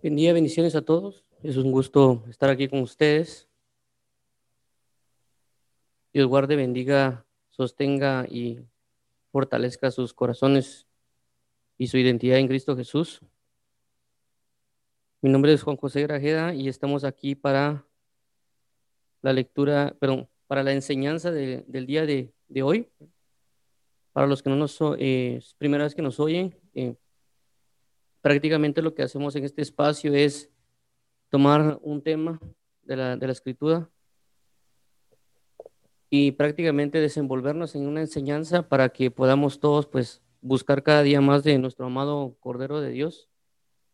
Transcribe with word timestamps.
Buen 0.00 0.14
bendiciones 0.14 0.76
a 0.76 0.82
todos. 0.82 1.24
Es 1.42 1.56
un 1.56 1.72
gusto 1.72 2.22
estar 2.30 2.48
aquí 2.50 2.68
con 2.68 2.82
ustedes. 2.82 3.48
Dios 6.12 6.28
guarde, 6.28 6.54
bendiga, 6.54 7.26
sostenga 7.50 8.24
y 8.30 8.60
fortalezca 9.32 9.90
sus 9.90 10.14
corazones 10.14 10.86
y 11.76 11.88
su 11.88 11.98
identidad 11.98 12.38
en 12.38 12.46
Cristo 12.46 12.76
Jesús. 12.76 13.20
Mi 15.20 15.30
nombre 15.30 15.52
es 15.52 15.64
Juan 15.64 15.76
José 15.76 16.02
Grajeda 16.02 16.54
y 16.54 16.68
estamos 16.68 17.02
aquí 17.02 17.34
para 17.34 17.84
la 19.20 19.32
lectura, 19.32 19.96
perdón, 19.98 20.28
para 20.46 20.62
la 20.62 20.74
enseñanza 20.74 21.32
de, 21.32 21.64
del 21.66 21.86
día 21.86 22.06
de, 22.06 22.32
hoy. 22.62 22.88
Para 24.12 24.28
los 24.28 24.44
que 24.44 24.50
no 24.50 24.54
nos, 24.54 24.78
eh, 24.98 25.40
primera 25.58 25.82
vez 25.82 25.96
que 25.96 26.02
nos 26.02 26.20
oyen, 26.20 26.56
eh, 26.74 26.94
prácticamente 28.28 28.82
lo 28.82 28.94
que 28.94 29.02
hacemos 29.02 29.34
en 29.36 29.44
este 29.44 29.62
espacio 29.62 30.12
es 30.12 30.50
tomar 31.30 31.78
un 31.80 32.02
tema 32.02 32.38
de 32.82 32.94
la, 32.94 33.32
escritura 33.32 33.88
y 36.10 36.32
prácticamente 36.32 37.00
desenvolvernos 37.00 37.74
en 37.74 37.86
una 37.86 38.02
enseñanza 38.02 38.68
para 38.68 38.90
que 38.90 39.10
podamos 39.10 39.60
todos 39.60 39.86
pues 39.86 40.20
buscar 40.42 40.82
cada 40.82 41.02
día 41.02 41.22
más 41.22 41.42
de 41.42 41.56
nuestro 41.56 41.86
amado 41.86 42.36
Cordero 42.38 42.82
de 42.82 42.90
Dios, 42.90 43.30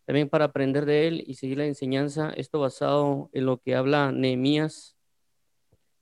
también 0.05 0.29
para 0.29 0.47
aprender 0.47 0.85
de 0.85 1.07
él 1.07 1.23
y 1.25 1.35
seguir 1.35 1.59
la 1.59 1.67
enseñanza, 1.67 2.33
esto 2.37 2.59
basado 2.59 3.31
en 3.35 3.47
lo 3.47 3.59
que 3.59 3.77
habla 3.77 4.11
Nehemías 4.11 4.97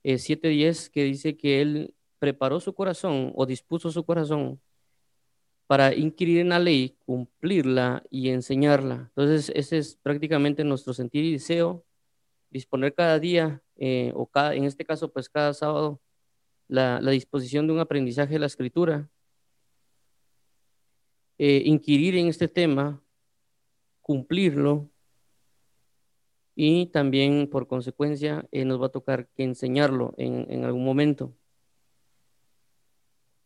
eh, 0.01 0.15
7:10, 0.15 0.89
que 0.89 1.03
dice 1.03 1.37
que 1.37 1.61
él 1.61 1.93
preparó 2.17 2.59
su 2.59 2.73
corazón 2.73 3.31
o 3.35 3.45
dispuso 3.45 3.91
su 3.91 4.03
corazón 4.03 4.59
para 5.67 5.95
inquirir 5.95 6.39
en 6.39 6.49
la 6.49 6.59
ley, 6.59 6.97
cumplirla 7.05 8.03
y 8.09 8.29
enseñarla. 8.29 9.11
Entonces, 9.15 9.51
ese 9.55 9.77
es 9.77 9.95
prácticamente 9.95 10.63
nuestro 10.63 10.93
sentir 10.93 11.23
y 11.23 11.33
deseo, 11.33 11.85
disponer 12.49 12.93
cada 12.93 13.19
día, 13.19 13.61
eh, 13.77 14.11
o 14.15 14.27
cada, 14.27 14.55
en 14.55 14.65
este 14.65 14.85
caso, 14.85 15.11
pues 15.11 15.29
cada 15.29 15.53
sábado, 15.53 16.01
la, 16.67 16.99
disposición 16.99 17.67
de 17.67 17.73
un 17.73 17.79
aprendizaje 17.79 18.33
de 18.33 18.39
la 18.39 18.45
escritura, 18.45 19.09
eh, 21.37 21.63
inquirir 21.65 22.15
en 22.17 22.27
este 22.27 22.47
tema, 22.47 23.01
cumplirlo, 24.01 24.89
y 26.55 26.87
también, 26.87 27.49
por 27.49 27.67
consecuencia, 27.67 28.47
eh, 28.51 28.63
nos 28.63 28.79
va 28.79 28.87
a 28.87 28.89
tocar 28.89 29.27
que 29.29 29.43
enseñarlo 29.43 30.13
en, 30.17 30.45
en 30.51 30.65
algún 30.65 30.85
momento. 30.85 31.33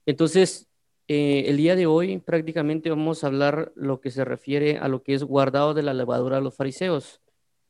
Entonces, 0.06 0.68
eh, 1.08 1.46
el 1.48 1.58
día 1.58 1.76
de 1.76 1.86
hoy 1.86 2.20
prácticamente 2.20 2.90
vamos 2.90 3.24
a 3.24 3.28
hablar 3.28 3.72
lo 3.76 4.02
que 4.02 4.12
se 4.12 4.26
refiere 4.26 4.78
a 4.78 4.88
lo 4.88 5.04
que 5.04 5.14
es 5.14 5.24
guardado 5.24 5.74
de 5.74 5.84
la 5.84 5.94
levadura 5.94 6.38
de 6.38 6.44
los 6.44 6.56
fariseos. 6.56 7.22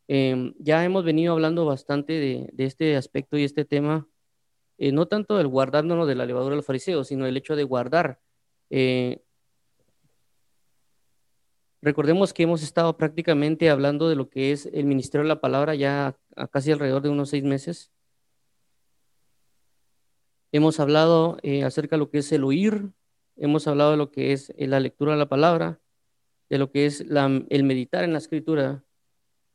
Eh, 0.07 0.53
ya 0.59 0.83
hemos 0.85 1.03
venido 1.03 1.33
hablando 1.33 1.65
bastante 1.65 2.13
de, 2.13 2.49
este 2.57 2.95
aspecto 2.95 3.37
y 3.37 3.43
este 3.43 3.65
tema, 3.65 4.07
eh, 4.77 4.91
no 4.91 5.07
tanto 5.07 5.37
del 5.37 5.47
guardándonos 5.47 6.07
de 6.07 6.15
la 6.15 6.25
levadura 6.25 6.51
de 6.51 6.57
los 6.57 6.65
fariseos, 6.65 7.07
sino 7.07 7.25
el 7.25 7.37
hecho 7.37 7.55
de 7.55 7.63
guardar. 7.63 8.21
Eh, 8.69 9.21
recordemos 11.81 12.33
que 12.33 12.43
hemos 12.43 12.63
estado 12.63 12.97
prácticamente 12.97 13.69
hablando 13.69 14.09
de 14.09 14.15
lo 14.15 14.29
que 14.29 14.51
es 14.51 14.67
el 14.67 14.85
ministerio 14.85 15.23
de 15.23 15.29
la 15.29 15.41
palabra 15.41 15.75
ya 15.75 16.17
a 16.35 16.47
casi 16.47 16.71
alrededor 16.71 17.01
de 17.01 17.09
unos 17.09 17.29
seis 17.29 17.43
meses. 17.43 17.91
Hemos 20.53 20.79
hablado 20.79 21.37
acerca 21.65 21.97
de 21.97 21.99
lo 21.99 22.09
que 22.09 22.19
es 22.19 22.31
el 22.31 22.43
oír, 22.45 22.91
hemos 23.37 23.67
hablado 23.67 23.91
de 23.91 23.97
lo 23.97 24.11
que 24.11 24.33
es 24.33 24.51
eh, 24.57 24.67
la 24.67 24.79
lectura 24.79 25.13
de 25.13 25.17
la 25.17 25.29
palabra, 25.29 25.79
de 26.49 26.57
lo 26.57 26.71
que 26.71 26.85
es 26.85 27.01
el 27.01 27.63
meditar 27.63 28.03
en 28.03 28.13
la 28.13 28.19
escritura 28.19 28.83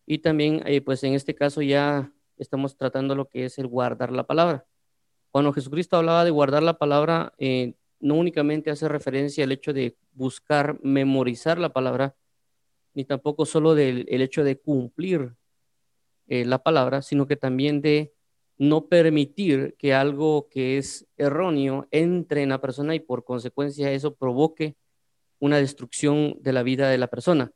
y 0.06 0.19
también, 0.19 0.62
eh, 0.66 0.80
pues 0.80 1.05
en 1.05 1.14
este 1.14 1.34
caso 1.34 1.62
ya 1.62 2.12
estamos 2.36 2.77
tratando 2.77 3.14
lo 3.14 3.28
que 3.28 3.44
es 3.44 3.58
el 3.58 3.66
guardar 3.66 4.12
la 4.12 4.27
palabra. 4.27 4.66
Cuando 5.31 5.53
Jesucristo 5.53 5.97
hablaba 5.97 6.25
de 6.25 6.31
guardar 6.31 6.62
la 6.62 6.78
palabra, 6.78 7.32
eh, 7.38 7.75
no 8.00 8.16
únicamente 8.16 8.70
hace 8.70 8.88
referencia 8.88 9.44
al 9.44 9.53
hecho 9.53 9.72
de 9.72 9.97
buscar 10.12 10.78
memorizar 10.82 11.59
la 11.59 11.72
palabra, 11.72 12.16
ni 12.94 13.04
tampoco 13.04 13.47
solo 13.47 13.75
del 13.75 14.06
el 14.09 14.20
hecho 14.22 14.44
de 14.44 14.59
cumplir 14.59 15.34
la 16.26 16.62
palabra, 16.62 17.03
sino 17.03 17.26
que 17.26 17.37
también 17.37 17.82
de 17.82 18.14
no 18.62 18.87
permitir 18.87 19.75
que 19.77 19.93
algo 19.93 20.49
que 20.49 20.78
es 20.78 21.09
erróneo 21.17 21.89
entre 21.91 22.45
en 22.45 22.50
la 22.50 22.61
persona 22.61 22.95
y 22.95 23.00
por 23.00 23.25
consecuencia 23.25 23.91
eso 23.91 24.15
provoque 24.15 24.77
una 25.41 25.56
destrucción 25.59 26.37
de 26.41 26.53
la 26.53 26.62
vida 26.62 26.89
de 26.89 26.97
la 26.97 27.09
persona. 27.09 27.50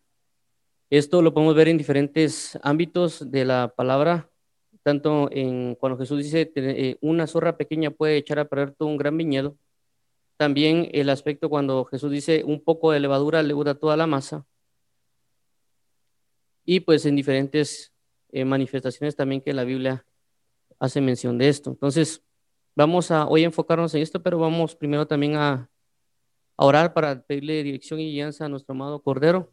Esto 0.90 1.22
lo 1.22 1.32
podemos 1.32 1.54
ver 1.54 1.68
en 1.68 1.78
diferentes 1.78 2.58
ámbitos 2.60 3.30
de 3.30 3.44
la 3.44 3.72
palabra, 3.76 4.28
tanto 4.82 5.28
en 5.30 5.76
cuando 5.76 5.96
Jesús 5.96 6.24
dice 6.24 6.50
eh, 6.56 6.96
una 7.00 7.28
zorra 7.28 7.56
pequeña 7.56 7.92
puede 7.92 8.16
echar 8.16 8.40
a 8.40 8.48
perder 8.48 8.72
todo 8.72 8.88
un 8.88 8.96
gran 8.96 9.16
viñedo, 9.16 9.56
también 10.36 10.88
el 10.90 11.08
aspecto 11.08 11.48
cuando 11.48 11.84
Jesús 11.84 12.10
dice 12.10 12.42
un 12.44 12.60
poco 12.60 12.90
de 12.90 12.98
levadura 12.98 13.44
leuda 13.44 13.76
toda 13.76 13.96
la 13.96 14.08
masa, 14.08 14.44
y 16.64 16.80
pues 16.80 17.06
en 17.06 17.14
diferentes 17.14 17.92
eh, 18.32 18.44
manifestaciones 18.44 19.14
también 19.14 19.40
que 19.40 19.52
la 19.52 19.62
Biblia 19.62 20.04
hace 20.78 21.00
mención 21.00 21.38
de 21.38 21.48
esto. 21.48 21.70
Entonces, 21.70 22.22
vamos 22.74 23.10
a 23.10 23.26
hoy 23.26 23.44
enfocarnos 23.44 23.94
en 23.94 24.02
esto, 24.02 24.22
pero 24.22 24.38
vamos 24.38 24.76
primero 24.76 25.06
también 25.06 25.36
a, 25.36 25.68
orar 26.56 26.94
para 26.94 27.22
pedirle 27.22 27.62
dirección 27.62 28.00
y 28.00 28.10
guianza 28.12 28.46
a 28.46 28.48
nuestro 28.48 28.74
amado 28.74 29.02
Cordero, 29.02 29.50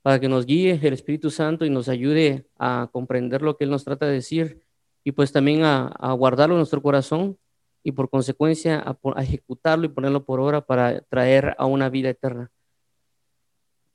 para 0.00 0.18
que 0.18 0.28
nos 0.28 0.46
guíe 0.46 0.80
el 0.82 0.94
Espíritu 0.94 1.30
Santo 1.30 1.64
y 1.64 1.70
nos 1.70 1.88
ayude 1.88 2.46
a 2.58 2.88
comprender 2.90 3.42
lo 3.42 3.56
que 3.56 3.64
Él 3.64 3.70
nos 3.70 3.84
trata 3.84 4.06
de 4.06 4.14
decir 4.14 4.62
y 5.04 5.12
pues 5.12 5.30
también 5.30 5.64
a, 5.64 5.88
a 5.88 6.12
guardarlo 6.12 6.54
en 6.54 6.60
nuestro 6.60 6.82
corazón 6.82 7.38
y 7.82 7.92
por 7.92 8.08
consecuencia 8.08 8.78
a, 8.78 8.96
a, 9.14 9.22
ejecutarlo 9.22 9.84
y 9.84 9.88
ponerlo 9.88 10.24
por 10.24 10.40
obra 10.40 10.64
para 10.64 11.00
traer 11.02 11.54
a 11.58 11.66
una 11.66 11.88
vida 11.88 12.08
eterna. 12.08 12.50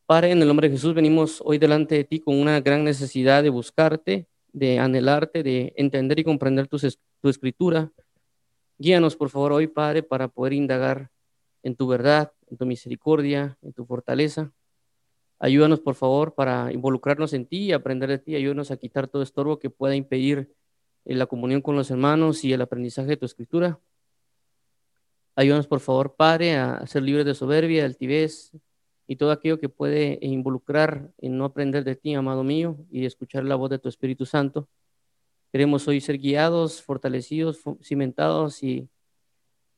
Padre, 0.05 0.31
en 0.31 0.41
el 0.41 0.47
nombre 0.47 0.69
de 0.69 0.75
Jesús 0.75 0.93
venimos 0.93 1.41
hoy 1.43 1.57
delante 1.57 1.95
de 1.95 2.03
ti 2.03 2.19
con 2.19 2.39
una 2.39 2.61
gran 2.61 2.83
necesidad 2.83 3.43
de 3.43 3.49
buscarte, 3.49 4.27
de 4.57 4.79
anhelarte, 4.79 5.43
de 5.43 5.73
entender 5.77 6.19
y 6.19 6.23
comprender 6.23 6.67
tu, 6.67 6.77
tu 7.21 7.29
escritura. 7.29 7.91
Guíanos, 8.79 9.15
por 9.15 9.29
favor, 9.29 9.51
hoy, 9.51 9.67
Padre, 9.67 10.01
para 10.01 10.27
poder 10.27 10.53
indagar 10.53 11.11
en 11.61 11.75
tu 11.75 11.87
verdad, 11.87 12.33
en 12.49 12.57
tu 12.57 12.65
misericordia, 12.65 13.57
en 13.61 13.73
tu 13.73 13.85
fortaleza. 13.85 14.51
Ayúdanos, 15.37 15.79
por 15.79 15.93
favor, 15.93 16.33
para 16.33 16.73
involucrarnos 16.73 17.33
en 17.33 17.45
ti 17.45 17.65
y 17.65 17.71
aprender 17.71 18.09
de 18.09 18.17
ti. 18.17 18.35
Ayúdanos 18.35 18.71
a 18.71 18.77
quitar 18.77 19.07
todo 19.07 19.21
estorbo 19.21 19.59
que 19.59 19.69
pueda 19.69 19.95
impedir 19.95 20.51
eh, 21.05 21.13
la 21.13 21.27
comunión 21.27 21.61
con 21.61 21.75
los 21.75 21.91
hermanos 21.91 22.43
y 22.43 22.51
el 22.51 22.61
aprendizaje 22.61 23.09
de 23.09 23.17
tu 23.17 23.27
escritura. 23.27 23.79
Ayúdanos, 25.35 25.67
por 25.67 25.81
favor, 25.81 26.15
Padre, 26.15 26.55
a 26.55 26.87
ser 26.87 27.03
libres 27.03 27.27
de 27.27 27.35
soberbia, 27.35 27.81
de 27.81 27.85
altivez 27.85 28.51
y 29.07 29.15
todo 29.15 29.31
aquello 29.31 29.59
que 29.59 29.69
puede 29.69 30.19
involucrar 30.21 31.09
en 31.17 31.37
no 31.37 31.45
aprender 31.45 31.83
de 31.85 31.95
ti, 31.95 32.13
amado 32.13 32.43
mío, 32.43 32.77
y 32.91 33.05
escuchar 33.05 33.45
la 33.45 33.55
voz 33.55 33.69
de 33.69 33.79
tu 33.79 33.87
Espíritu 33.87 34.25
Santo. 34.25 34.67
Queremos 35.51 35.87
hoy 35.87 36.01
ser 36.01 36.17
guiados, 36.17 36.81
fortalecidos, 36.81 37.61
cimentados 37.81 38.61
y 38.63 38.89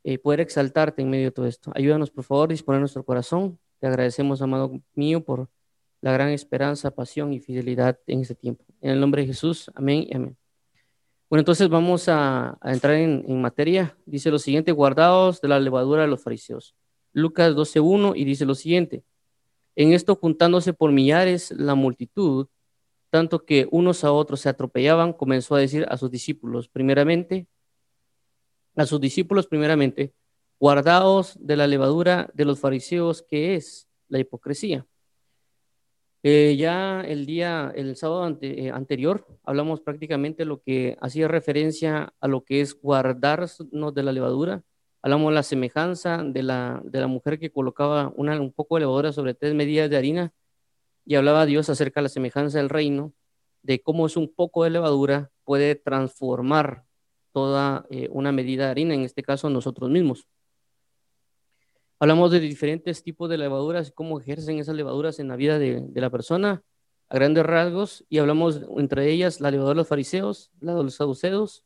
eh, 0.03 0.17
poder 0.17 0.39
exaltarte 0.39 1.03
en 1.03 1.11
medio 1.11 1.25
de 1.25 1.31
todo 1.31 1.45
esto. 1.45 1.71
Ayúdanos, 1.75 2.09
por 2.09 2.23
favor, 2.23 2.49
a 2.49 2.53
disponer 2.53 2.79
nuestro 2.79 3.03
corazón. 3.05 3.59
Te 3.79 3.85
agradecemos, 3.85 4.41
amado 4.41 4.81
mío, 4.95 5.23
por 5.23 5.47
la 6.01 6.11
gran 6.11 6.29
esperanza, 6.29 6.89
pasión 6.89 7.31
y 7.31 7.39
fidelidad 7.39 7.99
en 8.07 8.21
este 8.21 8.33
tiempo. 8.33 8.65
En 8.81 8.91
el 8.91 8.99
nombre 8.99 9.21
de 9.21 9.27
Jesús, 9.27 9.69
amén 9.75 10.07
y 10.09 10.15
amén. 10.15 10.37
Bueno, 11.29 11.41
entonces 11.41 11.69
vamos 11.69 12.09
a, 12.09 12.57
entrar 12.63 12.95
en, 12.95 13.23
en, 13.27 13.39
materia. 13.39 13.95
Dice 14.07 14.31
lo 14.31 14.39
siguiente, 14.39 14.71
guardados 14.71 15.39
de 15.41 15.49
la 15.49 15.59
levadura 15.59 16.01
de 16.01 16.07
los 16.07 16.23
fariseos. 16.23 16.73
Lucas 17.13 17.53
12.1 17.53 18.13
y 18.15 18.23
dice 18.25 18.45
lo 18.45 18.55
siguiente, 18.55 19.03
en 19.79 19.93
esto 19.93 20.17
juntándose 20.17 20.73
por 20.73 20.91
millares 20.91 21.51
la 21.51 21.73
multitud, 21.73 22.47
tanto 23.09 23.45
que 23.45 23.65
unos 23.71 24.03
a 24.03 24.11
otros 24.11 24.41
se 24.41 24.49
atropellaban, 24.49 25.13
comenzó 25.13 25.55
a 25.55 25.59
decir 25.59 25.85
a 25.87 25.95
sus 25.95 26.11
discípulos, 26.11 26.67
primeramente, 26.67 27.47
a 28.75 28.85
sus 28.85 28.99
discípulos 28.99 29.47
primeramente, 29.47 30.13
guardaos 30.59 31.37
de 31.39 31.55
la 31.55 31.65
levadura 31.65 32.29
de 32.33 32.43
los 32.43 32.59
fariseos, 32.59 33.21
que 33.21 33.55
es 33.55 33.87
la 34.09 34.19
hipocresía. 34.19 34.85
Eh, 36.23 36.57
ya 36.57 36.99
el 36.99 37.25
día, 37.25 37.71
el 37.73 37.95
sábado 37.95 38.37
eh, 38.41 38.71
anterior, 38.71 39.25
hablamos 39.45 39.79
prácticamente 39.79 40.43
lo 40.43 40.61
que 40.61 40.97
hacía 40.99 41.29
referencia 41.29 42.13
a 42.19 42.27
lo 42.27 42.43
que 42.43 42.59
es 42.59 42.77
guardarnos 42.81 43.93
de 43.93 44.03
la 44.03 44.11
levadura. 44.11 44.61
Hablamos 45.01 45.31
de 45.31 45.35
la 45.35 45.43
semejanza 45.43 46.23
de 46.23 46.43
la, 46.43 46.81
de 46.83 46.99
la 46.99 47.07
mujer 47.07 47.39
que 47.39 47.51
colocaba 47.51 48.11
una, 48.15 48.39
un 48.39 48.51
poco 48.51 48.75
de 48.75 48.81
levadura 48.81 49.13
sobre 49.13 49.33
tres 49.33 49.53
medidas 49.53 49.89
de 49.89 49.97
harina 49.97 50.33
y 51.05 51.15
hablaba 51.15 51.45
Dios 51.45 51.69
acerca 51.69 52.01
de 52.01 52.03
la 52.03 52.09
semejanza 52.09 52.57
del 52.57 52.69
reino, 52.69 53.13
de 53.63 53.81
cómo 53.81 54.05
es 54.05 54.17
un 54.17 54.33
poco 54.33 54.63
de 54.63 54.71
levadura 54.71 55.31
puede 55.45 55.75
transformar 55.75 56.85
toda 57.31 57.85
eh, 57.89 58.09
una 58.11 58.31
medida 58.31 58.65
de 58.65 58.71
harina, 58.71 58.93
en 58.93 59.01
este 59.01 59.23
caso 59.23 59.49
nosotros 59.49 59.89
mismos. 59.89 60.27
Hablamos 61.99 62.31
de 62.31 62.39
diferentes 62.39 63.03
tipos 63.03 63.29
de 63.29 63.37
levaduras 63.37 63.91
cómo 63.91 64.19
ejercen 64.19 64.59
esas 64.59 64.75
levaduras 64.75 65.19
en 65.19 65.27
la 65.29 65.35
vida 65.35 65.59
de, 65.59 65.81
de 65.81 66.01
la 66.01 66.09
persona. 66.09 66.63
a 67.09 67.15
grandes 67.15 67.45
rasgos 67.45 68.05
y 68.09 68.19
hablamos 68.19 68.61
entre 68.77 69.09
ellas 69.11 69.41
la 69.41 69.51
levadura 69.51 69.73
de 69.73 69.77
los 69.77 69.87
fariseos, 69.87 70.51
la 70.59 70.75
de 70.75 70.83
los 70.83 70.95
saduceos, 70.95 71.65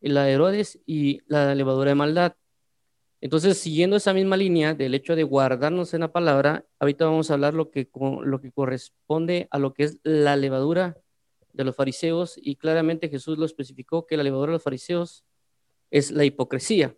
la 0.00 0.24
de 0.24 0.32
Herodes 0.32 0.80
y 0.86 1.20
la 1.26 1.54
levadura 1.54 1.90
de 1.90 1.94
maldad. 1.94 2.34
Entonces, 3.24 3.56
siguiendo 3.56 3.96
esa 3.96 4.12
misma 4.12 4.36
línea 4.36 4.74
del 4.74 4.92
hecho 4.92 5.16
de 5.16 5.22
guardarnos 5.22 5.94
en 5.94 6.00
la 6.00 6.12
palabra, 6.12 6.66
ahorita 6.78 7.06
vamos 7.06 7.30
a 7.30 7.34
hablar 7.34 7.54
lo 7.54 7.70
que, 7.70 7.88
lo 8.22 8.38
que 8.42 8.52
corresponde 8.52 9.48
a 9.50 9.58
lo 9.58 9.72
que 9.72 9.84
es 9.84 9.98
la 10.02 10.36
levadura 10.36 10.98
de 11.54 11.64
los 11.64 11.74
fariseos 11.74 12.34
y 12.36 12.56
claramente 12.56 13.08
Jesús 13.08 13.38
lo 13.38 13.46
especificó 13.46 14.04
que 14.04 14.18
la 14.18 14.24
levadura 14.24 14.50
de 14.50 14.56
los 14.56 14.62
fariseos 14.62 15.24
es 15.90 16.10
la 16.10 16.26
hipocresía. 16.26 16.94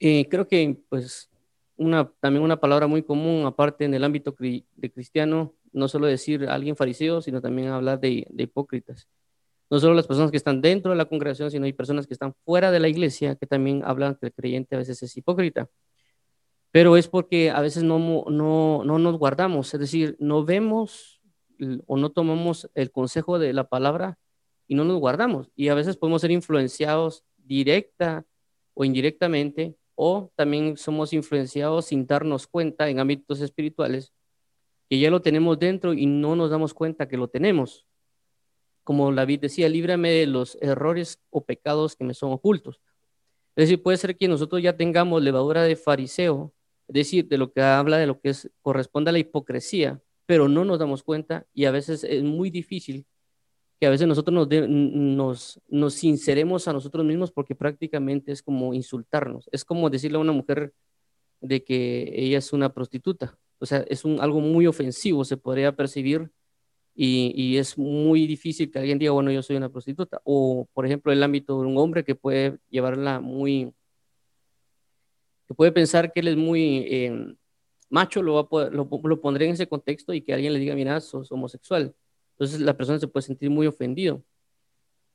Eh, 0.00 0.26
creo 0.30 0.48
que 0.48 0.78
pues 0.88 1.28
una, 1.76 2.10
también 2.18 2.42
una 2.42 2.58
palabra 2.58 2.86
muy 2.86 3.02
común 3.02 3.44
aparte 3.44 3.84
en 3.84 3.92
el 3.92 4.02
ámbito 4.02 4.34
de 4.38 4.90
cristiano, 4.90 5.52
no 5.72 5.88
solo 5.88 6.06
decir 6.06 6.48
alguien 6.48 6.74
fariseo, 6.74 7.20
sino 7.20 7.42
también 7.42 7.68
hablar 7.68 8.00
de 8.00 8.26
hipócritas. 8.38 9.08
No 9.70 9.78
solo 9.80 9.94
las 9.94 10.06
personas 10.06 10.30
que 10.30 10.36
están 10.36 10.60
dentro 10.60 10.90
de 10.90 10.96
la 10.96 11.04
congregación, 11.04 11.50
sino 11.50 11.66
hay 11.66 11.72
personas 11.72 12.06
que 12.06 12.14
están 12.14 12.34
fuera 12.44 12.70
de 12.70 12.80
la 12.80 12.88
iglesia 12.88 13.34
que 13.36 13.46
también 13.46 13.82
hablan 13.84 14.14
que 14.14 14.26
el 14.26 14.32
creyente 14.32 14.74
a 14.74 14.78
veces 14.78 15.02
es 15.02 15.16
hipócrita. 15.16 15.68
Pero 16.70 16.96
es 16.96 17.08
porque 17.08 17.50
a 17.50 17.60
veces 17.60 17.82
no, 17.82 17.98
no, 17.98 18.82
no 18.84 18.98
nos 18.98 19.18
guardamos, 19.18 19.72
es 19.72 19.80
decir, 19.80 20.16
no 20.18 20.44
vemos 20.44 21.20
o 21.86 21.96
no 21.96 22.10
tomamos 22.10 22.70
el 22.74 22.90
consejo 22.90 23.38
de 23.38 23.52
la 23.52 23.64
palabra 23.64 24.18
y 24.66 24.74
no 24.74 24.84
nos 24.84 24.98
guardamos. 24.98 25.50
Y 25.56 25.68
a 25.68 25.74
veces 25.74 25.96
podemos 25.96 26.20
ser 26.20 26.30
influenciados 26.30 27.24
directa 27.36 28.24
o 28.74 28.84
indirectamente, 28.84 29.76
o 29.94 30.30
también 30.36 30.76
somos 30.76 31.12
influenciados 31.12 31.86
sin 31.86 32.06
darnos 32.06 32.46
cuenta 32.46 32.88
en 32.88 33.00
ámbitos 33.00 33.40
espirituales 33.40 34.12
que 34.88 35.00
ya 35.00 35.10
lo 35.10 35.20
tenemos 35.20 35.58
dentro 35.58 35.92
y 35.92 36.06
no 36.06 36.36
nos 36.36 36.50
damos 36.50 36.72
cuenta 36.72 37.08
que 37.08 37.16
lo 37.16 37.28
tenemos. 37.28 37.87
Como 38.88 39.14
David 39.14 39.40
decía, 39.40 39.68
líbrame 39.68 40.08
de 40.12 40.26
los 40.26 40.56
errores 40.62 41.20
o 41.28 41.44
pecados 41.44 41.94
que 41.94 42.04
me 42.04 42.14
son 42.14 42.32
ocultos. 42.32 42.80
Es 43.54 43.64
decir, 43.64 43.82
puede 43.82 43.98
ser 43.98 44.16
que 44.16 44.28
nosotros 44.28 44.62
ya 44.62 44.78
tengamos 44.78 45.22
levadura 45.22 45.62
de 45.62 45.76
fariseo, 45.76 46.54
es 46.88 46.94
decir, 46.94 47.28
de 47.28 47.36
lo 47.36 47.52
que 47.52 47.60
habla 47.60 47.98
de 47.98 48.06
lo 48.06 48.18
que 48.18 48.30
es, 48.30 48.50
corresponde 48.62 49.10
a 49.10 49.12
la 49.12 49.18
hipocresía, 49.18 50.00
pero 50.24 50.48
no 50.48 50.64
nos 50.64 50.78
damos 50.78 51.02
cuenta 51.02 51.44
y 51.52 51.66
a 51.66 51.70
veces 51.70 52.02
es 52.02 52.22
muy 52.22 52.48
difícil 52.48 53.04
que 53.78 53.86
a 53.86 53.90
veces 53.90 54.08
nosotros 54.08 54.34
nos, 54.34 54.48
nos, 54.70 55.60
nos 55.68 55.92
sinceremos 55.92 56.66
a 56.66 56.72
nosotros 56.72 57.04
mismos 57.04 57.30
porque 57.30 57.54
prácticamente 57.54 58.32
es 58.32 58.42
como 58.42 58.72
insultarnos. 58.72 59.50
Es 59.52 59.66
como 59.66 59.90
decirle 59.90 60.16
a 60.16 60.22
una 60.22 60.32
mujer 60.32 60.72
de 61.42 61.62
que 61.62 62.10
ella 62.14 62.38
es 62.38 62.54
una 62.54 62.72
prostituta. 62.72 63.38
O 63.58 63.66
sea, 63.66 63.84
es 63.86 64.06
un, 64.06 64.18
algo 64.18 64.40
muy 64.40 64.66
ofensivo, 64.66 65.26
se 65.26 65.36
podría 65.36 65.76
percibir 65.76 66.30
y, 67.00 67.32
y, 67.36 67.58
es 67.58 67.78
muy 67.78 68.26
difícil 68.26 68.72
que 68.72 68.80
alguien 68.80 68.98
diga, 68.98 69.12
bueno, 69.12 69.30
yo 69.30 69.40
soy 69.40 69.54
una 69.54 69.68
prostituta. 69.68 70.20
O, 70.24 70.66
por 70.74 70.84
ejemplo, 70.84 71.12
el 71.12 71.22
ámbito 71.22 71.60
de 71.60 71.68
un 71.68 71.78
hombre 71.78 72.02
que 72.02 72.16
puede 72.16 72.58
llevarla 72.70 73.20
muy, 73.20 73.72
que 75.46 75.54
puede 75.54 75.70
pensar 75.70 76.12
que 76.12 76.18
él 76.18 76.28
es 76.28 76.36
muy... 76.36 76.78
Eh, 76.90 77.36
macho 77.88 78.20
lo, 78.20 78.34
va 78.34 78.62
a 78.62 78.70
lo, 78.70 79.20
pondré 79.20 79.46
en 79.46 79.52
ese 79.52 79.68
contexto 79.68 80.12
y 80.12 80.22
que 80.22 80.34
alguien 80.34 80.52
le 80.52 80.58
diga, 80.58 80.74
mira, 80.74 81.00
sos 81.00 81.30
homosexual. 81.30 81.94
Entonces 82.32 82.60
la 82.60 82.76
persona 82.76 82.98
se 82.98 83.06
puede 83.06 83.22
sentir 83.22 83.48
muy 83.48 83.68
ofendido. 83.68 84.24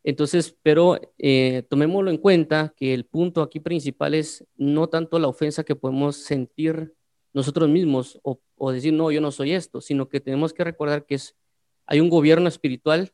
Entonces, 0.05 0.57
pero 0.63 0.97
eh, 1.17 1.63
tomémoslo 1.69 2.11
en 2.11 2.17
cuenta 2.17 2.73
que 2.77 2.93
el 2.93 3.05
punto 3.05 3.41
aquí 3.41 3.59
principal 3.59 4.13
es 4.13 4.45
no 4.55 4.87
tanto 4.87 5.19
la 5.19 5.27
ofensa 5.27 5.65
que 5.65 5.75
podemos 5.75 6.15
sentir 6.15 6.93
nosotros 7.33 7.67
mismos 7.67 8.21
o, 8.23 8.39
o, 8.55 8.71
decir, 8.71 8.93
no, 8.93 9.11
yo 9.11 9.19
no 9.19 9.31
soy 9.31 9.51
esto, 9.51 9.81
sino 9.81 10.07
que 10.07 10.21
tenemos 10.21 10.53
que 10.53 10.63
recordar 10.63 11.05
que 11.05 11.15
es, 11.15 11.35
hay 11.93 11.99
un 11.99 12.09
gobierno 12.09 12.47
espiritual 12.47 13.13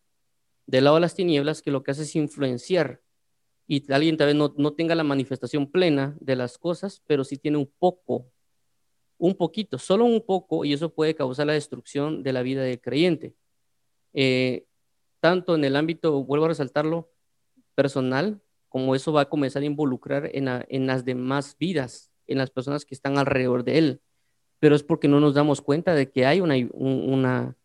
del 0.65 0.85
lado 0.85 0.95
de 0.95 1.01
las 1.01 1.13
tinieblas 1.13 1.61
que 1.61 1.69
lo 1.69 1.83
que 1.83 1.91
hace 1.91 2.03
es 2.03 2.15
influenciar 2.15 3.01
y 3.67 3.91
alguien 3.91 4.15
tal 4.15 4.27
vez 4.27 4.35
no, 4.37 4.53
no 4.57 4.71
tenga 4.71 4.95
la 4.95 5.03
manifestación 5.03 5.69
plena 5.69 6.15
de 6.21 6.37
las 6.37 6.57
cosas, 6.57 7.03
pero 7.05 7.25
sí 7.25 7.37
tiene 7.37 7.57
un 7.57 7.69
poco 7.77 8.31
un 9.17 9.35
poquito, 9.35 9.77
solo 9.77 10.05
un 10.05 10.25
poco, 10.25 10.63
y 10.63 10.71
eso 10.71 10.93
puede 10.93 11.13
causar 11.13 11.47
la 11.47 11.53
destrucción 11.53 12.23
de 12.23 12.31
la 12.31 12.41
vida 12.41 12.63
del 12.63 12.79
creyente. 12.79 13.35
Eh, 14.13 14.65
tanto 15.19 15.55
en 15.55 15.65
el 15.65 15.75
ámbito, 15.75 16.23
vuelvo 16.23 16.45
a 16.45 16.47
resaltarlo, 16.47 17.11
personal, 17.75 18.41
como 18.69 18.95
eso 18.95 19.11
va 19.11 19.21
a 19.21 19.29
comenzar 19.29 19.61
a 19.61 19.65
involucrar 19.65 20.29
en, 20.33 20.47
en 20.47 20.87
las 20.87 21.03
demás 21.03 21.57
vidas, 21.59 22.11
en 22.27 22.37
las 22.37 22.49
personas 22.49 22.85
que 22.85 22.95
están 22.95 23.17
alrededor 23.17 23.65
de 23.65 23.77
él. 23.77 24.01
Pero 24.59 24.73
es 24.73 24.83
porque 24.83 25.09
no 25.09 25.19
nos 25.19 25.33
damos 25.33 25.61
cuenta 25.61 25.93
de 25.93 26.09
que 26.09 26.25
hay 26.25 26.39
una, 26.39 26.55
una, 26.71 27.57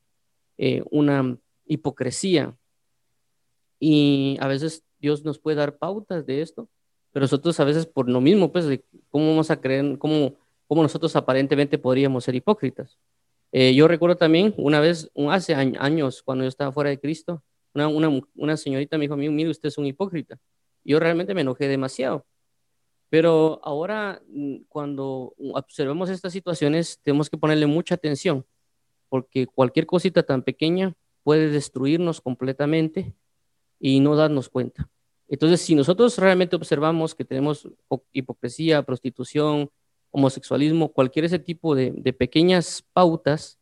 eh, 0.59 0.83
una 0.91 1.39
hipocresía. 1.67 2.57
Y 3.81 4.37
a 4.41 4.49
veces 4.49 4.85
Dios 4.99 5.25
nos 5.25 5.39
puede 5.39 5.57
dar 5.57 5.77
pautas 5.77 6.27
de 6.27 6.43
esto, 6.43 6.69
pero 7.13 7.25
nosotros 7.25 7.59
a 7.61 7.65
veces 7.65 7.87
por 7.87 8.09
lo 8.09 8.21
mismo, 8.21 8.53
pues, 8.53 8.67
de 8.67 8.85
cómo 9.11 9.29
vamos 9.29 9.51
a 9.51 9.61
creer, 9.61 9.99
cómo 9.99 10.37
cómo 10.67 10.83
nosotros 10.83 11.15
aparentemente 11.17 11.79
podríamos 11.79 12.25
ser 12.25 12.35
hipócritas. 12.35 12.99
Eh, 13.53 13.75
yo 13.75 13.87
recuerdo 13.87 14.17
también 14.17 14.55
una 14.57 14.81
vez, 14.81 15.11
hace 15.31 15.55
años, 15.55 16.23
cuando 16.23 16.45
yo 16.45 16.49
estaba 16.49 16.73
fuera 16.73 16.91
de 16.91 16.99
Cristo, 16.99 17.43
una, 17.73 17.89
una, 18.35 18.57
señorita 18.57 18.99
me 18.99 19.03
dijo 19.03 19.15
a 19.15 19.17
mí, 19.17 19.29
mire, 19.29 19.51
usted 19.51 19.69
es 19.69 19.79
un 19.79 19.87
hipócrita. 19.87 20.39
Yo 20.85 21.01
realmente 21.01 21.35
me 21.35 21.41
enojé 21.41 21.69
demasiado. 21.69 22.27
Pero 23.11 23.61
ahora, 23.63 24.23
mm, 24.29 24.65
cuando 24.69 25.35
observamos 25.53 26.11
estas 26.11 26.33
situaciones, 26.33 27.01
tenemos 27.03 27.31
que 27.31 27.39
ponerle 27.39 27.67
mucha 27.67 27.95
atención, 27.95 28.45
porque 29.15 29.47
cualquier 29.47 29.87
cosita 29.87 30.25
tan 30.25 30.43
pequeña 30.43 30.97
puede 31.23 31.49
destruirnos 31.49 32.21
completamente 32.21 33.15
y 33.79 34.01
no 34.01 34.17
darnos 34.17 34.49
cuenta. 34.49 34.91
Entonces, 35.29 35.61
si 35.61 35.77
nosotros 35.77 36.19
realmente 36.19 36.57
observamos 36.57 37.15
que 37.15 37.25
tenemos 37.25 37.69
hipocresía, 38.11 38.83
prostitución, 38.83 39.71
homosexualismo, 40.11 40.89
cualquier 40.89 41.27
ese 41.27 41.39
tipo 41.39 41.77
de, 41.77 41.93
pequeñas 42.13 42.85
pautas, 42.93 43.61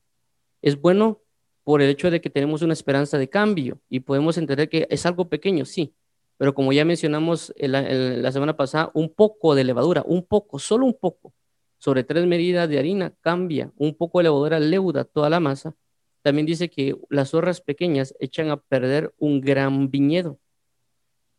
es 0.63 0.81
bueno 0.81 1.21
por 1.65 1.83
el 1.83 1.91
hecho 1.91 2.11
de 2.11 2.23
que 2.23 2.31
tenemos 2.31 2.63
una 2.63 2.73
esperanza 2.73 3.19
de 3.19 3.29
cambio 3.29 3.79
y 3.91 4.01
podemos 4.01 4.39
entender 4.39 4.71
que 4.71 4.87
es 4.89 5.05
algo 5.05 5.29
pequeño, 5.29 5.67
sí, 5.67 5.93
pero 6.39 6.55
como 6.55 6.73
ya 6.73 6.87
mencionamos 6.87 7.53
la 7.59 8.33
semana 8.33 8.57
pasada, 8.57 8.91
un 8.95 9.13
poco 9.13 9.55
de 9.55 9.65
levadura, 9.65 10.03
un 10.07 10.25
poco, 10.25 10.59
solo 10.59 10.87
un 10.87 10.95
poco, 10.95 11.35
sobre 11.83 12.05
tres 12.05 12.27
medidas 12.27 12.69
de 12.69 12.79
harina 12.79 13.13
cambia, 13.23 13.73
un 13.77 13.97
poco 13.97 14.21
de 14.21 14.23
levadura 14.23 14.61
leuda 14.61 15.03
toda 15.05 15.29
la 15.29 15.41
masa. 15.41 15.75
También 16.23 16.47
dice 16.47 16.71
que 16.71 16.97
las 17.11 17.31
zorras 17.31 17.61
pequeñas 17.61 18.15
echan 18.21 18.51
a 18.51 18.57
perder 18.57 19.13
un 19.19 19.41
gran 19.41 19.91
viñedo. 19.91 20.39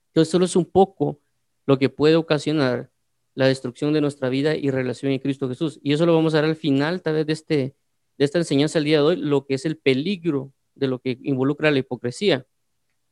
Entonces 0.08 0.30
solo 0.30 0.44
es 0.44 0.58
un 0.58 0.66
poco 0.66 1.22
lo 1.66 1.80
que 1.80 1.88
puede 1.88 2.18
ocasionar 2.18 2.92
la 3.36 3.48
destrucción 3.48 3.94
de 3.94 4.02
nuestra 4.02 4.28
vida 4.28 4.54
y 4.54 4.70
relación 4.70 5.14
en 5.14 5.20
Cristo 5.20 5.48
Jesús. 5.48 5.80
Y 5.82 5.94
eso 5.94 6.06
lo 6.06 6.14
vamos 6.14 6.34
a 6.34 6.42
ver 6.42 6.50
al 6.50 6.58
final, 6.58 7.02
tal 7.02 7.14
vez, 7.14 7.26
de, 7.26 7.32
este, 7.32 7.76
de 8.18 8.26
esta 8.26 8.38
enseñanza 8.38 8.80
el 8.80 8.84
día 8.84 8.98
de 8.98 9.04
hoy, 9.04 9.16
lo 9.16 9.46
que 9.46 9.54
es 9.54 9.66
el 9.66 9.78
peligro 9.78 10.52
de 10.76 10.88
lo 10.88 11.00
que 11.00 11.20
involucra 11.24 11.72
la 11.72 11.80
hipocresía. 11.80 12.46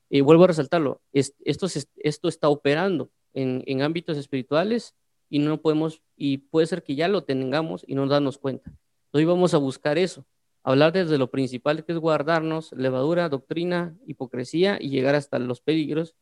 Y 0.09 0.19
vuelvo 0.19 0.43
a 0.43 0.47
resaltarlo, 0.47 1.01
esto, 1.13 1.67
está 2.27 2.49
operando 2.49 3.09
en 3.33 3.81
ámbitos 3.81 4.17
espirituales 4.17 4.95
y 5.31 5.39
no 5.39 5.61
podemos, 5.61 6.03
y 6.17 6.39
puede 6.39 6.67
ser 6.67 6.83
que 6.83 6.93
ya 6.93 7.07
lo 7.07 7.23
tengamos 7.23 7.85
y 7.87 7.95
no 7.95 8.05
darnos 8.05 8.37
cuenta. 8.37 8.69
Hoy 9.13 9.23
vamos 9.23 9.53
a 9.53 9.57
buscar 9.57 9.97
eso, 9.97 10.25
hablar 10.61 10.91
desde 10.91 11.17
lo 11.17 11.31
principal 11.31 11.85
que 11.85 11.93
es 11.93 11.97
guardarnos, 11.97 12.73
levadura, 12.73 13.29
doctrina, 13.29 13.95
hipocresía 14.05 14.77
y 14.79 14.89
llegar 14.89 15.15
hasta 15.15 15.39
los 15.39 15.61
peligros 15.61 16.15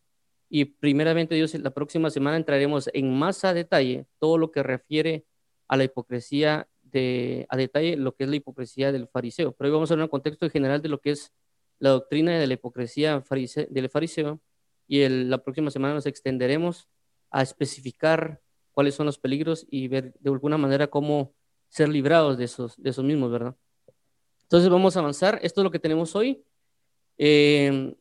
y 0.47 0.65
primeramente 0.65 1.33
Dios, 1.33 1.55
la 1.55 1.71
próxima 1.71 2.11
semana 2.11 2.37
entraremos 2.37 2.87
en 2.93 3.17
más 3.17 3.43
a 3.45 3.53
detalle 3.55 4.05
todo 4.19 4.37
lo 4.37 4.51
que 4.51 4.61
refiere 4.61 5.25
a 5.67 5.75
la 5.75 5.85
hipocresía 5.85 6.67
de, 6.83 7.47
a 7.49 7.57
detalle 7.57 7.97
lo 7.97 8.15
que 8.15 8.25
es 8.25 8.29
la 8.29 8.35
hipocresía 8.35 8.91
del 8.91 9.07
fariseo. 9.07 9.53
Pero 9.53 9.69
hoy 9.69 9.73
vamos 9.73 9.91
a 9.91 9.95
ver 9.95 10.03
un 10.03 10.09
contexto 10.09 10.47
general 10.51 10.83
de 10.83 10.89
lo 10.89 11.01
que 11.01 11.11
es 11.11 11.33
la 11.79 11.89
doctrina 11.89 12.37
de 12.37 12.45
la 12.45 12.53
hipocresía 12.53 13.23
del 13.69 13.89
fariseo 13.89 14.39
y 14.87 15.07
la 15.07 15.39
próxima 15.39 15.71
semana 15.71 15.95
nos 15.95 16.05
extenderemos 16.05 16.87
a 17.31 17.41
especificar 17.41 18.41
cuáles 18.79 18.95
son 18.95 19.07
los 19.07 19.19
peligros 19.19 19.67
y 19.69 19.89
ver 19.89 20.13
de 20.21 20.29
alguna 20.29 20.57
manera 20.57 20.87
cómo 20.87 21.33
ser 21.67 21.89
librados 21.89 22.37
de 22.37 22.45
esos, 22.45 22.81
de 22.81 22.91
esos 22.91 23.03
mismos, 23.03 23.29
¿verdad? 23.29 23.53
Entonces 24.43 24.69
vamos 24.69 24.95
a 24.95 25.01
avanzar. 25.01 25.37
Esto 25.43 25.59
es 25.59 25.63
lo 25.65 25.69
que 25.69 25.79
tenemos 25.79 26.15
hoy. 26.15 26.41
Eh, 27.17 27.93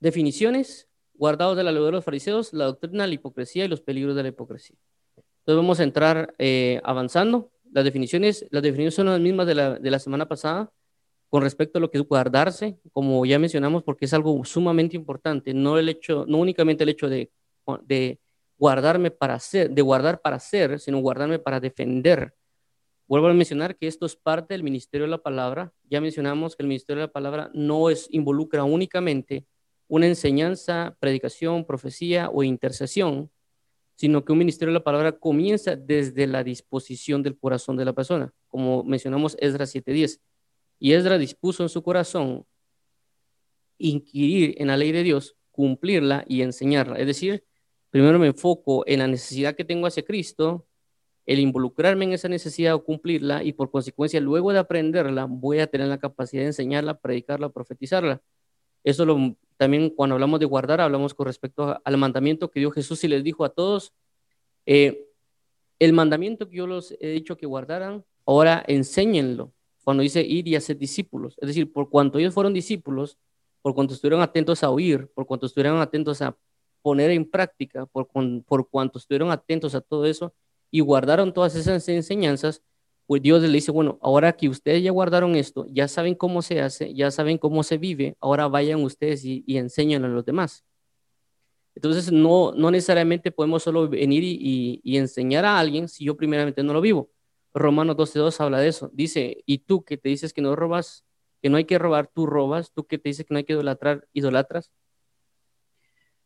definiciones 0.00 0.88
guardados 1.12 1.54
de 1.54 1.64
la 1.64 1.70
ley 1.70 1.84
de 1.84 1.92
los 1.92 2.02
fariseos, 2.02 2.54
la 2.54 2.64
doctrina 2.64 3.06
la 3.06 3.12
hipocresía 3.12 3.66
y 3.66 3.68
los 3.68 3.82
peligros 3.82 4.16
de 4.16 4.22
la 4.22 4.30
hipocresía. 4.30 4.78
Entonces 5.16 5.56
vamos 5.56 5.80
a 5.80 5.82
entrar 5.82 6.34
eh, 6.38 6.80
avanzando. 6.82 7.50
Las 7.70 7.84
definiciones, 7.84 8.46
las 8.50 8.62
definiciones 8.62 8.94
son 8.94 9.08
las 9.08 9.20
mismas 9.20 9.46
de 9.46 9.54
la, 9.54 9.78
de 9.78 9.90
la 9.90 9.98
semana 9.98 10.26
pasada 10.26 10.72
con 11.28 11.42
respecto 11.42 11.76
a 11.76 11.82
lo 11.82 11.90
que 11.90 11.98
es 11.98 12.04
guardarse, 12.04 12.78
como 12.94 13.26
ya 13.26 13.38
mencionamos, 13.38 13.82
porque 13.82 14.06
es 14.06 14.14
algo 14.14 14.42
sumamente 14.46 14.96
importante, 14.96 15.52
no 15.52 15.76
el 15.78 15.90
hecho, 15.90 16.24
no 16.26 16.38
únicamente 16.38 16.84
el 16.84 16.88
hecho 16.88 17.10
de, 17.10 17.30
de 17.82 18.18
guardarme 18.58 19.10
para 19.10 19.38
ser, 19.38 19.70
de 19.70 19.82
guardar 19.82 20.20
para 20.20 20.40
ser, 20.40 20.80
sino 20.80 20.98
guardarme 20.98 21.38
para 21.38 21.60
defender. 21.60 22.34
Vuelvo 23.06 23.28
a 23.28 23.32
mencionar 23.32 23.76
que 23.76 23.86
esto 23.86 24.04
es 24.04 24.16
parte 24.16 24.54
del 24.54 24.62
ministerio 24.62 25.06
de 25.06 25.10
la 25.10 25.22
palabra. 25.22 25.72
Ya 25.84 26.00
mencionamos 26.00 26.56
que 26.56 26.62
el 26.62 26.68
ministerio 26.68 27.00
de 27.00 27.06
la 27.06 27.12
palabra 27.12 27.50
no 27.54 27.88
es 27.88 28.06
involucra 28.10 28.64
únicamente 28.64 29.46
una 29.86 30.06
enseñanza, 30.06 30.96
predicación, 31.00 31.64
profecía 31.64 32.28
o 32.28 32.42
intercesión, 32.42 33.30
sino 33.96 34.24
que 34.24 34.32
un 34.32 34.38
ministerio 34.38 34.72
de 34.72 34.78
la 34.78 34.84
palabra 34.84 35.12
comienza 35.12 35.74
desde 35.74 36.26
la 36.26 36.44
disposición 36.44 37.22
del 37.22 37.38
corazón 37.38 37.76
de 37.76 37.86
la 37.86 37.94
persona, 37.94 38.32
como 38.46 38.84
mencionamos 38.84 39.36
Esdras 39.40 39.74
7:10. 39.74 40.20
Y 40.78 40.92
Esdras 40.92 41.18
dispuso 41.18 41.62
en 41.62 41.68
su 41.68 41.82
corazón 41.82 42.44
inquirir 43.78 44.54
en 44.58 44.68
la 44.68 44.76
ley 44.76 44.92
de 44.92 45.02
Dios, 45.02 45.36
cumplirla 45.50 46.24
y 46.28 46.42
enseñarla. 46.42 46.98
Es 46.98 47.06
decir, 47.06 47.44
primero 47.90 48.18
me 48.18 48.28
enfoco 48.28 48.84
en 48.86 49.00
la 49.00 49.06
necesidad 49.06 49.54
que 49.54 49.64
tengo 49.64 49.86
hacia 49.86 50.04
Cristo, 50.04 50.66
el 51.26 51.40
involucrarme 51.40 52.06
en 52.06 52.12
esa 52.14 52.28
necesidad 52.28 52.74
o 52.74 52.84
cumplirla 52.84 53.44
y 53.44 53.52
por 53.52 53.70
consecuencia 53.70 54.20
luego 54.20 54.52
de 54.52 54.60
aprenderla 54.60 55.26
voy 55.28 55.58
a 55.58 55.66
tener 55.66 55.88
la 55.88 55.98
capacidad 55.98 56.42
de 56.42 56.48
enseñarla, 56.48 56.98
predicarla, 56.98 57.50
profetizarla. 57.50 58.22
Eso 58.82 59.04
también 59.58 59.90
cuando 59.90 60.14
hablamos 60.14 60.40
de 60.40 60.46
guardar, 60.46 60.80
hablamos 60.80 61.12
con 61.12 61.26
respecto 61.26 61.78
al 61.84 61.96
mandamiento 61.98 62.50
que 62.50 62.60
dio 62.60 62.70
Jesús 62.70 63.04
y 63.04 63.08
les 63.08 63.22
dijo 63.22 63.44
a 63.44 63.50
todos, 63.50 63.92
eh, 64.64 65.06
el 65.78 65.92
mandamiento 65.92 66.48
que 66.48 66.56
yo 66.56 66.66
los 66.66 66.94
he 66.98 67.08
dicho 67.10 67.36
que 67.36 67.46
guardaran, 67.46 68.04
ahora 68.24 68.64
enséñenlo. 68.66 69.52
Cuando 69.84 70.02
dice 70.02 70.22
ir 70.22 70.46
y 70.48 70.56
hacer 70.56 70.76
discípulos, 70.76 71.36
es 71.40 71.48
decir, 71.48 71.72
por 71.72 71.88
cuanto 71.88 72.18
ellos 72.18 72.34
fueron 72.34 72.52
discípulos, 72.52 73.18
por 73.62 73.74
cuanto 73.74 73.94
estuvieron 73.94 74.20
atentos 74.20 74.62
a 74.62 74.70
oír, 74.70 75.10
por 75.14 75.26
cuanto 75.26 75.46
estuvieron 75.46 75.80
atentos 75.80 76.20
a 76.22 76.36
poner 76.82 77.10
en 77.10 77.30
práctica, 77.30 77.86
por, 77.86 78.08
por 78.44 78.68
cuanto 78.68 78.98
estuvieron 78.98 79.30
atentos 79.30 79.74
a 79.74 79.80
todo 79.80 80.06
eso 80.06 80.34
y 80.70 80.80
guardaron 80.80 81.32
todas 81.32 81.54
esas 81.54 81.88
enseñanzas, 81.88 82.62
pues 83.06 83.22
Dios 83.22 83.42
le 83.42 83.48
dice, 83.48 83.72
bueno, 83.72 83.98
ahora 84.02 84.34
que 84.34 84.48
ustedes 84.48 84.82
ya 84.82 84.90
guardaron 84.90 85.34
esto, 85.34 85.66
ya 85.70 85.88
saben 85.88 86.14
cómo 86.14 86.42
se 86.42 86.60
hace, 86.60 86.92
ya 86.94 87.10
saben 87.10 87.38
cómo 87.38 87.62
se 87.62 87.78
vive, 87.78 88.16
ahora 88.20 88.48
vayan 88.48 88.84
ustedes 88.84 89.24
y, 89.24 89.44
y 89.46 89.56
enseñan 89.56 90.04
a 90.04 90.08
los 90.08 90.24
demás. 90.26 90.64
Entonces, 91.74 92.10
no, 92.10 92.52
no 92.52 92.70
necesariamente 92.72 93.30
podemos 93.30 93.62
solo 93.62 93.88
venir 93.88 94.24
y, 94.24 94.80
y, 94.82 94.96
enseñar 94.98 95.44
a 95.44 95.60
alguien 95.60 95.88
si 95.88 96.04
yo 96.04 96.16
primeramente 96.16 96.64
no 96.64 96.72
lo 96.72 96.80
vivo. 96.80 97.08
Romanos 97.54 97.96
12.2 97.96 98.40
habla 98.40 98.58
de 98.58 98.68
eso. 98.68 98.90
Dice, 98.92 99.42
y 99.46 99.58
tú 99.58 99.84
que 99.84 99.96
te 99.96 100.08
dices 100.08 100.32
que 100.32 100.42
no 100.42 100.56
robas, 100.56 101.04
que 101.40 101.48
no 101.50 101.56
hay 101.56 101.66
que 101.66 101.78
robar, 101.78 102.08
tú 102.12 102.26
robas, 102.26 102.72
tú 102.72 102.84
que 102.86 102.98
te 102.98 103.10
dices 103.10 103.24
que 103.24 103.32
no 103.32 103.38
hay 103.38 103.44
que 103.44 103.52
idolatrar, 103.52 104.08
idolatras. 104.12 104.72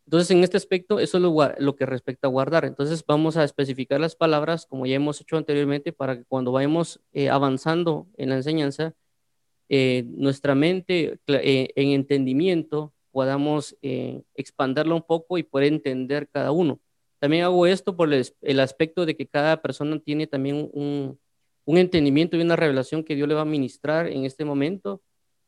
Entonces, 0.06 0.30
en 0.30 0.42
este 0.42 0.56
aspecto, 0.56 0.98
eso 0.98 1.18
es 1.18 1.58
lo, 1.58 1.76
que 1.76 1.86
respecta 1.86 2.26
a 2.26 2.30
guardar. 2.30 2.64
Entonces, 2.64 3.04
vamos 3.06 3.36
a 3.36 3.44
especificar 3.44 4.00
las 4.00 4.16
palabras, 4.16 4.66
como 4.66 4.86
ya 4.86 4.96
hemos 4.96 5.20
hecho 5.20 5.36
anteriormente, 5.36 5.92
para 5.92 6.18
que 6.18 6.24
cuando 6.24 6.52
vayamos 6.52 7.00
eh, 7.12 7.30
avanzando 7.30 8.08
en 8.16 8.30
la 8.30 8.36
enseñanza, 8.36 8.94
eh, 9.68 10.04
nuestra 10.06 10.54
mente 10.54 11.18
eh, 11.28 11.68
en 11.76 11.90
entendimiento 11.90 12.92
podamos 13.10 13.76
expanderla 14.34 14.94
un 14.94 15.02
poco 15.02 15.38
y 15.38 15.42
poder 15.42 15.72
entender 15.72 16.28
cada 16.30 16.50
uno. 16.50 16.80
También 17.18 17.44
hago 17.44 17.66
esto 17.66 17.94
por 17.96 18.12
el, 18.12 18.60
aspecto 18.60 19.06
de 19.06 19.16
que 19.16 19.26
cada 19.26 19.60
persona 19.62 19.98
tiene 20.00 20.26
también 20.26 20.70
un, 20.72 21.18
un 21.64 21.78
entendimiento 21.78 22.36
y 22.36 22.40
una 22.40 22.56
revelación 22.56 23.04
que 23.04 23.14
Dios 23.14 23.28
le 23.28 23.34
va 23.34 23.42
a 23.42 23.44
ministrar 23.44 24.06
en 24.08 24.24
este 24.24 24.44
momento 24.44 25.02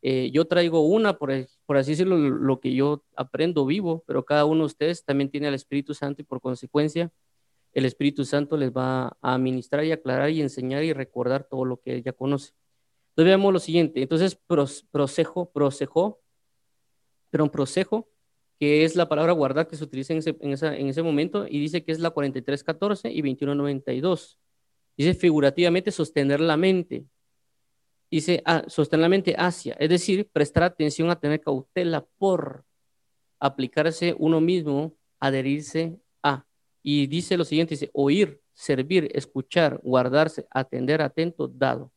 eh, 0.07 0.31
yo 0.33 0.45
traigo 0.45 0.87
una, 0.87 1.17
por, 1.17 1.33
por, 1.65 1.79
así 1.79 1.93
decirlo, 1.93 2.19
lo 2.19 2.61
que 2.61 2.75
yo 2.75 3.03
aprendo 3.17 3.65
vivo, 3.65 4.05
pero 4.07 4.23
cada 4.27 4.45
uno 4.45 4.61
de 4.61 4.67
ustedes 4.67 5.03
también 5.03 5.31
tiene 5.31 5.49
al 5.49 5.55
Espíritu 5.55 5.95
Santo 5.95 6.21
y 6.21 6.27
por 6.27 6.43
consecuencia 6.43 7.11
el 7.73 7.87
Espíritu 7.87 8.27
Santo 8.27 8.59
les 8.59 8.71
va 8.71 9.17
a 9.23 9.35
administrar 9.35 9.83
y 9.83 9.93
aclarar 9.93 10.29
y 10.29 10.43
enseñar 10.43 10.85
y 10.85 10.93
recordar 10.93 11.45
todo 11.45 11.65
lo 11.65 11.81
que 11.81 12.03
ya 12.03 12.13
conoce. 12.13 12.53
Entonces 13.13 13.31
veamos 13.31 13.51
lo 13.51 13.59
siguiente. 13.59 14.03
Entonces, 14.03 14.39
prosejo, 14.91 15.51
prosejo, 15.51 16.21
pero 17.31 17.45
un 17.45 17.51
prosejo, 17.51 18.11
que 18.61 18.85
es 18.85 18.97
la 18.97 19.09
palabra 19.09 19.33
guardar 19.33 19.69
que 19.69 19.77
se 19.77 19.85
utiliza 19.85 20.13
en 20.13 20.19
ese, 20.19 20.37
en 20.41 20.87
ese 20.87 21.03
momento, 21.03 21.47
y 21.49 21.59
dice 21.61 21.83
que 21.83 21.93
es 21.93 21.99
la 21.99 22.11
4314 22.11 23.11
y 23.11 23.23
2192. 23.23 24.39
Dice 24.99 25.15
figurativamente 25.15 25.91
sostener 25.91 26.41
la 26.41 26.59
mente, 26.59 27.07
dice 28.11 28.43
ah, 28.45 28.65
sostener 28.69 29.03
la 29.03 29.09
mente 29.09 29.35
hacia, 29.37 29.75
es 29.75 29.89
decir, 29.89 30.29
prestar 30.33 30.63
atención 30.63 31.11
a 31.11 31.19
tener 31.19 31.41
cautela 31.41 32.07
por 32.19 32.65
aplicarse 33.41 34.15
uno 34.19 34.41
mismo, 34.41 34.97
adherirse 35.21 35.99
a. 36.23 36.45
Y 36.83 37.07
dice 37.07 37.37
lo 37.37 37.45
siguiente, 37.45 37.75
dice 37.75 37.91
oír, 37.93 38.41
servir, 38.53 39.11
escuchar, 39.15 39.81
guardarse, 39.83 40.47
atender, 40.51 41.03
atento, 41.03 41.49
dado. 41.49 41.93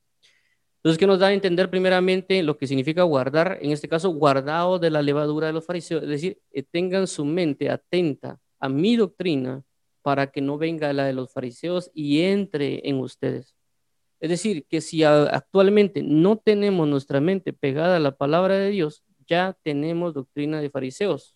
Entonces, 0.77 0.99
¿qué 0.99 1.07
nos 1.07 1.19
da 1.19 1.27
a 1.27 1.33
entender 1.33 1.69
primeramente 1.69 2.41
lo 2.43 2.57
que 2.57 2.67
significa 2.67 3.03
guardar? 3.03 3.57
En 3.61 3.71
este 3.71 3.89
caso, 3.89 4.09
guardado 4.11 4.79
de 4.79 4.89
la 4.89 5.01
levadura 5.01 5.47
de 5.47 5.53
los 5.53 5.65
fariseos, 5.65 6.03
es 6.03 6.09
decir, 6.09 6.39
que 6.51 6.63
tengan 6.63 7.07
su 7.07 7.25
mente 7.25 7.69
atenta 7.69 8.39
a 8.59 8.69
mi 8.69 8.95
doctrina 8.95 9.63
para 10.01 10.27
que 10.27 10.39
no 10.39 10.57
venga 10.57 10.93
la 10.93 11.05
de 11.05 11.11
los 11.11 11.33
fariseos 11.33 11.91
y 11.93 12.21
entre 12.21 12.87
en 12.87 12.99
ustedes. 12.99 13.56
Es 14.19 14.29
decir, 14.29 14.65
que 14.67 14.81
si 14.81 15.03
actualmente 15.03 16.01
no 16.01 16.37
tenemos 16.37 16.87
nuestra 16.87 17.21
mente 17.21 17.53
pegada 17.53 17.97
a 17.97 17.99
la 17.99 18.17
palabra 18.17 18.55
de 18.55 18.69
Dios, 18.71 19.03
ya 19.27 19.57
tenemos 19.63 20.13
doctrina 20.13 20.59
de 20.59 20.69
fariseos. 20.69 21.35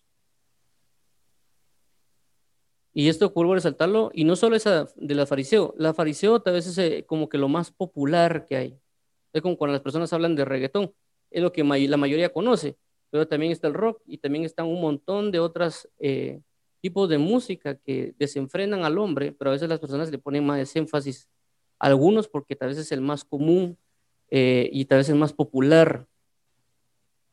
Y 2.94 3.08
esto 3.08 3.30
vuelvo 3.30 3.52
a 3.52 3.56
resaltarlo, 3.56 4.10
y 4.12 4.24
no 4.24 4.36
solo 4.36 4.56
esa 4.56 4.86
de 4.96 5.14
la 5.14 5.24
fariseo, 5.24 5.74
la 5.78 5.94
fariseo 5.94 6.40
tal 6.40 6.54
vez 6.54 6.66
es 6.66 6.76
eh, 6.78 7.04
como 7.06 7.28
que 7.28 7.38
lo 7.38 7.48
más 7.48 7.70
popular 7.70 8.46
que 8.46 8.56
hay. 8.56 8.78
Es 9.32 9.40
como 9.40 9.56
cuando 9.56 9.72
las 9.72 9.82
personas 9.82 10.12
hablan 10.12 10.36
de 10.36 10.44
reggaetón, 10.44 10.92
es 11.30 11.42
lo 11.42 11.52
que 11.52 11.64
la 11.64 11.96
mayoría 11.96 12.32
conoce, 12.32 12.76
pero 13.10 13.26
también 13.26 13.52
está 13.52 13.66
el 13.68 13.74
rock 13.74 14.02
y 14.04 14.18
también 14.18 14.44
están 14.44 14.66
un 14.66 14.80
montón 14.80 15.30
de 15.30 15.40
otros 15.40 15.88
eh, 16.00 16.42
tipos 16.82 17.08
de 17.08 17.16
música 17.16 17.76
que 17.76 18.14
desenfrenan 18.18 18.84
al 18.84 18.98
hombre, 18.98 19.32
pero 19.32 19.50
a 19.50 19.54
veces 19.54 19.70
las 19.70 19.80
personas 19.80 20.10
le 20.10 20.18
ponen 20.18 20.44
más 20.44 20.76
énfasis 20.76 21.30
algunos 21.82 22.28
porque 22.28 22.54
tal 22.54 22.68
vez 22.68 22.78
es 22.78 22.92
el 22.92 23.00
más 23.00 23.24
común 23.24 23.76
eh, 24.30 24.70
y 24.72 24.84
tal 24.84 24.98
vez 24.98 25.08
el 25.08 25.16
más 25.16 25.32
popular. 25.32 26.06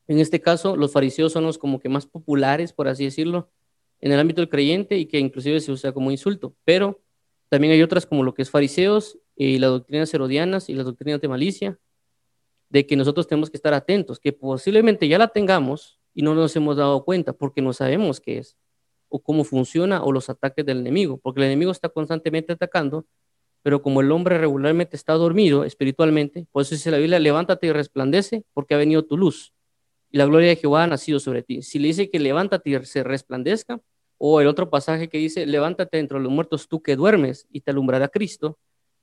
En 0.07 0.17
este 0.17 0.41
caso, 0.41 0.75
los 0.75 0.91
fariseos 0.91 1.31
son 1.31 1.43
los 1.43 1.59
como 1.59 1.79
que 1.79 1.87
más 1.87 2.07
populares, 2.07 2.73
por 2.73 2.87
así 2.87 3.05
decirlo, 3.05 3.51
en 4.01 4.11
el 4.11 4.19
ámbito 4.19 4.41
del 4.41 4.49
creyente 4.49 4.97
y 4.97 5.05
que 5.05 5.19
inclusive 5.19 5.59
se 5.59 5.71
usa 5.71 5.91
como 5.91 6.09
insulto. 6.09 6.55
Pero 6.65 6.99
también 7.47 7.73
hay 7.73 7.83
otras 7.83 8.07
como 8.07 8.23
lo 8.23 8.33
que 8.33 8.41
es 8.41 8.49
fariseos 8.49 9.19
y 9.35 9.59
las 9.59 9.69
doctrinas 9.69 10.11
herodianas 10.15 10.67
y 10.67 10.73
las 10.73 10.85
doctrinas 10.85 11.21
de 11.21 11.27
malicia, 11.27 11.79
de 12.69 12.87
que 12.87 12.95
nosotros 12.95 13.27
tenemos 13.27 13.51
que 13.51 13.57
estar 13.57 13.75
atentos, 13.75 14.19
que 14.19 14.33
posiblemente 14.33 15.07
ya 15.07 15.19
la 15.19 15.27
tengamos 15.27 15.99
y 16.15 16.23
no 16.23 16.33
nos 16.33 16.55
hemos 16.55 16.75
dado 16.75 17.05
cuenta 17.05 17.33
porque 17.33 17.61
no 17.61 17.71
sabemos 17.71 18.19
qué 18.19 18.39
es 18.39 18.57
o 19.09 19.21
cómo 19.21 19.43
funciona 19.43 20.03
o 20.03 20.11
los 20.11 20.27
ataques 20.31 20.65
del 20.65 20.79
enemigo, 20.79 21.17
porque 21.17 21.39
el 21.41 21.45
enemigo 21.45 21.71
está 21.71 21.89
constantemente 21.89 22.53
atacando 22.53 23.05
pero 23.61 23.81
como 23.81 24.01
el 24.01 24.11
hombre 24.11 24.37
regularmente 24.37 24.95
está 24.95 25.13
dormido 25.13 25.63
espiritualmente, 25.65 26.47
por 26.51 26.61
eso 26.61 26.75
dice 26.75 26.91
la 26.91 26.97
Biblia, 26.97 27.19
levántate 27.19 27.67
y 27.67 27.71
resplandece 27.71 28.43
porque 28.53 28.73
ha 28.73 28.77
venido 28.77 29.03
tu 29.03 29.17
luz 29.17 29.53
y 30.11 30.17
la 30.17 30.25
gloria 30.25 30.49
de 30.49 30.55
Jehová 30.55 30.83
ha 30.83 30.87
nacido 30.87 31.19
sobre 31.19 31.43
ti. 31.43 31.61
Si 31.61 31.79
le 31.79 31.87
dice 31.87 32.09
que 32.09 32.19
levántate 32.19 32.69
y 32.69 32.85
se 32.85 33.03
resplandezca, 33.03 33.79
o 34.17 34.41
el 34.41 34.47
otro 34.47 34.69
pasaje 34.69 35.07
que 35.07 35.17
dice, 35.17 35.45
levántate 35.45 35.99
entre 35.99 36.19
los 36.19 36.31
muertos 36.31 36.67
tú 36.67 36.81
que 36.81 36.95
duermes 36.95 37.47
y 37.51 37.61
te 37.61 37.71
alumbrará 37.71 38.09
Cristo, 38.09 38.59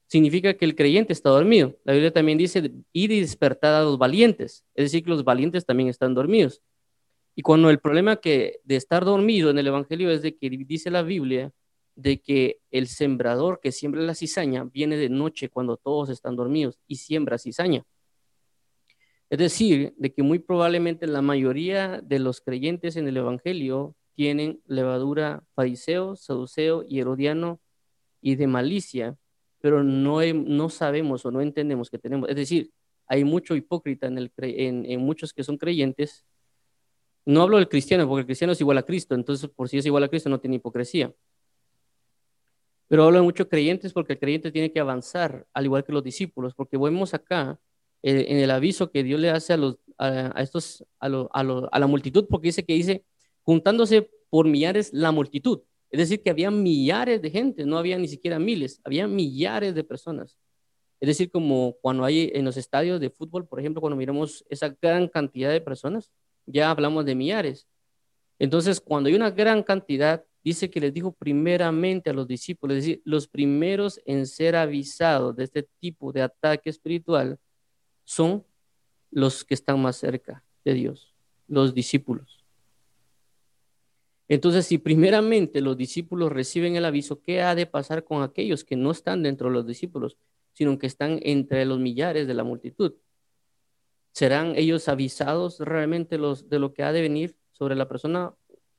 significa 0.09 0.55
que 0.55 0.65
el 0.65 0.75
creyente 0.75 1.13
está 1.13 1.31
dormido. 1.31 1.77
La 1.85 1.95
Biblia 1.95 2.13
también 2.13 2.37
dice, 2.37 2.71
ir 2.93 3.13
y 3.13 3.21
despertar 3.21 3.75
a 3.75 3.83
los 3.83 3.99
valientes, 3.99 4.65
es 4.75 4.87
decir, 4.87 5.03
que 5.03 5.11
los 5.11 5.25
valientes 5.25 5.65
también 5.65 5.89
están 5.89 6.15
dormidos. 6.15 6.61
Y 7.35 7.43
cuando 7.43 7.71
el 7.71 7.79
problema 7.79 8.17
que 8.17 8.61
de 8.65 8.77
estar 8.77 9.05
dormido 9.05 9.51
en 9.51 9.59
el 9.59 9.67
Evangelio 9.69 10.11
es 10.11 10.23
de 10.23 10.37
que 10.37 10.51
dice 10.51 10.91
la 10.91 11.03
Biblia 11.03 11.53
de 11.97 12.21
que 12.21 12.61
el 12.71 12.87
sembrador 12.87 13.59
que 13.61 13.73
siembra 13.73 14.03
la 14.03 14.15
cizaña 14.15 14.65
viene 14.65 14.97
de 14.97 15.09
noche 15.09 15.49
cuando 15.49 15.77
todos 15.77 16.11
están 16.11 16.37
dormidos 16.37 16.79
y 16.87 16.97
siembra 16.97 17.39
cizaña. 17.39 17.85
Es 19.29 19.39
decir, 19.39 19.95
de 19.97 20.13
que 20.13 20.23
muy 20.23 20.39
probablemente 20.39 21.07
la 21.07 21.23
mayoría 21.23 22.01
de 22.01 22.21
los 22.21 22.41
creyentes 22.41 22.97
en 22.97 23.09
el 23.09 23.17
Evangelio 23.17 23.97
tienen 24.15 24.63
levadura 24.67 25.43
fariseo, 25.55 26.17
saduceo 26.17 26.85
y 26.87 27.01
herodiano 27.01 27.61
y 28.21 28.37
de 28.37 28.47
malicia, 28.47 29.17
pero 29.61 29.83
no, 29.83 30.21
no 30.33 30.69
sabemos 30.69 31.25
o 31.27 31.31
no 31.31 31.41
entendemos 31.41 31.91
que 31.91 31.99
tenemos. 31.99 32.29
Es 32.29 32.37
decir, 32.37 32.71
hay 33.09 33.25
mucho 33.25 33.57
hipócrita 33.57 34.07
en, 34.07 34.19
el, 34.19 34.33
en, 34.37 34.85
en 34.85 35.01
muchos 35.01 35.33
que 35.33 35.43
son 35.45 35.57
creyentes. 35.57 36.25
No 37.25 37.43
hablo 37.43 37.57
del 37.57 37.69
cristiano, 37.69 38.07
porque 38.07 38.21
el 38.21 38.27
cristiano 38.27 38.53
es 38.53 38.61
igual 38.61 38.79
a 38.79 38.85
Cristo, 38.85 39.15
entonces 39.15 39.51
por 39.51 39.69
si 39.69 39.79
es 39.79 39.87
igual 39.87 40.05
a 40.05 40.09
Cristo 40.09 40.29
no 40.29 40.39
tiene 40.39 40.57
hipocresía. 40.57 41.13
Pero 42.89 43.05
hablo 43.05 43.19
de 43.19 43.25
muchos 43.25 43.47
creyentes 43.49 43.93
porque 43.93 44.15
el 44.15 44.19
creyente 44.19 44.53
tiene 44.53 44.73
que 44.73 44.81
avanzar, 44.81 45.47
al 45.53 45.65
igual 45.65 45.85
que 45.85 45.93
los 45.93 46.05
discípulos, 46.05 46.55
porque 46.55 46.77
vemos 46.77 47.15
acá 47.15 47.59
eh, 48.03 48.27
en 48.29 48.39
el 48.39 48.51
aviso 48.51 48.91
que 48.91 49.03
Dios 49.03 49.21
le 49.21 49.31
hace 49.31 49.55
a, 49.99 50.33
estos, 50.41 50.85
a, 51.01 51.07
a, 51.33 51.79
la 51.79 51.87
multitud, 51.87 52.27
porque 52.31 52.49
dice 52.49 52.65
que 52.65 52.75
dice, 52.75 53.05
juntándose 53.43 54.11
por 54.31 54.47
millares 54.47 54.93
la 54.93 55.11
multitud. 55.11 55.63
Es 55.91 55.99
decir, 55.99 56.23
que 56.23 56.31
había 56.31 56.51
millares 56.51 57.23
de 57.23 57.31
gente, 57.31 57.65
no 57.65 57.79
había 57.79 57.99
ni 57.99 58.09
siquiera 58.09 58.39
miles, 58.39 58.81
había 58.85 59.07
millares 59.07 59.75
de 59.75 59.85
personas. 59.85 60.37
Es 61.01 61.09
decir, 61.09 61.31
como 61.31 61.77
cuando 61.81 62.05
hay 62.05 62.31
en 62.35 62.45
los 62.45 62.57
estadios 62.57 63.01
de 63.01 63.11
fútbol, 63.11 63.47
por 63.47 63.61
ejemplo, 63.61 63.81
cuando 63.81 63.97
miramos 63.97 64.45
esa 64.49 64.77
gran 64.81 65.09
cantidad 65.09 65.51
de 65.51 65.61
personas, 65.61 66.11
ya 66.47 66.71
hablamos 66.71 67.05
de 67.05 67.15
millares. 67.15 67.67
Entonces, 68.39 68.81
cuando 68.81 69.09
hay 69.09 69.15
una 69.15 69.31
gran 69.31 69.63
cantidad, 69.63 70.25
dice 70.47 70.71
que 70.71 70.79
les 70.79 70.95
dijo 70.95 71.11
primeramente 71.11 72.09
a 72.09 72.13
los 72.13 72.29
discípulos, 72.29 72.77
es 72.77 72.85
decir, 72.85 73.03
los 73.05 73.27
primeros 73.27 74.01
en 74.07 74.29
ser 74.29 74.55
avisados 74.55 75.35
de 75.35 75.43
este 75.43 75.65
tipo 75.81 76.13
de 76.13 76.23
ataque 76.23 76.71
espiritual 76.71 77.41
son 78.05 78.45
los 79.11 79.45
que 79.45 79.55
están 79.55 79.83
más 79.83 79.97
cerca 79.97 80.45
de 80.65 80.75
Dios, 80.75 81.17
los 81.49 81.75
discípulos. 81.75 82.45
Entonces, 84.29 84.67
si 84.67 84.79
primeramente 84.79 85.61
los 85.61 85.77
discípulos 85.77 86.31
reciben 86.31 86.77
el 86.77 86.85
aviso, 86.85 87.21
¿qué 87.21 87.43
ha 87.43 87.57
de 87.57 87.67
pasar 87.67 88.05
con 88.05 88.23
aquellos 88.23 88.63
que 88.63 88.77
no 88.77 88.93
están 88.93 89.25
dentro 89.25 89.49
de 89.49 89.55
los 89.55 89.67
discípulos, 89.67 90.17
sino 90.53 90.79
que 90.79 90.87
están 90.87 91.19
entre 91.25 91.65
los 91.65 91.81
millares 91.81 92.29
de 92.29 92.35
la 92.35 92.45
multitud? 92.45 92.95
¿Serán 94.13 94.55
ellos 94.55 94.89
avisados 94.89 95.59
realmente 95.59 96.19
los, 96.19 96.49
de 96.49 96.61
lo 96.61 96.73
que 96.73 96.85
ha 96.85 96.93
de 96.93 97.03
venir 97.03 97.37
sobre 97.51 97.75
la 97.75 97.89
persona? 97.89 98.33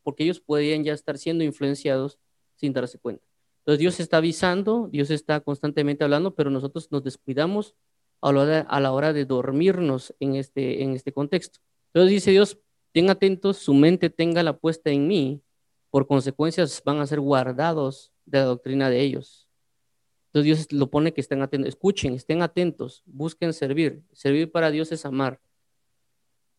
Porque 0.08 0.24
ellos 0.24 0.40
podrían 0.40 0.86
ya 0.86 0.94
estar 0.94 1.18
siendo 1.18 1.44
influenciados 1.44 2.18
sin 2.56 2.72
darse 2.72 2.98
cuenta. 2.98 3.26
Entonces 3.60 3.80
Dios 3.80 4.00
está 4.00 4.18
avisando, 4.18 4.88
Dios 4.90 5.10
está 5.10 5.42
constantemente 5.42 6.06
hablando, 6.06 6.34
pero 6.34 6.50
nosotros 6.50 6.90
nos 6.92 7.04
descuidamos 7.04 7.76
a 8.22 8.32
la 8.32 8.92
hora, 8.94 9.12
de 9.12 9.26
dormirnos 9.26 10.16
en 10.22 10.36
este, 10.36 10.82
en 10.82 10.94
este 10.94 11.12
contexto. 11.12 11.60
Entonces 11.90 12.12
dice 12.12 12.32
Dios, 12.32 12.58
Estén 12.98 13.12
atentos, 13.12 13.58
su 13.58 13.76
mente 13.76 14.10
tenga 14.10 14.42
la 14.42 14.58
puesta 14.58 14.90
en 14.90 15.08
mí, 15.08 15.44
por 15.92 16.08
consecuencias 16.08 16.82
van 16.84 17.00
a 17.00 17.06
ser 17.06 17.20
guardados 17.20 18.12
de 18.26 18.40
la 18.40 18.46
doctrina 18.46 18.90
de 18.90 19.02
ellos. 19.02 19.48
Entonces 20.28 20.46
Dios 20.46 20.72
lo 20.72 20.90
pone 20.90 21.14
que 21.14 21.22
estén 21.22 21.44
atentos, 21.44 21.70
escuchen, 21.70 22.14
estén 22.16 22.42
atentos, 22.42 23.04
busquen 23.06 23.54
servir. 23.54 24.02
Servir 24.14 24.52
para 24.52 24.72
Dios 24.72 24.92
es 24.92 25.06
amar. 25.06 25.40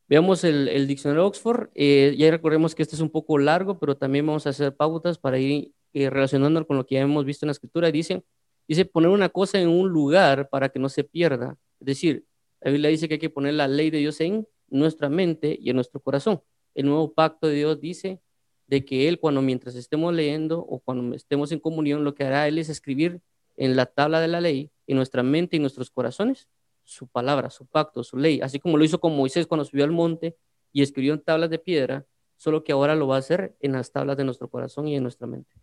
Veamos 0.09 0.43
el, 0.45 0.87
diccionario 0.87 1.27
Oxford. 1.27 1.69
Eh, 1.75 2.15
ya 2.17 2.31
recordemos 2.31 2.75
que 2.75 2.83
este 2.83 2.97
es 2.97 3.03
un 3.03 3.11
poco 3.11 3.37
largo, 3.37 3.79
pero 3.79 3.97
también 3.97 4.27
vamos 4.27 4.47
a 4.47 4.51
hacer 4.51 4.75
pautas 4.75 5.19
para 5.19 5.39
ir 5.39 5.73
eh, 5.93 6.09
relacionándolo 6.09 6.67
con 6.67 6.79
lo 6.79 6.87
que 6.87 6.95
ya 6.95 7.03
hemos 7.03 7.27
visto 7.27 7.45
en 7.45 7.49
la 7.49 7.53
escritura. 7.53 7.91
Dice, 7.93 8.25
dice 8.67 8.87
poner 8.87 9.11
una 9.11 9.29
cosa 9.29 9.61
en 9.61 9.69
un 9.69 9.91
lugar 9.91 10.49
para 10.49 10.71
que 10.71 10.79
no 10.79 10.89
se 10.89 11.05
pierda. 11.05 11.59
Es 11.81 11.87
decir, 11.87 12.25
la 12.61 12.71
Biblia 12.71 12.89
dice 12.89 13.07
que 13.07 13.15
hay 13.15 13.21
que 13.21 13.31
poner 13.31 13.55
la 13.55 13.69
ley 13.69 13.91
de 13.91 13.99
Dios 13.99 14.21
en 14.21 14.49
nuestra 14.69 15.11
mente 15.11 15.59
y 15.61 15.71
en 15.71 15.77
nuestro 15.77 16.01
corazón. 16.01 16.41
El 16.75 16.87
nuevo 16.87 17.13
pacto 17.13 17.47
de 17.47 17.57
Dios 17.57 17.79
dice 17.79 18.21
de 18.67 18.85
que 18.87 19.09
Él 19.09 19.19
cuando 19.21 19.43
mientras 19.43 19.75
estemos 19.75 20.15
leyendo 20.15 20.61
o 20.61 20.79
cuando 20.81 21.15
estemos 21.15 21.53
en 21.53 21.61
comunión, 21.61 22.05
lo 22.05 22.15
que 22.15 22.25
hará 22.25 22.49
Él 22.49 22.59
es 22.59 22.71
escribir 22.71 23.21
en 23.59 23.77
la 23.77 23.87
tabla 23.87 24.21
de 24.21 24.29
la 24.29 24.41
ley, 24.41 24.71
en 24.87 24.97
nuestra 24.97 25.23
mente 25.23 25.57
y 25.57 25.61
nuestros 25.61 25.91
corazones, 25.91 26.49
su 26.89 27.07
palabra, 27.07 27.51
su 27.51 27.67
pacto, 27.67 28.03
su 28.03 28.17
ley, 28.17 28.41
así 28.41 28.59
como 28.59 28.79
lo 28.79 28.85
hizo 28.85 28.99
con 28.99 29.15
Moisés 29.15 29.47
cuando 29.47 29.67
subió 29.67 29.85
al 29.85 29.93
monte 29.93 30.37
y 30.73 30.81
escribió 30.81 31.13
en 31.13 31.21
tablas 31.21 31.51
de 31.51 31.59
piedra, 31.59 32.07
solo 32.39 32.65
que 32.65 32.73
ahora 32.73 32.95
lo 32.95 33.07
va 33.07 33.17
a 33.17 33.19
hacer 33.19 33.55
en 33.61 33.73
las 33.73 33.93
tablas 33.93 34.17
de 34.17 34.25
nuestro 34.25 34.49
corazón 34.49 34.89
y 34.89 34.97
en 34.97 35.03
nuestra 35.03 35.27
mente. 35.27 35.55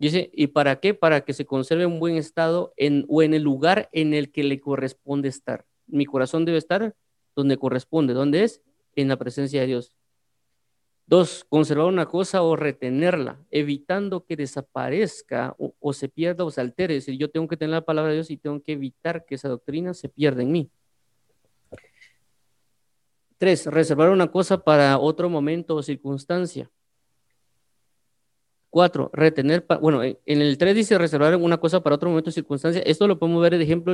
Dice, 0.00 0.30
¿y 0.32 0.48
para 0.48 0.80
qué? 0.80 0.92
Para 0.92 1.20
que 1.20 1.34
se 1.34 1.46
conserve 1.46 1.86
un 1.86 2.00
buen 2.00 2.16
estado 2.16 2.74
en, 2.76 3.06
o 3.08 3.22
en 3.22 3.32
el 3.32 3.42
lugar 3.42 3.88
en 3.92 4.12
el 4.12 4.32
que 4.32 4.42
le 4.42 4.60
corresponde 4.60 5.28
estar. 5.28 5.66
Mi 5.86 6.04
corazón 6.04 6.44
debe 6.44 6.58
estar 6.58 6.96
donde 7.36 7.56
corresponde. 7.58 8.12
¿Dónde 8.12 8.42
es? 8.42 8.60
En 8.96 9.06
la 9.06 9.16
presencia 9.16 9.60
de 9.60 9.68
Dios. 9.68 9.94
Dos, 11.12 11.44
conservar 11.46 11.88
una 11.88 12.06
cosa 12.06 12.42
o 12.42 12.56
retenerla, 12.56 13.38
evitando 13.50 14.24
que 14.24 14.34
desaparezca 14.34 15.54
o, 15.58 15.92
se 15.92 16.08
pierda 16.08 16.42
o 16.42 16.50
se 16.50 16.62
altere. 16.62 16.96
Es 16.96 17.04
decir, 17.04 17.20
yo 17.20 17.28
tengo 17.28 17.46
que 17.48 17.58
tener 17.58 17.74
la 17.74 17.84
palabra 17.84 18.08
de 18.08 18.14
Dios 18.14 18.30
y 18.30 18.38
tengo 18.38 18.62
que 18.62 18.72
evitar 18.72 19.26
que 19.26 19.34
esa 19.34 19.50
doctrina 19.50 19.92
se 19.92 20.08
pierda 20.08 20.40
en 20.40 20.50
mí. 20.50 20.70
Tres, 23.36 23.66
reservar 23.66 24.08
una 24.08 24.28
cosa 24.28 24.64
para 24.64 24.96
otro 24.96 25.28
momento 25.28 25.76
o 25.76 25.82
circunstancia. 25.82 26.70
Cuatro, 28.70 29.10
retener, 29.12 29.66
bueno, 29.82 30.02
en 30.02 30.16
el 30.24 30.56
tres 30.56 30.74
dice 30.74 30.96
reservar 30.96 31.36
una 31.36 31.58
cosa 31.58 31.82
para 31.82 31.96
otro 31.96 32.08
momento 32.08 32.30
o 32.30 32.32
circunstancia. 32.32 32.80
Esto 32.86 33.06
lo 33.06 33.18
podemos 33.18 33.42
ver 33.42 33.58
de 33.58 33.64
ejemplo 33.64 33.92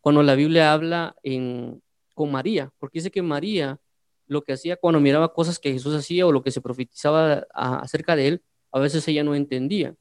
cuando 0.00 0.22
la 0.22 0.36
Biblia 0.36 0.72
habla 0.72 1.16
en, 1.24 1.82
con 2.14 2.30
María, 2.30 2.72
porque 2.78 3.00
dice 3.00 3.10
que 3.10 3.22
María 3.22 3.80
lo 4.26 4.42
que 4.42 4.52
hacía 4.52 4.76
cuando 4.76 5.00
miraba 5.00 5.32
cosas 5.32 5.58
que 5.58 5.72
Jesús 5.72 5.94
hacía 5.94 6.26
o 6.26 6.32
lo 6.32 6.42
que 6.42 6.50
se 6.50 6.60
profetizaba 6.60 7.46
acerca 7.52 8.16
de 8.16 8.28
él, 8.28 8.42
a 8.72 8.78
veces 8.80 9.06
ella 9.08 9.24
no 9.24 9.34
entendía. 9.34 9.94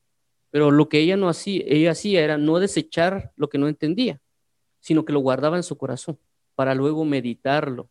Pero 0.50 0.72
lo 0.72 0.90
que 0.90 1.00
ella 1.00 1.18
no 1.18 1.30
hacía, 1.30 1.64
ella 1.66 1.92
hacía 1.92 2.22
era 2.22 2.38
no 2.38 2.60
desechar 2.60 3.32
lo 3.36 3.50
que 3.50 3.58
no 3.58 3.68
entendía, 3.68 4.20
sino 4.80 5.06
que 5.06 5.14
lo 5.14 5.20
guardaba 5.20 5.58
en 5.58 5.64
su 5.64 5.78
corazón 5.78 6.18
para 6.56 6.76
luego 6.76 7.06
meditarlo. 7.06 7.90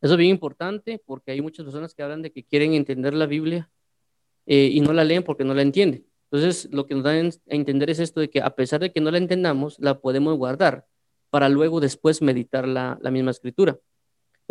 Eso 0.00 0.14
es 0.14 0.18
bien 0.18 0.30
importante 0.30 1.00
porque 1.04 1.32
hay 1.32 1.40
muchas 1.40 1.64
personas 1.64 1.94
que 1.94 2.02
hablan 2.02 2.22
de 2.22 2.32
que 2.32 2.44
quieren 2.44 2.74
entender 2.74 3.14
la 3.14 3.26
Biblia 3.26 3.70
eh, 4.46 4.68
y 4.72 4.80
no 4.80 4.92
la 4.92 5.04
leen 5.04 5.22
porque 5.22 5.44
no 5.44 5.54
la 5.54 5.62
entienden. 5.62 6.06
Entonces, 6.24 6.68
lo 6.72 6.86
que 6.86 6.94
nos 6.94 7.04
dan 7.04 7.28
a 7.28 7.54
entender 7.54 7.90
es 7.90 8.00
esto 8.00 8.20
de 8.20 8.30
que 8.30 8.40
a 8.40 8.54
pesar 8.56 8.80
de 8.80 8.90
que 8.90 9.00
no 9.00 9.10
la 9.10 9.18
entendamos, 9.18 9.78
la 9.78 10.00
podemos 10.00 10.36
guardar 10.36 10.86
para 11.30 11.48
luego 11.48 11.78
después 11.78 12.22
meditar 12.22 12.66
la, 12.66 12.98
misma 13.10 13.30
escritura. 13.30 13.78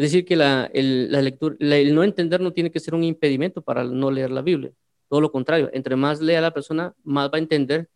Es 0.01 0.11
decir, 0.11 0.25
que 0.25 0.35
la, 0.35 0.67
el, 0.73 1.11
lectura, 1.11 1.55
el 1.59 1.93
no 1.93 2.03
entender 2.03 2.41
no 2.41 2.53
tiene 2.53 2.71
que 2.71 2.79
ser 2.79 2.95
un 2.95 3.03
impedimento 3.03 3.61
para 3.61 3.83
no 3.83 4.09
leer 4.09 4.31
la 4.31 4.41
Biblia. 4.41 4.71
Todo 5.07 5.21
lo 5.21 5.31
contrario, 5.31 5.69
entre 5.73 5.95
más 5.95 6.19
lea 6.21 6.41
la 6.41 6.55
persona, 6.55 6.95
más 7.03 7.29
va 7.29 7.35
a 7.35 7.37
entender 7.37 7.87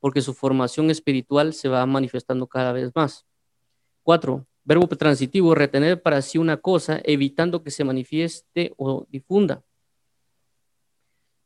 porque 0.00 0.22
su 0.22 0.34
formación 0.34 0.90
espiritual 0.90 1.52
se 1.52 1.68
va 1.68 1.86
manifestando 1.86 2.48
cada 2.48 2.72
vez 2.72 2.90
más. 2.96 3.24
Cuatro, 4.02 4.44
verbo 4.64 4.88
transitivo, 4.88 5.54
retener 5.54 6.02
para 6.02 6.20
sí 6.20 6.36
una 6.36 6.56
cosa, 6.56 7.00
evitando 7.04 7.62
que 7.62 7.70
se 7.70 7.84
manifieste 7.84 8.74
o 8.76 9.06
difunda. 9.08 9.62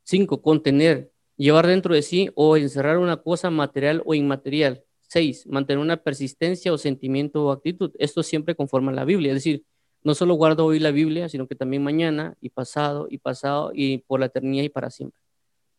Cinco, 0.01 0.41
contener, 0.41 1.11
llevar 1.35 1.67
dentro 1.67 1.93
de 1.93 2.01
sí 2.01 2.31
o 2.33 2.57
encerrar 2.57 2.97
una 2.97 3.17
cosa 3.17 3.51
material 3.51 4.01
o 4.03 4.15
inmaterial. 4.15 4.83
Seis, 5.01 5.45
mantener 5.45 5.77
una 5.77 5.97
persistencia 5.97 6.73
o 6.73 6.79
sentimiento 6.79 7.45
o 7.45 7.51
actitud. 7.51 7.91
Esto 7.99 8.23
siempre 8.23 8.55
conforma 8.55 8.91
la 8.91 9.05
Biblia. 9.05 9.33
Es 9.33 9.35
decir, 9.35 9.63
no 10.07 10.15
solo 10.15 10.35
guardo 10.35 10.63
hoy 10.63 10.79
la 10.79 10.91
Biblia, 10.91 11.27
sino 11.27 11.47
que 11.47 11.55
también 11.55 11.83
mañana 11.83 12.37
y 12.39 12.47
pasado 12.47 13.07
y 13.09 13.17
pasado 13.17 13.71
y 13.73 13.97
por 13.97 14.21
la 14.21 14.27
eternidad 14.27 14.63
y 14.63 14.69
para 14.69 14.89
siempre. 14.89 15.19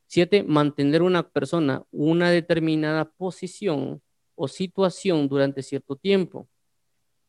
Siete, 0.06 0.42
mantener 0.42 1.00
una 1.00 1.30
persona 1.30 1.86
una 1.92 2.28
determinada 2.30 3.06
posición 3.06 4.02
o 4.34 4.46
situación 4.46 5.28
durante 5.28 5.62
cierto 5.62 5.96
tiempo. 5.96 6.46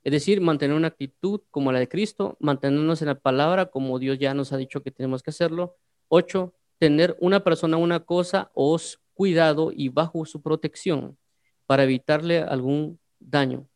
Es 0.04 0.12
decir, 0.12 0.42
mantener 0.42 0.76
una 0.76 0.90
actitud 0.90 1.40
como 1.52 1.72
la 1.72 1.80
de 1.80 1.88
Cristo, 1.88 2.36
mantenernos 2.42 3.02
en 3.02 3.08
la 3.08 3.16
palabra 3.16 3.68
como 3.68 3.98
Dios 3.98 4.20
ya 4.20 4.34
nos 4.34 4.52
ha 4.52 4.58
dicho 4.58 4.84
que 4.84 4.92
tenemos 4.92 5.24
que 5.24 5.30
hacerlo. 5.30 5.78
Ocho, 6.10 6.54
tener 6.80 7.16
una 7.22 7.46
persona 7.46 7.78
una 7.78 8.02
cosa 8.02 8.52
os 8.54 9.00
cuidado 9.14 9.72
y 9.74 9.88
bajo 9.88 10.26
su 10.26 10.42
protección 10.42 11.18
para 11.66 11.86
evitarle 11.86 12.40
algún 12.42 13.00
daño. 13.20 13.70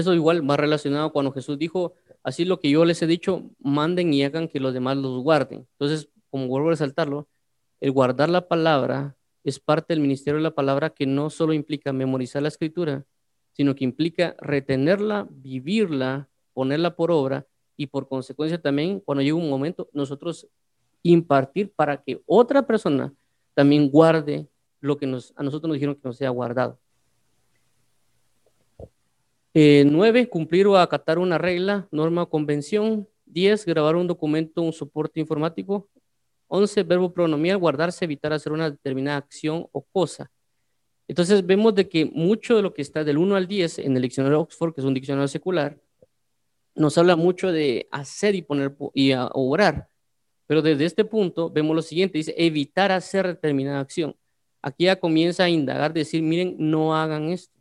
Eso 0.00 0.12
igual 0.12 0.48
va 0.48 0.56
relacionado 0.56 1.10
cuando 1.10 1.32
Jesús 1.32 1.58
dijo, 1.58 1.94
así 2.22 2.44
lo 2.44 2.60
que 2.60 2.70
yo 2.70 2.84
les 2.84 3.00
he 3.00 3.06
dicho, 3.06 3.44
manden 3.58 4.12
y 4.12 4.22
hagan 4.24 4.48
que 4.48 4.60
los 4.60 4.74
demás 4.74 4.96
los 4.98 5.22
guarden. 5.22 5.66
Entonces, 5.72 6.10
como 6.28 6.48
vuelvo 6.48 6.68
a 6.68 6.72
resaltarlo, 6.72 7.28
el 7.80 7.92
guardar 7.92 8.28
la 8.28 8.46
palabra 8.46 9.16
es 9.42 9.58
parte 9.58 9.94
del 9.94 10.00
ministerio 10.00 10.36
de 10.36 10.42
la 10.42 10.54
palabra 10.54 10.90
que 10.90 11.06
no 11.06 11.30
solo 11.30 11.52
implica 11.52 11.92
memorizar 11.92 12.42
la 12.42 12.48
escritura, 12.48 13.06
sino 13.52 13.74
que 13.74 13.84
implica 13.84 14.36
retenerla, 14.38 15.28
vivirla, 15.30 16.28
ponerla 16.52 16.94
por 16.94 17.10
obra 17.10 17.46
y 17.76 17.86
por 17.86 18.08
consecuencia 18.08 18.60
también 18.60 19.00
cuando 19.00 19.22
llegue 19.22 19.32
un 19.32 19.48
momento 19.48 19.88
nosotros 19.92 20.46
impartir 21.02 21.72
para 21.74 22.02
que 22.02 22.20
otra 22.26 22.66
persona 22.66 23.14
también 23.54 23.88
guarde 23.88 24.48
lo 24.80 24.98
que 24.98 25.06
nos, 25.06 25.32
a 25.36 25.42
nosotros 25.42 25.68
nos 25.68 25.76
dijeron 25.76 25.94
que 25.94 26.02
nos 26.04 26.16
sea 26.16 26.30
guardado. 26.30 26.78
Eh, 29.58 29.86
nueve, 29.86 30.28
cumplir 30.28 30.66
o 30.66 30.76
acatar 30.76 31.18
una 31.18 31.38
regla, 31.38 31.88
norma 31.90 32.24
o 32.24 32.28
convención. 32.28 33.08
Diez, 33.24 33.64
grabar 33.64 33.96
un 33.96 34.06
documento, 34.06 34.60
un 34.60 34.74
soporte 34.74 35.18
informático. 35.18 35.88
Once, 36.46 36.82
verbo 36.82 37.10
pronomial, 37.10 37.56
guardarse, 37.56 38.04
evitar 38.04 38.34
hacer 38.34 38.52
una 38.52 38.68
determinada 38.68 39.16
acción 39.16 39.66
o 39.72 39.80
cosa. 39.80 40.30
Entonces 41.08 41.46
vemos 41.46 41.74
de 41.74 41.88
que 41.88 42.04
mucho 42.04 42.56
de 42.56 42.60
lo 42.60 42.74
que 42.74 42.82
está 42.82 43.02
del 43.02 43.16
1 43.16 43.34
al 43.34 43.46
10 43.46 43.78
en 43.78 43.96
el 43.96 44.02
diccionario 44.02 44.40
Oxford, 44.40 44.74
que 44.74 44.82
es 44.82 44.86
un 44.86 44.92
diccionario 44.92 45.26
secular, 45.26 45.80
nos 46.74 46.98
habla 46.98 47.16
mucho 47.16 47.50
de 47.50 47.88
hacer 47.90 48.34
y 48.34 48.42
poner 48.42 48.76
y 48.92 49.14
obrar. 49.14 49.88
Pero 50.46 50.60
desde 50.60 50.84
este 50.84 51.06
punto 51.06 51.48
vemos 51.48 51.74
lo 51.74 51.80
siguiente, 51.80 52.18
dice 52.18 52.34
evitar 52.36 52.92
hacer 52.92 53.26
determinada 53.26 53.80
acción. 53.80 54.14
Aquí 54.60 54.84
ya 54.84 55.00
comienza 55.00 55.44
a 55.44 55.48
indagar, 55.48 55.94
decir, 55.94 56.20
miren, 56.22 56.56
no 56.58 56.94
hagan 56.94 57.30
esto, 57.30 57.55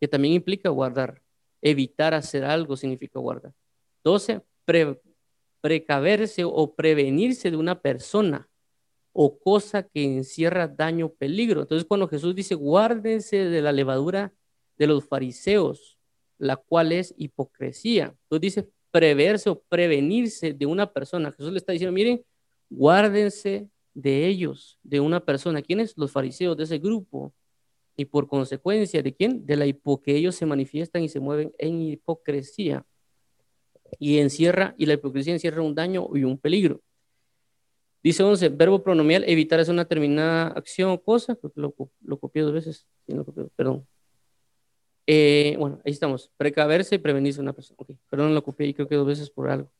que 0.00 0.08
también 0.08 0.34
implica 0.34 0.68
guardar. 0.70 1.22
Evitar 1.60 2.14
hacer 2.14 2.44
algo 2.44 2.76
significa 2.76 3.18
guardar. 3.18 3.52
12, 4.04 4.42
precaverse 5.60 6.44
o 6.44 6.74
prevenirse 6.74 7.50
de 7.50 7.56
una 7.56 7.80
persona 7.80 8.48
o 9.12 9.38
cosa 9.38 9.82
que 9.82 10.04
encierra 10.04 10.68
daño, 10.68 11.08
peligro. 11.08 11.62
Entonces 11.62 11.86
cuando 11.86 12.06
Jesús 12.06 12.34
dice, 12.34 12.54
guárdense 12.54 13.36
de 13.36 13.62
la 13.62 13.72
levadura 13.72 14.32
de 14.76 14.86
los 14.86 15.04
fariseos, 15.04 15.98
la 16.38 16.56
cual 16.56 16.92
es 16.92 17.14
hipocresía. 17.16 18.14
Entonces 18.22 18.40
dice, 18.40 18.68
preverse 18.92 19.50
o 19.50 19.60
prevenirse 19.68 20.52
de 20.52 20.66
una 20.66 20.92
persona. 20.92 21.32
Jesús 21.32 21.52
le 21.52 21.58
está 21.58 21.72
diciendo, 21.72 21.92
miren, 21.92 22.24
guárdense 22.70 23.68
de 23.92 24.26
ellos, 24.26 24.78
de 24.84 25.00
una 25.00 25.24
persona. 25.24 25.62
¿Quiénes? 25.62 25.94
Los 25.96 26.12
fariseos 26.12 26.56
de 26.56 26.64
ese 26.64 26.78
grupo. 26.78 27.34
Y 27.98 28.04
por 28.04 28.28
consecuencia, 28.28 29.02
¿de 29.02 29.12
quién? 29.12 29.44
De 29.44 29.56
la 29.56 29.66
que 29.66 30.14
ellos 30.14 30.36
se 30.36 30.46
manifiestan 30.46 31.02
y 31.02 31.08
se 31.08 31.18
mueven 31.18 31.52
en 31.58 31.82
hipocresía. 31.82 32.86
Y 33.98 34.18
encierra, 34.18 34.76
y 34.78 34.86
la 34.86 34.94
hipocresía 34.94 35.32
encierra 35.32 35.62
un 35.62 35.74
daño 35.74 36.08
y 36.14 36.22
un 36.22 36.38
peligro. 36.38 36.80
Dice 38.00 38.22
11, 38.22 38.50
verbo 38.50 38.84
pronomial, 38.84 39.24
evitar 39.26 39.58
es 39.58 39.68
una 39.68 39.82
determinada 39.82 40.46
acción 40.46 40.90
o 40.90 41.02
cosa. 41.02 41.36
lo, 41.56 41.74
lo 42.00 42.18
copié 42.20 42.42
dos 42.42 42.52
veces. 42.52 42.86
perdón. 43.56 43.84
Eh, 45.04 45.56
bueno, 45.58 45.80
ahí 45.84 45.90
estamos. 45.90 46.30
Precaverse 46.36 46.94
y 46.94 46.98
prevenirse 46.98 47.40
una 47.40 47.52
persona. 47.52 47.78
Okay, 47.80 47.98
perdón, 48.08 48.32
lo 48.32 48.44
copié 48.44 48.68
y 48.68 48.74
creo 48.74 48.86
que 48.86 48.94
dos 48.94 49.08
veces 49.08 49.28
por 49.28 49.50
algo. 49.50 49.72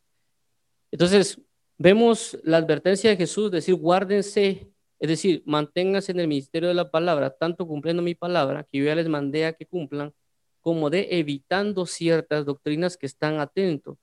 Entonces, 0.91 1.41
vemos 1.77 2.37
la 2.43 2.57
advertencia 2.57 3.11
de 3.11 3.17
Jesús, 3.17 3.53
decir, 3.53 3.77
guárdense 3.77 4.73
es 5.01 5.09
decir, 5.09 5.43
manténganse 5.47 6.13
en 6.13 6.21
el 6.21 6.29
ministerio 6.29 6.69
de 6.69 6.75
la 6.75 6.91
palabra, 6.91 7.31
tanto 7.31 7.67
cumpliendo 7.67 8.03
mi 8.03 8.15
palabra, 8.15 8.65
que 8.65 8.79
yo 8.79 8.85
ya 8.85 8.95
les 8.95 9.09
mandé 9.09 9.47
a 9.47 9.53
que 9.53 9.67
cumplan, 9.67 10.13
como 10.61 10.91
de 10.91 11.09
evitando 11.19 11.87
ciertas 11.87 12.45
doctrinas 12.45 12.97
que 12.97 13.07
están 13.07 13.39
atentos. 13.39 13.97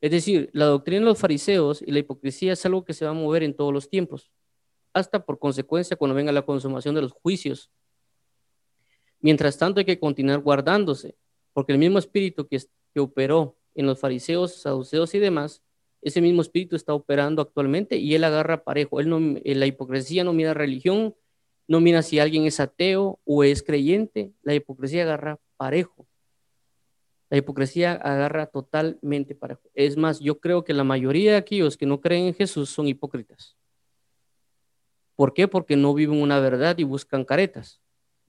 Es 0.00 0.10
decir, 0.10 0.50
la 0.52 0.64
doctrina 0.64 1.00
de 1.00 1.06
los 1.06 1.18
fariseos 1.18 1.82
y 1.82 1.92
la 1.92 2.00
hipocresía 2.00 2.54
es 2.54 2.66
algo 2.66 2.84
que 2.84 2.94
se 2.94 3.04
va 3.04 3.12
a 3.12 3.14
mover 3.14 3.42
en 3.42 3.54
todos 3.54 3.72
los 3.72 3.88
tiempos, 3.88 4.30
hasta 4.92 5.24
por 5.24 5.38
consecuencia 5.38 5.96
cuando 5.96 6.14
venga 6.14 6.32
la 6.32 6.42
consumación 6.42 6.94
de 6.94 7.02
los 7.02 7.12
juicios. 7.12 7.70
Mientras 9.20 9.56
tanto 9.56 9.78
hay 9.78 9.84
que 9.84 10.00
continuar 10.00 10.40
guardándose, 10.40 11.16
porque 11.52 11.72
el 11.72 11.78
mismo 11.78 11.98
espíritu 11.98 12.48
que, 12.48 12.58
que 12.92 13.00
operó 13.00 13.56
en 13.74 13.86
los 13.86 14.00
fariseos, 14.00 14.62
saduceos 14.62 15.14
y 15.14 15.18
demás, 15.20 15.62
ese 16.02 16.20
mismo 16.20 16.42
espíritu 16.42 16.76
está 16.76 16.94
operando 16.94 17.42
actualmente 17.42 17.96
y 17.96 18.14
él 18.14 18.24
agarra 18.24 18.64
parejo. 18.64 19.00
Él 19.00 19.08
no, 19.08 19.18
eh, 19.44 19.54
la 19.54 19.66
hipocresía 19.66 20.24
no 20.24 20.32
mira 20.32 20.54
religión, 20.54 21.14
no 21.68 21.80
mira 21.80 22.02
si 22.02 22.18
alguien 22.18 22.46
es 22.46 22.58
ateo 22.58 23.18
o 23.24 23.44
es 23.44 23.62
creyente. 23.62 24.32
La 24.42 24.54
hipocresía 24.54 25.02
agarra 25.02 25.38
parejo. 25.56 26.06
La 27.28 27.36
hipocresía 27.36 27.92
agarra 27.92 28.46
totalmente 28.46 29.34
parejo. 29.34 29.62
Es 29.74 29.96
más, 29.96 30.18
yo 30.20 30.40
creo 30.40 30.64
que 30.64 30.74
la 30.74 30.84
mayoría 30.84 31.32
de 31.32 31.36
aquellos 31.36 31.76
que 31.76 31.86
no 31.86 32.00
creen 32.00 32.26
en 32.26 32.34
Jesús 32.34 32.70
son 32.70 32.88
hipócritas. 32.88 33.56
¿Por 35.14 35.34
qué? 35.34 35.46
Porque 35.46 35.76
no 35.76 35.94
viven 35.94 36.20
una 36.20 36.40
verdad 36.40 36.78
y 36.78 36.84
buscan 36.84 37.24
caretas. 37.24 37.80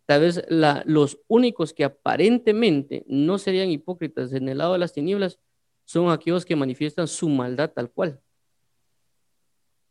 Tal 0.05 0.21
vez 0.21 0.43
los 0.85 1.19
únicos 1.27 1.73
que 1.73 1.85
aparentemente 1.85 3.05
no 3.07 3.37
serían 3.37 3.69
hipócritas 3.69 4.33
en 4.33 4.49
el 4.49 4.57
lado 4.57 4.73
de 4.73 4.79
las 4.79 4.91
tinieblas 4.91 5.39
son 5.91 6.09
aquellos 6.09 6.45
que 6.45 6.55
manifiestan 6.55 7.05
su 7.05 7.27
maldad 7.27 7.69
tal 7.69 7.91
cual. 7.91 8.21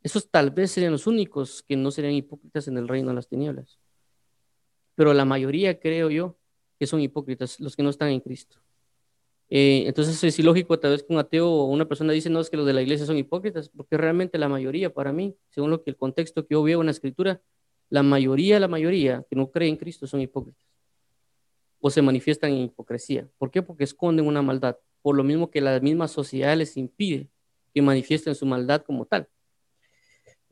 Esos 0.03 0.31
tal 0.31 0.51
vez 0.51 0.71
serían 0.71 0.93
los 0.93 1.07
únicos 1.07 1.63
que 1.63 1.77
no 1.77 1.91
serían 1.91 2.15
hipócritas 2.15 2.69
en 2.69 2.79
el 2.79 2.89
reino 2.89 3.11
de 3.11 3.17
las 3.17 3.29
tinieblas. 3.29 3.79
Pero 4.95 5.13
la 5.13 5.27
mayoría, 5.27 5.79
creo 5.79 6.09
yo, 6.09 6.39
que 6.79 6.87
son 6.87 7.03
hipócritas, 7.03 7.61
los 7.61 7.77
que 7.77 7.83
no 7.83 7.91
están 7.91 8.09
en 8.09 8.21
Cristo. 8.21 8.57
Eh, 9.51 9.85
entonces 9.87 10.25
es 10.25 10.39
ilógico 10.39 10.79
tal 10.79 10.93
vez 10.93 11.03
que 11.03 11.13
un 11.13 11.19
ateo 11.19 11.47
o 11.47 11.65
una 11.67 11.87
persona 11.87 12.15
dice, 12.15 12.31
no, 12.31 12.41
es 12.41 12.49
que 12.49 12.57
los 12.57 12.65
de 12.65 12.73
la 12.73 12.81
iglesia 12.81 13.05
son 13.05 13.19
hipócritas, 13.19 13.69
porque 13.69 13.99
realmente 13.99 14.39
la 14.39 14.49
mayoría 14.49 14.95
para 14.95 15.13
mí, 15.13 15.37
según 15.51 15.71
lo 15.71 15.83
que 15.83 15.91
el 15.91 15.99
contexto 15.99 16.47
que 16.47 16.55
yo 16.55 16.63
veo 16.63 16.81
en 16.81 16.87
la 16.87 16.93
escritura, 16.93 17.43
la 17.91 18.03
mayoría, 18.03 18.59
la 18.59 18.69
mayoría 18.69 19.27
que 19.29 19.37
no 19.37 19.51
cree 19.51 19.69
en 19.69 19.77
Cristo 19.77 20.07
son 20.07 20.23
hipócritas 20.23 20.65
o 21.79 21.91
se 21.91 22.01
manifiestan 22.01 22.53
en 22.53 22.63
hipocresía. 22.63 23.29
¿Por 23.37 23.51
qué? 23.51 23.61
Porque 23.61 23.85
esconden 23.85 24.27
una 24.27 24.41
maldad 24.41 24.79
por 25.03 25.17
lo 25.17 25.25
mismo 25.25 25.51
que 25.51 25.61
la 25.61 25.81
misma 25.81 26.09
sociedad 26.09 26.57
les 26.57 26.77
impide 26.77 27.29
que 27.75 27.83
manifiesten 27.83 28.35
su 28.35 28.47
maldad 28.47 28.83
como 28.83 29.07
tal. 29.07 29.29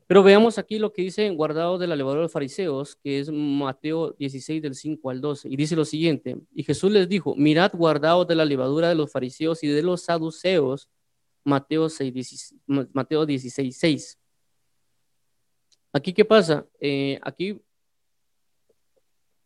Pero 0.07 0.23
veamos 0.23 0.57
aquí 0.57 0.79
lo 0.79 0.91
que 0.91 1.03
dice 1.03 1.29
guardado 1.29 1.77
de 1.77 1.85
la 1.85 1.95
levadura 1.95 2.21
de 2.21 2.23
los 2.23 2.31
fariseos, 2.31 2.95
que 2.95 3.19
es 3.19 3.29
Mateo 3.31 4.15
16 4.17 4.59
del 4.59 4.73
5 4.73 5.09
al 5.11 5.21
12, 5.21 5.49
y 5.49 5.55
dice 5.55 5.75
lo 5.75 5.85
siguiente, 5.85 6.35
y 6.51 6.63
Jesús 6.63 6.91
les 6.91 7.07
dijo, 7.07 7.35
mirad 7.35 7.71
guardados 7.75 8.25
de 8.25 8.33
la 8.33 8.43
levadura 8.43 8.89
de 8.89 8.95
los 8.95 9.11
fariseos 9.11 9.63
y 9.63 9.67
de 9.67 9.83
los 9.83 10.01
saduceos, 10.01 10.89
Mateo, 11.43 11.89
6, 11.89 12.55
Mateo 12.65 13.25
16, 13.25 13.77
6. 13.77 14.19
Aquí, 15.93 16.11
¿qué 16.11 16.25
pasa? 16.25 16.67
Eh, 16.79 17.19
aquí 17.21 17.61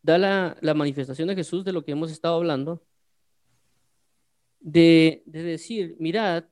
da 0.02 0.16
la 0.18 0.74
manifestación 0.74 1.28
de 1.28 1.34
Jesús 1.34 1.62
de 1.62 1.72
lo 1.72 1.84
que 1.84 1.92
hemos 1.92 2.10
estado 2.10 2.36
hablando, 2.36 2.82
de, 4.64 5.22
decir, 5.26 5.94
mirad, 6.00 6.44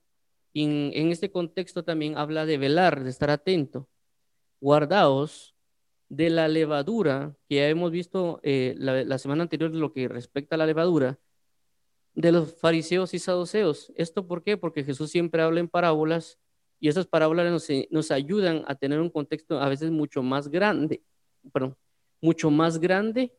en, 0.52 1.10
este 1.10 1.30
contexto 1.30 1.82
también 1.82 2.16
habla 2.18 2.44
de 2.44 2.58
velar, 2.58 3.02
de 3.02 3.10
estar 3.10 3.30
atento, 3.30 3.88
guardaos 4.60 5.56
de 6.10 6.28
la 6.28 6.46
levadura, 6.46 7.34
que 7.48 7.56
ya 7.56 7.68
hemos 7.68 7.90
visto 7.90 8.38
eh, 8.42 8.74
la, 8.76 9.18
semana 9.18 9.44
anterior 9.44 9.74
lo 9.74 9.94
que 9.94 10.08
respecta 10.08 10.56
a 10.56 10.58
la 10.58 10.66
levadura, 10.66 11.18
de 12.14 12.32
los 12.32 12.54
fariseos 12.54 13.14
y 13.14 13.18
saduceos. 13.18 13.90
¿Esto 13.96 14.26
por 14.28 14.44
qué? 14.44 14.58
Porque 14.58 14.84
Jesús 14.84 15.10
siempre 15.10 15.40
habla 15.40 15.60
en 15.60 15.68
parábolas 15.68 16.38
y 16.78 16.88
esas 16.88 17.06
parábolas 17.06 17.50
nos, 17.50 17.66
nos 17.90 18.10
ayudan 18.10 18.62
a 18.66 18.74
tener 18.74 19.00
un 19.00 19.08
contexto 19.08 19.58
a 19.58 19.70
veces 19.70 19.90
mucho 19.90 20.22
más 20.22 20.48
grande, 20.48 21.02
perdón, 21.50 21.78
mucho 22.20 22.50
más 22.50 22.78
grande 22.78 23.32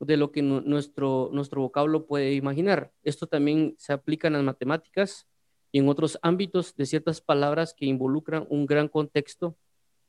de 0.00 0.16
lo 0.16 0.30
que 0.30 0.42
nuestro, 0.42 1.30
nuestro 1.32 1.60
vocablo 1.60 2.06
puede 2.06 2.34
imaginar. 2.34 2.92
Esto 3.02 3.26
también 3.26 3.74
se 3.78 3.92
aplica 3.92 4.28
en 4.28 4.34
las 4.34 4.42
matemáticas 4.42 5.26
y 5.72 5.78
en 5.78 5.88
otros 5.88 6.18
ámbitos 6.22 6.74
de 6.76 6.86
ciertas 6.86 7.20
palabras 7.20 7.74
que 7.76 7.86
involucran 7.86 8.46
un 8.48 8.66
gran 8.66 8.88
contexto, 8.88 9.56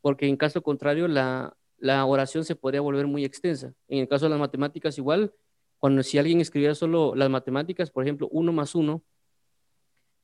porque 0.02 0.28
en 0.28 0.38
caso 0.38 0.62
contrario 0.62 1.08
la, 1.08 1.58
la 1.78 2.06
oración 2.06 2.46
se 2.46 2.56
podría 2.56 2.82
volver 2.82 3.08
muy 3.08 3.26
extensa. 3.26 3.74
En 3.88 4.00
el 4.00 4.08
caso 4.08 4.26
de 4.26 4.30
las 4.30 4.40
matemáticas 4.40 4.98
igual, 4.98 5.34
cuando 5.80 6.04
si 6.04 6.18
alguien 6.18 6.42
escribiera 6.42 6.76
solo 6.76 7.16
las 7.16 7.30
matemáticas, 7.30 7.90
por 7.90 8.04
ejemplo, 8.04 8.28
uno 8.32 8.52
más 8.52 8.76
uno, 8.76 9.02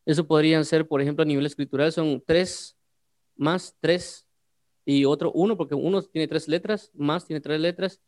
eso 0.05 0.27
podrían 0.27 0.65
ser, 0.65 0.87
por 0.87 1.01
ejemplo, 1.01 1.23
a 1.23 1.25
nivel 1.25 1.45
escritural, 1.45 1.91
son 1.91 2.21
tres 2.25 2.77
más 3.35 3.75
tres 3.79 4.27
y 4.85 5.05
otro 5.05 5.31
uno, 5.31 5.57
porque 5.57 5.75
uno 5.75 6.01
tiene 6.03 6.27
tres 6.27 6.47
letras, 6.47 6.91
más 6.93 7.25
tiene 7.25 7.41
tres 7.41 7.59
letras, 7.59 8.01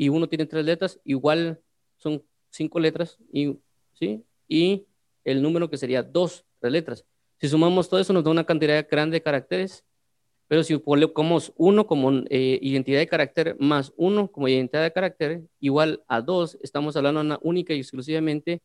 y 0.00 0.08
uno 0.08 0.30
tiene 0.30 0.46
tres 0.46 0.64
letras, 0.64 0.98
igual 1.04 1.60
son 1.98 2.24
cinco 2.48 2.80
letras, 2.80 3.18
y, 3.30 3.58
¿sí? 3.92 4.24
y 4.48 4.86
el 5.24 5.42
número 5.42 5.68
que 5.68 5.76
sería 5.76 6.02
dos, 6.02 6.46
tres 6.58 6.72
letras. 6.72 7.04
Si 7.38 7.50
sumamos 7.50 7.90
todo 7.90 8.00
eso 8.00 8.14
nos 8.14 8.24
da 8.24 8.30
una 8.30 8.44
cantidad 8.44 8.88
grande 8.90 9.16
de 9.16 9.22
caracteres, 9.22 9.84
pero 10.48 10.62
si 10.62 10.80
colocamos 10.80 11.52
uno 11.54 11.86
como 11.86 12.12
eh, 12.30 12.58
identidad 12.62 12.98
de 12.98 13.08
carácter 13.08 13.56
más 13.60 13.92
uno 13.94 14.32
como 14.32 14.48
identidad 14.48 14.84
de 14.84 14.92
carácter 14.94 15.42
igual 15.60 16.02
a 16.08 16.22
dos, 16.22 16.56
estamos 16.62 16.96
hablando 16.96 17.20
una 17.20 17.38
única 17.42 17.74
y 17.74 17.80
exclusivamente 17.80 18.62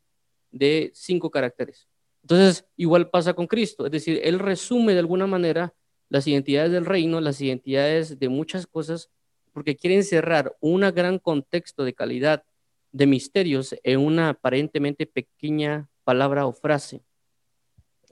de 0.51 0.91
cinco 0.93 1.31
caracteres. 1.31 1.89
Entonces, 2.21 2.65
igual 2.77 3.09
pasa 3.09 3.33
con 3.33 3.47
Cristo, 3.47 3.85
es 3.85 3.91
decir, 3.91 4.21
Él 4.23 4.39
resume 4.39 4.93
de 4.93 4.99
alguna 4.99 5.27
manera 5.27 5.73
las 6.07 6.25
identidades 6.27 6.71
del 6.71 6.85
reino, 6.85 7.19
las 7.19 7.41
identidades 7.41 8.19
de 8.19 8.29
muchas 8.29 8.67
cosas 8.67 9.09
porque 9.55 9.77
quiere 9.77 9.95
encerrar 9.95 10.53
un 10.59 10.81
gran 10.81 11.17
contexto 11.17 11.85
de 11.85 11.93
calidad 11.93 12.43
de 12.91 13.07
misterios 13.07 13.73
en 13.83 14.01
una 14.01 14.27
aparentemente 14.27 15.05
pequeña 15.05 15.87
palabra 16.03 16.45
o 16.45 16.51
frase. 16.51 17.05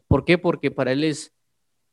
¿Por 0.07 0.23
qué? 0.23 0.37
Porque 0.37 0.71
para 0.71 0.93
él 0.93 1.03
es 1.03 1.33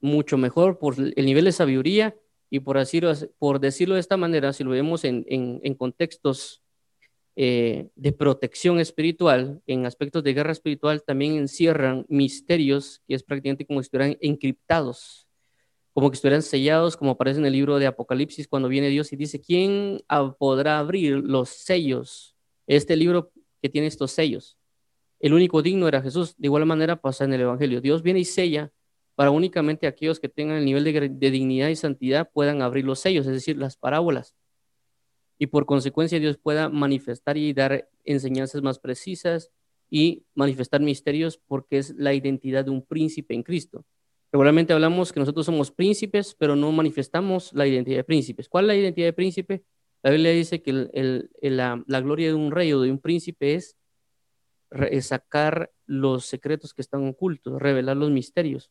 mucho 0.01 0.39
mejor 0.39 0.79
por 0.79 0.95
el 1.01 1.27
nivel 1.27 1.47
de 1.47 1.53
sabiduría 1.53 2.17
y 2.49 2.61
por, 2.61 2.79
decirlo, 2.79 3.13
por 3.41 3.59
decirlo 3.59 3.95
de 3.97 4.01
esta 4.01 4.17
manera, 4.17 4.53
si 4.53 4.63
lo 4.63 4.71
vemos 4.71 5.03
en, 5.03 5.75
contextos 5.75 6.63
eh, 7.35 7.89
de 7.97 8.13
protección 8.13 8.79
espiritual, 8.79 9.61
en 9.67 9.85
aspectos 9.85 10.23
de 10.23 10.33
guerra 10.33 10.53
espiritual, 10.53 11.03
también 11.03 11.35
encierran 11.35 12.07
misterios 12.09 13.03
que 13.09 13.17
es 13.17 13.25
prácticamente 13.25 13.67
como 13.67 13.81
si 13.81 13.87
estuvieran 13.87 14.17
encriptados 14.21 15.27
como 16.01 16.11
que 16.11 16.15
estuvieran 16.15 16.41
sellados, 16.41 16.97
como 16.97 17.11
aparece 17.11 17.41
en 17.41 17.45
el 17.45 17.53
libro 17.53 17.79
de 17.79 17.87
Apocalipsis, 17.87 18.49
cuando 18.49 18.71
viene 18.71 18.89
Dios 18.89 19.13
y 19.13 19.17
dice, 19.17 19.39
¿quién 19.39 20.03
podrá 20.39 20.79
abrir 20.79 21.17
los 21.17 21.51
sellos? 21.51 22.35
Este 22.67 22.97
libro 22.97 23.33
que 23.61 23.69
tiene 23.69 23.87
estos 23.87 24.11
sellos. 24.11 24.57
El 25.19 25.35
único 25.35 25.61
digno 25.61 25.89
era 25.89 26.01
Jesús. 26.01 26.35
De 26.39 26.47
igual 26.47 26.65
manera 26.65 26.97
pasa 26.97 27.25
en 27.25 27.35
el 27.35 27.43
Evangelio. 27.43 27.83
Dios 27.83 28.03
viene 28.03 28.21
y 28.21 28.25
sella 28.25 28.73
para 29.15 29.31
únicamente 29.31 29.87
aquellos 29.87 30.21
que 30.21 30.31
tengan 30.31 30.57
el 30.57 30.65
nivel 30.65 30.85
de, 30.85 31.11
de 31.11 31.31
dignidad 31.31 31.69
y 31.69 31.77
santidad 31.77 32.31
puedan 32.33 32.63
abrir 32.63 32.87
los 32.87 32.99
sellos, 32.99 33.27
es 33.27 33.33
decir, 33.33 33.59
las 33.59 33.77
parábolas. 33.77 34.35
Y 35.39 35.49
por 35.49 35.67
consecuencia 35.67 36.19
Dios 36.19 36.39
pueda 36.39 36.71
manifestar 36.71 37.37
y 37.37 37.53
dar 37.53 37.91
enseñanzas 38.05 38.63
más 38.63 38.79
precisas 38.79 39.51
y 39.91 40.25
manifestar 40.35 40.81
misterios 40.81 41.37
porque 41.47 41.77
es 41.77 41.95
la 41.95 42.15
identidad 42.15 42.65
de 42.65 42.71
un 42.71 42.87
príncipe 42.87 43.35
en 43.35 43.43
Cristo. 43.43 43.85
Regularmente 44.33 44.73
hablamos 44.73 45.13
que 45.13 45.21
nosotros 45.21 45.45
somos 45.45 45.73
príncipes, 45.73 46.37
pero 46.39 46.55
no 46.55 46.71
manifestamos 46.71 47.53
la 47.53 47.67
identidad 47.67 47.97
de 47.99 48.05
príncipes. 48.05 48.49
¿Cuál 48.49 48.65
es 48.65 48.69
la 48.69 48.75
identidad 48.77 49.07
de 49.09 49.13
príncipe? 49.13 49.65
La 50.03 50.11
Biblia 50.11 50.31
dice 50.31 50.63
que 50.63 50.73
la, 51.43 52.01
gloria 52.01 52.29
de 52.29 52.35
un 52.35 52.53
rey 52.53 52.73
o 52.73 52.81
de 52.81 52.91
un 52.91 53.01
príncipe 53.01 53.55
es, 53.55 53.77
sacar 55.01 55.73
los 55.85 56.27
secretos 56.27 56.73
que 56.73 56.81
están 56.81 57.07
ocultos, 57.09 57.61
revelar 57.61 57.97
los 57.97 58.11
misterios. 58.11 58.71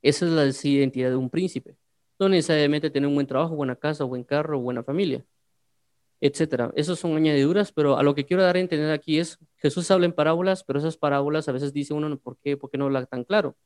Esa 0.00 0.26
es 0.26 0.30
la 0.32 0.70
identidad 0.70 1.10
de 1.10 1.16
un 1.16 1.28
príncipe. 1.28 1.76
No 2.18 2.28
necesariamente 2.28 2.90
tener 2.90 3.08
un 3.08 3.14
buen 3.14 3.26
trabajo, 3.26 3.56
buena 3.56 3.76
casa, 3.76 4.04
buen 4.04 4.22
carro, 4.22 4.60
buena 4.60 4.84
familia, 4.84 5.24
etcétera. 6.20 6.70
Esas 6.76 7.00
son 7.00 7.16
añadiduras, 7.16 7.72
pero 7.72 7.96
a 7.96 8.02
lo 8.04 8.14
que 8.14 8.24
quiero 8.26 8.42
dar 8.44 8.56
a 8.56 8.60
entender 8.60 8.92
aquí 8.92 9.18
es, 9.18 9.38
Jesús 9.56 9.90
habla 9.90 10.06
en 10.06 10.12
parábolas, 10.12 10.62
pero 10.64 10.78
esas 10.78 10.96
parábolas 10.96 11.48
a 11.48 11.52
veces 11.52 11.72
dice 11.72 11.94
uno, 11.94 12.16
¿por 12.18 12.38
qué, 12.38 12.56
¿por 12.56 12.70
qué 12.70 12.78
no 12.78 12.86
habla 12.86 13.04
tan 13.06 13.24
claro? 13.24 13.56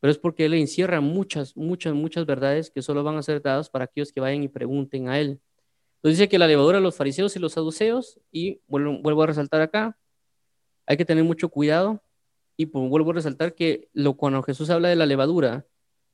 Pero 0.00 0.10
es 0.10 0.18
porque 0.18 0.46
Él 0.46 0.54
encierra 0.54 1.00
muchas, 1.00 1.56
muchas, 1.56 1.94
muchas 1.94 2.26
verdades 2.26 2.70
que 2.70 2.82
solo 2.82 3.04
van 3.04 3.16
a 3.16 3.22
ser 3.22 3.42
dadas 3.42 3.68
para 3.68 3.84
aquellos 3.84 4.12
que 4.12 4.20
vayan 4.20 4.42
y 4.42 4.48
pregunten 4.48 5.08
a 5.08 5.18
Él. 5.20 5.40
Entonces 5.96 6.18
dice 6.18 6.28
que 6.28 6.38
la 6.38 6.46
levadura 6.46 6.78
de 6.78 6.82
los 6.82 6.96
fariseos 6.96 7.36
y 7.36 7.38
los 7.38 7.52
saduceos, 7.52 8.18
y 8.32 8.60
vuelvo, 8.66 9.22
a 9.22 9.26
resaltar 9.26 9.60
acá, 9.60 9.98
hay 10.86 10.96
que 10.96 11.04
tener 11.04 11.24
mucho 11.24 11.50
cuidado, 11.50 12.02
y 12.56 12.66
pues 12.66 12.88
vuelvo 12.88 13.10
a 13.10 13.14
resaltar 13.14 13.54
que 13.54 13.88
cuando 14.16 14.42
Jesús 14.42 14.70
habla 14.70 14.88
de 14.88 14.96
la 14.96 15.06
levadura, 15.06 15.66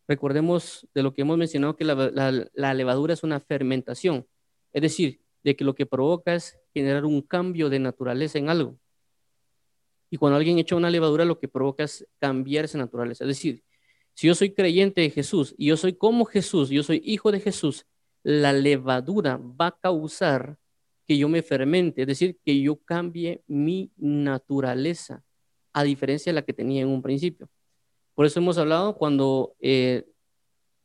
recordemos 0.08 0.88
de 0.94 1.02
lo 1.02 1.14
que 1.14 1.22
hemos 1.22 1.38
mencionado, 1.38 1.76
que 1.76 1.84
la, 1.84 2.48
la 2.52 2.74
levadura 2.74 3.14
es 3.14 3.22
una 3.22 3.40
fermentación, 3.40 4.26
es 4.72 4.82
decir, 4.82 5.20
de 5.44 5.54
que 5.54 5.64
lo 5.64 5.76
que 5.76 5.86
provoca 5.86 6.34
es 6.34 6.58
generar 6.74 7.04
un 7.04 7.22
cambio 7.22 7.70
de 7.70 7.78
naturaleza 7.78 8.38
en 8.38 8.48
algo. 8.48 8.76
Y 10.10 10.16
cuando 10.18 10.36
alguien 10.36 10.58
echa 10.58 10.76
una 10.76 10.90
levadura, 10.90 11.24
lo 11.24 11.38
que 11.38 11.48
provoca 11.48 11.84
es 11.84 12.06
cambiar 12.18 12.64
esa 12.64 12.78
naturaleza. 12.78 13.24
Es 13.24 13.28
decir, 13.28 13.62
si 14.16 14.28
yo 14.28 14.34
soy 14.34 14.54
creyente 14.54 15.02
de 15.02 15.10
Jesús 15.10 15.54
y 15.58 15.66
yo 15.66 15.76
soy 15.76 15.92
como 15.92 16.24
Jesús, 16.24 16.70
yo 16.70 16.82
soy 16.82 17.02
hijo 17.04 17.30
de 17.30 17.38
Jesús, 17.38 17.84
la 18.22 18.54
levadura 18.54 19.36
va 19.36 19.66
a 19.66 19.78
causar 19.78 20.56
que 21.06 21.18
yo 21.18 21.28
me 21.28 21.42
fermente, 21.42 22.00
es 22.00 22.08
decir, 22.08 22.38
que 22.42 22.58
yo 22.58 22.76
cambie 22.76 23.42
mi 23.46 23.92
naturaleza, 23.98 25.22
a 25.74 25.84
diferencia 25.84 26.32
de 26.32 26.34
la 26.34 26.46
que 26.46 26.54
tenía 26.54 26.80
en 26.80 26.88
un 26.88 27.02
principio. 27.02 27.50
Por 28.14 28.24
eso 28.24 28.40
hemos 28.40 28.56
hablado 28.56 28.96
cuando, 28.96 29.54
eh, 29.60 30.06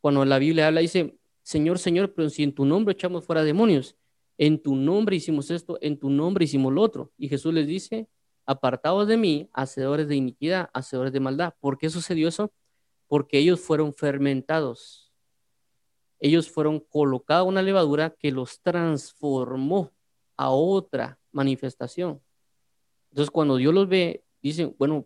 cuando 0.02 0.26
la 0.26 0.38
Biblia 0.38 0.68
habla, 0.68 0.82
dice, 0.82 1.18
Señor, 1.42 1.80
Señor, 1.80 2.14
pero 2.14 2.30
si 2.30 2.44
en 2.44 2.54
tu 2.54 2.66
nombre 2.66 2.92
echamos 2.92 3.26
fuera 3.26 3.46
demonios, 3.46 3.96
en 4.38 4.62
tu 4.62 4.76
nombre 4.76 5.16
hicimos 5.16 5.50
esto, 5.52 5.78
en 5.80 5.98
tu 5.98 6.10
nombre 6.10 6.44
hicimos 6.44 6.74
lo 6.74 6.82
otro. 6.82 7.14
Y 7.18 7.30
Jesús 7.30 7.54
les 7.54 7.66
dice, 7.66 8.10
apartados 8.46 9.08
de 9.08 9.16
mí, 9.16 9.50
hacedores 9.54 10.10
de 10.10 10.18
iniquidad, 10.18 10.70
hacedores 10.74 11.14
de 11.14 11.22
maldad. 11.22 11.54
¿Por 11.62 11.78
qué 11.78 11.90
sucedió 11.90 12.28
eso? 12.28 12.52
Porque 13.12 13.40
ellos 13.40 13.60
fueron 13.60 13.94
fermentados. 13.94 15.12
Ellos 16.18 16.50
fueron 16.50 16.80
colocados 16.80 17.46
una 17.46 17.62
levadura 17.62 18.12
que 18.12 18.32
los 18.32 18.62
transformó 18.62 19.92
a 20.38 20.50
otra 20.50 21.20
manifestación. 21.34 22.22
Entonces, 23.10 23.30
cuando 23.30 23.58
Dios 23.58 23.74
los 23.74 23.90
ve, 23.90 24.24
dicen, 24.42 24.74
bueno, 24.80 25.06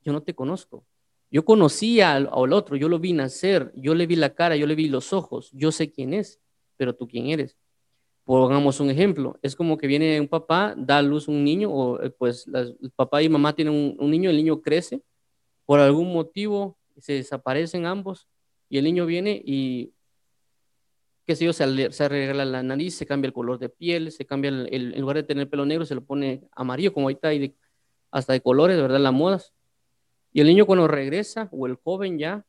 yo 0.00 0.12
no 0.12 0.24
te 0.24 0.34
conozco. 0.34 0.84
Yo 1.30 1.44
conocía 1.44 2.16
al, 2.16 2.28
al, 2.32 2.52
otro, 2.52 2.74
yo 2.74 2.88
lo 2.88 2.98
vi 2.98 3.12
nacer, 3.12 3.72
yo 3.76 3.94
le 3.94 4.08
vi 4.08 4.16
la 4.16 4.34
cara, 4.34 4.56
yo 4.56 4.66
le 4.66 4.74
vi 4.74 4.88
los 4.88 5.12
ojos, 5.12 5.48
yo 5.52 5.70
sé 5.70 5.92
quién 5.92 6.14
es, 6.14 6.40
pero 6.76 6.96
tú 6.96 7.06
quién 7.06 7.28
eres. 7.28 7.56
Pongamos 8.24 8.80
un 8.80 8.90
ejemplo, 8.90 9.38
es 9.40 9.54
como 9.54 9.78
que 9.78 9.86
viene 9.86 10.20
un 10.20 10.26
papá, 10.26 10.74
da 10.76 10.98
a 10.98 11.02
luz 11.02 11.28
un 11.28 11.44
niño, 11.44 11.70
o 11.70 12.02
eh, 12.02 12.10
pues 12.10 12.48
el 12.52 12.90
papá 12.96 13.22
y 13.22 13.28
mamá 13.28 13.54
tienen 13.54 13.72
un, 13.72 13.96
un 14.00 14.10
niño, 14.10 14.30
el 14.30 14.36
niño 14.36 14.60
crece, 14.60 15.00
por 15.64 15.78
algún 15.78 16.12
motivo 16.12 16.76
se 16.98 17.14
desaparecen 17.14 17.86
ambos 17.86 18.28
y 18.68 18.78
el 18.78 18.84
niño 18.84 19.06
viene 19.06 19.40
y, 19.44 19.92
qué 21.26 21.36
sé 21.36 21.44
yo, 21.44 21.52
se, 21.52 21.92
se 21.92 22.04
arregla 22.04 22.44
la 22.44 22.62
nariz, 22.62 22.94
se 22.94 23.06
cambia 23.06 23.28
el 23.28 23.32
color 23.32 23.58
de 23.58 23.68
piel, 23.68 24.12
se 24.12 24.24
cambia, 24.24 24.48
el, 24.48 24.94
en 24.94 25.00
lugar 25.00 25.16
de 25.16 25.22
tener 25.24 25.48
pelo 25.48 25.66
negro, 25.66 25.84
se 25.84 25.94
lo 25.94 26.04
pone 26.04 26.42
amarillo, 26.52 26.92
como 26.92 27.06
ahorita 27.06 27.28
hay 27.28 27.54
hasta 28.10 28.32
de 28.32 28.40
colores, 28.40 28.76
de 28.76 28.82
verdad, 28.82 29.00
las 29.00 29.12
modas. 29.12 29.52
Y 30.32 30.40
el 30.40 30.46
niño 30.46 30.66
cuando 30.66 30.86
regresa, 30.86 31.48
o 31.52 31.66
el 31.66 31.76
joven 31.76 32.18
ya, 32.18 32.44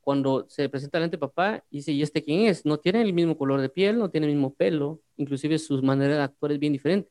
cuando 0.00 0.46
se 0.48 0.68
presenta 0.68 0.98
delante 0.98 1.16
de 1.16 1.20
papá, 1.20 1.64
dice, 1.70 1.92
¿y 1.92 2.02
este 2.02 2.22
quién 2.22 2.46
es? 2.46 2.64
No 2.64 2.78
tiene 2.78 3.02
el 3.02 3.12
mismo 3.12 3.36
color 3.36 3.60
de 3.60 3.68
piel, 3.68 3.98
no 3.98 4.10
tiene 4.10 4.26
el 4.28 4.32
mismo 4.32 4.54
pelo, 4.54 5.00
inclusive 5.16 5.58
su 5.58 5.82
manera 5.82 6.16
de 6.16 6.22
actuar 6.22 6.52
es 6.52 6.58
bien 6.58 6.72
diferente. 6.72 7.10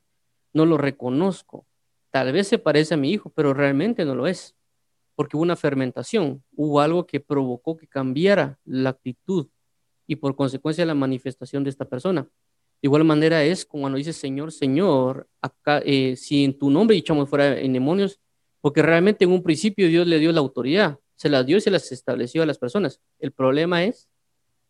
No 0.53 0.65
lo 0.65 0.77
reconozco. 0.77 1.65
Tal 2.11 2.31
vez 2.31 2.47
se 2.47 2.57
parece 2.57 2.95
a 2.95 2.97
mi 2.97 3.11
hijo, 3.11 3.31
pero 3.35 3.53
realmente 3.53 4.05
no 4.05 4.15
lo 4.15 4.27
es 4.27 4.55
porque 5.19 5.35
hubo 5.35 5.43
una 5.43 5.57
fermentación, 5.57 6.41
hubo 6.55 6.79
algo 6.79 7.05
que 7.05 7.19
provocó 7.19 7.75
que 7.75 7.87
cambiara 7.87 8.57
la 8.63 8.91
actitud 8.91 9.47
y 10.07 10.15
por 10.15 10.33
consecuencia 10.33 10.85
la 10.85 10.95
manifestación 10.95 11.61
de 11.61 11.71
esta 11.71 11.83
persona. 11.83 12.21
De 12.21 12.29
igual 12.83 13.03
manera 13.03 13.43
es 13.43 13.65
como 13.65 13.81
cuando 13.81 13.97
dice 13.97 14.13
Señor, 14.13 14.53
Señor, 14.53 15.27
acá, 15.41 15.81
eh, 15.83 16.15
si 16.15 16.45
en 16.45 16.57
tu 16.57 16.69
nombre 16.69 16.95
echamos 16.95 17.27
fuera 17.27 17.59
en 17.59 17.73
demonios, 17.73 18.21
porque 18.61 18.81
realmente 18.81 19.25
en 19.25 19.33
un 19.33 19.43
principio 19.43 19.89
Dios 19.89 20.07
le 20.07 20.19
dio 20.19 20.31
la 20.31 20.39
autoridad, 20.39 20.99
se 21.17 21.27
las 21.27 21.45
dio 21.45 21.57
y 21.57 21.61
se 21.61 21.69
las 21.69 21.91
estableció 21.91 22.41
a 22.41 22.45
las 22.45 22.57
personas. 22.57 23.01
El 23.19 23.33
problema 23.33 23.83
es 23.83 24.07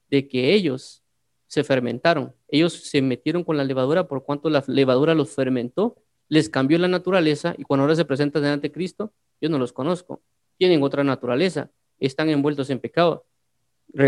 de 0.09 0.27
que 0.27 0.55
ellos 0.55 1.03
se 1.45 1.63
fermentaron, 1.63 2.33
ellos 2.47 2.73
se 2.73 3.03
metieron 3.03 3.43
con 3.43 3.55
la 3.55 3.63
levadura 3.63 4.07
por 4.07 4.23
cuanto 4.23 4.49
la 4.49 4.63
levadura 4.65 5.13
los 5.13 5.29
fermentó, 5.29 5.95
les 6.27 6.49
cambió 6.49 6.79
la 6.79 6.87
naturaleza 6.87 7.53
y 7.55 7.65
cuando 7.65 7.83
ahora 7.83 7.95
se 7.95 8.05
presentan 8.05 8.41
delante 8.41 8.69
de 8.69 8.73
Cristo, 8.73 9.13
yo 9.39 9.47
no 9.49 9.59
los 9.59 9.73
conozco 9.73 10.23
tienen 10.59 10.83
otra 10.83 11.03
naturaleza, 11.05 11.71
están 11.99 12.29
envueltos 12.29 12.69
en 12.69 12.79
pecado. 12.79 13.25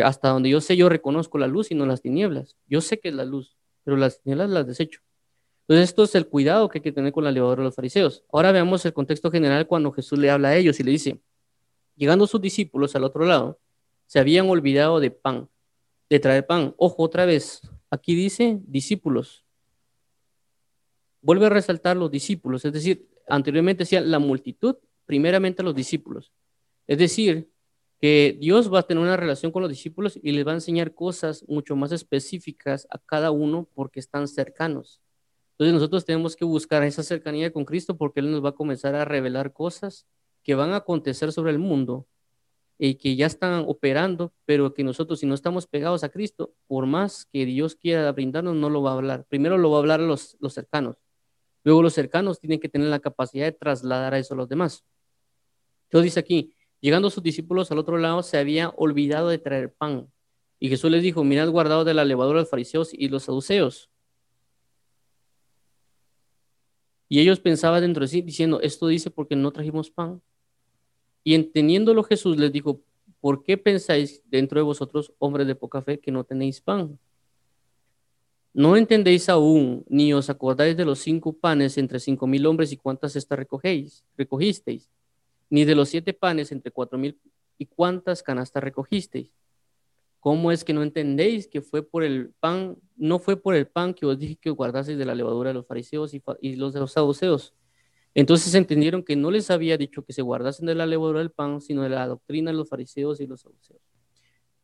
Hasta 0.03 0.29
donde 0.29 0.49
yo 0.49 0.61
sé, 0.61 0.75
yo 0.75 0.89
reconozco 0.89 1.37
la 1.37 1.47
luz 1.47 1.71
y 1.71 1.75
no 1.75 1.85
las 1.85 2.01
tinieblas. 2.01 2.57
Yo 2.67 2.81
sé 2.81 2.99
que 2.99 3.09
es 3.09 3.15
la 3.15 3.25
luz, 3.25 3.57
pero 3.83 3.97
las 3.97 4.21
tinieblas 4.21 4.49
las 4.49 4.67
desecho. 4.67 4.99
Entonces, 5.61 5.89
esto 5.89 6.03
es 6.03 6.13
el 6.13 6.27
cuidado 6.27 6.67
que 6.67 6.79
hay 6.79 6.81
que 6.83 6.91
tener 6.91 7.13
con 7.13 7.23
la 7.23 7.31
levadura 7.31 7.61
de 7.61 7.67
los 7.67 7.75
fariseos. 7.75 8.25
Ahora 8.31 8.51
veamos 8.51 8.85
el 8.85 8.93
contexto 8.93 9.31
general 9.31 9.65
cuando 9.65 9.93
Jesús 9.93 10.19
le 10.19 10.29
habla 10.29 10.49
a 10.49 10.57
ellos 10.57 10.77
y 10.79 10.83
le 10.83 10.91
dice, 10.91 11.21
llegando 11.95 12.27
sus 12.27 12.41
discípulos 12.41 12.95
al 12.95 13.05
otro 13.05 13.25
lado, 13.25 13.57
se 14.05 14.19
habían 14.19 14.49
olvidado 14.49 14.99
de 14.99 15.09
pan, 15.09 15.49
de 16.09 16.19
traer 16.19 16.45
pan. 16.45 16.75
Ojo, 16.77 17.01
otra 17.01 17.25
vez, 17.25 17.61
aquí 17.89 18.13
dice 18.13 18.59
discípulos. 18.63 19.45
Vuelve 21.21 21.45
a 21.45 21.49
resaltar 21.49 21.95
los 21.95 22.11
discípulos, 22.11 22.65
es 22.65 22.73
decir, 22.73 23.07
anteriormente 23.29 23.83
decía 23.83 24.01
la 24.01 24.19
multitud, 24.19 24.75
primeramente 25.05 25.63
los 25.63 25.73
discípulos. 25.73 26.33
Es 26.91 26.97
decir, 26.97 27.49
que 28.01 28.37
Dios 28.37 28.69
va 28.73 28.79
a 28.79 28.83
tener 28.83 29.01
una 29.01 29.15
relación 29.15 29.53
con 29.53 29.61
los 29.61 29.71
discípulos 29.71 30.19
y 30.21 30.33
les 30.33 30.45
va 30.45 30.51
a 30.51 30.55
enseñar 30.55 30.93
cosas 30.93 31.45
mucho 31.47 31.77
más 31.77 31.93
específicas 31.93 32.85
a 32.89 32.97
cada 32.97 33.31
uno 33.31 33.65
porque 33.73 34.01
están 34.01 34.27
cercanos. 34.27 34.99
Entonces 35.51 35.73
nosotros 35.73 36.03
tenemos 36.03 36.35
que 36.35 36.43
buscar 36.43 36.83
esa 36.83 37.01
cercanía 37.01 37.53
con 37.53 37.63
Cristo 37.63 37.95
porque 37.95 38.19
Él 38.19 38.29
nos 38.29 38.43
va 38.43 38.49
a 38.49 38.55
comenzar 38.55 38.93
a 38.95 39.05
revelar 39.05 39.53
cosas 39.53 40.05
que 40.43 40.53
van 40.53 40.73
a 40.73 40.77
acontecer 40.77 41.31
sobre 41.31 41.53
el 41.53 41.59
mundo 41.59 42.07
y 42.77 42.95
que 42.95 43.15
ya 43.15 43.27
están 43.27 43.63
operando, 43.69 44.33
pero 44.43 44.73
que 44.73 44.83
nosotros 44.83 45.21
si 45.21 45.25
no 45.25 45.33
estamos 45.33 45.67
pegados 45.67 46.03
a 46.03 46.09
Cristo, 46.09 46.53
por 46.67 46.87
más 46.87 47.25
que 47.31 47.45
Dios 47.45 47.75
quiera 47.77 48.11
brindarnos, 48.11 48.57
no 48.57 48.69
lo 48.69 48.81
va 48.81 48.91
a 48.91 48.95
hablar. 48.95 49.25
Primero 49.29 49.57
lo 49.57 49.71
va 49.71 49.77
a 49.77 49.79
hablar 49.79 50.01
a 50.01 50.05
los, 50.05 50.35
los 50.41 50.53
cercanos. 50.53 50.97
Luego 51.63 51.83
los 51.83 51.93
cercanos 51.93 52.41
tienen 52.41 52.59
que 52.59 52.67
tener 52.67 52.89
la 52.89 52.99
capacidad 52.99 53.45
de 53.45 53.53
trasladar 53.53 54.13
a 54.13 54.19
eso 54.19 54.33
a 54.33 54.37
los 54.37 54.49
demás. 54.49 54.83
Entonces 55.85 56.05
dice 56.05 56.19
aquí, 56.19 56.53
llegando 56.81 57.09
sus 57.09 57.23
discípulos 57.23 57.71
al 57.71 57.77
otro 57.77 57.97
lado, 57.97 58.23
se 58.23 58.37
había 58.37 58.69
olvidado 58.69 59.29
de 59.29 59.37
traer 59.37 59.71
pan. 59.71 60.11
Y 60.59 60.69
Jesús 60.69 60.91
les 60.91 61.01
dijo, 61.01 61.23
mirad 61.23 61.49
guardado 61.49 61.83
de 61.83 61.93
la 61.93 62.05
levadura 62.05 62.39
de 62.39 62.41
los 62.43 62.49
fariseos 62.49 62.93
y 62.93 63.07
los 63.07 63.23
saduceos. 63.23 63.89
Y 67.07 67.19
ellos 67.19 67.39
pensaban 67.39 67.81
dentro 67.81 68.01
de 68.01 68.07
sí, 68.07 68.21
diciendo, 68.21 68.61
esto 68.61 68.87
dice 68.87 69.09
porque 69.11 69.35
no 69.35 69.51
trajimos 69.51 69.89
pan. 69.91 70.21
Y 71.23 71.35
entendiéndolo 71.35 72.03
Jesús 72.03 72.37
les 72.37 72.51
dijo, 72.51 72.81
¿por 73.19 73.43
qué 73.43 73.57
pensáis 73.57 74.21
dentro 74.25 74.59
de 74.59 74.63
vosotros, 74.63 75.13
hombres 75.19 75.45
de 75.47 75.55
poca 75.55 75.81
fe, 75.81 75.99
que 75.99 76.11
no 76.11 76.23
tenéis 76.23 76.61
pan? 76.61 76.97
¿No 78.53 78.75
entendéis 78.75 79.29
aún, 79.29 79.85
ni 79.87 80.13
os 80.13 80.29
acordáis 80.29 80.75
de 80.75 80.85
los 80.85 80.99
cinco 80.99 81.33
panes 81.33 81.77
entre 81.77 81.99
cinco 81.99 82.27
mil 82.27 82.45
hombres 82.45 82.71
y 82.71 82.77
cuántas 82.77 83.15
estas 83.15 83.39
recogéis, 83.39 84.03
recogisteis? 84.17 84.89
Ni 85.51 85.65
de 85.65 85.75
los 85.75 85.89
siete 85.89 86.13
panes 86.13 86.51
entre 86.51 86.71
cuatro 86.71 86.97
mil 86.97 87.19
y 87.59 87.67
cuántas 87.67 88.23
canastas 88.23 88.63
recogisteis. 88.63 89.35
¿Cómo 90.19 90.51
es 90.51 90.63
que 90.63 90.73
no 90.73 90.81
entendéis 90.81 91.47
que 91.47 91.61
fue 91.61 91.83
por 91.83 92.03
el 92.03 92.31
pan, 92.39 92.77
no 92.95 93.19
fue 93.19 93.37
por 93.37 93.53
el 93.53 93.67
pan 93.67 93.93
que 93.93 94.05
os 94.05 94.17
dije 94.17 94.37
que 94.37 94.49
guardaseis 94.49 94.97
de 94.97 95.05
la 95.05 95.13
levadura 95.13 95.49
de 95.49 95.55
los 95.55 95.67
fariseos 95.67 96.13
y, 96.13 96.55
los 96.55 96.73
de 96.73 96.79
los 96.79 96.93
saduceos? 96.93 97.53
Entonces 98.13 98.55
entendieron 98.55 99.03
que 99.03 99.15
no 99.15 99.29
les 99.29 99.51
había 99.51 99.77
dicho 99.77 100.05
que 100.05 100.13
se 100.13 100.21
guardasen 100.21 100.67
de 100.67 100.75
la 100.75 100.85
levadura 100.85 101.19
del 101.19 101.31
pan, 101.31 101.59
sino 101.59 101.83
de 101.83 101.89
la 101.89 102.07
doctrina 102.07 102.51
de 102.51 102.57
los 102.57 102.69
fariseos 102.69 103.19
y 103.19 103.27
los 103.27 103.41
saduceos. 103.41 103.81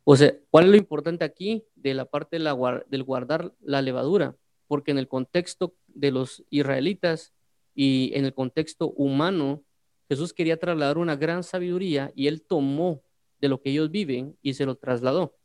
O 0.06 0.15
sea, 0.15 0.34
¿cuál 0.50 0.65
es 0.65 0.71
lo 0.71 0.78
importante 0.78 1.26
aquí 1.26 1.65
de 1.76 1.93
la 1.95 2.06
parte 2.06 2.39
del 2.39 3.04
guardar 3.04 3.54
la 3.62 3.82
levadura? 3.82 4.38
Porque 4.67 4.91
en 4.91 5.00
el 5.00 5.08
contexto 5.08 5.76
de 5.88 6.12
los 6.12 6.45
israelitas 6.50 7.34
y 7.76 8.12
en 8.13 8.26
el 8.26 8.34
contexto 8.34 8.89
humano, 8.91 9.63
Jesús 10.10 10.34
quería 10.34 10.58
trasladar 10.58 10.98
una 10.98 11.15
gran 11.15 11.43
sabiduría 11.43 12.12
y 12.15 12.28
él 12.28 12.41
tomó 12.41 13.04
de 13.39 13.50
lo 13.50 13.62
que 13.62 13.72
ellos 13.72 13.91
viven 13.91 14.38
y 14.41 14.54
se 14.54 14.65
lo 14.65 14.76
trasladó. 14.76 15.36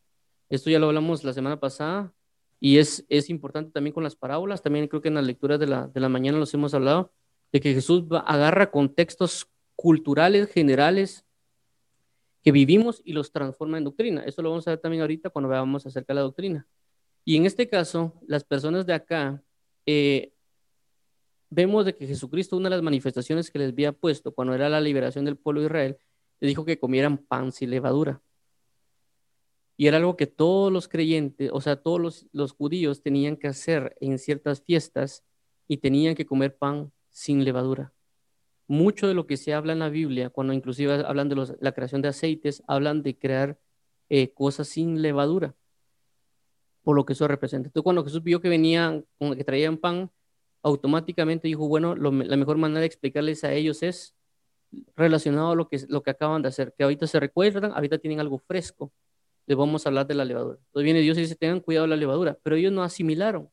Esto 0.48 0.70
ya 0.70 0.78
lo 0.78 0.86
hablamos 0.86 1.24
la 1.24 1.32
semana 1.32 1.58
pasada 1.58 2.12
y 2.60 2.78
es, 2.78 3.04
es 3.08 3.28
importante 3.28 3.72
también 3.72 3.92
con 3.92 4.04
las 4.04 4.16
parábolas, 4.16 4.62
también 4.62 4.86
creo 4.86 5.02
que 5.02 5.08
en 5.08 5.14
las 5.14 5.24
lecturas 5.24 5.58
de 5.58 5.66
la, 5.66 5.88
de 5.88 6.00
la 6.00 6.08
mañana 6.08 6.38
los 6.38 6.54
hemos 6.54 6.74
hablado, 6.74 7.12
de 7.50 7.60
que 7.60 7.74
Jesús 7.74 8.04
agarra 8.24 8.70
contextos 8.70 9.48
culturales 9.74 10.48
generales 10.50 11.24
que 12.42 12.52
vivimos 12.52 13.02
y 13.04 13.12
los 13.12 13.30
transforma 13.32 13.78
en 13.78 13.84
doctrina. 13.84 14.24
Eso 14.24 14.42
lo 14.42 14.50
vamos 14.50 14.66
a 14.66 14.70
ver 14.70 14.78
también 14.78 15.00
ahorita 15.02 15.30
cuando 15.30 15.48
veamos 15.48 15.86
acerca 15.86 16.12
de 16.12 16.16
la 16.16 16.22
doctrina. 16.22 16.66
Y 17.24 17.36
en 17.36 17.46
este 17.46 17.68
caso, 17.68 18.14
las 18.26 18.44
personas 18.44 18.84
de 18.86 18.94
acá, 18.94 19.42
eh, 19.86 20.32
vemos 21.52 21.84
de 21.84 21.94
que 21.94 22.06
Jesucristo, 22.06 22.56
una 22.56 22.70
de 22.70 22.76
las 22.76 22.82
manifestaciones 22.82 23.50
que 23.50 23.58
les 23.58 23.72
había 23.72 23.92
puesto 23.92 24.32
cuando 24.32 24.54
era 24.54 24.70
la 24.70 24.80
liberación 24.80 25.26
del 25.26 25.36
pueblo 25.36 25.60
de 25.60 25.66
Israel, 25.66 25.98
le 26.40 26.48
dijo 26.48 26.64
que 26.64 26.78
comieran 26.78 27.18
pan 27.18 27.52
sin 27.52 27.70
levadura. 27.70 28.22
Y 29.76 29.86
era 29.86 29.98
algo 29.98 30.16
que 30.16 30.26
todos 30.26 30.72
los 30.72 30.88
creyentes, 30.88 31.50
o 31.52 31.60
sea, 31.60 31.76
todos 31.76 32.26
los, 32.32 32.52
judíos 32.52 33.02
tenían 33.02 33.36
que 33.36 33.48
hacer 33.48 33.96
en 34.00 34.18
ciertas 34.18 34.62
fiestas 34.62 35.24
y 35.68 35.78
tenían 35.78 36.14
que 36.14 36.24
comer 36.24 36.56
pan 36.56 36.90
sin 37.10 37.44
levadura. 37.44 37.92
Mucho 38.66 39.06
de 39.06 39.14
lo 39.14 39.26
que 39.26 39.36
se 39.36 39.52
habla 39.52 39.74
en 39.74 39.80
la 39.80 39.90
Biblia, 39.90 40.30
cuando 40.30 40.54
inclusive 40.54 41.04
hablan 41.04 41.28
de 41.28 41.56
la 41.60 41.72
creación 41.72 42.00
de 42.00 42.08
aceites, 42.08 42.62
hablan 42.66 43.02
de 43.02 43.18
crear 43.18 43.58
eh, 44.08 44.32
cosas 44.32 44.68
sin 44.68 45.02
levadura, 45.02 45.54
por 46.82 46.96
lo 46.96 47.04
que 47.04 47.12
eso 47.12 47.28
representa. 47.28 47.68
Entonces, 47.68 47.84
cuando 47.84 48.04
Jesús 48.04 48.22
vio 48.22 48.40
que 48.40 48.48
venían, 48.48 49.04
que 49.18 49.44
traían 49.44 49.76
pan, 49.76 50.10
automáticamente 50.62 51.48
dijo, 51.48 51.66
bueno, 51.68 51.94
la 51.96 52.36
mejor 52.36 52.56
manera 52.56 52.80
de 52.80 52.86
explicarles 52.86 53.44
a 53.44 53.52
ellos 53.52 53.82
es 53.82 54.14
relacionado 54.96 55.52
a 55.52 55.54
lo 55.56 55.68
que, 55.68 55.80
lo 55.88 56.02
que 56.02 56.10
acaban 56.10 56.42
de 56.42 56.48
hacer, 56.48 56.74
que 56.76 56.84
ahorita 56.84 57.06
se 57.06 57.20
recuerdan, 57.20 57.72
ahorita 57.72 57.98
tienen 57.98 58.20
algo 58.20 58.38
fresco, 58.38 58.92
les 59.46 59.56
vamos 59.56 59.84
a 59.84 59.88
hablar 59.88 60.06
de 60.06 60.14
la 60.14 60.24
levadura. 60.24 60.58
Entonces 60.58 60.84
viene 60.84 61.00
Dios 61.00 61.18
y 61.18 61.22
dice, 61.22 61.34
tengan 61.34 61.60
cuidado 61.60 61.84
de 61.84 61.90
la 61.90 61.96
levadura, 61.96 62.38
pero 62.42 62.56
ellos 62.56 62.72
no 62.72 62.82
asimilaron. 62.82 63.50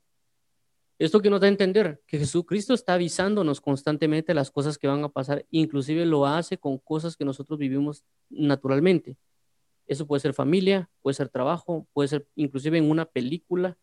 Esto 1.00 1.22
que 1.22 1.30
nos 1.30 1.40
da 1.40 1.48
a 1.48 1.50
entender 1.50 2.02
que 2.06 2.20
Jesucristo 2.20 2.74
está 2.74 2.96
avisándonos 2.96 3.62
constantemente 3.62 4.34
las 4.34 4.52
cosas 4.52 4.78
que 4.78 4.88
van 4.88 5.04
a 5.04 5.10
pasar, 5.10 5.46
inclusive 5.50 6.06
lo 6.06 6.26
hace 6.26 6.58
con 6.58 6.78
cosas 6.78 7.16
que 7.16 7.24
nosotros 7.24 7.58
vivimos 7.58 8.04
naturalmente. 8.30 9.16
Eso 9.88 10.06
puede 10.06 10.20
ser 10.20 10.34
familia, 10.34 10.90
puede 11.02 11.14
ser 11.16 11.30
trabajo, 11.30 11.88
puede 11.94 12.10
ser 12.10 12.28
inclusive 12.36 12.78
en 12.78 12.92
una 12.92 13.06
película, 13.06 13.78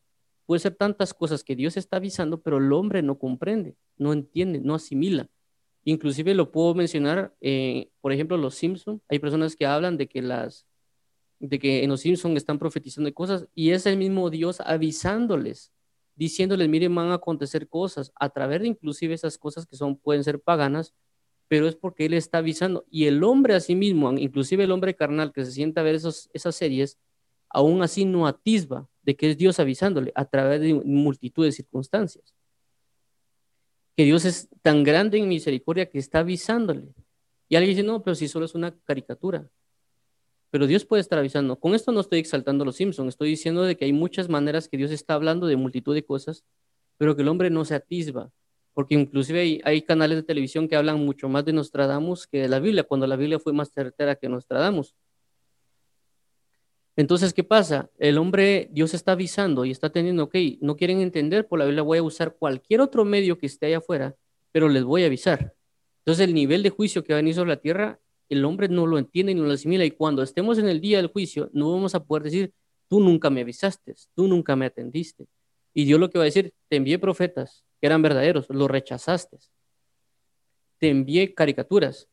puede 0.46 0.60
ser 0.60 0.74
tantas 0.74 1.12
cosas 1.12 1.44
que 1.44 1.56
Dios 1.56 1.76
está 1.76 1.98
avisando, 1.98 2.40
pero 2.40 2.58
el 2.58 2.72
hombre 2.72 3.02
no 3.02 3.18
comprende, 3.18 3.76
no 3.98 4.12
entiende, 4.12 4.60
no 4.60 4.74
asimila. 4.74 5.28
Inclusive 5.84 6.34
lo 6.34 6.50
puedo 6.50 6.74
mencionar, 6.74 7.34
eh, 7.40 7.90
por 8.00 8.12
ejemplo, 8.12 8.36
los 8.36 8.54
Simpson. 8.54 9.02
Hay 9.08 9.18
personas 9.18 9.56
que 9.56 9.66
hablan 9.66 9.96
de 9.96 10.08
que 10.08 10.22
las 10.22 10.66
de 11.38 11.58
que 11.58 11.84
en 11.84 11.90
los 11.90 12.00
Simpson 12.00 12.34
están 12.38 12.58
profetizando 12.58 13.12
cosas 13.12 13.46
y 13.54 13.70
es 13.70 13.84
el 13.84 13.98
mismo 13.98 14.30
Dios 14.30 14.58
avisándoles 14.60 15.70
diciéndoles, 16.16 16.68
miren, 16.68 16.94
van 16.94 17.10
a 17.10 17.14
acontecer 17.14 17.68
cosas, 17.68 18.10
a 18.16 18.30
través 18.30 18.62
de 18.62 18.68
inclusive 18.68 19.14
esas 19.14 19.38
cosas 19.38 19.66
que 19.66 19.76
son, 19.76 19.96
pueden 19.96 20.24
ser 20.24 20.40
paganas, 20.40 20.94
pero 21.46 21.68
es 21.68 21.76
porque 21.76 22.06
Él 22.06 22.14
está 22.14 22.38
avisando. 22.38 22.84
Y 22.90 23.04
el 23.04 23.22
hombre 23.22 23.54
a 23.54 23.60
sí 23.60 23.76
mismo, 23.76 24.12
inclusive 24.12 24.64
el 24.64 24.72
hombre 24.72 24.96
carnal 24.96 25.32
que 25.32 25.44
se 25.44 25.52
sienta 25.52 25.82
a 25.82 25.84
ver 25.84 25.94
esos, 25.94 26.28
esas 26.32 26.56
series, 26.56 26.98
aún 27.48 27.82
así 27.82 28.04
no 28.04 28.26
atisba 28.26 28.88
de 29.02 29.16
que 29.16 29.30
es 29.30 29.38
Dios 29.38 29.60
avisándole 29.60 30.12
a 30.14 30.24
través 30.24 30.60
de 30.60 30.74
multitud 30.74 31.44
de 31.44 31.52
circunstancias. 31.52 32.34
Que 33.96 34.04
Dios 34.04 34.24
es 34.24 34.48
tan 34.62 34.84
grande 34.84 35.18
en 35.18 35.28
misericordia 35.28 35.88
que 35.88 35.98
está 35.98 36.18
avisándole. 36.20 36.88
Y 37.48 37.56
alguien 37.56 37.76
dice, 37.76 37.86
no, 37.86 38.02
pero 38.02 38.14
si 38.14 38.28
solo 38.28 38.44
es 38.46 38.54
una 38.54 38.76
caricatura 38.84 39.48
pero 40.50 40.66
Dios 40.66 40.84
puede 40.84 41.00
estar 41.00 41.18
avisando. 41.18 41.60
Con 41.60 41.74
esto 41.74 41.92
no 41.92 42.00
estoy 42.00 42.18
exaltando 42.18 42.64
los 42.64 42.76
Simpsons, 42.76 43.10
estoy 43.10 43.28
diciendo 43.28 43.62
de 43.64 43.76
que 43.76 43.84
hay 43.84 43.92
muchas 43.92 44.28
maneras 44.30 44.68
que 44.68 44.76
Dios 44.76 44.90
está 44.90 45.12
hablando 45.12 45.46
de 45.46 45.56
multitud 45.56 45.94
de 45.94 46.04
cosas, 46.04 46.44
pero 46.96 47.14
que 47.14 47.20
el 47.20 47.28
hombre 47.28 47.50
no 47.50 47.64
se 47.66 47.74
atisba, 47.74 48.30
porque 48.72 48.94
inclusive 48.94 49.60
hay, 49.64 49.82
canales 49.82 50.16
de 50.16 50.22
televisión 50.22 50.66
que 50.66 50.76
hablan 50.76 51.04
mucho 51.04 51.28
más 51.28 51.44
de 51.44 51.52
Nostradamus 51.52 52.26
que 52.26 52.42
de 52.42 52.48
la 52.48 52.58
Biblia, 52.58 52.84
cuando 52.84 53.06
la 53.06 53.16
Biblia 53.16 53.38
fue 53.38 53.52
más 53.52 53.70
certera 53.70 54.16
que 54.16 54.30
Nostradamus. 54.30 54.94
Entonces, 56.96 57.34
¿qué 57.34 57.44
pasa? 57.44 57.90
El 57.98 58.18
hombre, 58.18 58.68
Dios 58.72 58.94
está 58.94 59.12
avisando 59.12 59.64
y 59.64 59.70
está 59.70 59.90
teniendo, 59.90 60.24
ok, 60.24 60.34
no 60.60 60.76
quieren 60.76 61.00
entender, 61.00 61.46
por 61.46 61.58
la 61.58 61.66
Biblia 61.66 61.82
voy 61.82 61.98
a 61.98 62.02
usar 62.02 62.36
cualquier 62.36 62.80
otro 62.80 63.04
medio 63.04 63.38
que 63.38 63.46
esté 63.46 63.66
allá 63.66 63.78
afuera, 63.78 64.16
pero 64.50 64.68
les 64.68 64.82
voy 64.82 65.02
a 65.02 65.06
avisar. 65.06 65.54
Entonces, 65.98 66.26
el 66.26 66.34
nivel 66.34 66.62
de 66.62 66.70
juicio 66.70 67.04
que 67.04 67.12
va 67.12 67.18
a 67.18 67.22
venir 67.22 67.34
sobre 67.34 67.50
la 67.50 67.56
tierra 67.56 68.00
el 68.28 68.44
hombre 68.44 68.68
no 68.68 68.86
lo 68.86 68.98
entiende 68.98 69.34
ni 69.34 69.40
lo 69.40 69.52
asimila 69.52 69.84
y 69.84 69.90
cuando 69.90 70.22
estemos 70.22 70.58
en 70.58 70.68
el 70.68 70.80
día 70.80 70.98
del 70.98 71.08
juicio 71.08 71.50
no 71.52 71.70
vamos 71.72 71.94
a 71.94 72.04
poder 72.04 72.24
decir, 72.24 72.52
tú 72.88 73.00
nunca 73.00 73.30
me 73.30 73.42
avisaste, 73.42 73.94
tú 74.14 74.26
nunca 74.26 74.56
me 74.56 74.66
atendiste. 74.66 75.26
Y 75.72 75.84
Dios 75.84 76.00
lo 76.00 76.10
que 76.10 76.18
va 76.18 76.24
a 76.24 76.26
decir, 76.26 76.54
te 76.68 76.76
envié 76.76 76.98
profetas 76.98 77.64
que 77.80 77.86
eran 77.86 78.02
verdaderos, 78.02 78.46
los 78.48 78.70
rechazaste. 78.70 79.38
Te 80.78 80.88
envié 80.88 81.34
caricaturas, 81.34 82.08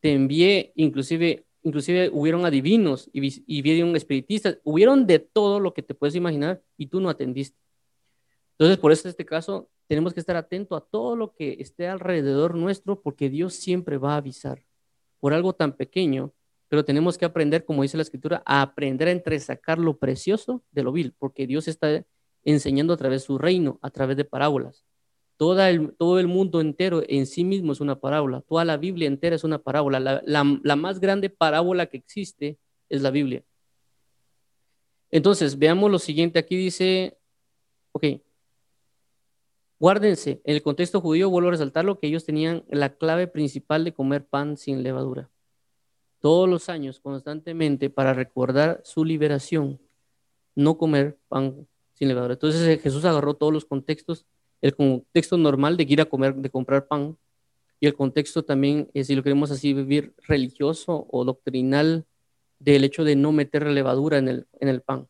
te 0.00 0.12
envié 0.12 0.72
inclusive, 0.76 1.45
inclusive 1.66 2.10
hubieron 2.12 2.46
adivinos 2.46 3.10
y, 3.12 3.42
y 3.44 3.60
vieron 3.60 3.96
espiritistas, 3.96 4.60
hubieron 4.62 5.04
de 5.04 5.18
todo 5.18 5.58
lo 5.58 5.74
que 5.74 5.82
te 5.82 5.94
puedes 5.94 6.14
imaginar 6.14 6.62
y 6.76 6.86
tú 6.86 7.00
no 7.00 7.08
atendiste. 7.08 7.58
Entonces, 8.52 8.78
por 8.78 8.92
eso 8.92 9.08
este 9.08 9.26
caso 9.26 9.68
tenemos 9.88 10.14
que 10.14 10.20
estar 10.20 10.36
atento 10.36 10.76
a 10.76 10.80
todo 10.80 11.16
lo 11.16 11.34
que 11.34 11.56
esté 11.58 11.88
alrededor 11.88 12.54
nuestro 12.54 13.02
porque 13.02 13.30
Dios 13.30 13.54
siempre 13.54 13.98
va 13.98 14.14
a 14.14 14.18
avisar 14.18 14.64
por 15.18 15.34
algo 15.34 15.54
tan 15.54 15.72
pequeño, 15.72 16.32
pero 16.68 16.84
tenemos 16.84 17.18
que 17.18 17.24
aprender, 17.24 17.64
como 17.64 17.82
dice 17.82 17.96
la 17.96 18.04
escritura, 18.04 18.44
a 18.46 18.62
aprender 18.62 19.08
a 19.08 19.10
entresacar 19.10 19.80
lo 19.80 19.98
precioso 19.98 20.62
de 20.70 20.84
lo 20.84 20.92
vil, 20.92 21.14
porque 21.18 21.48
Dios 21.48 21.66
está 21.66 22.04
enseñando 22.44 22.92
a 22.92 22.96
través 22.96 23.22
de 23.22 23.26
su 23.26 23.38
reino, 23.38 23.80
a 23.82 23.90
través 23.90 24.16
de 24.16 24.24
parábolas. 24.24 24.84
Todo 25.36 26.18
el 26.18 26.26
mundo 26.26 26.60
entero 26.60 27.02
en 27.06 27.26
sí 27.26 27.44
mismo 27.44 27.72
es 27.72 27.80
una 27.80 28.00
parábola, 28.00 28.40
toda 28.40 28.64
la 28.64 28.76
Biblia 28.76 29.06
entera 29.06 29.36
es 29.36 29.44
una 29.44 29.58
parábola. 29.58 30.00
La, 30.00 30.22
la 30.24 30.76
más 30.76 31.00
grande 31.00 31.30
parábola 31.30 31.86
que 31.86 31.98
existe 31.98 32.58
es 32.88 33.02
la 33.02 33.10
Biblia. 33.10 33.44
Entonces, 35.10 35.58
veamos 35.58 35.90
lo 35.90 35.98
siguiente. 35.98 36.38
Aquí 36.38 36.56
dice, 36.56 37.18
ok, 37.92 38.04
Guárdense, 39.78 40.40
en 40.44 40.54
el 40.54 40.62
contexto 40.62 41.02
judío 41.02 41.28
vuelvo 41.28 41.48
a 41.48 41.52
resaltar 41.52 41.84
lo 41.84 41.98
que 41.98 42.06
ellos 42.06 42.24
tenían 42.24 42.64
la 42.70 42.96
clave 42.96 43.26
principal 43.26 43.84
de 43.84 43.92
comer 43.92 44.26
pan 44.26 44.56
sin 44.56 44.82
levadura. 44.82 45.30
Todos 46.20 46.48
los 46.48 46.70
años, 46.70 46.98
constantemente, 46.98 47.90
para 47.90 48.14
recordar 48.14 48.80
su 48.84 49.04
liberación, 49.04 49.78
no 50.54 50.78
comer 50.78 51.18
pan 51.28 51.68
sin 51.92 52.08
levadura. 52.08 52.34
Entonces 52.34 52.66
eh, 52.66 52.78
Jesús 52.78 53.04
agarró 53.04 53.34
todos 53.34 53.52
los 53.52 53.66
contextos, 53.66 54.24
el 54.60 54.74
contexto 54.74 55.36
normal 55.36 55.76
de 55.76 55.84
ir 55.88 56.00
a 56.00 56.06
comer, 56.06 56.34
de 56.34 56.50
comprar 56.50 56.86
pan, 56.86 57.16
y 57.80 57.86
el 57.86 57.94
contexto 57.94 58.42
también, 58.42 58.88
eh, 58.94 59.04
si 59.04 59.14
lo 59.14 59.22
queremos 59.22 59.50
así 59.50 59.74
vivir, 59.74 60.14
religioso 60.26 61.06
o 61.10 61.24
doctrinal, 61.24 62.06
del 62.58 62.84
hecho 62.84 63.04
de 63.04 63.16
no 63.16 63.32
meter 63.32 63.66
levadura 63.66 64.18
en 64.18 64.28
el, 64.28 64.46
en 64.60 64.68
el 64.68 64.80
pan. 64.80 65.08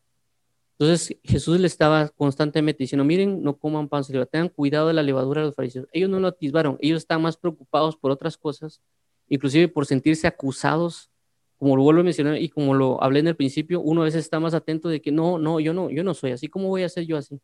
Entonces 0.79 1.17
Jesús 1.23 1.59
le 1.59 1.67
estaba 1.67 2.09
constantemente 2.09 2.83
diciendo, 2.83 3.03
miren, 3.03 3.41
no 3.41 3.57
coman 3.57 3.87
pan 3.87 4.03
sin 4.03 4.23
tengan 4.27 4.49
cuidado 4.49 4.89
de 4.89 4.93
la 4.93 5.01
levadura 5.01 5.41
de 5.41 5.47
los 5.47 5.55
fariseos. 5.55 5.87
Ellos 5.91 6.09
no 6.09 6.19
lo 6.19 6.27
atisbaron, 6.27 6.77
ellos 6.81 6.99
estaban 6.99 7.23
más 7.23 7.35
preocupados 7.35 7.95
por 7.95 8.11
otras 8.11 8.37
cosas, 8.37 8.81
inclusive 9.27 9.69
por 9.69 9.85
sentirse 9.87 10.27
acusados, 10.27 11.09
como 11.57 11.75
lo 11.75 11.81
vuelvo 11.81 12.01
a 12.01 12.03
mencionar 12.03 12.37
y 12.39 12.49
como 12.49 12.75
lo 12.75 13.01
hablé 13.01 13.21
en 13.21 13.27
el 13.27 13.35
principio, 13.35 13.81
uno 13.81 14.01
a 14.01 14.05
veces 14.05 14.25
está 14.25 14.39
más 14.39 14.53
atento 14.53 14.89
de 14.89 15.01
que 15.01 15.11
no, 15.11 15.39
no, 15.39 15.59
yo 15.59 15.73
no, 15.73 15.89
yo 15.89 16.03
no 16.03 16.13
soy 16.13 16.31
así, 16.31 16.47
¿cómo 16.47 16.67
voy 16.67 16.83
a 16.83 16.89
ser 16.89 17.05
yo 17.05 17.17
así? 17.17 17.39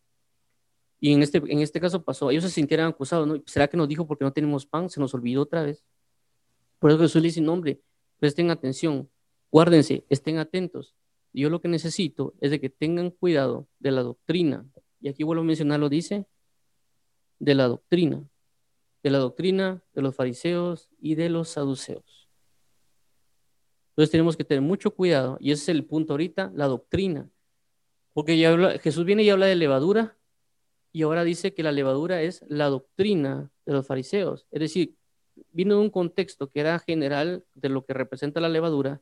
Y 1.03 1.11
en 1.11 1.21
este, 1.21 1.41
en 1.47 1.59
este 1.59 1.81
caso 1.81 2.01
pasó, 2.01 2.31
ellos 2.31 2.45
se 2.45 2.49
sintieron 2.49 2.87
acusados, 2.87 3.27
¿no? 3.27 3.43
¿Será 3.45 3.67
que 3.67 3.75
nos 3.75 3.89
dijo 3.89 4.07
porque 4.07 4.23
no 4.23 4.31
tenemos 4.31 4.65
pan? 4.65 4.89
Se 4.89 5.01
nos 5.01 5.13
olvidó 5.13 5.41
otra 5.41 5.63
vez. 5.63 5.83
Por 6.79 6.91
eso 6.91 6.99
Jesús 6.99 7.21
le 7.21 7.27
dice, 7.27 7.41
no, 7.41 7.51
hombre, 7.51 7.81
presten 8.19 8.49
atención, 8.49 9.09
guárdense, 9.51 10.05
estén 10.07 10.37
atentos 10.37 10.95
yo 11.33 11.49
lo 11.49 11.61
que 11.61 11.67
necesito 11.67 12.35
es 12.39 12.51
de 12.51 12.59
que 12.59 12.69
tengan 12.69 13.09
cuidado 13.09 13.67
de 13.79 13.91
la 13.91 14.03
doctrina. 14.03 14.65
Y 15.01 15.09
aquí 15.09 15.23
vuelvo 15.23 15.41
a 15.41 15.45
mencionar, 15.45 15.79
lo 15.79 15.89
dice, 15.89 16.27
de 17.39 17.55
la 17.55 17.67
doctrina. 17.67 18.23
De 19.01 19.09
la 19.09 19.17
doctrina 19.17 19.83
de 19.93 20.01
los 20.01 20.15
fariseos 20.15 20.89
y 20.99 21.15
de 21.15 21.29
los 21.29 21.49
saduceos. 21.49 22.29
Entonces 23.89 24.11
tenemos 24.11 24.37
que 24.37 24.43
tener 24.43 24.61
mucho 24.61 24.91
cuidado. 24.91 25.37
Y 25.39 25.51
ese 25.51 25.63
es 25.63 25.69
el 25.69 25.85
punto 25.85 26.13
ahorita, 26.13 26.51
la 26.55 26.67
doctrina. 26.67 27.29
Porque 28.13 28.79
Jesús 28.81 29.03
viene 29.03 29.23
y 29.23 29.29
habla 29.29 29.47
de 29.47 29.55
levadura. 29.55 30.15
Y 30.93 31.01
ahora 31.01 31.23
dice 31.23 31.53
que 31.53 31.63
la 31.63 31.71
levadura 31.71 32.21
es 32.21 32.45
la 32.47 32.69
doctrina 32.69 33.51
de 33.65 33.73
los 33.73 33.85
fariseos. 33.85 34.47
Es 34.51 34.59
decir, 34.59 34.95
vino 35.51 35.75
de 35.75 35.81
un 35.81 35.89
contexto 35.89 36.51
que 36.51 36.59
era 36.59 36.79
general 36.79 37.43
de 37.55 37.69
lo 37.69 37.83
que 37.83 37.93
representa 37.93 38.39
la 38.39 38.47
levadura 38.47 39.01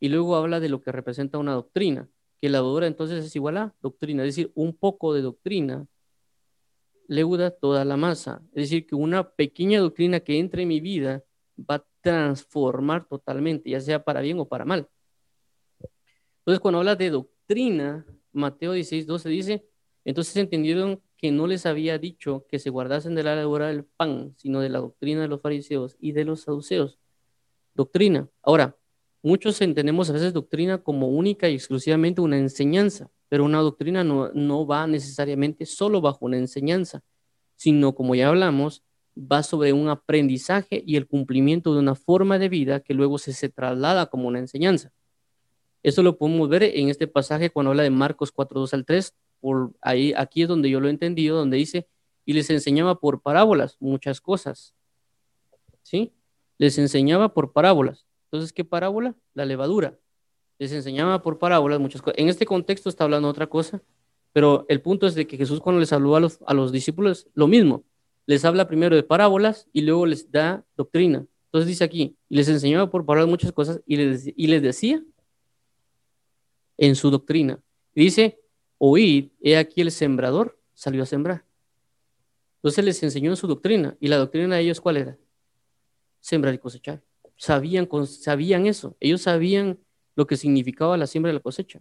y 0.00 0.08
luego 0.08 0.36
habla 0.36 0.60
de 0.60 0.70
lo 0.70 0.80
que 0.80 0.92
representa 0.92 1.38
una 1.38 1.52
doctrina, 1.52 2.08
que 2.40 2.48
la 2.48 2.58
levadura 2.58 2.86
entonces 2.86 3.24
es 3.24 3.36
igual 3.36 3.58
a 3.58 3.74
doctrina, 3.82 4.22
es 4.22 4.34
decir, 4.34 4.50
un 4.54 4.74
poco 4.74 5.12
de 5.14 5.22
doctrina 5.22 5.86
leuda 7.08 7.50
toda 7.50 7.84
la 7.84 7.96
masa, 7.96 8.42
es 8.48 8.64
decir, 8.64 8.86
que 8.86 8.94
una 8.94 9.30
pequeña 9.30 9.80
doctrina 9.80 10.20
que 10.20 10.38
entre 10.38 10.62
en 10.62 10.68
mi 10.68 10.80
vida 10.80 11.22
va 11.58 11.76
a 11.76 11.86
transformar 12.00 13.06
totalmente, 13.06 13.70
ya 13.70 13.80
sea 13.80 14.02
para 14.02 14.20
bien 14.20 14.38
o 14.40 14.48
para 14.48 14.64
mal. 14.64 14.88
Entonces, 16.38 16.60
cuando 16.60 16.78
habla 16.78 16.96
de 16.96 17.10
doctrina, 17.10 18.06
Mateo 18.32 18.72
16, 18.72 19.06
12 19.06 19.28
dice, 19.28 19.66
entonces 20.04 20.36
entendieron 20.36 21.00
que 21.16 21.32
no 21.32 21.46
les 21.46 21.66
había 21.66 21.98
dicho 21.98 22.46
que 22.48 22.58
se 22.58 22.70
guardasen 22.70 23.14
de 23.14 23.22
la 23.22 23.34
levadura 23.34 23.68
del 23.68 23.84
pan, 23.84 24.34
sino 24.36 24.60
de 24.60 24.68
la 24.68 24.78
doctrina 24.78 25.22
de 25.22 25.28
los 25.28 25.40
fariseos 25.40 25.96
y 25.98 26.12
de 26.12 26.24
los 26.24 26.42
saduceos. 26.42 26.98
Doctrina. 27.74 28.28
Ahora, 28.42 28.76
muchos 29.22 29.60
entendemos 29.60 30.10
a 30.10 30.12
veces 30.12 30.32
doctrina 30.32 30.78
como 30.78 31.08
única 31.08 31.48
y 31.48 31.54
exclusivamente 31.54 32.20
una 32.20 32.38
enseñanza, 32.38 33.10
pero 33.28 33.44
una 33.44 33.60
doctrina 33.60 34.04
no, 34.04 34.30
no 34.32 34.66
va 34.66 34.86
necesariamente 34.86 35.66
solo 35.66 36.00
bajo 36.00 36.26
una 36.26 36.38
enseñanza, 36.38 37.02
sino 37.56 37.94
como 37.94 38.14
ya 38.14 38.28
hablamos, 38.28 38.82
va 39.16 39.42
sobre 39.42 39.72
un 39.72 39.88
aprendizaje 39.88 40.82
y 40.86 40.96
el 40.96 41.06
cumplimiento 41.06 41.72
de 41.72 41.80
una 41.80 41.94
forma 41.94 42.38
de 42.38 42.50
vida 42.50 42.80
que 42.80 42.94
luego 42.94 43.18
se, 43.18 43.32
se 43.32 43.48
traslada 43.48 44.06
como 44.06 44.28
una 44.28 44.38
enseñanza. 44.38 44.92
Eso 45.82 46.02
lo 46.02 46.18
podemos 46.18 46.48
ver 46.48 46.64
en 46.64 46.88
este 46.88 47.06
pasaje 47.06 47.50
cuando 47.50 47.70
habla 47.70 47.84
de 47.84 47.90
Marcos 47.90 48.32
4, 48.32 48.60
2 48.60 48.74
al 48.74 48.84
3, 48.84 49.14
ahí, 49.80 50.12
aquí 50.16 50.42
es 50.42 50.48
donde 50.48 50.70
yo 50.70 50.80
lo 50.80 50.88
he 50.88 50.90
entendido, 50.90 51.36
donde 51.36 51.56
dice, 51.56 51.88
y 52.24 52.32
les 52.32 52.50
enseñaba 52.50 52.98
por 52.98 53.22
parábolas 53.22 53.76
muchas 53.80 54.20
cosas. 54.20 54.74
¿Sí? 55.82 56.12
Les 56.58 56.78
enseñaba 56.78 57.32
por 57.32 57.52
parábolas. 57.52 58.06
Entonces, 58.24 58.52
¿qué 58.52 58.64
parábola? 58.64 59.14
La 59.34 59.44
levadura. 59.44 59.98
Les 60.58 60.72
enseñaba 60.72 61.22
por 61.22 61.38
parábolas 61.38 61.78
muchas 61.78 62.02
cosas. 62.02 62.18
En 62.18 62.28
este 62.28 62.46
contexto 62.46 62.88
está 62.88 63.04
hablando 63.04 63.28
otra 63.28 63.46
cosa, 63.46 63.82
pero 64.32 64.66
el 64.68 64.80
punto 64.80 65.06
es 65.06 65.14
de 65.14 65.26
que 65.26 65.36
Jesús 65.36 65.60
cuando 65.60 65.80
les 65.80 65.92
habló 65.92 66.16
a 66.16 66.20
los, 66.20 66.40
a 66.46 66.54
los 66.54 66.72
discípulos, 66.72 67.28
lo 67.34 67.46
mismo. 67.46 67.84
Les 68.26 68.44
habla 68.44 68.66
primero 68.66 68.96
de 68.96 69.02
parábolas 69.02 69.68
y 69.72 69.82
luego 69.82 70.06
les 70.06 70.30
da 70.30 70.64
doctrina. 70.76 71.26
Entonces 71.46 71.68
dice 71.68 71.84
aquí, 71.84 72.16
y 72.28 72.36
les 72.36 72.48
enseñaba 72.48 72.90
por 72.90 73.06
parábolas 73.06 73.30
muchas 73.30 73.52
cosas 73.52 73.80
y 73.86 73.96
les, 73.96 74.26
y 74.26 74.46
les 74.48 74.62
decía 74.62 75.02
en 76.76 76.94
su 76.96 77.10
doctrina. 77.10 77.60
dice, 77.94 78.40
oíd, 78.78 79.30
he 79.40 79.56
aquí 79.56 79.80
el 79.80 79.90
sembrador 79.90 80.58
salió 80.74 81.02
a 81.02 81.06
sembrar. 81.06 81.44
Entonces 82.56 82.84
les 82.84 83.02
enseñó 83.02 83.30
en 83.30 83.36
su 83.36 83.46
doctrina. 83.46 83.96
¿Y 84.00 84.08
la 84.08 84.16
doctrina 84.16 84.56
de 84.56 84.62
ellos 84.62 84.80
cuál 84.80 84.96
era? 84.96 85.16
Sembrar 86.20 86.54
y 86.54 86.58
cosechar. 86.58 87.02
Sabían, 87.36 87.88
sabían 88.06 88.66
eso. 88.66 88.96
Ellos 88.98 89.22
sabían 89.22 89.78
lo 90.16 90.26
que 90.26 90.36
significaba 90.36 90.96
la 90.96 91.06
siembra 91.06 91.30
y 91.30 91.34
la 91.34 91.40
cosecha. 91.40 91.80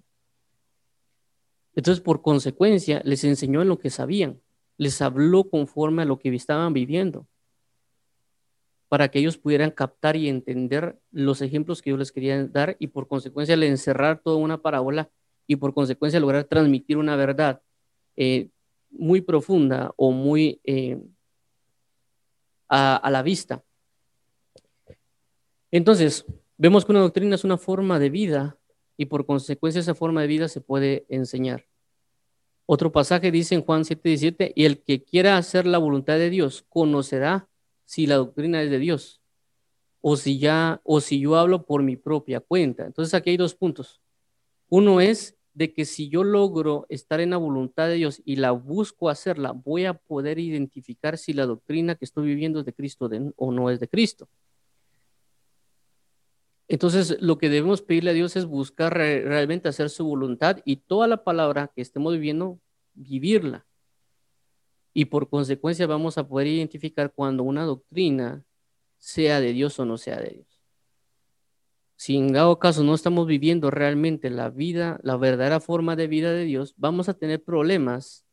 Entonces, 1.76 2.02
por 2.02 2.22
consecuencia, 2.22 3.02
les 3.04 3.24
enseñó 3.24 3.62
en 3.62 3.68
lo 3.70 3.80
que 3.80 3.90
sabían. 3.90 4.40
Les 4.78 5.02
habló 5.02 5.50
conforme 5.50 6.04
a 6.04 6.06
lo 6.06 6.20
que 6.20 6.34
estaban 6.36 6.74
viviendo. 6.74 7.28
Para 8.88 9.10
que 9.10 9.20
ellos 9.20 9.38
pudieran 9.38 9.72
captar 9.72 10.16
y 10.16 10.30
entender 10.30 11.00
los 11.12 11.42
ejemplos 11.42 11.82
que 11.82 11.90
yo 11.90 11.98
les 11.98 12.12
quería 12.12 12.46
dar 12.46 12.78
y 12.80 12.88
por 12.88 13.08
consecuencia 13.08 13.58
le 13.58 13.68
encerrar 13.68 14.22
toda 14.22 14.38
una 14.38 14.62
parábola 14.62 15.10
y 15.48 15.58
por 15.58 15.74
consecuencia 15.74 16.20
lograr 16.20 16.46
transmitir 16.46 16.98
una 16.98 17.16
verdad 17.16 17.62
eh, 18.16 18.50
muy 18.90 19.22
profunda 19.22 19.94
o 19.98 20.12
muy 20.12 20.60
eh, 20.64 21.00
a, 22.70 22.96
a 22.96 23.12
la 23.12 23.22
vista. 23.22 23.64
Entonces, 25.72 26.26
vemos 26.58 26.86
que 26.86 26.92
una 26.92 27.02
doctrina 27.02 27.36
es 27.36 27.44
una 27.44 27.58
forma 27.58 28.00
de 28.00 28.10
vida 28.10 28.58
y 28.98 29.06
por 29.06 29.26
consecuencia 29.26 29.82
esa 29.82 29.96
forma 29.96 30.22
de 30.22 30.28
vida 30.28 30.48
se 30.48 30.62
puede 30.62 31.06
enseñar. 31.10 31.66
Otro 32.66 32.92
pasaje 32.92 33.32
dice 33.32 33.56
en 33.56 33.62
Juan 33.62 33.84
7:17, 33.84 34.54
y 34.56 34.66
el 34.66 34.82
que 34.82 35.04
quiera 35.04 35.38
hacer 35.38 35.68
la 35.68 35.78
voluntad 35.78 36.18
de 36.18 36.30
Dios 36.30 36.66
conocerá 36.70 37.48
si 37.86 38.08
la 38.08 38.16
doctrina 38.16 38.62
es 38.64 38.72
de 38.72 38.80
Dios 38.80 39.22
o 40.02 40.18
si 40.18 40.40
ya 40.40 40.82
o 40.84 41.00
si 41.02 41.20
yo 41.20 41.36
hablo 41.36 41.66
por 41.66 41.84
mi 41.84 41.96
propia 41.96 42.40
cuenta. 42.40 42.86
Entonces 42.86 43.14
aquí 43.14 43.32
hay 43.32 43.38
dos 43.38 43.54
puntos. 43.54 44.02
Uno 44.70 45.02
es 45.02 45.38
de 45.54 45.74
que 45.74 45.86
si 45.86 46.10
yo 46.10 46.24
logro 46.24 46.86
estar 46.90 47.22
en 47.22 47.30
la 47.30 47.38
voluntad 47.38 47.88
de 47.88 47.96
Dios 47.96 48.22
y 48.26 48.36
la 48.36 48.52
busco 48.52 49.10
hacerla, 49.10 49.54
voy 49.54 49.86
a 49.86 49.94
poder 49.94 50.38
identificar 50.38 51.18
si 51.18 51.32
la 51.34 51.46
doctrina 51.46 51.96
que 51.96 52.06
estoy 52.06 52.28
viviendo 52.28 52.60
es 52.60 52.66
de 52.66 52.74
Cristo 52.74 53.10
o 53.38 53.52
no 53.52 53.70
es 53.70 53.80
de 53.80 53.88
Cristo. 53.88 54.28
Entonces, 56.68 57.18
lo 57.22 57.38
que 57.38 57.48
debemos 57.48 57.82
pedirle 57.82 58.10
a 58.10 58.14
Dios 58.14 58.36
es 58.36 58.46
buscar 58.46 58.94
realmente 58.94 59.70
hacer 59.70 59.90
su 59.90 60.06
voluntad 60.06 60.60
y 60.66 60.78
toda 60.78 61.08
la 61.08 61.24
palabra 61.24 61.72
que 61.74 61.82
estemos 61.82 62.14
viviendo, 62.14 62.60
vivirla. 62.94 63.66
Y 64.94 65.06
por 65.06 65.30
consecuencia 65.30 65.88
vamos 65.88 66.18
a 66.18 66.28
poder 66.28 66.48
identificar 66.48 67.14
cuando 67.14 67.44
una 67.44 67.64
doctrina 67.64 68.44
sea 68.98 69.40
de 69.40 69.54
Dios 69.54 69.80
o 69.80 69.86
no 69.86 69.98
sea 69.98 70.20
de 70.20 70.30
Dios 70.32 70.55
si 71.96 72.18
en 72.18 72.34
dado 72.34 72.60
caso 72.60 72.84
no 72.84 72.94
estamos 72.94 73.26
viviendo 73.26 73.72
realmente 73.72 74.30
la 74.30 74.50
vida, 74.50 75.00
la 75.04 75.18
verdadera 75.18 75.60
forma 75.60 75.96
de 75.96 76.08
vida 76.08 76.34
de 76.34 76.44
Dios, 76.44 76.74
vamos 76.78 77.08
a 77.08 77.14
tener 77.14 77.44
problemas 77.44 78.26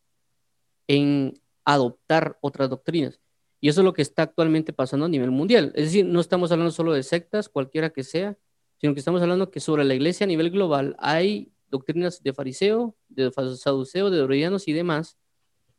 en 0.89 1.41
adoptar 1.65 2.39
otras 2.41 2.69
doctrinas. 2.69 3.21
Y 3.61 3.69
eso 3.69 3.83
es 3.83 3.85
lo 3.85 3.93
que 3.93 4.03
está 4.03 4.23
actualmente 4.23 4.73
pasando 4.73 5.07
a 5.07 5.09
nivel 5.09 5.31
mundial. 5.31 5.73
Es 5.77 5.85
decir, 5.85 6.05
no 6.05 6.21
estamos 6.21 6.51
hablando 6.51 6.73
solo 6.73 6.93
de 6.93 7.05
sectas, 7.05 7.49
cualquiera 7.49 7.91
que 7.91 8.03
sea, 8.03 8.37
sino 8.81 8.95
que 8.95 8.99
estamos 8.99 9.23
hablando 9.23 9.53
que 9.53 9.61
sobre 9.61 9.85
la 9.85 9.95
iglesia 9.95 10.25
a 10.25 10.27
nivel 10.27 10.51
global 10.51 10.97
hay 10.99 11.53
doctrinas 11.71 12.21
de 12.25 12.35
fariseo, 12.35 12.97
de 13.09 13.31
saduceo, 13.31 14.11
de 14.11 14.19
dorodianos 14.19 14.67
y 14.67 14.73
demás, 14.73 15.17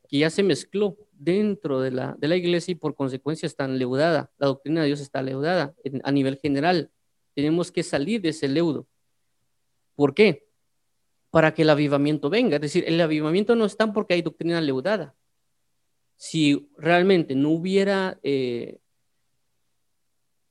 que 0.07 0.19
ya 0.19 0.29
se 0.29 0.43
mezcló 0.43 0.97
dentro 1.11 1.81
de 1.81 1.91
la, 1.91 2.15
de 2.17 2.29
la 2.29 2.37
iglesia 2.37 2.71
y 2.71 2.75
por 2.75 2.95
consecuencia 2.95 3.45
están 3.45 3.77
leudada. 3.77 4.31
La 4.37 4.47
doctrina 4.47 4.81
de 4.81 4.87
Dios 4.87 5.01
está 5.01 5.21
leudada 5.21 5.75
a 6.03 6.11
nivel 6.13 6.37
general 6.37 6.92
tenemos 7.33 7.71
que 7.71 7.83
salir 7.83 8.21
de 8.21 8.29
ese 8.29 8.47
leudo. 8.47 8.87
¿Por 9.95 10.13
qué? 10.13 10.47
Para 11.29 11.53
que 11.53 11.63
el 11.63 11.69
avivamiento 11.69 12.29
venga. 12.29 12.55
Es 12.55 12.61
decir, 12.61 12.83
el 12.87 12.99
avivamiento 12.99 13.55
no 13.55 13.65
está 13.65 13.91
porque 13.91 14.15
hay 14.15 14.21
doctrina 14.21 14.61
leudada. 14.61 15.15
Si 16.15 16.69
realmente 16.77 17.35
no 17.35 17.49
hubiera, 17.49 18.19
eh, 18.23 18.79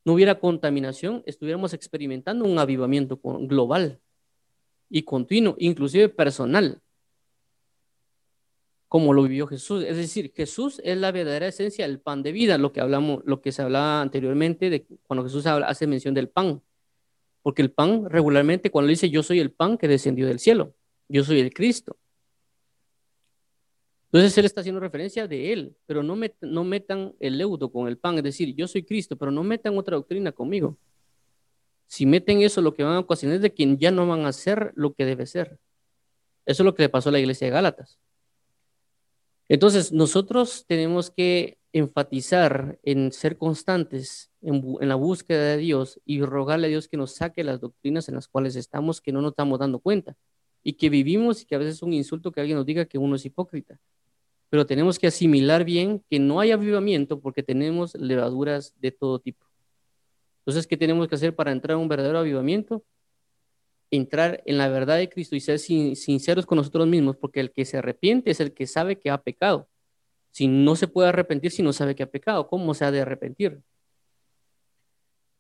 no 0.05 0.15
hubiera 0.15 0.39
contaminación, 0.39 1.23
estuviéramos 1.27 1.73
experimentando 1.73 2.45
un 2.45 2.59
avivamiento 2.59 3.21
global 3.23 4.01
y 4.91 5.05
continuo, 5.05 5.57
inclusive 5.59 6.11
personal, 6.11 6.83
como 8.89 9.15
lo 9.15 9.23
vivió 9.23 9.47
Jesús. 9.47 9.85
Es 9.85 9.97
decir, 9.97 10.35
Jesús 10.37 10.79
es 10.85 10.99
la 10.99 11.13
verdadera 11.13 11.47
esencia 11.47 11.87
del 11.87 11.99
pan 11.99 12.23
de 12.23 12.31
vida, 12.31 12.59
lo 12.59 12.75
que 12.75 12.83
hablamos, 12.83 13.23
lo 13.25 13.41
que 13.41 13.51
se 13.51 13.63
hablaba 13.63 14.03
anteriormente 14.03 14.69
de 14.69 14.85
cuando 15.05 15.25
Jesús 15.25 15.47
hace 15.47 15.87
mención 15.87 16.13
del 16.13 16.29
pan. 16.29 16.61
Porque 17.43 17.63
el 17.63 17.73
pan 17.73 18.09
regularmente 18.09 18.71
cuando 18.71 18.89
dice 18.89 19.11
yo 19.11 19.23
soy 19.23 19.41
el 19.41 19.51
pan 19.51 19.77
que 19.77 19.89
descendió 19.89 20.27
del 20.27 20.39
cielo, 20.39 20.75
yo 21.09 21.25
soy 21.25 21.41
el 21.41 21.53
Cristo. 21.53 21.97
Entonces 24.07 24.37
él 24.37 24.45
está 24.45 24.61
haciendo 24.61 24.81
referencia 24.81 25.27
de 25.27 25.53
él, 25.53 25.77
pero 25.87 26.03
no, 26.03 26.19
no 26.43 26.65
metan 26.65 27.15
el 27.19 27.39
leudo 27.39 27.73
con 27.73 27.89
el 27.89 27.97
pan, 27.97 28.19
es 28.19 28.23
decir, 28.23 28.55
yo 28.55 28.69
soy 28.69 28.83
Cristo, 28.83 29.17
pero 29.17 29.31
no 29.31 29.43
metan 29.43 29.79
otra 29.79 29.97
doctrina 29.97 30.33
conmigo. 30.33 30.77
Si 31.87 32.05
meten 32.05 32.43
eso, 32.43 32.61
lo 32.61 32.75
que 32.75 32.85
van 32.85 32.95
a 32.95 32.99
ocasionar 33.01 33.37
es 33.37 33.43
de 33.43 33.53
quien 33.55 33.79
ya 33.79 33.91
no 33.91 34.07
van 34.07 34.25
a 34.25 34.29
hacer 34.29 34.73
lo 34.75 34.93
que 34.93 35.07
debe 35.07 35.27
ser. 35.27 35.59
Eso 36.45 36.63
es 36.63 36.65
lo 36.65 36.75
que 36.75 36.83
le 36.83 36.89
pasó 36.89 37.09
a 37.09 37.13
la 37.13 37.21
iglesia 37.21 37.47
de 37.47 37.53
Gálatas. 37.53 37.99
Entonces, 39.49 39.93
nosotros 39.93 40.65
tenemos 40.67 41.11
que 41.11 41.59
enfatizar 41.73 42.79
en 42.83 43.13
ser 43.13 43.37
constantes 43.37 44.32
en, 44.43 44.89
la 44.89 44.95
búsqueda 44.95 45.43
de 45.43 45.57
Dios 45.59 46.01
y 46.05 46.23
rogarle 46.23 46.67
a 46.67 46.71
Dios 46.71 46.89
que 46.89 46.97
nos 46.97 47.15
saque 47.15 47.45
las 47.45 47.61
doctrinas 47.61 48.09
en 48.09 48.17
las 48.17 48.29
cuales 48.29 48.57
estamos, 48.57 49.01
que 49.01 49.13
no 49.13 49.23
nos 49.23 49.33
estamos 49.33 49.59
dando 49.59 49.79
cuenta 49.79 50.17
y 50.63 50.75
que 50.75 50.91
vivimos 50.91 51.43
y 51.43 51.47
que 51.47 51.55
a 51.55 51.59
veces 51.59 51.77
es 51.77 51.83
un 51.83 51.93
insulto 51.93 52.33
que 52.33 52.41
alguien 52.41 52.57
nos 52.57 52.67
diga 52.67 52.85
que 52.85 52.99
uno 52.99 53.17
es 53.17 53.25
hipócrita. 53.25 53.79
Pero 54.49 54.67
tenemos 54.67 54.99
que 54.99 55.07
asimilar 55.07 55.65
bien 55.65 56.05
que 56.11 56.19
no 56.19 56.41
hay 56.41 56.51
avivamiento 56.51 57.21
porque 57.21 57.43
tenemos 57.43 57.95
levaduras 57.95 58.75
de 58.79 58.93
todo 58.93 59.19
tipo. 59.19 59.47
Entonces, 60.41 60.67
¿qué 60.67 60.77
tenemos 60.77 61.09
que 61.09 61.15
hacer 61.15 61.35
para 61.35 61.53
entrar 61.53 61.77
a 61.77 61.79
un 61.79 61.89
verdadero 61.89 62.19
avivamiento? 62.19 62.85
Entrar 63.91 64.43
en 64.45 64.59
la 64.59 64.69
verdad 64.69 64.99
de 64.99 65.09
Cristo 65.09 65.37
y 65.37 65.41
ser 65.41 65.59
sinceros 65.59 66.47
con 66.47 66.57
nosotros 66.57 66.87
mismos, 66.87 67.17
porque 67.17 67.41
el 67.41 67.53
que 67.53 67.65
se 67.65 67.79
arrepiente 67.79 68.31
es 68.31 68.41
el 68.41 68.53
que 68.53 68.67
sabe 68.67 68.99
que 68.99 69.11
ha 69.11 69.23
pecado. 69.23 69.69
Si 70.31 70.49
no 70.49 70.77
se 70.77 70.89
puede 70.89 71.11
arrepentir 71.11 71.51
si 71.51 71.63
no 71.63 71.73
sabe 71.73 71.95
que 71.95 72.03
ha 72.03 72.11
pecado, 72.11 72.49
¿cómo 72.49 72.75
se 72.75 72.85
ha 72.85 72.91
de 72.91 73.03
arrepentir? 73.03 73.63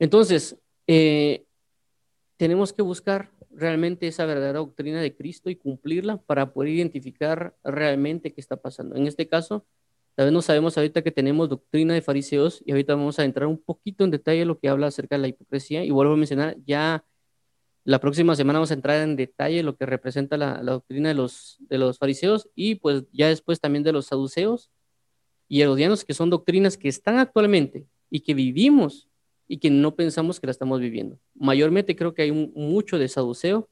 Entonces, 0.03 0.59
eh, 0.89 1.45
tenemos 2.37 2.73
que 2.73 2.83
buscar 2.83 3.31
realmente 3.53 4.09
esa 4.09 4.27
verdadera 4.27 4.59
doctrina 4.59 5.01
de 5.01 5.15
Cristo 5.15 5.49
y 5.49 5.55
cumplirla 5.55 6.17
para 6.17 6.53
poder 6.53 6.73
identificar 6.73 7.57
realmente 7.63 8.33
qué 8.33 8.41
está 8.41 8.57
pasando. 8.57 8.97
En 8.97 9.07
este 9.07 9.29
caso, 9.29 9.65
tal 10.17 10.27
vez 10.27 10.33
no 10.33 10.43
sabemos 10.43 10.77
ahorita 10.77 11.03
que 11.03 11.13
tenemos 11.13 11.49
doctrina 11.49 11.95
de 11.95 12.03
fariseos 12.03 12.65
y 12.67 12.73
ahorita 12.73 12.97
vamos 12.97 13.21
a 13.21 13.25
entrar 13.25 13.47
un 13.47 13.63
poquito 13.63 14.03
en 14.03 14.11
detalle 14.11 14.45
lo 14.45 14.59
que 14.59 14.69
habla 14.69 14.89
acerca 14.89 15.15
de 15.15 15.23
la 15.23 15.29
hipocresía 15.29 15.85
y 15.85 15.93
vuelvo 15.93 16.15
a 16.15 16.17
mencionar, 16.17 16.57
ya 16.67 17.05
la 17.85 18.01
próxima 18.01 18.35
semana 18.35 18.59
vamos 18.59 18.73
a 18.73 18.75
entrar 18.75 19.01
en 19.05 19.15
detalle 19.15 19.63
lo 19.63 19.77
que 19.77 19.87
representa 19.87 20.37
la, 20.37 20.65
la 20.65 20.73
doctrina 20.73 21.11
de 21.11 21.15
los, 21.15 21.59
de 21.61 21.79
los 21.79 21.99
fariseos 21.99 22.49
y 22.57 22.75
pues 22.75 23.05
ya 23.13 23.29
después 23.29 23.61
también 23.61 23.85
de 23.85 23.93
los 23.93 24.07
saduceos 24.07 24.69
y 25.47 25.61
herodianos, 25.61 26.05
que 26.05 26.15
son 26.15 26.29
doctrinas 26.29 26.77
que 26.77 26.89
están 26.89 27.19
actualmente 27.19 27.87
y 28.11 28.19
que 28.19 28.35
vivimos 28.35 29.09
y 29.53 29.59
que 29.59 29.71
no 29.71 29.95
pensamos 29.95 30.41
que 30.41 30.47
la 30.47 30.51
estamos 30.51 30.81
viviendo. 30.81 31.19
Mayormente 31.35 31.95
creo 31.95 32.15
que 32.15 32.23
hay 32.23 32.33
mucho 32.33 32.99
de 32.99 33.09
saduceo 33.09 33.69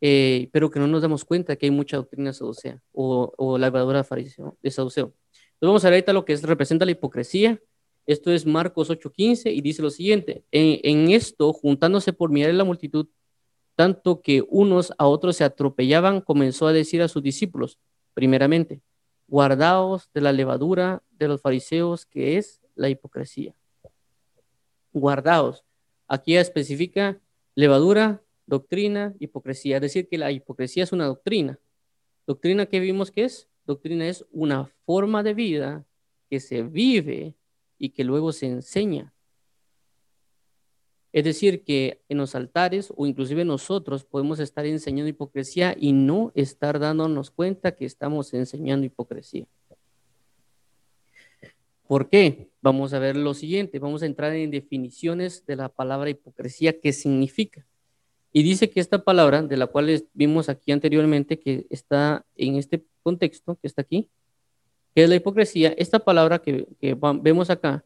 eh, 0.00 0.48
pero 0.52 0.70
que 0.70 0.78
no 0.78 0.86
nos 0.86 1.02
damos 1.02 1.24
cuenta 1.24 1.56
que 1.56 1.66
hay 1.66 1.70
mucha 1.72 1.96
doctrina 1.96 2.32
saducea 2.32 2.80
o, 2.92 3.32
o 3.36 3.58
la 3.58 3.66
levadura 3.66 4.04
fariseo, 4.04 4.56
de 4.62 4.70
saduceo. 4.70 5.12
Entonces 5.32 5.60
vamos 5.60 5.84
a 5.84 5.88
ver 5.88 5.96
ahorita 5.96 6.12
lo 6.12 6.24
que 6.24 6.34
es, 6.34 6.42
representa 6.42 6.84
la 6.84 6.92
hipocresía. 6.92 7.60
Esto 8.06 8.30
es 8.30 8.46
Marcos 8.46 8.90
8:15 8.90 9.52
y 9.52 9.60
dice 9.60 9.82
lo 9.82 9.90
siguiente, 9.90 10.44
en, 10.52 10.78
en 10.82 11.10
esto, 11.10 11.52
juntándose 11.52 12.12
por 12.12 12.30
mirar 12.30 12.54
la 12.54 12.64
multitud, 12.64 13.08
tanto 13.74 14.22
que 14.22 14.44
unos 14.48 14.92
a 14.98 15.06
otros 15.06 15.36
se 15.36 15.44
atropellaban, 15.44 16.20
comenzó 16.20 16.68
a 16.68 16.72
decir 16.72 17.02
a 17.02 17.08
sus 17.08 17.22
discípulos, 17.22 17.78
primeramente, 18.14 18.80
guardaos 19.26 20.08
de 20.14 20.20
la 20.20 20.32
levadura 20.32 21.02
de 21.10 21.28
los 21.28 21.40
fariseos, 21.42 22.06
que 22.06 22.38
es 22.38 22.60
la 22.76 22.88
hipocresía. 22.88 23.57
Guardaos. 24.98 25.64
Aquí 26.06 26.36
especifica 26.36 27.20
levadura, 27.54 28.22
doctrina, 28.46 29.14
hipocresía. 29.18 29.76
Es 29.76 29.82
decir, 29.82 30.08
que 30.08 30.18
la 30.18 30.30
hipocresía 30.32 30.84
es 30.84 30.92
una 30.92 31.06
doctrina. 31.06 31.58
Doctrina 32.26 32.66
que 32.66 32.80
vimos 32.80 33.10
que 33.10 33.24
es, 33.24 33.48
doctrina 33.66 34.08
es 34.08 34.24
una 34.30 34.66
forma 34.84 35.22
de 35.22 35.34
vida 35.34 35.86
que 36.28 36.40
se 36.40 36.62
vive 36.62 37.34
y 37.78 37.90
que 37.90 38.04
luego 38.04 38.32
se 38.32 38.46
enseña. 38.46 39.14
Es 41.12 41.24
decir, 41.24 41.64
que 41.64 42.02
en 42.08 42.18
los 42.18 42.34
altares 42.34 42.92
o 42.94 43.06
inclusive 43.06 43.44
nosotros 43.44 44.04
podemos 44.04 44.40
estar 44.40 44.66
enseñando 44.66 45.08
hipocresía 45.08 45.74
y 45.78 45.92
no 45.92 46.32
estar 46.34 46.78
dándonos 46.78 47.30
cuenta 47.30 47.74
que 47.74 47.86
estamos 47.86 48.34
enseñando 48.34 48.86
hipocresía. 48.86 49.46
¿Por 51.88 52.10
qué? 52.10 52.50
Vamos 52.60 52.92
a 52.92 52.98
ver 52.98 53.16
lo 53.16 53.32
siguiente, 53.32 53.78
vamos 53.78 54.02
a 54.02 54.06
entrar 54.06 54.34
en 54.34 54.50
definiciones 54.50 55.46
de 55.46 55.56
la 55.56 55.70
palabra 55.70 56.10
hipocresía, 56.10 56.78
qué 56.78 56.92
significa. 56.92 57.66
Y 58.30 58.42
dice 58.42 58.68
que 58.68 58.78
esta 58.78 59.02
palabra, 59.02 59.42
de 59.42 59.56
la 59.56 59.66
cual 59.66 60.04
vimos 60.12 60.50
aquí 60.50 60.70
anteriormente, 60.70 61.40
que 61.40 61.66
está 61.70 62.26
en 62.36 62.56
este 62.56 62.84
contexto, 63.02 63.56
que 63.56 63.66
está 63.66 63.82
aquí, 63.82 64.10
que 64.94 65.04
es 65.04 65.08
la 65.08 65.16
hipocresía, 65.16 65.74
esta 65.78 65.98
palabra 65.98 66.40
que, 66.40 66.66
vemos 67.22 67.48
acá, 67.48 67.84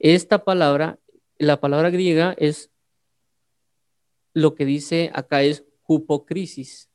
esta 0.00 0.44
palabra 0.44 0.98
la 1.38 1.60
palabra 1.60 1.90
griega 1.90 2.34
es 2.38 2.70
lo 4.32 4.54
que 4.54 4.64
dice 4.64 5.10
acá 5.14 5.42
es 5.42 5.64
hupocrisis. 5.86 6.88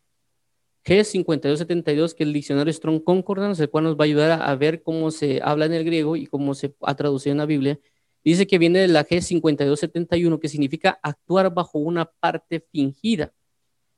G5272, 0.85 2.15
que 2.15 2.23
es 2.23 2.27
el 2.27 2.33
diccionario 2.33 2.73
Strong 2.73 3.03
Concordance, 3.03 3.63
el 3.63 3.69
cual 3.69 3.83
nos 3.85 3.95
va 3.95 4.03
a 4.03 4.05
ayudar 4.05 4.41
a, 4.41 4.55
ver 4.55 4.81
cómo 4.81 5.11
se 5.11 5.39
habla 5.43 5.65
en 5.65 5.73
el 5.73 5.83
griego 5.83 6.15
y 6.15 6.25
cómo 6.27 6.55
se 6.55 6.73
ha 6.81 6.95
traducido 6.95 7.31
en 7.31 7.37
la 7.37 7.45
Biblia. 7.45 7.79
Dice 8.23 8.47
que 8.47 8.57
viene 8.57 8.79
de 8.79 8.87
la 8.87 9.05
G5271, 9.05 10.39
que 10.39 10.49
significa 10.49 10.99
actuar 11.01 11.53
bajo 11.53 11.79
una 11.79 12.05
parte 12.05 12.59
fingida. 12.59 13.33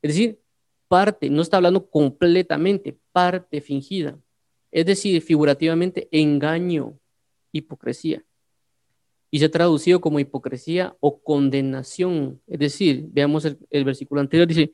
Es 0.02 0.10
decir, 0.12 0.40
parte, 0.88 1.30
no 1.30 1.42
está 1.42 1.58
hablando 1.58 1.90
completamente, 1.90 2.98
parte 3.12 3.62
fingida. 3.62 4.18
Es 4.72 4.86
decir, 4.86 5.22
figurativamente, 5.22 6.08
engaño, 6.12 7.00
hipocresía 7.52 8.24
y 9.34 9.40
se 9.40 9.46
ha 9.46 9.50
traducido 9.50 10.00
como 10.00 10.20
hipocresía 10.20 10.96
o 11.00 11.20
condenación. 11.24 12.40
Es 12.46 12.60
decir, 12.60 13.08
veamos 13.10 13.44
el, 13.46 13.84
versículo 13.84 14.22
anterior, 14.22 14.48
dice, 14.48 14.74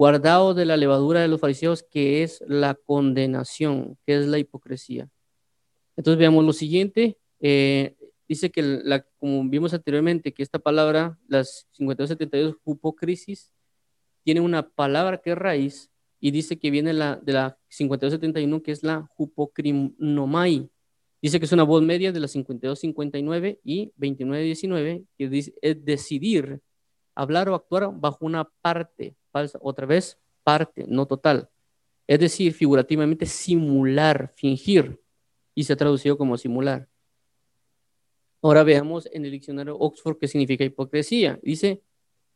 guardado 0.00 0.54
de 0.54 0.64
la 0.64 0.78
levadura 0.78 1.20
de 1.20 1.28
los 1.28 1.42
fariseos, 1.42 1.82
que 1.82 2.22
es 2.22 2.42
la 2.48 2.72
condenación, 2.72 3.98
que 4.06 4.16
es 4.16 4.26
la 4.26 4.38
hipocresía. 4.38 5.10
Entonces 5.94 6.18
veamos 6.18 6.42
lo 6.42 6.54
siguiente, 6.54 7.18
eh, 7.38 7.96
dice 8.26 8.48
que, 8.50 8.62
la, 8.62 9.04
como 9.18 9.46
vimos 9.50 9.74
anteriormente, 9.74 10.32
que 10.32 10.42
esta 10.42 10.58
palabra, 10.58 11.18
las 11.28 11.68
5272, 11.72 12.56
hupocrisis, 12.64 13.52
tiene 14.24 14.40
una 14.40 14.70
palabra 14.70 15.18
que 15.18 15.32
es 15.32 15.36
raíz 15.36 15.90
y 16.18 16.30
dice 16.30 16.58
que 16.58 16.70
viene 16.70 16.94
la, 16.94 17.16
de 17.16 17.34
la 17.34 17.58
5271, 17.68 18.62
que 18.62 18.72
es 18.72 18.82
la 18.82 19.06
hupocrinomai, 19.18 20.70
Dice 21.20 21.38
que 21.38 21.44
es 21.44 21.52
una 21.52 21.64
voz 21.64 21.82
media 21.82 22.10
de 22.10 22.20
las 22.20 22.34
52-59 22.34 23.60
y 23.62 23.92
29-19, 23.98 25.04
que 25.18 25.28
dice, 25.28 25.52
es 25.60 25.84
decidir 25.84 26.62
hablar 27.14 27.50
o 27.50 27.54
actuar 27.54 27.90
bajo 27.92 28.24
una 28.24 28.44
parte 28.62 29.18
falsa, 29.30 29.58
otra 29.62 29.86
vez, 29.86 30.18
parte, 30.42 30.84
no 30.88 31.06
total. 31.06 31.48
Es 32.06 32.18
decir, 32.18 32.52
figurativamente, 32.52 33.26
simular, 33.26 34.32
fingir, 34.36 35.00
y 35.54 35.64
se 35.64 35.72
ha 35.72 35.76
traducido 35.76 36.16
como 36.16 36.36
simular. 36.36 36.88
Ahora 38.42 38.62
veamos 38.62 39.06
en 39.12 39.24
el 39.24 39.32
diccionario 39.32 39.76
Oxford 39.76 40.16
qué 40.18 40.26
significa 40.26 40.64
hipocresía. 40.64 41.38
Dice, 41.42 41.82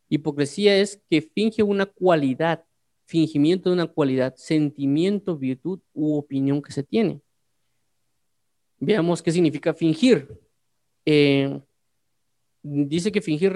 hipocresía 0.08 0.76
es 0.76 1.02
que 1.08 1.22
finge 1.22 1.62
una 1.62 1.86
cualidad, 1.86 2.64
fingimiento 3.06 3.70
de 3.70 3.74
una 3.74 3.86
cualidad, 3.86 4.34
sentimiento, 4.36 5.36
virtud 5.36 5.80
u 5.94 6.16
opinión 6.16 6.60
que 6.60 6.72
se 6.72 6.82
tiene. 6.82 7.20
Veamos 8.78 9.22
qué 9.22 9.32
significa 9.32 9.72
fingir. 9.72 10.28
Eh, 11.06 11.60
dice 12.64 13.12
que 13.12 13.20
fingir 13.20 13.52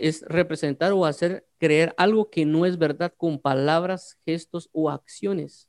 es 0.00 0.22
representar 0.22 0.92
o 0.92 1.04
hacer 1.04 1.46
creer 1.58 1.94
algo 1.98 2.30
que 2.30 2.46
no 2.46 2.64
es 2.64 2.78
verdad 2.78 3.12
con 3.16 3.38
palabras, 3.38 4.18
gestos 4.24 4.70
o 4.72 4.88
acciones. 4.88 5.68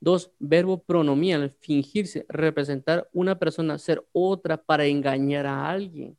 Dos, 0.00 0.32
verbo 0.38 0.82
pronomial, 0.82 1.54
fingirse, 1.60 2.24
representar 2.28 3.08
una 3.12 3.38
persona, 3.38 3.78
ser 3.78 4.02
otra 4.12 4.56
para 4.56 4.86
engañar 4.86 5.46
a 5.46 5.68
alguien. 5.68 6.16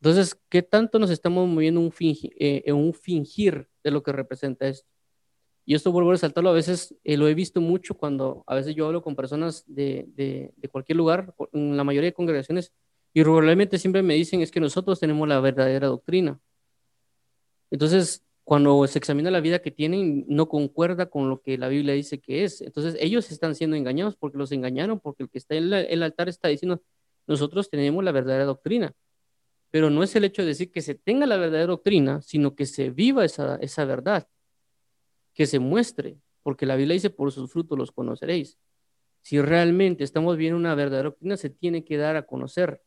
Entonces, 0.00 0.40
¿qué 0.48 0.62
tanto 0.62 1.00
nos 1.00 1.10
estamos 1.10 1.48
moviendo 1.48 1.80
eh, 2.00 2.62
en 2.64 2.74
un 2.76 2.94
fingir 2.94 3.68
de 3.82 3.90
lo 3.90 4.04
que 4.04 4.12
representa 4.12 4.68
esto? 4.68 4.88
Y 5.64 5.74
esto 5.74 5.90
vuelvo 5.90 6.10
a 6.10 6.14
resaltarlo, 6.14 6.50
a 6.50 6.54
veces 6.54 6.94
eh, 7.02 7.16
lo 7.16 7.26
he 7.26 7.34
visto 7.34 7.60
mucho 7.60 7.94
cuando 7.94 8.44
a 8.46 8.54
veces 8.54 8.74
yo 8.74 8.86
hablo 8.86 9.02
con 9.02 9.16
personas 9.16 9.64
de, 9.66 10.06
de, 10.14 10.52
de, 10.56 10.68
cualquier 10.68 10.96
lugar, 10.96 11.34
en 11.52 11.76
la 11.76 11.84
mayoría 11.84 12.10
de 12.10 12.14
congregaciones, 12.14 12.72
y 13.14 13.22
probablemente 13.22 13.78
siempre 13.78 14.02
me 14.02 14.14
dicen 14.14 14.40
es 14.40 14.50
que 14.50 14.60
nosotros 14.60 14.98
tenemos 15.00 15.28
la 15.28 15.40
verdadera 15.40 15.88
doctrina. 15.88 16.40
Entonces, 17.70 18.24
cuando 18.44 18.86
se 18.86 18.98
examina 18.98 19.30
la 19.30 19.40
vida 19.40 19.60
que 19.60 19.70
tienen, 19.70 20.24
no 20.28 20.48
concuerda 20.48 21.06
con 21.06 21.28
lo 21.28 21.40
que 21.40 21.56
la 21.58 21.68
Biblia 21.68 21.94
dice 21.94 22.20
que 22.20 22.44
es. 22.44 22.60
Entonces, 22.60 22.96
ellos 23.00 23.30
están 23.30 23.54
siendo 23.54 23.76
engañados 23.76 24.16
porque 24.16 24.38
los 24.38 24.52
engañaron, 24.52 25.00
porque 25.00 25.22
el 25.22 25.30
que 25.30 25.38
está 25.38 25.54
en 25.54 25.72
el 25.72 26.02
altar 26.02 26.28
está 26.28 26.48
diciendo, 26.48 26.82
nosotros 27.26 27.70
tenemos 27.70 28.02
la 28.02 28.12
verdadera 28.12 28.44
doctrina. 28.44 28.92
Pero 29.70 29.90
no 29.90 30.02
es 30.02 30.14
el 30.16 30.24
hecho 30.24 30.42
de 30.42 30.48
decir 30.48 30.70
que 30.70 30.82
se 30.82 30.94
tenga 30.94 31.26
la 31.26 31.36
verdadera 31.36 31.68
doctrina, 31.68 32.20
sino 32.20 32.54
que 32.54 32.66
se 32.66 32.90
viva 32.90 33.24
esa, 33.24 33.56
esa 33.56 33.84
verdad 33.84 34.28
que 35.34 35.46
se 35.46 35.58
muestre, 35.58 36.18
porque 36.42 36.66
la 36.66 36.76
Biblia 36.76 36.94
dice, 36.94 37.10
por 37.10 37.32
sus 37.32 37.50
frutos 37.50 37.78
los 37.78 37.90
conoceréis. 37.92 38.58
Si 39.22 39.40
realmente 39.40 40.04
estamos 40.04 40.36
viendo 40.36 40.58
una 40.58 40.74
verdadera 40.74 41.10
doctrina, 41.10 41.36
se 41.36 41.48
tiene 41.48 41.84
que 41.84 41.96
dar 41.96 42.16
a 42.16 42.26
conocer, 42.26 42.82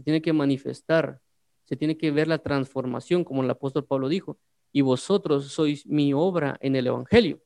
se 0.00 0.04
tiene 0.04 0.22
que 0.22 0.32
manifestar, 0.32 1.20
se 1.64 1.76
tiene 1.76 1.96
que 1.96 2.10
ver 2.10 2.28
la 2.28 2.38
transformación, 2.38 3.24
como 3.24 3.42
el 3.42 3.50
apóstol 3.50 3.84
Pablo 3.84 4.08
dijo, 4.08 4.38
y 4.72 4.80
vosotros 4.80 5.48
sois 5.48 5.86
mi 5.86 6.12
obra 6.12 6.56
en 6.60 6.76
el 6.76 6.86
Evangelio. 6.86 7.40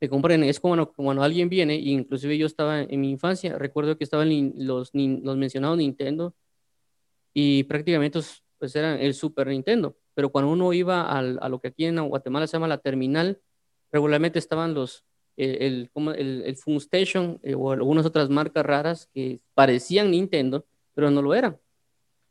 ¿Me 0.00 0.08
comprenden? 0.08 0.48
Es 0.48 0.60
como 0.60 0.86
cuando, 0.92 1.22
alguien 1.22 1.48
viene, 1.48 1.76
y 1.76 1.92
inclusive 1.92 2.36
yo 2.36 2.46
estaba 2.46 2.82
en 2.82 3.00
mi 3.00 3.10
infancia, 3.10 3.56
recuerdo 3.58 3.96
que 3.96 4.04
estaban 4.04 4.52
los, 4.56 4.90
los 4.92 5.36
mencionados 5.36 5.78
Nintendo, 5.78 6.34
y 7.32 7.64
prácticamente 7.64 8.20
pues 8.58 8.76
eran 8.76 9.00
el 9.00 9.14
Super 9.14 9.48
Nintendo 9.48 9.96
pero 10.14 10.30
cuando 10.30 10.50
uno 10.50 10.72
iba 10.72 11.10
al, 11.10 11.38
a 11.40 11.48
lo 11.48 11.60
que 11.60 11.68
aquí 11.68 11.84
en 11.84 12.00
Guatemala 12.08 12.46
se 12.46 12.54
llama 12.54 12.68
la 12.68 12.78
terminal, 12.78 13.40
regularmente 13.90 14.38
estaban 14.38 14.74
los, 14.74 15.04
eh, 15.36 15.58
el, 15.60 15.90
el, 16.16 16.42
el 16.42 16.56
Fun 16.56 16.76
Station 16.76 17.40
eh, 17.42 17.54
o 17.54 17.72
algunas 17.72 18.06
otras 18.06 18.28
marcas 18.28 18.64
raras 18.64 19.08
que 19.14 19.40
parecían 19.54 20.10
Nintendo, 20.10 20.66
pero 20.94 21.10
no 21.10 21.22
lo 21.22 21.34
eran. 21.34 21.58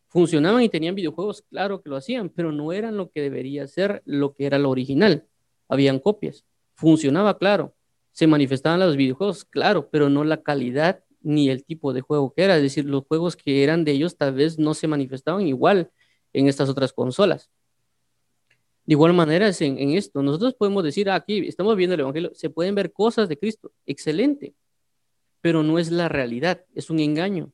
Funcionaban 0.08 0.62
y 0.62 0.70
tenían 0.70 0.96
videojuegos, 0.96 1.42
claro 1.44 1.82
que 1.82 1.90
lo 1.90 1.96
hacían, 1.96 2.30
pero 2.30 2.52
no 2.52 2.74
eran 2.74 2.98
lo 2.98 3.10
que 3.10 3.22
debería 3.22 3.68
ser 3.68 4.02
lo 4.06 4.34
que 4.34 4.46
era 4.46 4.60
lo 4.60 4.70
original. 4.70 5.26
Habían 5.70 6.00
copias. 6.00 6.46
Funcionaba, 6.74 7.38
claro. 7.38 7.74
Se 8.12 8.28
manifestaban 8.28 8.80
los 8.80 8.98
videojuegos, 8.98 9.46
claro, 9.46 9.90
pero 9.90 10.10
no 10.10 10.24
la 10.24 10.44
calidad 10.44 11.04
ni 11.22 11.50
el 11.50 11.64
tipo 11.64 11.94
de 11.94 12.02
juego 12.02 12.34
que 12.34 12.44
era. 12.44 12.58
Es 12.58 12.64
decir, 12.64 12.86
los 12.86 13.06
juegos 13.06 13.36
que 13.36 13.64
eran 13.64 13.86
de 13.86 13.94
ellos 13.94 14.18
tal 14.18 14.34
vez 14.34 14.60
no 14.60 14.74
se 14.74 14.88
manifestaban 14.88 15.48
igual 15.48 15.92
en 16.34 16.48
estas 16.48 16.70
otras 16.70 16.92
consolas. 16.94 17.50
De 18.86 18.94
igual 18.94 19.14
manera 19.14 19.48
es 19.48 19.62
en, 19.62 19.78
esto. 19.92 20.22
Nosotros 20.24 20.56
podemos 20.56 20.84
decir, 20.84 21.10
ah, 21.10 21.16
aquí 21.16 21.48
estamos 21.48 21.76
viendo 21.76 21.94
el 21.94 22.02
Evangelio, 22.02 22.32
se 22.34 22.50
pueden 22.50 22.76
ver 22.76 22.92
cosas 22.92 23.30
de 23.30 23.38
Cristo, 23.38 23.72
excelente, 23.86 24.56
pero 25.40 25.64
no 25.64 25.80
es 25.80 25.92
la 25.92 26.10
realidad, 26.10 26.66
es 26.74 26.90
un 26.90 27.00
engaño. 27.00 27.52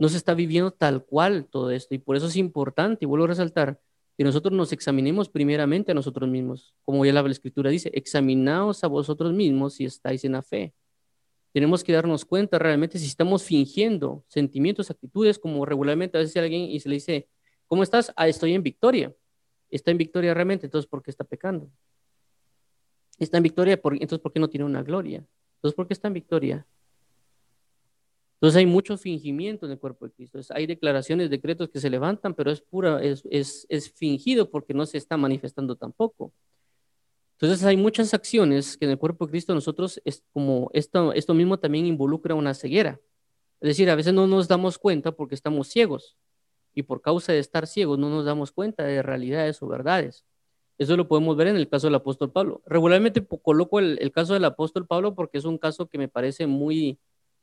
No 0.00 0.08
se 0.08 0.16
está 0.16 0.34
viviendo 0.34 0.72
tal 0.72 1.04
cual 1.04 1.46
todo 1.46 1.70
esto 1.70 1.94
y 1.94 1.98
por 1.98 2.16
eso 2.16 2.26
es 2.26 2.36
importante, 2.36 3.04
y 3.04 3.06
vuelvo 3.06 3.26
a 3.26 3.28
resaltar, 3.28 3.80
que 4.18 4.24
nosotros 4.24 4.52
nos 4.52 4.72
examinemos 4.72 5.28
primeramente 5.28 5.92
a 5.92 5.94
nosotros 5.94 6.28
mismos. 6.28 6.74
Como 6.84 7.04
ya 7.04 7.12
la 7.12 7.20
Escritura 7.30 7.70
dice, 7.70 7.90
examinaos 7.94 8.82
a 8.82 8.88
vosotros 8.88 9.32
mismos 9.32 9.74
si 9.74 9.84
estáis 9.84 10.24
en 10.24 10.32
la 10.32 10.42
fe. 10.42 10.74
Tenemos 11.52 11.84
que 11.84 11.92
darnos 11.92 12.24
cuenta 12.24 12.58
realmente 12.58 12.98
si 12.98 13.06
estamos 13.06 13.44
fingiendo 13.44 14.24
sentimientos, 14.28 14.90
actitudes, 14.90 15.38
como 15.38 15.64
regularmente 15.64 16.18
a 16.18 16.20
veces 16.20 16.36
alguien 16.36 16.62
y 16.62 16.80
se 16.80 16.88
le 16.88 16.96
dice, 16.96 17.28
¿cómo 17.66 17.82
estás? 17.82 18.12
Ah, 18.16 18.28
estoy 18.28 18.54
en 18.54 18.62
victoria 18.62 19.14
está 19.70 19.90
en 19.90 19.98
victoria 19.98 20.34
realmente, 20.34 20.66
entonces 20.66 20.88
¿por 20.88 21.02
qué 21.02 21.10
está 21.10 21.24
pecando? 21.24 21.70
está 23.18 23.36
en 23.36 23.42
victoria, 23.42 23.74
entonces 23.74 24.18
¿por 24.18 24.32
qué 24.32 24.40
no 24.40 24.48
tiene 24.48 24.64
una 24.64 24.82
gloria? 24.82 25.24
Entonces, 25.56 25.76
¿por 25.76 25.86
qué 25.86 25.92
está 25.92 26.08
en 26.08 26.14
victoria? 26.14 26.66
Entonces 28.40 28.56
hay 28.56 28.64
mucho 28.64 28.96
fingimiento 28.96 29.66
en 29.66 29.72
el 29.72 29.78
cuerpo 29.78 30.06
de 30.06 30.12
Cristo. 30.12 30.40
hay 30.54 30.66
declaraciones, 30.66 31.28
decretos 31.28 31.68
que 31.68 31.78
se 31.78 31.90
levantan, 31.90 32.32
pero 32.32 32.50
es 32.50 32.62
pura, 32.62 33.02
es, 33.02 33.22
es, 33.30 33.66
es 33.68 33.92
fingido 33.92 34.48
porque 34.50 34.72
no 34.72 34.86
se 34.86 34.96
está 34.96 35.18
manifestando 35.18 35.76
tampoco. 35.76 36.32
Entonces 37.38 37.62
hay 37.66 37.76
muchas 37.76 38.14
acciones 38.14 38.78
que 38.78 38.86
en 38.86 38.92
el 38.92 38.98
cuerpo 38.98 39.26
de 39.26 39.32
Cristo 39.32 39.52
nosotros, 39.54 40.00
es 40.06 40.24
como 40.32 40.70
esto, 40.72 41.12
esto 41.12 41.34
mismo 41.34 41.58
también 41.58 41.84
involucra 41.84 42.34
una 42.34 42.54
ceguera. 42.54 42.98
Es 43.60 43.68
decir, 43.68 43.90
a 43.90 43.94
veces 43.94 44.14
no 44.14 44.26
nos 44.26 44.48
damos 44.48 44.78
cuenta 44.78 45.12
porque 45.12 45.34
estamos 45.34 45.68
ciegos 45.68 46.16
y 46.74 46.82
por 46.84 47.02
causa 47.02 47.34
de 47.34 47.40
estar 47.40 47.66
ciegos 47.66 47.98
no 47.98 48.08
nos 48.08 48.24
damos 48.24 48.52
cuenta 48.52 48.84
de 48.84 49.02
realidades 49.02 49.62
o 49.62 49.68
verdades. 49.68 50.24
Eso 50.78 50.96
lo 50.96 51.08
podemos 51.08 51.36
ver 51.36 51.48
en 51.48 51.56
el 51.56 51.68
caso 51.68 51.88
del 51.88 51.96
apóstol 51.96 52.32
Pablo. 52.32 52.62
Regularmente 52.64 53.22
coloco 53.42 53.80
el, 53.80 53.98
el 54.00 54.12
caso 54.12 54.32
del 54.32 54.46
apóstol 54.46 54.86
Pablo 54.86 55.14
porque 55.14 55.36
es 55.36 55.44
un 55.44 55.58
caso 55.58 55.88
que 55.88 55.98
me 55.98 56.08
parece 56.08 56.46
muy 56.46 56.98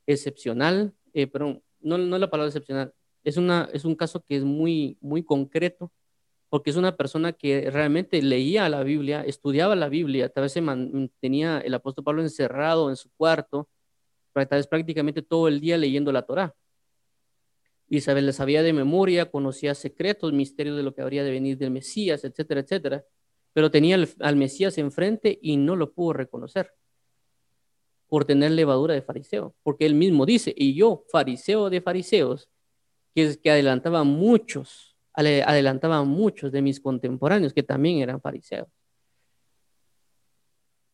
excepcional, 0.08 0.94
eh, 1.14 1.28
pero 1.28 1.62
no, 1.82 1.98
no 1.98 2.18
la 2.18 2.30
palabra 2.30 2.48
excepcional, 2.48 2.94
es, 3.24 3.38
una, 3.38 3.70
es 3.74 3.86
un 3.86 3.96
caso 3.96 4.24
que 4.24 4.38
es 4.38 4.44
muy, 4.44 4.98
muy 5.02 5.24
concreto, 5.24 5.92
porque 6.50 6.70
es 6.70 6.78
una 6.78 6.96
persona 6.96 7.34
que 7.34 7.70
realmente 7.70 8.22
leía 8.22 8.70
la 8.70 8.84
Biblia, 8.84 9.22
estudiaba 9.24 9.76
la 9.76 9.90
Biblia, 9.90 10.30
tal 10.30 10.44
vez 10.44 10.54
se 10.54 10.62
mantenía 10.62 11.60
el 11.60 11.74
apóstol 11.74 12.06
Pablo 12.06 12.22
encerrado 12.22 12.90
en 12.90 12.96
su 12.96 13.12
cuarto, 13.12 13.68
tal 14.34 14.48
vez 14.50 14.68
prácticamente 14.68 15.22
todo 15.22 15.48
el 15.50 15.60
día 15.60 15.78
leyendo 15.78 16.12
la 16.12 16.22
Torá. 16.22 16.56
Isabel 17.90 18.28
le 18.28 18.34
sabía 18.34 18.64
de 18.64 18.74
memoria, 18.74 19.30
conocía 19.30 19.74
secretos, 19.76 20.32
misterios 20.32 20.78
de 20.78 20.84
lo 20.84 20.94
que 20.94 21.02
habría 21.02 21.24
de 21.24 21.32
venir 21.32 21.58
del 21.58 21.72
Mesías, 21.72 22.24
etcétera, 22.24 22.62
etcétera, 22.62 23.04
pero 23.52 23.72
tenía 23.72 23.98
al 24.20 24.36
Mesías 24.36 24.78
enfrente 24.78 25.38
y 25.42 25.58
no 25.58 25.76
lo 25.76 25.92
pudo 25.92 26.14
reconocer 26.14 26.72
por 28.08 28.26
tener 28.26 28.52
levadura 28.52 28.94
de 28.94 29.02
fariseo, 29.02 29.56
porque 29.64 29.86
él 29.86 29.96
mismo 29.96 30.26
dice, 30.26 30.54
y 30.56 30.74
yo, 30.74 31.04
fariseo 31.12 31.70
de 31.70 31.82
fariseos, 31.82 32.50
que, 33.14 33.38
que 33.42 33.52
adelantaba 33.52 34.04
muchos, 34.04 34.96
adelantaba 35.14 36.04
muchos 36.04 36.52
de 36.52 36.62
mis 36.62 36.80
contemporáneos 36.80 37.54
que 37.54 37.64
también 37.64 38.00
eran 38.00 38.22
fariseos. 38.22 38.68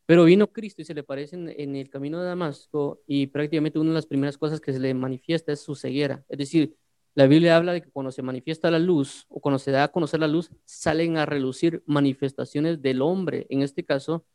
Pero 0.06 0.26
vino 0.26 0.52
Cristo 0.52 0.82
y 0.82 0.86
se 0.86 0.94
le 0.94 1.04
parece 1.04 1.36
en, 1.36 1.76
el 1.76 1.90
camino 1.90 2.20
de 2.20 2.28
Damasco 2.28 3.02
y 3.08 3.28
prácticamente 3.28 3.80
una 3.80 3.92
de 3.92 3.96
las 3.96 4.06
primeras 4.06 4.38
cosas 4.38 4.60
que 4.60 4.74
se 4.74 4.80
le 4.80 4.94
manifiesta 4.94 5.54
es 5.54 5.62
su 5.62 5.76
ceguera. 5.76 6.26
Es 6.28 6.38
decir, 6.38 6.76
la 7.16 7.26
Biblia 7.26 7.56
habla 7.56 7.74
de 7.74 7.82
que 7.82 7.90
cuando 7.90 8.12
se 8.12 8.22
manifiesta 8.22 8.70
la 8.70 8.80
luz 8.80 9.26
o 9.30 9.40
cuando 9.40 9.60
se 9.60 9.72
da 9.72 9.86
a 9.86 9.92
conocer 9.92 10.20
la 10.20 10.28
luz, 10.28 10.52
salen 10.66 11.18
a 11.18 11.26
relucir 11.26 11.84
manifestaciones 11.86 12.82
del 12.82 13.02
hombre, 13.02 13.46
en 13.50 13.62
este 13.62 13.86
caso, 13.86 14.26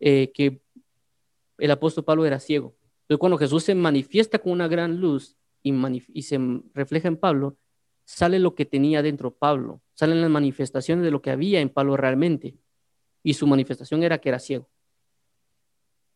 eh, 0.00 0.32
que 0.32 0.62
el 1.58 1.70
apóstol 1.70 2.04
Pablo 2.04 2.26
era 2.26 2.40
ciego. 2.40 2.74
Entonces, 3.02 3.20
cuando 3.20 3.38
Jesús 3.38 3.62
se 3.64 3.74
manifiesta 3.74 4.38
con 4.38 4.52
una 4.52 4.68
gran 4.68 5.00
luz 5.00 5.36
y, 5.62 6.22
se 6.22 6.38
refleja 6.74 7.08
en 7.08 7.16
Pablo, 7.16 7.56
sale 8.04 8.38
lo 8.38 8.54
que 8.54 8.64
tenía 8.64 9.02
dentro 9.02 9.32
Pablo, 9.34 9.80
salen 9.94 10.20
las 10.20 10.30
manifestaciones 10.30 11.04
de 11.04 11.10
lo 11.10 11.22
que 11.22 11.30
había 11.30 11.60
en 11.60 11.70
Pablo 11.70 11.96
realmente. 11.96 12.56
Y 13.22 13.34
su 13.34 13.46
manifestación 13.46 14.02
era 14.02 14.18
que 14.18 14.28
era 14.28 14.38
ciego. 14.38 14.68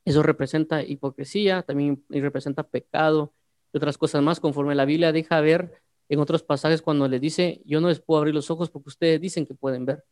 Eso 0.04 0.22
representa 0.22 0.82
hipocresía, 0.82 1.62
también 1.62 2.04
representa 2.08 2.62
pecado 2.62 3.34
y 3.72 3.76
otras 3.76 3.98
cosas 3.98 4.22
más, 4.22 4.40
conforme 4.40 4.74
la 4.74 4.84
Biblia 4.84 5.12
deja 5.12 5.40
ver 5.40 5.82
en 6.08 6.18
otros 6.18 6.42
pasajes 6.42 6.82
cuando 6.82 7.06
le 7.06 7.20
dice, 7.20 7.62
yo 7.64 7.80
no 7.80 7.88
les 7.88 8.00
puedo 8.00 8.18
abrir 8.18 8.34
los 8.34 8.50
ojos 8.50 8.70
porque 8.70 8.88
ustedes 8.88 9.20
dicen 9.20 9.46
que 9.46 9.54
pueden 9.54 9.84
ver. 9.84 10.04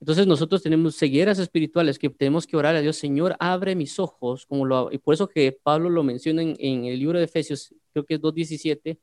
Entonces 0.00 0.26
nosotros 0.26 0.62
tenemos 0.62 0.96
cegueras 0.96 1.38
espirituales 1.38 1.98
que 1.98 2.08
tenemos 2.08 2.46
que 2.46 2.56
orar 2.56 2.76
a 2.76 2.80
Dios, 2.80 2.96
Señor, 2.96 3.36
abre 3.40 3.74
mis 3.74 3.98
ojos, 3.98 4.46
como 4.46 4.64
lo, 4.64 4.92
y 4.92 4.98
por 4.98 5.14
eso 5.14 5.28
que 5.28 5.50
Pablo 5.52 5.90
lo 5.90 6.04
menciona 6.04 6.42
en, 6.42 6.84
el 6.84 6.98
libro 6.98 7.18
de 7.18 7.24
Efesios, 7.24 7.74
creo 7.92 8.04
que 8.06 8.14
es 8.14 8.20
2.17 8.20 8.98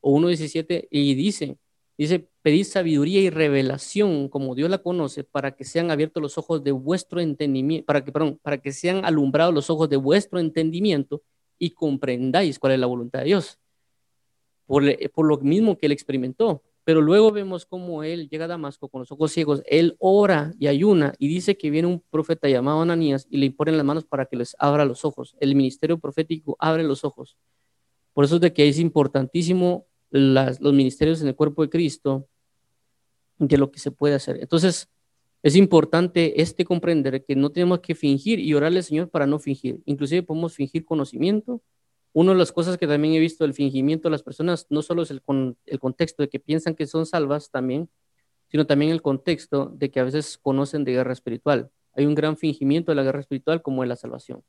o 0.00 0.18
1.17, 0.18 0.88
y 0.90 1.14
dice, 1.14 1.56
dice, 1.96 2.28
pedid 2.42 2.64
sabiduría 2.64 3.20
y 3.20 3.30
revelación 3.30 4.28
como 4.28 4.54
Dios 4.54 4.68
la 4.68 4.78
conoce 4.78 5.24
para 5.24 5.56
que 5.56 5.64
sean 5.64 5.90
abiertos 5.90 6.22
los 6.22 6.36
ojos 6.36 6.62
de 6.62 6.72
vuestro 6.72 7.20
entendimiento, 7.20 7.86
para 7.86 8.04
que, 8.04 8.12
para 8.12 8.58
que 8.58 8.72
sean 8.72 9.06
alumbrados 9.06 9.54
los 9.54 9.70
ojos 9.70 9.88
de 9.88 9.96
vuestro 9.96 10.38
entendimiento 10.38 11.22
y 11.58 11.70
comprendáis 11.70 12.58
cuál 12.58 12.74
es 12.74 12.78
la 12.78 12.86
voluntad 12.86 13.20
de 13.20 13.26
Dios. 13.26 13.58
Por, 14.66 14.84
por 15.12 15.26
lo 15.26 15.38
mismo 15.38 15.78
que 15.78 15.86
él 15.86 15.92
experimentó, 15.92 16.62
pero 16.86 17.02
luego 17.02 17.32
vemos 17.32 17.66
cómo 17.66 18.04
él 18.04 18.28
llega 18.28 18.44
a 18.44 18.48
Damasco 18.48 18.88
con 18.88 19.00
los 19.00 19.10
ojos 19.10 19.32
ciegos, 19.32 19.60
él 19.66 19.96
ora 19.98 20.54
y 20.56 20.68
ayuna 20.68 21.14
y 21.18 21.26
dice 21.26 21.56
que 21.56 21.68
viene 21.68 21.88
un 21.88 22.00
profeta 22.10 22.48
llamado 22.48 22.80
Ananías 22.80 23.26
y 23.28 23.38
le 23.38 23.46
imponen 23.46 23.76
las 23.76 23.84
manos 23.84 24.04
para 24.04 24.26
que 24.26 24.36
les 24.36 24.54
abra 24.60 24.84
los 24.84 25.04
ojos. 25.04 25.34
El 25.40 25.56
ministerio 25.56 25.98
profético 25.98 26.56
abre 26.60 26.84
los 26.84 27.02
ojos. 27.02 27.36
Por 28.12 28.24
eso 28.24 28.36
es 28.36 28.40
de 28.40 28.52
que 28.52 28.68
es 28.68 28.78
importantísimo 28.78 29.88
los 30.10 30.60
ministerios 30.60 31.20
en 31.22 31.26
el 31.26 31.34
cuerpo 31.34 31.62
de 31.62 31.70
Cristo, 31.70 32.28
de 33.38 33.58
lo 33.58 33.72
que 33.72 33.80
se 33.80 33.90
puede 33.90 34.14
hacer. 34.14 34.38
Entonces, 34.40 34.88
es 35.42 35.56
importante 35.56 36.40
este 36.40 36.64
comprender 36.64 37.24
que 37.24 37.34
no 37.34 37.50
tenemos 37.50 37.80
que 37.80 37.96
fingir 37.96 38.38
y 38.38 38.54
orarle 38.54 38.78
al 38.78 38.84
Señor 38.84 39.10
para 39.10 39.26
no 39.26 39.40
fingir. 39.40 39.80
Inclusive 39.86 40.22
podemos 40.22 40.54
fingir 40.54 40.84
conocimiento, 40.84 41.60
una 42.16 42.32
de 42.32 42.38
las 42.38 42.50
cosas 42.50 42.78
que 42.78 42.86
también 42.86 43.12
he 43.12 43.18
visto 43.18 43.44
del 43.44 43.52
fingimiento 43.52 44.08
de 44.08 44.12
las 44.12 44.22
personas 44.22 44.66
no 44.70 44.80
solo 44.80 45.02
es 45.02 45.10
el, 45.10 45.22
el 45.66 45.78
contexto 45.78 46.22
de 46.22 46.30
que 46.30 46.40
piensan 46.40 46.74
que 46.74 46.86
son 46.86 47.04
salvas 47.04 47.50
también, 47.50 47.90
sino 48.48 48.66
también 48.66 48.90
el 48.90 49.02
contexto 49.02 49.66
de 49.66 49.90
que 49.90 50.00
a 50.00 50.04
veces 50.04 50.38
conocen 50.38 50.82
de 50.84 50.92
guerra 50.92 51.12
espiritual. 51.12 51.70
Hay 51.92 52.06
un 52.06 52.14
gran 52.14 52.38
fingimiento 52.38 52.90
de 52.90 52.96
la 52.96 53.02
guerra 53.02 53.20
espiritual 53.20 53.60
como 53.60 53.82
es 53.82 53.88
la 53.90 53.96
salvación. 53.96 54.42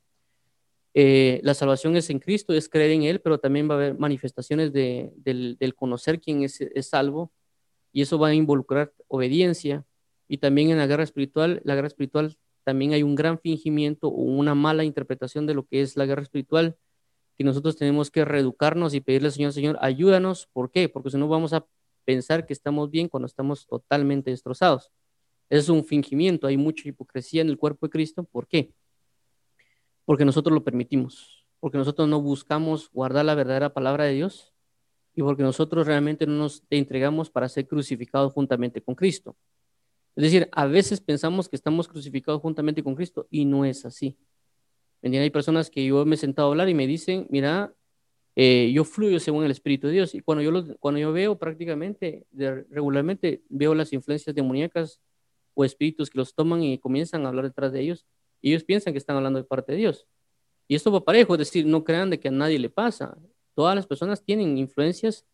Eh, 0.94 1.40
la 1.42 1.52
salvación 1.52 1.94
es 1.98 2.08
en 2.08 2.20
Cristo, 2.20 2.54
es 2.54 2.70
creer 2.70 2.92
en 2.92 3.02
Él, 3.02 3.20
pero 3.20 3.36
también 3.38 3.68
va 3.68 3.74
a 3.74 3.76
haber 3.76 3.98
manifestaciones 3.98 4.72
de, 4.72 5.12
del, 5.16 5.58
del, 5.60 5.74
conocer 5.74 6.22
quién 6.22 6.44
es, 6.44 6.62
es 6.62 6.88
salvo 6.88 7.32
y 7.92 8.00
eso 8.00 8.18
va 8.18 8.28
a 8.28 8.34
involucrar 8.34 8.94
obediencia. 9.08 9.84
Y 10.26 10.38
también 10.38 10.70
en 10.70 10.78
la 10.78 10.86
guerra 10.86 11.04
espiritual, 11.04 11.60
la 11.64 11.74
guerra 11.74 11.88
espiritual 11.88 12.38
también 12.64 12.94
hay 12.94 13.02
un 13.02 13.14
gran 13.14 13.38
fingimiento 13.38 14.08
o 14.08 14.22
una 14.22 14.54
mala 14.54 14.84
interpretación 14.84 15.46
de 15.46 15.52
lo 15.52 15.66
que 15.66 15.82
es 15.82 15.98
la 15.98 16.06
guerra 16.06 16.22
espiritual 16.22 16.78
que 17.38 17.44
nosotros 17.44 17.76
tenemos 17.76 18.10
que 18.10 18.24
reeducarnos 18.24 18.94
y 18.94 19.00
pedirle 19.00 19.28
al 19.28 19.32
Señor, 19.32 19.52
Señor, 19.52 19.78
ayúdanos. 19.80 20.48
¿Por 20.52 20.72
qué? 20.72 20.88
Porque 20.88 21.10
si 21.10 21.16
no 21.16 21.28
vamos 21.28 21.52
a 21.52 21.64
pensar 22.04 22.46
que 22.46 22.52
estamos 22.52 22.90
bien 22.90 23.08
cuando 23.08 23.26
estamos 23.26 23.66
totalmente 23.66 24.30
destrozados. 24.30 24.90
Es 25.48 25.68
un 25.68 25.84
fingimiento, 25.84 26.48
hay 26.48 26.56
mucha 26.56 26.88
hipocresía 26.88 27.42
en 27.42 27.48
el 27.48 27.56
cuerpo 27.56 27.86
de 27.86 27.90
Cristo. 27.90 28.24
¿Por 28.24 28.48
qué? 28.48 28.74
Porque 30.04 30.24
nosotros 30.24 30.52
lo 30.52 30.64
permitimos, 30.64 31.46
porque 31.60 31.78
nosotros 31.78 32.08
no 32.08 32.20
buscamos 32.20 32.90
guardar 32.90 33.24
la 33.24 33.36
verdadera 33.36 33.72
palabra 33.72 34.04
de 34.04 34.14
Dios 34.14 34.52
y 35.14 35.22
porque 35.22 35.44
nosotros 35.44 35.86
realmente 35.86 36.26
no 36.26 36.32
nos 36.32 36.64
entregamos 36.70 37.30
para 37.30 37.48
ser 37.48 37.68
crucificados 37.68 38.32
juntamente 38.32 38.82
con 38.82 38.96
Cristo. 38.96 39.36
Es 40.16 40.24
decir, 40.24 40.48
a 40.50 40.66
veces 40.66 41.00
pensamos 41.00 41.48
que 41.48 41.54
estamos 41.54 41.86
crucificados 41.86 42.40
juntamente 42.40 42.82
con 42.82 42.96
Cristo 42.96 43.28
y 43.30 43.44
no 43.44 43.64
es 43.64 43.84
así. 43.84 44.16
Hay 45.02 45.30
personas 45.30 45.70
que 45.70 45.84
yo 45.84 46.04
me 46.04 46.16
he 46.16 46.18
sentado 46.18 46.48
a 46.48 46.50
hablar 46.52 46.68
y 46.68 46.74
me 46.74 46.86
dicen, 46.86 47.26
mira, 47.30 47.72
eh, 48.36 48.70
yo 48.72 48.84
fluyo 48.84 49.18
según 49.20 49.44
el 49.44 49.50
Espíritu 49.50 49.86
de 49.88 49.94
Dios. 49.94 50.14
Y 50.14 50.20
cuando 50.20 50.42
yo, 50.42 50.76
cuando 50.78 51.00
yo 51.00 51.12
veo 51.12 51.38
prácticamente, 51.38 52.26
regularmente 52.32 53.42
veo 53.48 53.74
las 53.74 53.92
influencias 53.92 54.34
demoníacas 54.34 55.00
o 55.54 55.64
espíritus 55.64 56.08
que 56.08 56.18
los 56.18 56.34
toman 56.34 56.62
y 56.62 56.78
comienzan 56.78 57.26
a 57.26 57.30
hablar 57.30 57.46
detrás 57.46 57.72
de 57.72 57.80
ellos, 57.80 58.06
y 58.40 58.50
ellos 58.50 58.62
piensan 58.62 58.92
que 58.92 58.98
están 58.98 59.16
hablando 59.16 59.40
de 59.40 59.44
parte 59.44 59.72
de 59.72 59.78
Dios. 59.78 60.06
Y 60.68 60.76
esto 60.76 60.92
va 60.92 61.04
parejo, 61.04 61.34
es 61.34 61.38
decir, 61.38 61.66
no 61.66 61.82
crean 61.82 62.10
de 62.10 62.20
que 62.20 62.28
a 62.28 62.30
nadie 62.30 62.60
le 62.60 62.70
pasa. 62.70 63.18
Todas 63.54 63.74
las 63.74 63.86
personas 63.86 64.22
tienen 64.22 64.56
influencias 64.56 65.26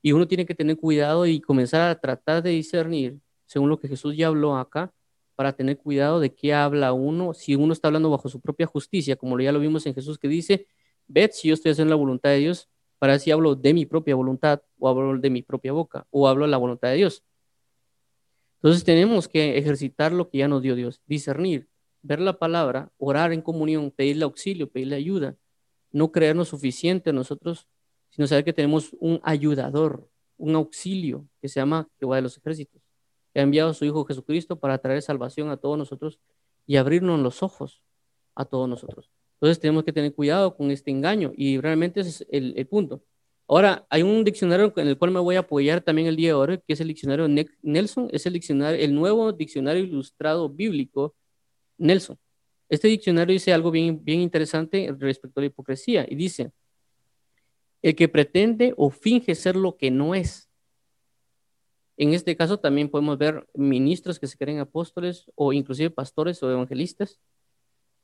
y 0.00 0.12
uno 0.12 0.28
tiene 0.28 0.46
que 0.46 0.54
tener 0.54 0.76
cuidado 0.76 1.26
y 1.26 1.40
comenzar 1.40 1.90
a 1.90 1.98
tratar 1.98 2.42
de 2.42 2.50
discernir, 2.50 3.18
según 3.46 3.68
lo 3.68 3.80
que 3.80 3.88
Jesús 3.88 4.16
ya 4.16 4.28
habló 4.28 4.56
acá, 4.56 4.92
para 5.34 5.52
tener 5.52 5.78
cuidado 5.78 6.20
de 6.20 6.34
qué 6.34 6.54
habla 6.54 6.92
uno, 6.92 7.34
si 7.34 7.54
uno 7.54 7.72
está 7.72 7.88
hablando 7.88 8.10
bajo 8.10 8.28
su 8.28 8.40
propia 8.40 8.66
justicia, 8.66 9.16
como 9.16 9.38
ya 9.40 9.52
lo 9.52 9.60
vimos 9.60 9.86
en 9.86 9.94
Jesús 9.94 10.18
que 10.18 10.28
dice, 10.28 10.66
ved 11.06 11.30
si 11.32 11.48
yo 11.48 11.54
estoy 11.54 11.72
haciendo 11.72 11.90
la 11.90 11.96
voluntad 11.96 12.30
de 12.30 12.38
Dios, 12.38 12.68
para 12.98 13.18
si 13.18 13.30
hablo 13.30 13.54
de 13.54 13.74
mi 13.74 13.86
propia 13.86 14.14
voluntad 14.14 14.62
o 14.78 14.88
hablo 14.88 15.18
de 15.18 15.30
mi 15.30 15.42
propia 15.42 15.72
boca 15.72 16.06
o 16.10 16.28
hablo 16.28 16.44
de 16.44 16.50
la 16.50 16.56
voluntad 16.56 16.88
de 16.88 16.96
Dios. 16.96 17.22
Entonces 18.56 18.84
tenemos 18.84 19.28
que 19.28 19.58
ejercitar 19.58 20.12
lo 20.12 20.30
que 20.30 20.38
ya 20.38 20.48
nos 20.48 20.62
dio 20.62 20.74
Dios, 20.74 21.02
discernir, 21.06 21.68
ver 22.02 22.20
la 22.20 22.38
palabra, 22.38 22.92
orar 22.96 23.32
en 23.32 23.42
comunión, 23.42 23.90
pedirle 23.90 24.24
auxilio, 24.24 24.70
pedirle 24.70 24.96
ayuda, 24.96 25.36
no 25.92 26.12
creernos 26.12 26.48
suficiente 26.48 27.10
a 27.10 27.12
nosotros, 27.12 27.68
sino 28.10 28.26
saber 28.26 28.44
que 28.44 28.52
tenemos 28.52 28.96
un 29.00 29.20
ayudador, 29.22 30.08
un 30.38 30.54
auxilio 30.54 31.28
que 31.42 31.48
se 31.48 31.60
llama 31.60 31.88
Jehová 31.98 32.16
de 32.16 32.22
los 32.22 32.38
ejércitos 32.38 32.83
ha 33.40 33.42
enviado 33.42 33.70
a 33.70 33.74
su 33.74 33.84
Hijo 33.84 34.04
Jesucristo 34.04 34.58
para 34.58 34.78
traer 34.78 35.02
salvación 35.02 35.50
a 35.50 35.56
todos 35.56 35.78
nosotros 35.78 36.18
y 36.66 36.76
abrirnos 36.76 37.20
los 37.20 37.42
ojos 37.42 37.82
a 38.34 38.44
todos 38.44 38.68
nosotros. 38.68 39.10
Entonces 39.34 39.60
tenemos 39.60 39.84
que 39.84 39.92
tener 39.92 40.14
cuidado 40.14 40.56
con 40.56 40.70
este 40.70 40.90
engaño 40.90 41.32
y 41.36 41.58
realmente 41.58 42.00
ese 42.00 42.10
es 42.10 42.26
el, 42.30 42.66
punto. 42.66 43.02
Ahora, 43.46 43.86
hay 43.90 44.02
un 44.02 44.24
diccionario 44.24 44.72
en 44.76 44.88
el 44.88 44.96
cual 44.96 45.10
me 45.10 45.20
voy 45.20 45.36
a 45.36 45.40
apoyar 45.40 45.82
también 45.82 46.08
el 46.08 46.16
día 46.16 46.28
de 46.28 46.34
hoy, 46.34 46.58
que 46.66 46.72
es 46.72 46.80
el 46.80 46.88
diccionario 46.88 47.28
Nelson, 47.62 48.08
es 48.10 48.24
el 48.24 48.32
diccionario, 48.32 48.82
el 48.82 48.94
nuevo 48.94 49.32
diccionario 49.32 49.84
ilustrado 49.84 50.48
bíblico 50.48 51.14
Nelson. 51.76 52.18
Este 52.68 52.88
diccionario 52.88 53.34
dice 53.34 53.52
algo 53.52 53.70
bien, 53.70 54.02
bien 54.02 54.20
interesante 54.20 54.94
respecto 54.98 55.40
a 55.40 55.42
la 55.42 55.48
hipocresía 55.48 56.06
y 56.08 56.14
dice, 56.14 56.52
el 57.82 57.94
que 57.94 58.08
pretende 58.08 58.72
o 58.78 58.88
finge 58.88 59.34
ser 59.34 59.56
lo 59.56 59.76
que 59.76 59.90
no 59.90 60.14
es. 60.14 60.48
En 61.96 62.12
este 62.12 62.36
caso 62.36 62.58
también 62.58 62.88
podemos 62.88 63.18
ver 63.18 63.46
ministros 63.54 64.18
que 64.18 64.26
se 64.26 64.36
creen 64.36 64.58
apóstoles 64.58 65.30
o 65.34 65.52
inclusive 65.52 65.90
pastores 65.90 66.42
o 66.42 66.50
evangelistas 66.50 67.20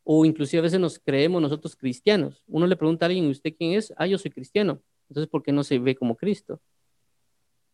o 0.05 0.25
inclusive 0.25 0.61
a 0.61 0.63
veces 0.63 0.81
nos 0.81 0.99
creemos 0.99 1.43
nosotros 1.43 1.77
cristianos. 1.77 2.43
Uno 2.47 2.67
le 2.67 2.77
pregunta 2.77 3.05
a 3.05 3.09
alguien, 3.09 3.27
¿usted 3.27 3.55
quién 3.57 3.73
es? 3.73 3.93
Ah, 3.97 4.07
yo 4.07 4.19
soy 4.19 4.31
cristiano. 4.31 4.83
Entonces, 5.09 5.29
¿por 5.29 5.43
qué 5.43 5.53
no 5.53 5.65
se 5.65 5.79
ve 5.79 5.95
como 5.95 6.17
Cristo? 6.17 6.61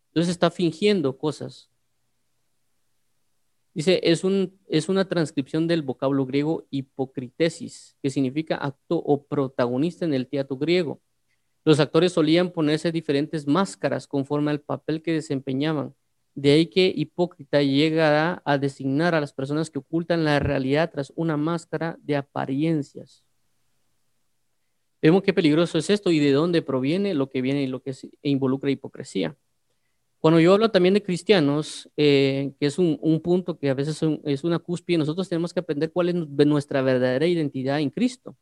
Entonces 0.09 0.31
está 0.31 0.49
fingiendo 0.51 1.17
cosas. 1.17 1.69
Dice, 3.73 3.99
es, 4.03 4.23
un, 4.23 4.59
es 4.67 4.89
una 4.89 5.07
transcripción 5.07 5.67
del 5.67 5.83
vocablo 5.83 6.25
griego 6.25 6.65
hipocritesis, 6.71 7.95
que 8.01 8.09
significa 8.09 8.55
acto 8.55 8.97
o 8.97 9.23
protagonista 9.23 10.03
en 10.03 10.15
el 10.15 10.27
teatro 10.27 10.57
griego. 10.57 10.99
Los 11.63 11.79
actores 11.79 12.13
solían 12.13 12.51
ponerse 12.51 12.91
diferentes 12.91 13.45
máscaras 13.45 14.07
conforme 14.07 14.49
al 14.49 14.61
papel 14.61 15.03
que 15.03 15.13
desempeñaban. 15.13 15.93
De 16.37 16.51
ahí 16.51 16.67
que 16.67 16.93
hipócrita 16.95 17.63
llegará 17.63 18.43
a 18.45 18.59
designar 18.59 19.15
a 19.15 19.19
las 19.19 19.33
personas 19.33 19.71
que 19.71 19.79
ocultan 19.79 20.23
la 20.23 20.37
realidad 20.37 20.91
tras 20.91 21.11
una 21.15 21.35
máscara 21.35 21.97
de 22.03 22.15
apariencias. 22.15 23.23
Vemos 25.01 25.23
qué 25.23 25.33
peligroso 25.33 25.79
es 25.79 25.89
esto 25.89 26.11
y 26.11 26.19
de 26.19 26.31
dónde 26.33 26.61
proviene 26.61 27.15
lo 27.15 27.27
que 27.27 27.41
viene 27.41 27.63
y 27.63 27.67
lo 27.67 27.81
que 27.81 27.91
involucra 28.21 28.69
hipocresía. 28.69 29.35
Cuando 30.19 30.39
yo 30.39 30.53
hablo 30.53 30.69
también 30.69 30.93
de 30.93 31.01
cristianos, 31.01 31.89
eh, 31.97 32.53
que 32.59 32.67
es 32.67 32.77
un, 32.77 33.19
punto 33.23 33.57
que 33.57 33.71
a 33.71 33.73
veces 33.73 33.99
es 34.23 34.43
una 34.43 34.59
cúspide, 34.59 34.99
nosotros 34.99 35.27
tenemos 35.27 35.55
que 35.55 35.61
aprender 35.61 35.91
cuál 35.91 36.09
es 36.09 36.15
nuestra 36.45 36.83
verdadera 36.83 37.25
identidad 37.25 37.79
en 37.79 37.89
Cristo. 37.89 38.37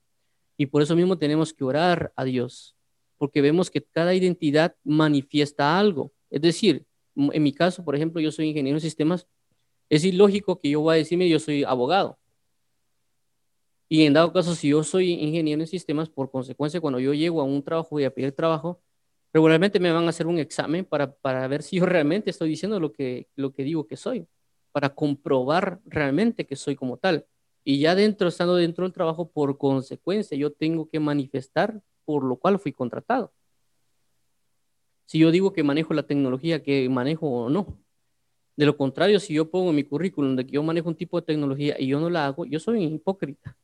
Y 0.57 0.65
por 0.65 0.81
eso 0.81 0.97
mismo 0.97 1.17
tenemos 1.17 1.53
que 1.53 1.63
orar 1.63 2.11
a 2.17 2.25
Dios, 2.25 2.75
porque 3.17 3.39
vemos 3.39 3.71
que 3.71 3.81
cada 3.81 4.13
identidad 4.13 4.75
manifiesta 4.83 5.79
algo. 5.79 6.11
Es 6.29 6.41
decir, 6.41 6.85
en 7.15 7.43
mi 7.43 7.53
caso, 7.53 7.83
por 7.83 7.95
ejemplo, 7.95 8.21
yo 8.21 8.31
soy 8.31 8.47
ingeniero 8.49 8.77
en 8.77 8.81
sistemas, 8.81 9.27
es 9.89 10.03
ilógico 10.03 10.59
que 10.59 10.69
yo 10.69 10.81
voy 10.81 10.95
a 10.95 10.97
decirme 10.97 11.29
yo 11.29 11.39
soy 11.39 11.63
abogado. 11.63 12.17
Y 13.87 14.03
en 14.03 14.13
dado 14.13 14.33
caso, 14.33 14.55
si 14.55 14.69
yo 14.69 14.83
soy 14.83 15.11
ingeniero 15.11 15.61
en 15.61 15.67
sistemas, 15.67 16.09
por 16.09 16.31
consecuencia, 16.31 16.81
cuando 16.81 16.99
yo 16.99 17.13
llego 17.13 17.41
a 17.41 17.43
un 17.43 17.63
trabajo 17.63 17.99
y 17.99 18.03
a 18.03 18.11
pedir 18.11 18.31
trabajo, 18.31 18.81
regularmente 19.31 19.79
me 19.79 19.91
van 19.91 20.05
a 20.05 20.09
hacer 20.09 20.27
un 20.27 20.39
examen 20.39 20.85
para, 20.85 21.13
para 21.13 21.47
ver 21.47 21.61
si 21.61 21.77
yo 21.77 21.85
realmente 21.85 22.29
estoy 22.29 22.49
diciendo 22.49 22.79
lo 22.79 22.91
que, 22.91 23.27
lo 23.35 23.53
que 23.53 23.63
digo 23.63 23.85
que 23.85 23.95
soy, 23.95 24.27
para 24.71 24.89
comprobar 24.95 25.79
realmente 25.85 26.45
que 26.45 26.55
soy 26.55 26.75
como 26.75 26.97
tal. 26.97 27.25
Y 27.63 27.79
ya 27.79 27.95
dentro, 27.95 28.27
estando 28.27 28.55
dentro 28.55 28.85
del 28.85 28.93
trabajo, 28.93 29.29
por 29.29 29.57
consecuencia, 29.57 30.37
yo 30.37 30.51
tengo 30.51 30.89
que 30.89 30.99
manifestar 30.99 31.81
por 32.05 32.23
lo 32.23 32.37
cual 32.37 32.59
fui 32.59 32.71
contratado. 32.71 33.33
Si 35.05 35.19
yo 35.19 35.31
digo 35.31 35.53
que 35.53 35.63
manejo 35.63 35.93
la 35.93 36.03
tecnología, 36.03 36.63
que 36.63 36.89
manejo 36.89 37.27
o 37.27 37.49
no. 37.49 37.77
De 38.55 38.65
lo 38.65 38.77
contrario, 38.77 39.19
si 39.19 39.33
yo 39.33 39.49
pongo 39.49 39.69
en 39.69 39.75
mi 39.75 39.83
currículum 39.83 40.35
de 40.35 40.45
que 40.45 40.53
yo 40.53 40.63
manejo 40.63 40.89
un 40.89 40.95
tipo 40.95 41.19
de 41.19 41.25
tecnología 41.25 41.75
y 41.79 41.87
yo 41.87 41.99
no 41.99 42.09
la 42.09 42.25
hago, 42.25 42.45
yo 42.45 42.59
soy 42.59 42.85
un 42.85 42.93
hipócrita. 42.95 43.57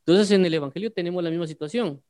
Entonces, 0.00 0.30
en 0.30 0.44
el 0.46 0.54
Evangelio 0.54 0.90
tenemos 0.90 1.22
la 1.22 1.30
misma 1.30 1.46
situación. 1.46 2.02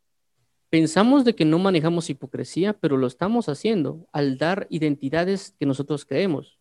Pensamos 0.71 1.25
de 1.25 1.35
que 1.35 1.45
no 1.45 1.59
manejamos 1.59 2.11
hipocresía, 2.11 2.75
pero 2.75 2.97
lo 2.97 3.07
estamos 3.07 3.49
haciendo 3.49 4.07
al 4.13 4.39
dar 4.39 4.67
identidades 4.71 5.55
que 5.59 5.67
nosotros 5.67 6.05
creemos 6.05 6.59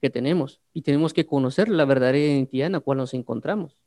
que 0.00 0.10
tenemos 0.10 0.60
y 0.72 0.82
tenemos 0.82 1.14
que 1.14 1.26
conocer 1.26 1.68
la 1.68 1.84
verdadera 1.84 2.18
identidad 2.18 2.66
en 2.66 2.72
la 2.72 2.80
cual 2.80 2.98
nos 2.98 3.14
encontramos. 3.14 3.78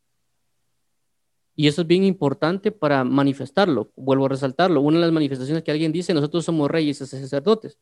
Y 1.56 1.68
eso 1.68 1.82
es 1.82 1.88
bien 1.88 2.04
importante 2.04 2.72
para 2.72 3.04
manifestarlo. 3.04 3.92
Vuelvo 3.96 4.26
a 4.26 4.30
resaltarlo. 4.30 4.82
Una 4.82 4.98
de 4.98 5.06
las 5.06 5.14
manifestaciones 5.14 5.64
que 5.64 5.72
alguien 5.72 5.92
dice, 5.92 6.14
nosotros 6.14 6.44
somos 6.44 6.70
reyes 6.70 7.00
y 7.00 7.06
sacerdotes. 7.06 7.78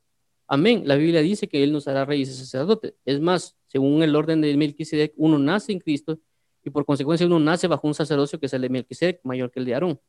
Amén. 0.47 0.83
La 0.85 0.95
Biblia 0.95 1.21
dice 1.21 1.47
que 1.47 1.63
Él 1.63 1.71
nos 1.71 1.87
hará 1.87 2.05
reyes 2.05 2.29
y 2.29 2.33
sacerdotes. 2.33 2.93
Es 3.05 3.19
más, 3.19 3.57
según 3.67 4.03
el 4.03 4.15
orden 4.15 4.41
de 4.41 4.55
Melquisedec, 4.55 5.13
uno 5.17 5.39
nace 5.39 5.71
en 5.71 5.79
Cristo 5.79 6.19
y 6.63 6.69
por 6.69 6.85
consecuencia 6.85 7.25
uno 7.25 7.39
nace 7.39 7.67
bajo 7.67 7.87
un 7.87 7.95
sacerdocio 7.95 8.39
que 8.39 8.45
es 8.45 8.53
el 8.53 8.61
de 8.61 8.69
Melquisedec, 8.69 9.21
mayor 9.23 9.51
que 9.51 9.59
el 9.59 9.65
de 9.65 9.73
Aarón. 9.73 9.99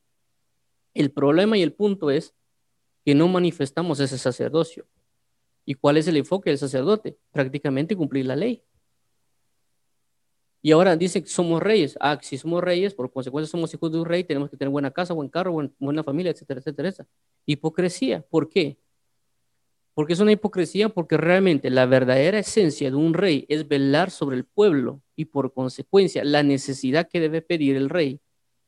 El 0.92 1.10
problema 1.10 1.56
y 1.56 1.62
el 1.62 1.72
punto 1.72 2.10
es 2.10 2.34
que 3.04 3.14
no 3.14 3.28
manifestamos 3.28 4.00
ese 4.00 4.18
sacerdocio. 4.18 4.86
¿Y 5.64 5.74
cuál 5.74 5.96
es 5.96 6.06
el 6.06 6.16
enfoque 6.16 6.50
del 6.50 6.58
sacerdote? 6.58 7.18
Prácticamente 7.32 7.96
cumplir 7.96 8.26
la 8.26 8.36
ley. 8.36 8.62
Y 10.64 10.72
ahora 10.72 10.96
dicen 10.96 11.22
que 11.22 11.28
somos 11.28 11.62
reyes. 11.62 11.96
Ah, 12.00 12.18
si 12.22 12.38
somos 12.38 12.64
reyes, 12.64 12.94
por 12.94 13.12
consecuencia 13.12 13.50
somos 13.50 13.72
hijos 13.74 13.92
de 13.92 13.98
un 13.98 14.06
rey, 14.06 14.24
tenemos 14.24 14.50
que 14.50 14.56
tener 14.56 14.70
buena 14.70 14.90
casa, 14.90 15.12
buen 15.12 15.28
carro, 15.28 15.52
buena 15.78 16.02
familia, 16.02 16.32
etcétera, 16.32 16.60
etcétera, 16.60 16.88
etcétera. 16.88 17.08
Hipocresía. 17.46 18.22
¿Por 18.22 18.48
qué? 18.48 18.78
Porque 19.92 20.14
es 20.14 20.20
una 20.20 20.32
hipocresía 20.32 20.88
porque 20.88 21.16
realmente 21.16 21.70
la 21.70 21.86
verdadera 21.86 22.38
esencia 22.38 22.90
de 22.90 22.96
un 22.96 23.14
rey 23.14 23.44
es 23.48 23.68
velar 23.68 24.10
sobre 24.10 24.36
el 24.36 24.44
pueblo 24.44 25.02
y 25.14 25.26
por 25.26 25.52
consecuencia 25.52 26.24
la 26.24 26.42
necesidad 26.42 27.08
que 27.08 27.20
debe 27.20 27.42
pedir 27.42 27.76
el 27.76 27.90
rey 27.90 28.20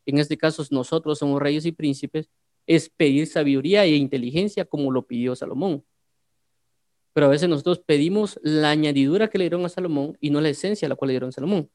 en 0.07 0.19
este 0.19 0.39
caso 0.39 0.65
nosotros 0.71 1.19
somos 1.19 1.43
reyes 1.43 1.67
y 1.67 1.73
príncipes, 1.73 2.31
es 2.67 2.89
pedir 2.89 3.27
sabiduría 3.27 3.85
e 3.85 3.97
inteligencia 3.97 4.65
como 4.65 4.91
lo 4.93 5.07
pidió 5.07 5.35
Salomón. 5.37 5.85
Pero 7.13 7.27
a 7.27 7.31
veces 7.31 7.49
nosotros 7.49 7.81
pedimos 7.81 8.39
la 8.43 8.71
añadidura 8.71 9.29
que 9.29 9.39
le 9.39 9.45
dieron 9.45 9.65
a 9.65 9.69
Salomón 9.69 10.17
y 10.21 10.31
no 10.31 10.41
la 10.41 10.49
esencia 10.49 10.87
a 10.87 10.89
la 10.89 10.97
cual 10.97 11.09
le 11.09 11.15
dieron 11.15 11.29
a 11.29 11.33
Salomón. 11.33 11.71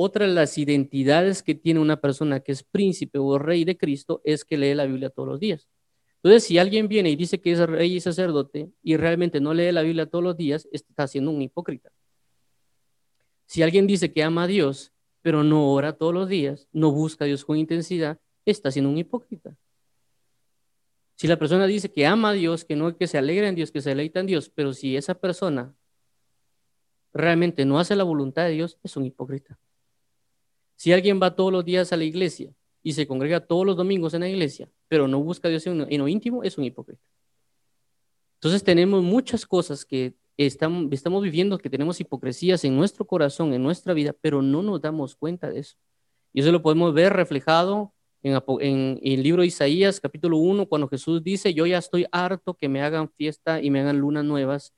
Otra 0.00 0.28
de 0.28 0.32
las 0.32 0.56
identidades 0.58 1.42
que 1.42 1.56
tiene 1.56 1.80
una 1.80 2.00
persona 2.00 2.38
que 2.38 2.52
es 2.52 2.62
príncipe 2.62 3.18
o 3.18 3.36
rey 3.36 3.64
de 3.64 3.76
Cristo 3.76 4.20
es 4.22 4.44
que 4.44 4.56
lee 4.56 4.74
la 4.74 4.86
Biblia 4.86 5.10
todos 5.10 5.28
los 5.28 5.40
días. 5.40 5.66
Entonces, 6.22 6.44
si 6.44 6.56
alguien 6.56 6.86
viene 6.86 7.10
y 7.10 7.16
dice 7.16 7.40
que 7.40 7.50
es 7.50 7.58
rey 7.58 7.96
y 7.96 8.00
sacerdote 8.00 8.70
y 8.80 8.96
realmente 8.96 9.40
no 9.40 9.54
lee 9.54 9.72
la 9.72 9.82
Biblia 9.82 10.06
todos 10.06 10.22
los 10.22 10.36
días, 10.36 10.68
está 10.70 11.08
siendo 11.08 11.32
un 11.32 11.42
hipócrita. 11.42 11.90
Si 13.46 13.60
alguien 13.62 13.88
dice 13.88 14.12
que 14.12 14.22
ama 14.22 14.44
a 14.44 14.46
Dios 14.46 14.92
pero 15.20 15.42
no 15.42 15.72
ora 15.72 15.94
todos 15.94 16.14
los 16.14 16.28
días, 16.28 16.68
no 16.72 16.92
busca 16.92 17.24
a 17.24 17.26
Dios 17.26 17.44
con 17.44 17.56
intensidad, 17.56 18.20
está 18.44 18.70
siendo 18.70 18.90
un 18.90 18.98
hipócrita. 18.98 19.56
Si 21.16 21.26
la 21.26 21.40
persona 21.40 21.66
dice 21.66 21.92
que 21.92 22.06
ama 22.06 22.30
a 22.30 22.34
Dios, 22.34 22.64
que 22.64 22.76
no 22.76 22.96
que 22.96 23.08
se 23.08 23.18
alegra 23.18 23.48
en 23.48 23.56
Dios, 23.56 23.72
que 23.72 23.80
se 23.80 23.90
deleita 23.90 24.20
en 24.20 24.26
Dios, 24.26 24.48
pero 24.48 24.72
si 24.72 24.96
esa 24.96 25.14
persona 25.14 25.74
realmente 27.12 27.64
no 27.64 27.80
hace 27.80 27.96
la 27.96 28.04
voluntad 28.04 28.44
de 28.44 28.52
Dios, 28.52 28.78
es 28.84 28.96
un 28.96 29.06
hipócrita. 29.06 29.58
Si 30.78 30.92
alguien 30.92 31.18
va 31.20 31.34
todos 31.34 31.52
los 31.52 31.64
días 31.64 31.92
a 31.92 31.96
la 31.96 32.04
iglesia 32.04 32.54
y 32.84 32.92
se 32.92 33.08
congrega 33.08 33.40
todos 33.40 33.66
los 33.66 33.76
domingos 33.76 34.14
en 34.14 34.20
la 34.20 34.28
iglesia, 34.28 34.70
pero 34.86 35.08
no 35.08 35.20
busca 35.20 35.48
a 35.48 35.50
Dios 35.50 35.66
en 35.66 35.98
lo 35.98 36.06
íntimo, 36.06 36.44
es 36.44 36.56
un 36.56 36.62
hipócrita. 36.62 37.02
Entonces 38.36 38.62
tenemos 38.62 39.02
muchas 39.02 39.44
cosas 39.44 39.84
que 39.84 40.14
estamos, 40.36 40.88
viviendo 41.20 41.58
que 41.58 41.68
tenemos 41.68 42.00
hipocresías 42.00 42.62
en 42.62 42.76
nuestro 42.76 43.04
corazón, 43.08 43.52
en 43.54 43.60
nuestra 43.64 43.92
vida, 43.92 44.14
pero 44.20 44.40
no 44.40 44.62
nos 44.62 44.80
damos 44.80 45.16
cuenta 45.16 45.50
de 45.50 45.58
eso. 45.58 45.76
Y 46.32 46.42
eso 46.42 46.52
lo 46.52 46.62
podemos 46.62 46.94
ver 46.94 47.12
reflejado 47.12 47.92
en, 48.22 48.40
en, 48.60 49.00
el 49.02 49.24
libro 49.24 49.42
de 49.42 49.48
Isaías, 49.48 49.98
capítulo 49.98 50.36
1, 50.36 50.66
cuando 50.66 50.86
Jesús 50.86 51.24
dice, 51.24 51.54
yo 51.54 51.66
ya 51.66 51.78
estoy 51.78 52.06
harto 52.12 52.54
que 52.54 52.68
me 52.68 52.82
hagan 52.82 53.10
fiesta 53.10 53.60
y 53.60 53.70
me 53.70 53.80
hagan 53.80 53.98
lunas 53.98 54.24
nuevas, 54.24 54.72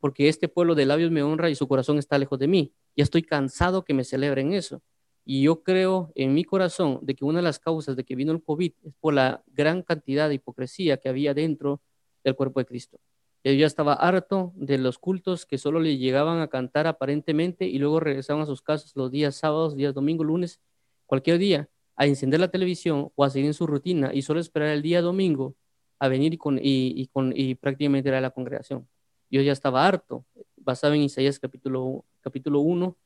porque 0.00 0.28
este 0.28 0.48
pueblo 0.48 0.74
de 0.74 0.84
labios 0.84 1.10
me 1.10 1.22
honra 1.22 1.48
y 1.48 1.54
su 1.54 1.66
corazón 1.66 1.96
está 1.96 2.18
lejos 2.18 2.38
de 2.38 2.48
mí. 2.48 2.74
Ya 2.94 3.04
estoy 3.04 3.22
cansado 3.22 3.86
que 3.86 3.94
me 3.94 4.04
celebren 4.04 4.52
eso. 4.52 4.82
Y 5.28 5.42
yo 5.42 5.64
creo 5.64 6.12
en 6.14 6.34
mi 6.34 6.44
corazón 6.44 7.00
de 7.02 7.16
que 7.16 7.24
una 7.24 7.40
de 7.40 7.42
las 7.42 7.58
causas 7.58 7.96
de 7.96 8.04
que 8.04 8.14
vino 8.14 8.30
el 8.30 8.42
COVID 8.42 8.72
es 8.84 8.94
por 9.00 9.12
la 9.12 9.42
gran 9.48 9.82
cantidad 9.82 10.28
de 10.28 10.36
hipocresía 10.36 10.98
que 10.98 11.08
había 11.08 11.34
dentro 11.34 11.80
del 12.22 12.36
cuerpo 12.36 12.60
de 12.60 12.66
Cristo. 12.66 13.00
Él 13.42 13.58
ya 13.58 13.66
estaba 13.66 13.94
harto 13.94 14.52
de 14.54 14.78
los 14.78 14.98
cultos 14.98 15.44
que 15.44 15.58
solo 15.58 15.80
le 15.80 15.98
llegaban 15.98 16.40
a 16.40 16.48
cantar 16.48 16.86
aparentemente 16.86 17.66
y 17.66 17.78
luego 17.78 17.98
regresaban 17.98 18.42
a 18.42 18.46
sus 18.46 18.62
casas 18.62 18.92
los 18.94 19.10
días 19.10 19.34
sábados, 19.34 19.76
días 19.76 19.94
domingo, 19.94 20.22
lunes, 20.22 20.60
cualquier 21.06 21.38
día, 21.38 21.68
a 21.96 22.06
encender 22.06 22.38
la 22.38 22.50
televisión 22.50 23.10
o 23.14 23.24
a 23.24 23.30
seguir 23.30 23.46
en 23.46 23.54
su 23.54 23.66
rutina 23.66 24.12
y 24.14 24.22
solo 24.22 24.38
esperar 24.38 24.68
el 24.68 24.82
día 24.82 25.02
domingo 25.02 25.56
a 25.98 26.06
venir 26.08 26.34
y, 26.34 26.38
con, 26.38 26.60
y, 26.62 27.06
con, 27.08 27.32
y 27.34 27.56
prácticamente 27.56 28.08
era 28.08 28.20
la 28.20 28.30
congregación. 28.30 28.86
Yo 29.28 29.42
ya 29.42 29.52
estaba 29.52 29.86
harto, 29.86 30.24
basado 30.56 30.94
en 30.94 31.02
Isaías 31.02 31.38
capítulo, 31.40 32.04
capítulo 32.20 32.60
1. 32.60 32.96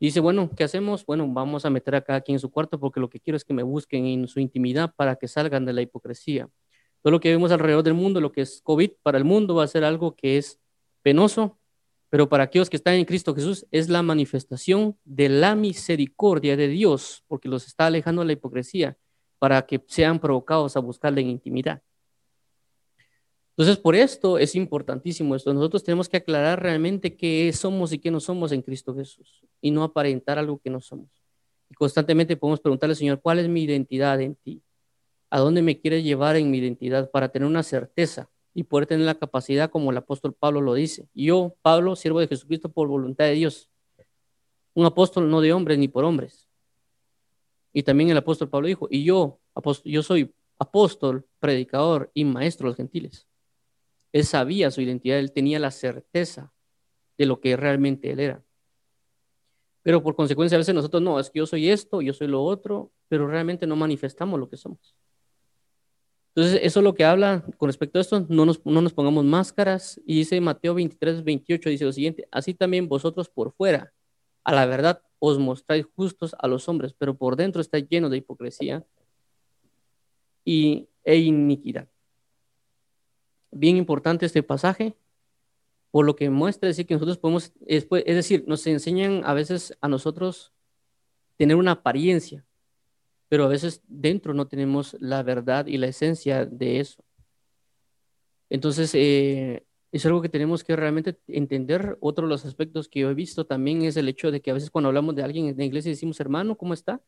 Dice, 0.00 0.20
bueno, 0.20 0.48
¿qué 0.56 0.64
hacemos? 0.64 1.04
Bueno, 1.04 1.28
vamos 1.28 1.66
a 1.66 1.70
meter 1.70 1.94
acá 1.94 2.14
aquí 2.14 2.32
en 2.32 2.38
su 2.38 2.50
cuarto 2.50 2.80
porque 2.80 3.00
lo 3.00 3.10
que 3.10 3.20
quiero 3.20 3.36
es 3.36 3.44
que 3.44 3.52
me 3.52 3.62
busquen 3.62 4.06
en 4.06 4.28
su 4.28 4.40
intimidad 4.40 4.94
para 4.96 5.16
que 5.16 5.28
salgan 5.28 5.66
de 5.66 5.74
la 5.74 5.82
hipocresía. 5.82 6.48
Todo 7.02 7.10
lo 7.10 7.20
que 7.20 7.28
vemos 7.28 7.52
alrededor 7.52 7.82
del 7.82 7.92
mundo, 7.92 8.18
lo 8.18 8.32
que 8.32 8.40
es 8.40 8.62
COVID 8.62 8.92
para 9.02 9.18
el 9.18 9.24
mundo 9.24 9.54
va 9.54 9.64
a 9.64 9.68
ser 9.68 9.84
algo 9.84 10.16
que 10.16 10.38
es 10.38 10.58
penoso, 11.02 11.58
pero 12.08 12.30
para 12.30 12.44
aquellos 12.44 12.70
que 12.70 12.76
están 12.76 12.94
en 12.94 13.04
Cristo 13.04 13.34
Jesús 13.34 13.66
es 13.70 13.90
la 13.90 14.02
manifestación 14.02 14.98
de 15.04 15.28
la 15.28 15.54
misericordia 15.54 16.56
de 16.56 16.68
Dios, 16.68 17.22
porque 17.28 17.50
los 17.50 17.66
está 17.66 17.86
alejando 17.86 18.22
de 18.22 18.26
la 18.26 18.32
hipocresía, 18.32 18.96
para 19.38 19.66
que 19.66 19.82
sean 19.86 20.18
provocados 20.18 20.76
a 20.76 20.80
buscarle 20.80 21.20
en 21.20 21.28
intimidad. 21.28 21.82
Entonces, 23.60 23.76
por 23.76 23.94
esto 23.94 24.38
es 24.38 24.54
importantísimo 24.54 25.36
esto. 25.36 25.52
Nosotros 25.52 25.84
tenemos 25.84 26.08
que 26.08 26.16
aclarar 26.16 26.62
realmente 26.62 27.14
qué 27.14 27.52
somos 27.52 27.92
y 27.92 27.98
qué 27.98 28.10
no 28.10 28.18
somos 28.18 28.52
en 28.52 28.62
Cristo 28.62 28.94
Jesús 28.94 29.44
y 29.60 29.70
no 29.70 29.82
aparentar 29.82 30.38
algo 30.38 30.58
que 30.58 30.70
no 30.70 30.80
somos. 30.80 31.10
Y 31.68 31.74
constantemente 31.74 32.38
podemos 32.38 32.58
preguntarle, 32.58 32.94
Señor, 32.94 33.20
¿cuál 33.20 33.38
es 33.38 33.50
mi 33.50 33.64
identidad 33.64 34.18
en 34.22 34.34
ti? 34.34 34.62
¿A 35.28 35.40
dónde 35.40 35.60
me 35.60 35.78
quieres 35.78 36.02
llevar 36.02 36.36
en 36.36 36.50
mi 36.50 36.56
identidad 36.56 37.10
para 37.10 37.28
tener 37.28 37.46
una 37.46 37.62
certeza 37.62 38.30
y 38.54 38.62
poder 38.62 38.86
tener 38.86 39.04
la 39.04 39.16
capacidad 39.16 39.68
como 39.68 39.90
el 39.90 39.98
apóstol 39.98 40.32
Pablo 40.32 40.62
lo 40.62 40.72
dice? 40.72 41.06
yo, 41.12 41.54
Pablo, 41.60 41.96
siervo 41.96 42.20
de 42.20 42.28
Jesucristo 42.28 42.70
por 42.70 42.88
voluntad 42.88 43.26
de 43.26 43.32
Dios. 43.32 43.68
Un 44.72 44.86
apóstol 44.86 45.28
no 45.28 45.42
de 45.42 45.52
hombres 45.52 45.76
ni 45.76 45.86
por 45.86 46.06
hombres. 46.06 46.48
Y 47.74 47.82
también 47.82 48.08
el 48.08 48.16
apóstol 48.16 48.48
Pablo 48.48 48.68
dijo, 48.68 48.88
y 48.90 49.04
yo, 49.04 49.38
apóstol, 49.54 49.92
yo 49.92 50.02
soy 50.02 50.32
apóstol, 50.58 51.26
predicador 51.38 52.10
y 52.14 52.24
maestro 52.24 52.64
de 52.64 52.70
los 52.70 52.76
gentiles. 52.78 53.26
Él 54.12 54.24
sabía 54.24 54.70
su 54.70 54.80
identidad, 54.80 55.18
él 55.18 55.32
tenía 55.32 55.58
la 55.58 55.70
certeza 55.70 56.52
de 57.16 57.26
lo 57.26 57.40
que 57.40 57.56
realmente 57.56 58.10
él 58.10 58.20
era. 58.20 58.44
Pero 59.82 60.02
por 60.02 60.14
consecuencia 60.14 60.56
a 60.56 60.58
veces 60.58 60.74
nosotros 60.74 61.02
no, 61.02 61.18
es 61.18 61.30
que 61.30 61.38
yo 61.38 61.46
soy 61.46 61.70
esto, 61.70 62.02
yo 62.02 62.12
soy 62.12 62.26
lo 62.26 62.42
otro, 62.42 62.92
pero 63.08 63.26
realmente 63.26 63.66
no 63.66 63.76
manifestamos 63.76 64.38
lo 64.38 64.48
que 64.48 64.56
somos. 64.56 64.94
Entonces, 66.34 66.60
eso 66.62 66.80
es 66.80 66.84
lo 66.84 66.94
que 66.94 67.04
habla 67.04 67.44
con 67.56 67.68
respecto 67.68 67.98
a 67.98 68.02
esto, 68.02 68.24
no 68.28 68.46
nos, 68.46 68.64
no 68.64 68.80
nos 68.80 68.92
pongamos 68.92 69.24
máscaras. 69.24 70.00
Y 70.06 70.16
dice 70.16 70.40
Mateo 70.40 70.74
23, 70.74 71.24
28, 71.24 71.70
dice 71.70 71.84
lo 71.84 71.92
siguiente, 71.92 72.28
así 72.30 72.54
también 72.54 72.88
vosotros 72.88 73.28
por 73.28 73.52
fuera, 73.52 73.92
a 74.44 74.54
la 74.54 74.66
verdad, 74.66 75.02
os 75.18 75.38
mostráis 75.38 75.86
justos 75.96 76.34
a 76.38 76.46
los 76.48 76.68
hombres, 76.68 76.94
pero 76.96 77.16
por 77.16 77.36
dentro 77.36 77.60
está 77.60 77.78
lleno 77.78 78.08
de 78.08 78.18
hipocresía 78.18 78.84
y, 80.44 80.88
e 81.04 81.16
iniquidad. 81.16 81.88
Bien 83.50 83.76
importante 83.76 84.26
este 84.26 84.42
pasaje, 84.42 84.94
por 85.90 86.06
lo 86.06 86.16
que 86.16 86.30
muestra 86.30 86.68
decir 86.68 86.86
que 86.86 86.94
nosotros 86.94 87.18
podemos, 87.18 87.52
es, 87.66 87.86
es 87.90 88.14
decir, 88.14 88.44
nos 88.46 88.66
enseñan 88.66 89.22
a 89.24 89.34
veces 89.34 89.76
a 89.80 89.88
nosotros 89.88 90.52
tener 91.36 91.56
una 91.56 91.72
apariencia, 91.72 92.44
pero 93.28 93.44
a 93.44 93.48
veces 93.48 93.82
dentro 93.88 94.34
no 94.34 94.46
tenemos 94.46 94.96
la 95.00 95.22
verdad 95.22 95.66
y 95.66 95.78
la 95.78 95.88
esencia 95.88 96.46
de 96.46 96.80
eso. 96.80 97.04
Entonces, 98.50 98.92
eh, 98.94 99.64
es 99.92 100.06
algo 100.06 100.22
que 100.22 100.28
tenemos 100.28 100.64
que 100.64 100.76
realmente 100.76 101.18
entender. 101.26 101.96
Otro 102.00 102.26
de 102.26 102.30
los 102.30 102.44
aspectos 102.44 102.88
que 102.88 103.00
yo 103.00 103.10
he 103.10 103.14
visto 103.14 103.46
también 103.46 103.82
es 103.82 103.96
el 103.96 104.08
hecho 104.08 104.30
de 104.30 104.40
que 104.40 104.50
a 104.50 104.54
veces 104.54 104.70
cuando 104.70 104.88
hablamos 104.88 105.14
de 105.16 105.22
alguien 105.22 105.46
en 105.46 105.56
la 105.56 105.64
iglesia 105.64 105.90
decimos, 105.90 106.20
hermano, 106.20 106.56
¿cómo 106.56 106.74
está? 106.74 107.00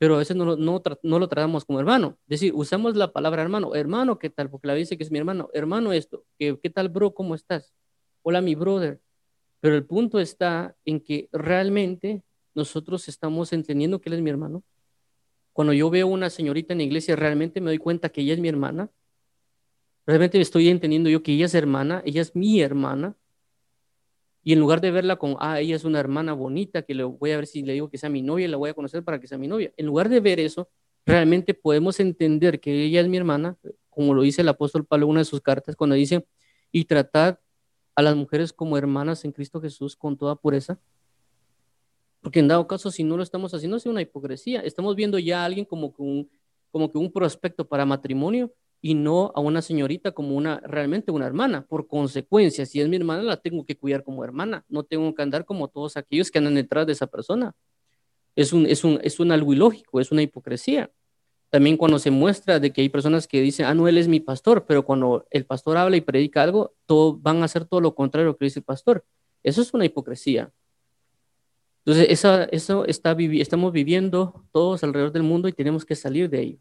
Pero 0.00 0.14
a 0.14 0.18
veces 0.18 0.34
no, 0.34 0.56
no, 0.56 0.82
no 1.02 1.18
lo 1.18 1.28
tratamos 1.28 1.64
como 1.64 1.78
hermano. 1.78 2.16
Es 2.22 2.40
decir, 2.40 2.54
usamos 2.54 2.96
la 2.96 3.12
palabra 3.12 3.42
hermano. 3.42 3.74
Hermano, 3.74 4.18
¿qué 4.18 4.30
tal? 4.30 4.48
Porque 4.48 4.66
la 4.66 4.74
dice 4.74 4.96
que 4.96 5.04
es 5.04 5.10
mi 5.10 5.18
hermano. 5.18 5.50
Hermano, 5.52 5.92
esto. 5.92 6.24
¿Qué, 6.38 6.58
¿Qué 6.62 6.70
tal, 6.70 6.88
bro? 6.88 7.12
¿Cómo 7.12 7.34
estás? 7.34 7.74
Hola, 8.22 8.40
mi 8.40 8.54
brother. 8.54 9.00
Pero 9.60 9.76
el 9.76 9.84
punto 9.84 10.18
está 10.18 10.74
en 10.86 11.00
que 11.00 11.28
realmente 11.32 12.22
nosotros 12.54 13.08
estamos 13.08 13.52
entendiendo 13.52 14.00
que 14.00 14.08
él 14.08 14.14
es 14.14 14.22
mi 14.22 14.30
hermano. 14.30 14.64
Cuando 15.52 15.74
yo 15.74 15.90
veo 15.90 16.06
una 16.06 16.30
señorita 16.30 16.72
en 16.72 16.78
la 16.78 16.84
iglesia, 16.84 17.14
realmente 17.14 17.60
me 17.60 17.66
doy 17.66 17.78
cuenta 17.78 18.08
que 18.08 18.22
ella 18.22 18.32
es 18.32 18.40
mi 18.40 18.48
hermana 18.48 18.90
Realmente 20.06 20.40
estoy 20.40 20.68
entendiendo 20.68 21.08
yo 21.08 21.22
que 21.22 21.32
ella 21.32 21.46
es 21.46 21.54
hermana, 21.54 22.02
ella 22.04 22.22
es 22.22 22.34
mi 22.34 22.60
hermana. 22.60 23.14
Y 24.42 24.52
en 24.52 24.60
lugar 24.60 24.80
de 24.80 24.90
verla 24.90 25.16
con, 25.16 25.36
ah, 25.38 25.60
ella 25.60 25.76
es 25.76 25.84
una 25.84 26.00
hermana 26.00 26.32
bonita, 26.32 26.82
que 26.82 26.94
le 26.94 27.04
voy 27.04 27.30
a 27.32 27.36
ver 27.36 27.46
si 27.46 27.62
le 27.62 27.74
digo 27.74 27.90
que 27.90 27.98
sea 27.98 28.08
mi 28.08 28.22
novia, 28.22 28.48
la 28.48 28.56
voy 28.56 28.70
a 28.70 28.74
conocer 28.74 29.04
para 29.04 29.20
que 29.20 29.26
sea 29.26 29.38
mi 29.38 29.48
novia. 29.48 29.72
En 29.76 29.86
lugar 29.86 30.08
de 30.08 30.20
ver 30.20 30.40
eso, 30.40 30.68
realmente 31.04 31.54
podemos 31.54 32.00
entender 32.00 32.60
que 32.60 32.84
ella 32.84 33.00
es 33.00 33.08
mi 33.08 33.16
hermana, 33.16 33.58
como 33.90 34.14
lo 34.14 34.22
dice 34.22 34.42
el 34.42 34.48
apóstol 34.48 34.86
Pablo 34.86 35.06
en 35.06 35.10
una 35.10 35.20
de 35.20 35.24
sus 35.26 35.40
cartas, 35.40 35.76
cuando 35.76 35.94
dice, 35.94 36.26
y 36.72 36.84
tratar 36.84 37.40
a 37.94 38.02
las 38.02 38.16
mujeres 38.16 38.52
como 38.52 38.78
hermanas 38.78 39.24
en 39.24 39.32
Cristo 39.32 39.60
Jesús 39.60 39.96
con 39.96 40.16
toda 40.16 40.36
pureza. 40.36 40.78
Porque 42.22 42.40
en 42.40 42.48
dado 42.48 42.66
caso, 42.66 42.90
si 42.90 43.04
no 43.04 43.16
lo 43.16 43.22
estamos 43.22 43.52
haciendo, 43.52 43.76
es 43.76 43.86
una 43.86 44.02
hipocresía. 44.02 44.60
Estamos 44.60 44.94
viendo 44.94 45.18
ya 45.18 45.42
a 45.42 45.44
alguien 45.46 45.64
como 45.64 45.92
como 46.70 46.90
que 46.90 46.98
un 46.98 47.10
prospecto 47.12 47.66
para 47.66 47.84
matrimonio, 47.84 48.52
y 48.82 48.94
no 48.94 49.32
a 49.34 49.40
una 49.40 49.62
señorita 49.62 50.12
como 50.12 50.34
una 50.34 50.60
realmente 50.60 51.10
una 51.10 51.26
hermana. 51.26 51.66
Por 51.66 51.86
consecuencia, 51.86 52.64
si 52.64 52.80
es 52.80 52.88
mi 52.88 52.96
hermana, 52.96 53.22
la 53.22 53.36
tengo 53.36 53.64
que 53.64 53.76
cuidar 53.76 54.04
como 54.04 54.24
hermana. 54.24 54.64
No 54.68 54.84
tengo 54.84 55.14
que 55.14 55.22
andar 55.22 55.44
como 55.44 55.68
todos 55.68 55.96
aquellos 55.96 56.30
que 56.30 56.38
andan 56.38 56.54
detrás 56.54 56.86
de 56.86 56.92
esa 56.92 57.06
persona. 57.06 57.54
Es 58.36 58.52
un, 58.52 58.66
es 58.66 58.84
un, 58.84 58.98
es 59.02 59.20
un 59.20 59.32
algo 59.32 59.52
ilógico, 59.52 60.00
es 60.00 60.12
una 60.12 60.22
hipocresía. 60.22 60.90
También 61.50 61.76
cuando 61.76 61.98
se 61.98 62.10
muestra 62.10 62.60
de 62.60 62.72
que 62.72 62.80
hay 62.80 62.88
personas 62.88 63.26
que 63.26 63.40
dicen, 63.40 63.66
ah, 63.66 63.74
no, 63.74 63.88
él 63.88 63.98
es 63.98 64.08
mi 64.08 64.20
pastor, 64.20 64.64
pero 64.66 64.84
cuando 64.84 65.26
el 65.30 65.44
pastor 65.44 65.76
habla 65.76 65.96
y 65.96 66.00
predica 66.00 66.42
algo, 66.42 66.74
todo, 66.86 67.18
van 67.18 67.42
a 67.42 67.46
hacer 67.46 67.64
todo 67.64 67.80
lo 67.80 67.94
contrario 67.94 68.36
que 68.36 68.46
dice 68.46 68.60
el 68.60 68.64
pastor. 68.64 69.04
Eso 69.42 69.60
es 69.60 69.74
una 69.74 69.84
hipocresía. 69.84 70.50
Entonces, 71.84 72.06
esa, 72.10 72.44
eso 72.44 72.84
está, 72.86 73.16
estamos 73.18 73.72
viviendo 73.72 74.44
todos 74.52 74.84
alrededor 74.84 75.12
del 75.12 75.22
mundo 75.22 75.48
y 75.48 75.52
tenemos 75.52 75.84
que 75.84 75.96
salir 75.96 76.30
de 76.30 76.40
ello 76.40 76.58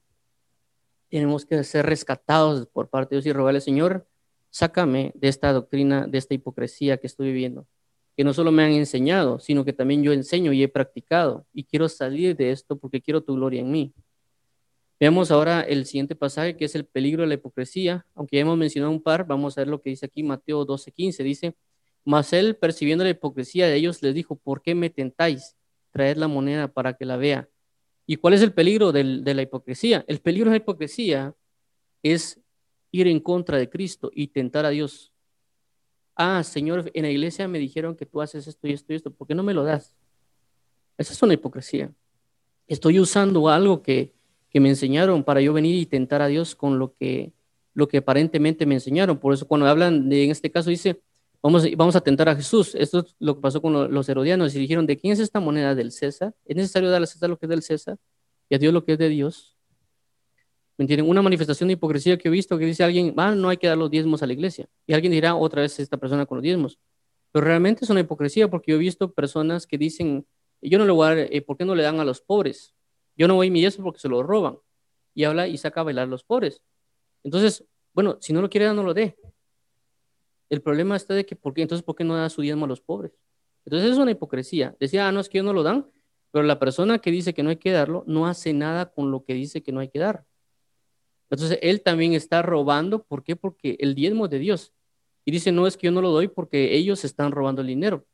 tenemos 1.10 1.46
que 1.46 1.64
ser 1.64 1.86
rescatados 1.86 2.68
por 2.68 2.90
parte 2.90 3.16
de 3.16 3.22
Dios 3.22 3.26
y 3.28 3.34
rogarle, 3.34 3.62
Señor, 3.62 4.08
sácame 4.50 5.12
de 5.16 5.28
esta 5.28 5.52
doctrina, 5.54 6.08
de 6.08 6.18
esta 6.18 6.34
hipocresía 6.34 6.98
que 6.98 7.08
estoy 7.08 7.28
viviendo, 7.28 7.68
que 8.16 8.24
no 8.24 8.34
solo 8.34 8.52
me 8.52 8.64
han 8.64 8.72
enseñado, 8.72 9.40
sino 9.40 9.66
que 9.66 9.74
también 9.74 10.04
yo 10.04 10.14
enseño 10.14 10.54
y 10.54 10.64
he 10.64 10.68
practicado, 10.68 11.46
y 11.54 11.64
quiero 11.64 11.90
salir 11.90 12.36
de 12.36 12.52
esto 12.52 12.78
porque 12.78 13.02
quiero 13.02 13.22
tu 13.22 13.36
gloria 13.36 13.62
en 13.62 13.72
mí. 13.72 13.94
Veamos 15.00 15.32
ahora 15.32 15.62
el 15.62 15.86
siguiente 15.86 16.14
pasaje, 16.14 16.58
que 16.58 16.66
es 16.66 16.76
el 16.76 16.84
peligro 16.84 17.22
de 17.22 17.30
la 17.30 17.36
hipocresía. 17.36 18.06
Aunque 18.16 18.36
ya 18.36 18.42
hemos 18.42 18.58
mencionado 18.58 18.92
un 18.92 19.02
par, 19.02 19.26
vamos 19.26 19.58
a 19.58 19.62
ver 19.62 19.70
lo 19.70 19.82
que 19.82 19.92
dice 19.92 20.06
aquí 20.06 20.24
Mateo 20.24 20.66
12:15. 20.66 21.24
Dice, 21.24 21.56
mas 22.04 22.34
él, 22.34 22.58
percibiendo 22.58 23.06
la 23.06 23.12
hipocresía 23.12 23.68
de 23.68 23.76
ellos, 23.76 24.02
les 24.02 24.14
dijo, 24.14 24.36
¿por 24.36 24.62
qué 24.62 24.76
me 24.76 24.90
tentáis? 24.90 25.56
Traed 25.92 26.18
la 26.18 26.28
moneda 26.28 26.68
para 26.68 26.94
que 26.96 27.06
la 27.06 27.16
vea. 27.16 27.48
¿Y 28.10 28.16
cuál 28.16 28.34
es 28.34 28.42
el 28.42 28.54
peligro 28.54 28.92
de 28.92 29.34
la 29.36 29.42
hipocresía? 29.44 30.04
El 30.08 30.20
peligro 30.20 30.50
de 30.50 30.58
la 30.58 30.64
hipocresía 30.64 31.36
es 32.02 32.40
ir 32.90 33.06
en 33.06 33.20
contra 33.20 33.60
de 33.60 33.70
Cristo 33.70 34.10
y 34.12 34.30
tentar 34.30 34.66
a 34.66 34.70
Dios. 34.70 35.14
Ah, 36.16 36.44
Señor, 36.44 36.90
en 36.96 37.04
la 37.04 37.12
iglesia 37.12 37.48
me 37.48 37.60
dijeron 37.60 37.96
que 37.96 38.08
tú 38.08 38.20
haces 38.20 38.48
esto 38.48 38.68
y 38.68 38.74
esto 38.74 38.94
y 38.94 38.96
esto, 38.96 39.12
¿por 39.12 39.28
qué 39.28 39.36
no 39.36 39.44
me 39.44 39.54
lo 39.54 39.64
das? 39.64 39.96
Esa 40.98 41.14
es 41.14 41.22
una 41.22 41.36
hipocresía. 41.36 41.94
Estoy 42.66 43.00
usando 43.00 43.48
algo 43.48 43.84
que, 43.84 44.12
me 44.56 44.70
enseñaron 44.70 45.24
para 45.24 45.40
yo 45.40 45.54
venir 45.54 45.76
y 45.76 45.86
tentar 45.86 46.24
a 46.24 46.28
Dios 46.28 46.56
con 46.56 46.80
lo 46.80 46.96
que, 46.96 47.32
lo 47.76 47.88
que 47.88 47.98
aparentemente 47.98 48.66
me 48.66 48.74
enseñaron. 48.74 49.20
Por 49.20 49.36
eso 49.36 49.48
cuando 49.48 49.68
hablan 49.68 50.10
de, 50.10 50.24
en 50.24 50.32
este 50.32 50.50
caso 50.50 50.72
dice, 50.72 51.00
Vamos, 51.42 51.66
vamos 51.78 51.96
a 51.96 52.02
tentar 52.02 52.28
a 52.30 52.36
Jesús. 52.36 52.76
Esto 52.76 53.00
es 53.00 53.16
lo 53.20 53.36
que 53.36 53.42
pasó 53.42 53.62
con 53.62 53.94
los 53.94 54.10
herodianos. 54.10 54.54
Y 54.56 54.60
dijeron, 54.60 54.86
¿de 54.86 54.98
quién 54.98 55.14
es 55.14 55.20
esta 55.20 55.40
moneda 55.40 55.74
del 55.74 55.92
César? 55.92 56.36
¿Es 56.46 56.56
necesario 56.56 56.90
darle 56.90 57.06
a 57.06 57.08
César 57.08 57.30
lo 57.30 57.38
que 57.38 57.46
es 57.46 57.50
del 57.50 57.62
César 57.62 57.98
y 58.50 58.56
a 58.56 58.58
Dios 58.58 58.74
lo 58.74 58.84
que 58.84 58.94
es 58.94 58.98
de 58.98 59.10
Dios? 59.10 59.58
¿Me 60.78 60.84
entienden? 60.84 61.10
Una 61.10 61.22
manifestación 61.22 61.68
de 61.68 61.74
hipocresía 61.74 62.18
que 62.18 62.30
he 62.30 62.32
visto 62.32 62.58
que 62.58 62.66
dice 62.66 62.84
alguien, 62.84 63.14
ah, 63.18 63.36
no 63.36 63.50
hay 63.50 63.58
que 63.58 63.68
dar 63.68 63.78
los 63.78 63.90
diezmos 63.90 64.24
a 64.24 64.28
la 64.28 64.34
iglesia. 64.34 64.70
Y 64.88 64.94
alguien 64.94 65.12
dirá 65.12 65.36
otra 65.36 65.62
vez 65.62 65.80
esta 65.80 65.98
persona 65.98 66.26
con 66.26 66.38
los 66.38 66.44
diezmos. 66.44 66.80
Pero 67.32 67.46
realmente 67.46 67.86
es 67.86 67.90
una 67.90 68.00
hipocresía 68.00 68.50
porque 68.50 68.72
yo 68.72 68.78
he 68.78 68.80
visto 68.80 69.12
personas 69.12 69.68
que 69.68 69.78
dicen, 69.78 70.26
yo 70.62 70.78
no 70.78 70.86
le 70.86 70.92
voy 70.92 71.06
a 71.06 71.10
dar, 71.10 71.18
eh, 71.32 71.42
¿por 71.42 71.58
qué 71.58 71.66
no 71.66 71.76
le 71.76 71.84
dan 71.84 72.00
a 72.00 72.06
los 72.06 72.22
pobres? 72.22 72.74
Yo 73.16 73.28
no 73.28 73.36
voy 73.36 73.50
mi 73.50 73.60
diezmo 73.60 73.84
porque 73.84 74.00
se 74.00 74.10
lo 74.10 74.24
roban. 74.24 74.58
Y 75.14 75.26
habla 75.26 75.48
y 75.48 75.58
saca 75.58 75.82
a 75.82 75.84
bailar 75.84 76.04
a 76.04 76.10
los 76.10 76.24
pobres. 76.24 76.62
Entonces, 77.24 77.66
bueno, 77.94 78.18
si 78.22 78.32
no 78.34 78.42
lo 78.42 78.50
quiere 78.50 78.66
dar, 78.66 78.76
no 78.76 78.84
lo 78.84 78.94
dé. 78.94 79.18
El 80.50 80.62
problema 80.62 80.96
está 80.96 81.14
de 81.14 81.26
que, 81.26 81.36
¿por 81.36 81.54
qué? 81.54 81.62
Entonces, 81.62 81.84
¿por 81.84 81.96
qué 81.96 82.04
no 82.04 82.16
da 82.16 82.30
su 82.30 82.42
diezmo 82.42 82.66
a 82.66 82.68
los 82.68 82.82
pobres? 82.82 83.12
Entonces, 83.66 83.92
es 83.92 83.98
una 83.98 84.12
hipocresía. 84.12 84.76
Decía, 84.80 85.08
ah, 85.08 85.12
no, 85.12 85.20
es 85.20 85.30
que 85.30 85.38
ellos 85.38 85.46
no 85.46 85.54
lo 85.54 85.64
dan, 85.64 85.88
pero 86.32 86.44
la 86.44 86.60
persona 86.60 87.00
que 87.00 87.12
dice 87.12 87.34
que 87.34 87.44
no 87.44 87.50
hay 87.50 87.58
que 87.58 87.72
darlo 87.72 88.04
no 88.08 88.28
hace 88.28 88.54
nada 88.54 88.92
con 88.92 89.12
lo 89.12 89.24
que 89.24 89.34
dice 89.34 89.62
que 89.62 89.72
no 89.72 89.80
hay 89.80 89.90
que 89.90 90.00
dar. 90.00 90.26
Entonces, 91.30 91.60
él 91.62 91.82
también 91.82 92.14
está 92.14 92.42
robando. 92.42 93.04
¿Por 93.04 93.24
qué? 93.24 93.36
Porque 93.36 93.78
el 93.80 93.96
diezmo 93.96 94.28
de 94.28 94.40
Dios. 94.40 94.74
Y 95.26 95.32
dice, 95.32 95.52
no 95.52 95.68
es 95.68 95.78
que 95.78 95.86
yo 95.86 95.92
no 95.92 96.02
lo 96.02 96.10
doy 96.10 96.28
porque 96.28 96.76
ellos 96.76 97.06
están 97.06 97.32
robando 97.32 97.62
el 97.62 97.68
dinero. 97.68 98.06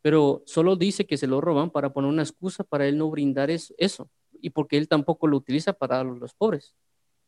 Pero 0.00 0.42
solo 0.46 0.76
dice 0.76 1.06
que 1.06 1.16
se 1.16 1.26
lo 1.26 1.40
roban 1.40 1.70
para 1.70 1.92
poner 1.92 2.10
una 2.10 2.22
excusa 2.22 2.64
para 2.64 2.86
él 2.86 2.98
no 2.98 3.10
brindar 3.10 3.50
eso. 3.50 4.10
Y 4.40 4.50
porque 4.50 4.78
él 4.78 4.88
tampoco 4.88 5.26
lo 5.26 5.36
utiliza 5.36 5.72
para 5.74 5.96
dar 5.98 6.06
a 6.06 6.10
los 6.10 6.34
pobres. 6.34 6.74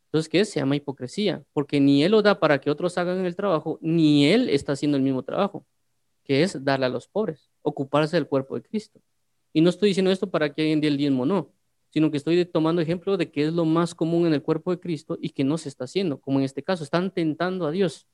Entonces, 0.05 0.29
¿qué 0.29 0.45
Se 0.45 0.59
llama 0.59 0.75
hipocresía, 0.75 1.43
porque 1.53 1.79
ni 1.79 2.03
él 2.03 2.11
lo 2.11 2.21
da 2.21 2.39
para 2.39 2.59
que 2.59 2.69
otros 2.69 2.97
hagan 2.97 3.25
el 3.25 3.35
trabajo, 3.35 3.79
ni 3.81 4.27
él 4.27 4.49
está 4.49 4.73
haciendo 4.73 4.97
el 4.97 5.03
mismo 5.03 5.23
trabajo, 5.23 5.65
que 6.23 6.43
es 6.43 6.63
darle 6.63 6.85
a 6.85 6.89
los 6.89 7.07
pobres, 7.07 7.49
ocuparse 7.61 8.15
del 8.17 8.27
cuerpo 8.27 8.55
de 8.55 8.63
Cristo. 8.63 9.01
Y 9.53 9.61
no 9.61 9.69
estoy 9.69 9.89
diciendo 9.89 10.11
esto 10.11 10.29
para 10.29 10.53
que 10.53 10.61
alguien 10.61 10.81
dé 10.81 10.87
el 10.87 10.97
diezmo, 10.97 11.25
no, 11.25 11.53
sino 11.89 12.11
que 12.11 12.17
estoy 12.17 12.43
tomando 12.45 12.81
ejemplo 12.81 13.17
de 13.17 13.31
que 13.31 13.45
es 13.45 13.53
lo 13.53 13.65
más 13.65 13.95
común 13.95 14.27
en 14.27 14.33
el 14.33 14.41
cuerpo 14.41 14.71
de 14.71 14.79
Cristo 14.79 15.17
y 15.21 15.29
que 15.29 15.43
no 15.43 15.57
se 15.57 15.69
está 15.69 15.85
haciendo, 15.85 16.19
como 16.19 16.39
en 16.39 16.45
este 16.45 16.61
caso, 16.63 16.83
están 16.83 17.11
tentando 17.11 17.65
a 17.65 17.71
Dios. 17.71 18.07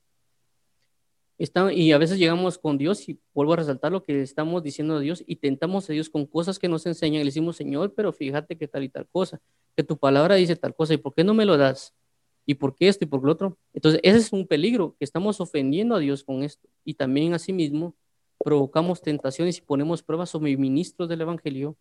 Y 1.38 1.92
a 1.92 1.98
veces 1.98 2.18
llegamos 2.18 2.58
con 2.58 2.78
Dios 2.78 3.08
y 3.08 3.18
vuelvo 3.34 3.54
a 3.54 3.56
resaltar 3.56 3.90
lo 3.90 4.02
que 4.02 4.22
estamos 4.22 4.62
diciendo 4.62 4.96
a 4.96 5.00
Dios 5.00 5.24
y 5.26 5.36
tentamos 5.36 5.88
a 5.90 5.92
Dios 5.92 6.08
con 6.08 6.26
cosas 6.26 6.58
que 6.58 6.68
nos 6.68 6.86
enseñan 6.86 7.20
le 7.20 7.26
decimos, 7.26 7.56
Señor, 7.56 7.94
pero 7.94 8.12
fíjate 8.12 8.56
que 8.56 8.68
tal 8.68 8.84
y 8.84 8.88
tal 8.88 9.08
cosa 9.08 9.40
que 9.76 9.82
tu 9.82 9.96
palabra 9.98 10.36
dice 10.36 10.56
tal 10.56 10.74
cosa, 10.74 10.94
¿y 10.94 10.98
por 10.98 11.14
qué 11.14 11.24
no 11.24 11.34
me 11.34 11.44
lo 11.44 11.56
das? 11.56 11.94
¿Y 12.44 12.54
por 12.54 12.74
qué 12.74 12.88
esto 12.88 13.04
y 13.04 13.08
por 13.08 13.22
lo 13.24 13.32
otro? 13.32 13.56
Entonces, 13.72 14.00
ese 14.02 14.18
es 14.18 14.32
un 14.32 14.46
peligro, 14.46 14.96
que 14.98 15.04
estamos 15.04 15.40
ofendiendo 15.40 15.94
a 15.94 15.98
Dios 16.00 16.24
con 16.24 16.42
esto. 16.42 16.68
Y 16.84 16.94
también, 16.94 17.34
asimismo, 17.34 17.94
provocamos 18.38 19.00
tentaciones 19.00 19.58
y 19.58 19.60
ponemos 19.62 20.02
pruebas 20.02 20.30
sobre 20.30 20.56
ministros 20.56 21.08
del 21.08 21.20
Evangelio 21.20 21.76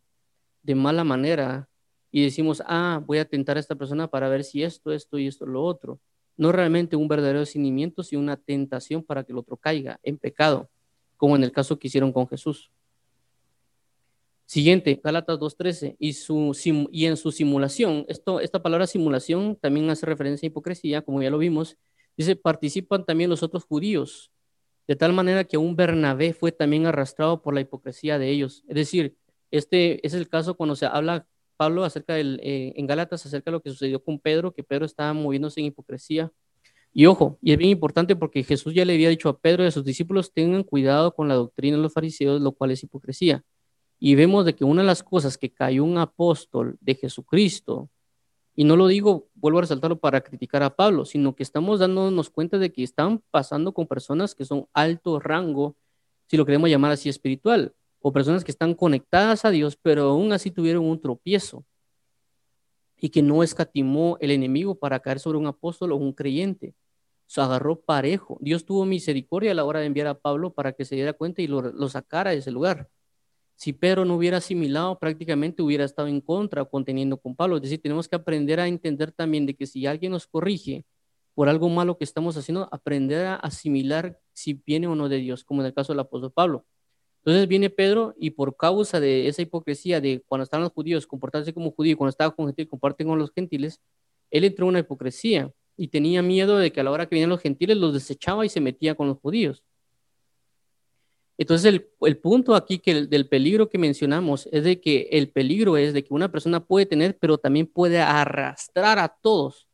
de 0.61 0.75
mala 0.75 1.03
manera 1.03 1.67
y 2.11 2.23
decimos, 2.23 2.61
ah, 2.67 3.01
voy 3.05 3.17
a 3.17 3.25
tentar 3.25 3.57
a 3.57 3.59
esta 3.59 3.75
persona 3.75 4.07
para 4.07 4.29
ver 4.29 4.43
si 4.43 4.63
esto, 4.63 4.91
esto 4.91 5.17
y 5.17 5.27
esto, 5.27 5.45
lo 5.45 5.63
otro. 5.63 5.99
No 6.41 6.51
realmente 6.51 6.95
un 6.95 7.07
verdadero 7.07 7.45
seguimiento, 7.45 8.01
sino 8.01 8.19
una 8.19 8.35
tentación 8.35 9.03
para 9.03 9.23
que 9.23 9.31
el 9.31 9.37
otro 9.37 9.57
caiga 9.57 9.99
en 10.01 10.17
pecado, 10.17 10.71
como 11.15 11.35
en 11.35 11.43
el 11.43 11.51
caso 11.51 11.77
que 11.77 11.87
hicieron 11.87 12.11
con 12.11 12.27
Jesús. 12.27 12.71
Siguiente, 14.47 14.99
Gálatas 15.03 15.37
2.13, 15.37 15.97
y, 15.99 16.99
y 16.99 17.05
en 17.05 17.15
su 17.15 17.31
simulación, 17.31 18.05
esto, 18.07 18.39
esta 18.39 18.63
palabra 18.63 18.87
simulación 18.87 19.55
también 19.55 19.87
hace 19.91 20.07
referencia 20.07 20.47
a 20.47 20.49
hipocresía, 20.49 21.03
como 21.03 21.21
ya 21.21 21.29
lo 21.29 21.37
vimos, 21.37 21.77
dice, 22.17 22.35
participan 22.35 23.05
también 23.05 23.29
los 23.29 23.43
otros 23.43 23.63
judíos, 23.63 24.31
de 24.87 24.95
tal 24.95 25.13
manera 25.13 25.43
que 25.43 25.57
un 25.57 25.75
Bernabé 25.75 26.33
fue 26.33 26.51
también 26.51 26.87
arrastrado 26.87 27.43
por 27.43 27.53
la 27.53 27.61
hipocresía 27.61 28.17
de 28.17 28.31
ellos. 28.31 28.63
Es 28.67 28.73
decir, 28.73 29.15
este 29.51 30.03
es 30.07 30.15
el 30.15 30.27
caso 30.27 30.55
cuando 30.55 30.75
se 30.75 30.87
habla 30.87 31.27
Pablo 31.61 31.83
acerca 31.83 32.15
del, 32.15 32.39
eh, 32.43 32.73
en 32.75 32.87
Gálatas 32.87 33.25
acerca 33.25 33.51
de 33.51 33.53
lo 33.53 33.61
que 33.61 33.69
sucedió 33.69 34.03
con 34.03 34.17
Pedro, 34.19 34.53
que 34.53 34.63
Pedro 34.63 34.85
estaba 34.85 35.13
moviéndose 35.13 35.59
en 35.59 35.67
hipocresía. 35.67 36.31
Y 36.93 37.05
ojo, 37.05 37.37
y 37.41 37.51
es 37.51 37.57
bien 37.57 37.71
importante 37.71 38.15
porque 38.15 38.43
Jesús 38.43 38.73
ya 38.73 38.85
le 38.85 38.93
había 38.93 39.09
dicho 39.09 39.29
a 39.29 39.37
Pedro 39.37 39.63
y 39.63 39.67
a 39.67 39.71
sus 39.71 39.85
discípulos, 39.85 40.33
tengan 40.33 40.63
cuidado 40.63 41.13
con 41.13 41.27
la 41.27 41.35
doctrina 41.35 41.77
de 41.77 41.83
los 41.83 41.93
fariseos, 41.93 42.41
lo 42.41 42.51
cual 42.53 42.71
es 42.71 42.83
hipocresía 42.83 43.43
y 44.03 44.15
vemos 44.15 44.45
de 44.45 44.55
que 44.55 44.65
una 44.65 44.81
de 44.81 44.87
las 44.87 45.03
cosas 45.03 45.37
que 45.37 45.53
cayó 45.53 45.83
un 45.83 45.99
apóstol 45.99 46.75
de 46.81 46.95
Jesucristo, 46.95 47.87
y 48.55 48.63
no 48.63 48.75
lo 48.75 48.87
digo, 48.87 49.27
vuelvo 49.35 49.59
a 49.59 49.61
resaltarlo 49.61 49.99
para 49.99 50.21
criticar 50.21 50.63
a 50.63 50.75
Pablo, 50.75 51.05
sino 51.05 51.35
que 51.35 51.43
estamos 51.43 51.79
dándonos 51.79 52.31
cuenta 52.31 52.57
de 52.57 52.73
que 52.73 52.81
están 52.81 53.21
pasando 53.29 53.73
con 53.73 53.85
personas 53.85 54.33
que 54.33 54.43
son 54.43 54.65
alto 54.73 55.19
rango, 55.19 55.75
si 56.25 56.35
lo 56.35 56.47
queremos 56.47 56.67
llamar 56.67 56.91
así 56.91 57.09
espiritual, 57.09 57.75
o 58.01 58.11
personas 58.11 58.43
que 58.43 58.51
están 58.51 58.73
conectadas 58.73 59.45
a 59.45 59.51
Dios, 59.51 59.77
pero 59.81 60.09
aún 60.09 60.33
así 60.33 60.51
tuvieron 60.51 60.85
un 60.85 60.99
tropiezo 60.99 61.63
y 62.97 63.09
que 63.09 63.21
no 63.21 63.43
escatimó 63.43 64.17
el 64.19 64.31
enemigo 64.31 64.75
para 64.75 64.99
caer 64.99 65.19
sobre 65.19 65.37
un 65.37 65.47
apóstol 65.47 65.91
o 65.91 65.95
un 65.95 66.13
creyente. 66.13 66.75
Se 67.25 67.41
agarró 67.41 67.79
parejo. 67.79 68.37
Dios 68.41 68.65
tuvo 68.65 68.85
misericordia 68.85 69.51
a 69.51 69.53
la 69.53 69.63
hora 69.63 69.79
de 69.79 69.85
enviar 69.85 70.07
a 70.07 70.19
Pablo 70.19 70.53
para 70.53 70.73
que 70.73 70.85
se 70.85 70.95
diera 70.95 71.13
cuenta 71.13 71.41
y 71.41 71.47
lo, 71.47 71.61
lo 71.61 71.89
sacara 71.89 72.31
de 72.31 72.37
ese 72.37 72.51
lugar 72.51 72.89
si 73.61 73.73
Pedro 73.73 74.05
no 74.05 74.15
hubiera 74.15 74.37
asimilado, 74.37 74.97
prácticamente 74.97 75.61
hubiera 75.61 75.85
estado 75.85 76.07
en 76.07 76.19
contra 76.19 76.65
conteniendo 76.65 77.17
con 77.17 77.35
Pablo. 77.35 77.57
Es 77.57 77.61
decir, 77.61 77.79
tenemos 77.79 78.07
que 78.07 78.15
aprender 78.15 78.59
a 78.59 78.67
entender 78.67 79.11
también 79.11 79.45
de 79.45 79.53
que 79.53 79.67
si 79.67 79.85
alguien 79.85 80.13
nos 80.13 80.25
corrige 80.25 80.83
por 81.35 81.47
algo 81.47 81.69
malo 81.69 81.95
que 81.95 82.03
estamos 82.03 82.35
haciendo, 82.35 82.67
aprender 82.71 83.27
a 83.27 83.35
asimilar 83.35 84.17
si 84.33 84.55
viene 84.65 84.87
o 84.87 84.95
no 84.95 85.09
de 85.09 85.17
Dios, 85.17 85.43
como 85.43 85.61
en 85.61 85.67
el 85.67 85.75
caso 85.75 85.93
del 85.93 85.99
apóstol 85.99 86.31
Pablo. 86.31 86.65
Entonces 87.23 87.47
viene 87.47 87.69
Pedro 87.69 88.15
y 88.17 88.31
por 88.31 88.57
causa 88.57 88.99
de 88.99 89.27
esa 89.27 89.43
hipocresía 89.43 90.01
de 90.01 90.23
cuando 90.27 90.43
estaban 90.43 90.63
los 90.63 90.73
judíos, 90.73 91.05
comportarse 91.05 91.53
como 91.53 91.71
judío, 91.71 91.95
cuando 91.95 92.09
estaba 92.09 92.35
con 92.35 92.47
gentiles, 92.47 92.69
comparten 92.69 93.07
con 93.07 93.19
los 93.19 93.31
gentiles, 93.31 93.79
él 94.31 94.43
entró 94.43 94.65
en 94.65 94.69
una 94.69 94.79
hipocresía 94.79 95.51
y 95.77 95.89
tenía 95.89 96.21
miedo 96.23 96.57
de 96.57 96.71
que 96.71 96.79
a 96.79 96.83
la 96.83 96.91
hora 96.91 97.05
que 97.05 97.15
venían 97.15 97.29
los 97.29 97.41
gentiles 97.41 97.77
los 97.77 97.93
desechaba 97.93 98.45
y 98.45 98.49
se 98.49 98.59
metía 98.59 98.95
con 98.95 99.07
los 99.07 99.19
judíos. 99.19 99.63
Entonces, 101.37 101.81
el, 102.01 102.17
punto 102.17 102.55
aquí 102.55 102.77
que 102.77 103.07
del 103.07 103.27
peligro 103.27 103.69
que 103.69 103.77
mencionamos 103.77 104.47
es 104.51 104.63
de 104.63 104.79
que 104.79 105.09
el 105.11 105.31
peligro 105.31 105.75
es 105.75 105.93
de 105.93 106.03
que 106.03 106.13
una 106.13 106.31
persona 106.31 106.63
puede 106.63 106.85
tener, 106.85 107.17
pero 107.17 107.37
también 107.37 107.65
puede 107.65 107.99
arrastrar 107.99 108.99
a 108.99 109.07
todos 109.07 109.67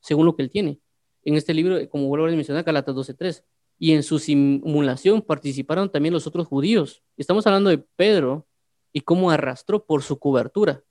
según 0.00 0.26
lo 0.26 0.34
que 0.34 0.42
él 0.42 0.50
tiene. 0.50 0.80
En 1.24 1.34
este 1.34 1.52
libro, 1.54 1.86
como 1.90 2.08
vuelvo 2.08 2.26
a 2.26 2.30
mencionar, 2.30 2.64
Galatas 2.64 2.94
12.3, 2.94 3.44
y 3.82 3.94
en 3.94 4.04
su 4.04 4.20
simulación 4.20 5.22
participaron 5.22 5.90
también 5.90 6.14
los 6.14 6.28
otros 6.28 6.46
judíos. 6.46 7.02
Estamos 7.16 7.44
hablando 7.48 7.68
de 7.68 7.78
Pedro 7.78 8.46
y 8.92 9.00
cómo 9.00 9.28
arrastró 9.28 9.84
por 9.84 10.04
su 10.04 10.20
cobertura, 10.20 10.84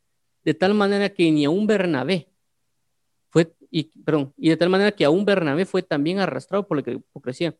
de 0.43 0.53
tal 0.53 0.73
manera 0.73 1.07
que 1.07 1.31
ni 1.31 1.45
a 1.45 1.49
un 1.49 1.65
Bernabé 1.67 2.27
fue, 3.29 3.55
y, 3.69 3.83
perdón, 4.01 4.33
y 4.35 4.49
de 4.49 4.57
tal 4.57 4.67
manera 4.67 4.91
que 4.91 5.05
a 5.05 5.09
un 5.09 5.23
Bernabé 5.23 5.63
fue 5.63 5.83
también 5.83 6.19
arrastrado 6.19 6.67
por 6.67 6.85
la 6.85 6.93
hipocresía 6.93 7.55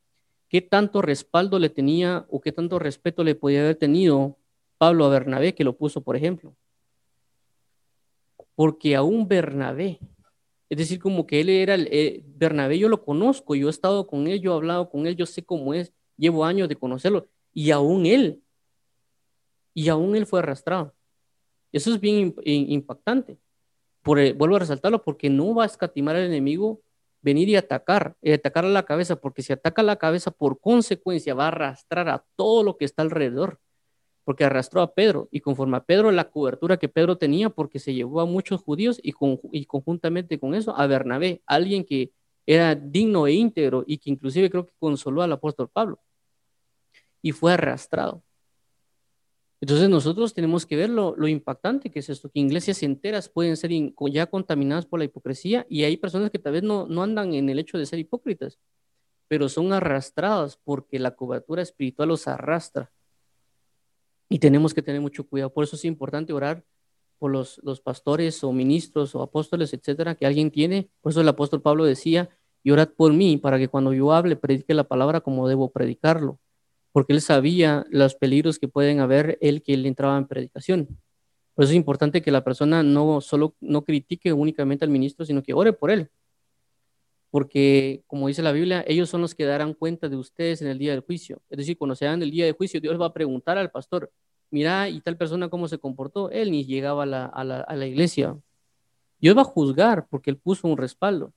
qué 0.50 0.60
tanto 0.60 1.02
respaldo 1.02 1.60
le 1.60 1.70
tenía 1.70 2.26
o 2.30 2.42
qué 2.42 2.52
tanto 2.52 2.78
respeto 2.78 3.24
le 3.24 3.34
podía 3.34 3.62
haber 3.62 3.78
tenido 3.78 4.38
Pablo 4.78 5.06
a 5.06 5.10
Bernabé, 5.12 5.56
que 5.56 5.64
lo 5.64 5.78
puso, 5.78 6.02
por 6.02 6.18
ejemplo. 6.18 6.58
Porque 8.54 8.98
aún 8.98 9.30
Bernabé, 9.30 9.98
es 10.72 10.78
decir, 10.78 11.00
como 11.00 11.28
que 11.28 11.42
él 11.42 11.50
era 11.50 11.76
el 11.76 11.90
eh, 11.92 12.24
Bernabé, 12.26 12.80
yo 12.80 12.88
lo 12.88 13.04
conozco, 13.04 13.56
yo 13.56 13.68
he 13.68 13.70
estado 13.70 14.08
con 14.08 14.28
él, 14.28 14.40
yo 14.40 14.54
he 14.54 14.56
hablado 14.56 14.90
con 14.90 15.06
él, 15.06 15.18
yo 15.18 15.26
sé 15.26 15.44
cómo 15.44 15.74
es, 15.74 15.92
llevo 16.16 16.46
años 16.46 16.70
de 16.70 16.78
conocerlo, 16.78 17.28
y 17.54 17.72
aún 17.72 18.06
él, 18.06 18.42
y 19.74 19.90
aún 19.90 20.16
él 20.16 20.26
fue 20.26 20.40
arrastrado. 20.40 20.94
Eso 21.74 21.94
es 21.94 22.00
bien 22.00 22.34
impactante. 22.46 23.38
Por, 24.02 24.34
vuelvo 24.36 24.56
a 24.56 24.60
resaltarlo 24.60 25.04
porque 25.04 25.30
no 25.30 25.54
va 25.54 25.64
a 25.64 25.66
escatimar 25.66 26.16
al 26.16 26.24
enemigo 26.24 26.82
venir 27.22 27.50
y 27.50 27.58
atacar, 27.58 28.16
y 28.22 28.32
atacar 28.32 28.64
a 28.64 28.70
la 28.70 28.86
cabeza, 28.86 29.18
porque 29.18 29.42
si 29.42 29.52
ataca 29.52 29.84
la 29.84 29.98
cabeza, 29.98 30.32
por 30.32 30.62
consecuencia 30.62 31.34
va 31.34 31.46
a 31.46 31.48
arrastrar 31.50 32.08
a 32.08 32.24
todo 32.38 32.64
lo 32.64 32.78
que 32.78 32.86
está 32.86 33.02
alrededor, 33.02 33.60
porque 34.24 34.44
arrastró 34.44 34.82
a 34.82 34.94
Pedro, 34.94 35.28
y 35.32 35.40
conforme 35.40 35.78
a 35.78 35.84
Pedro 35.84 36.12
la 36.12 36.30
cobertura 36.30 36.78
que 36.78 36.90
Pedro 36.90 37.18
tenía, 37.18 37.50
porque 37.50 37.80
se 37.80 37.94
llevó 37.94 38.22
a 38.22 38.26
muchos 38.26 38.62
judíos 38.62 39.00
y, 39.02 39.14
conjuntamente 39.66 40.40
con 40.40 40.54
eso 40.54 40.76
a 40.78 40.88
Bernabé, 40.88 41.42
alguien 41.46 41.84
que 41.84 42.12
era 42.46 42.76
digno 42.76 43.28
e 43.28 43.34
íntegro 43.34 43.84
y 43.88 43.98
que 43.98 44.10
inclusive 44.10 44.50
creo 44.50 44.66
que 44.66 44.74
consoló 44.80 45.22
al 45.22 45.32
apóstol 45.32 45.70
Pablo, 45.70 46.00
y 47.22 47.32
fue 47.32 47.54
arrastrado. 47.54 48.24
Entonces 49.60 49.90
nosotros 49.90 50.34
tenemos 50.34 50.66
que 50.66 50.76
ver 50.76 50.90
lo, 50.90 51.16
impactante 51.28 51.92
que 51.92 52.00
es 52.00 52.10
esto, 52.10 52.30
que 52.30 52.40
iglesias 52.40 52.82
enteras 52.82 53.30
pueden 53.30 53.56
ser 53.58 53.72
ya 54.12 54.26
contaminadas 54.26 54.88
por 54.88 54.98
la 54.98 55.06
hipocresía 55.06 55.68
y 55.70 55.84
hay 55.84 55.98
personas 55.98 56.32
que 56.32 56.40
tal 56.40 56.54
vez 56.54 56.64
no, 56.64 56.88
no 56.88 57.04
andan 57.04 57.36
en 57.36 57.48
el 57.48 57.60
hecho 57.60 57.78
de 57.78 57.86
ser 57.86 58.00
hipócritas, 58.00 58.58
pero 59.28 59.50
son 59.50 59.72
arrastradas 59.72 60.58
porque 60.58 60.98
la 60.98 61.16
cobertura 61.16 61.62
espiritual 61.62 62.10
los 62.10 62.28
arrastra. 62.28 62.92
Y 64.32 64.40
tenemos 64.40 64.74
que 64.74 64.82
tener 64.82 65.02
mucho 65.02 65.28
cuidado. 65.28 65.54
Por 65.54 65.64
eso 65.64 65.76
es 65.76 65.86
importante 65.86 66.34
orar 66.34 66.64
por 67.20 67.32
los, 67.32 67.60
los 67.64 67.82
pastores 67.82 68.44
o 68.44 68.52
ministros 68.52 69.14
o 69.14 69.22
apóstoles, 69.22 69.74
etcétera, 69.74 70.16
que 70.16 70.26
alguien 70.26 70.50
tiene. 70.50 70.90
Por 71.02 71.12
eso 71.12 71.22
el 71.22 71.28
apóstol 71.28 71.62
Pablo 71.62 71.84
decía, 71.84 72.30
y 72.64 72.72
orad 72.72 72.90
por 72.90 73.14
mí 73.14 73.38
para 73.38 73.60
que 73.60 73.68
cuando 73.68 73.94
yo 73.94 74.12
hable 74.12 74.36
predique 74.36 74.74
la 74.74 74.86
palabra 74.86 75.22
como 75.22 75.48
debo 75.48 75.70
predicarlo 75.72 76.40
porque 76.92 77.14
él 77.14 77.22
sabía 77.22 77.86
los 77.90 78.16
peligros 78.16 78.60
que 78.60 78.68
pueden 78.68 79.00
haber 79.00 79.38
él 79.42 79.62
que 79.62 79.74
él 79.74 79.86
entraba 79.86 80.18
en 80.18 80.28
predicación. 80.28 80.88
Por 81.54 81.64
eso 81.64 81.72
es 81.72 81.78
importante 81.78 82.22
que 82.22 82.32
la 82.32 82.44
persona 82.44 82.84
no 82.84 83.22
solo 83.22 83.56
no 83.60 83.84
critique 83.84 84.34
únicamente 84.34 84.86
al 84.86 84.92
ministro, 84.92 85.26
sino 85.26 85.44
que 85.44 85.54
ore 85.54 85.74
por 85.74 85.92
él. 85.92 86.10
Porque, 87.32 88.04
como 88.08 88.28
dice 88.28 88.44
la 88.44 88.52
Biblia, 88.52 88.84
ellos 88.86 89.10
son 89.10 89.22
los 89.22 89.34
que 89.34 89.46
darán 89.46 89.74
cuenta 89.74 90.10
de 90.10 90.18
ustedes 90.18 90.62
en 90.62 90.68
el 90.68 90.78
día 90.78 90.92
del 90.92 91.00
juicio. 91.00 91.42
Es 91.50 91.58
decir, 91.58 91.78
cuando 91.78 91.96
se 91.96 92.04
dan 92.06 92.22
el 92.22 92.30
día 92.30 92.44
del 92.44 92.56
juicio, 92.56 92.82
Dios 92.82 93.00
va 93.00 93.06
a 93.08 93.14
preguntar 93.14 93.58
al 93.58 93.72
pastor, 93.72 94.12
mira, 94.52 94.90
¿y 94.90 95.00
tal 95.00 95.16
persona 95.16 95.48
cómo 95.50 95.70
se 95.70 95.78
comportó? 95.78 96.30
Él 96.30 96.52
ni 96.52 96.66
llegaba 96.66 97.04
a 97.04 97.44
la, 97.46 97.88
iglesia. 97.88 98.38
Dios 99.18 99.38
va 99.38 99.42
a 99.42 99.46
juzgar 99.46 100.08
porque 100.10 100.30
él 100.30 100.38
puso 100.38 100.68
un 100.68 100.78
respaldo. 100.78 101.34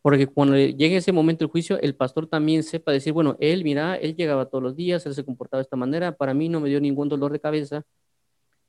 Porque 0.00 0.28
cuando 0.28 0.56
llegue 0.56 0.96
ese 0.96 1.12
momento 1.12 1.44
del 1.44 1.50
juicio, 1.50 1.78
el 1.80 1.96
pastor 1.96 2.28
también 2.28 2.62
sepa 2.62 2.92
decir, 2.92 3.12
bueno, 3.12 3.36
él, 3.40 3.64
mira, 3.64 3.96
él 3.96 4.14
llegaba 4.14 4.46
todos 4.46 4.62
los 4.62 4.76
días, 4.76 5.04
él 5.06 5.14
se 5.14 5.24
comportaba 5.24 5.58
de 5.58 5.64
esta 5.64 5.76
manera, 5.76 6.16
para 6.16 6.34
mí 6.34 6.48
no 6.48 6.60
me 6.60 6.68
dio 6.68 6.80
ningún 6.80 7.08
dolor 7.08 7.32
de 7.32 7.40
cabeza. 7.40 7.84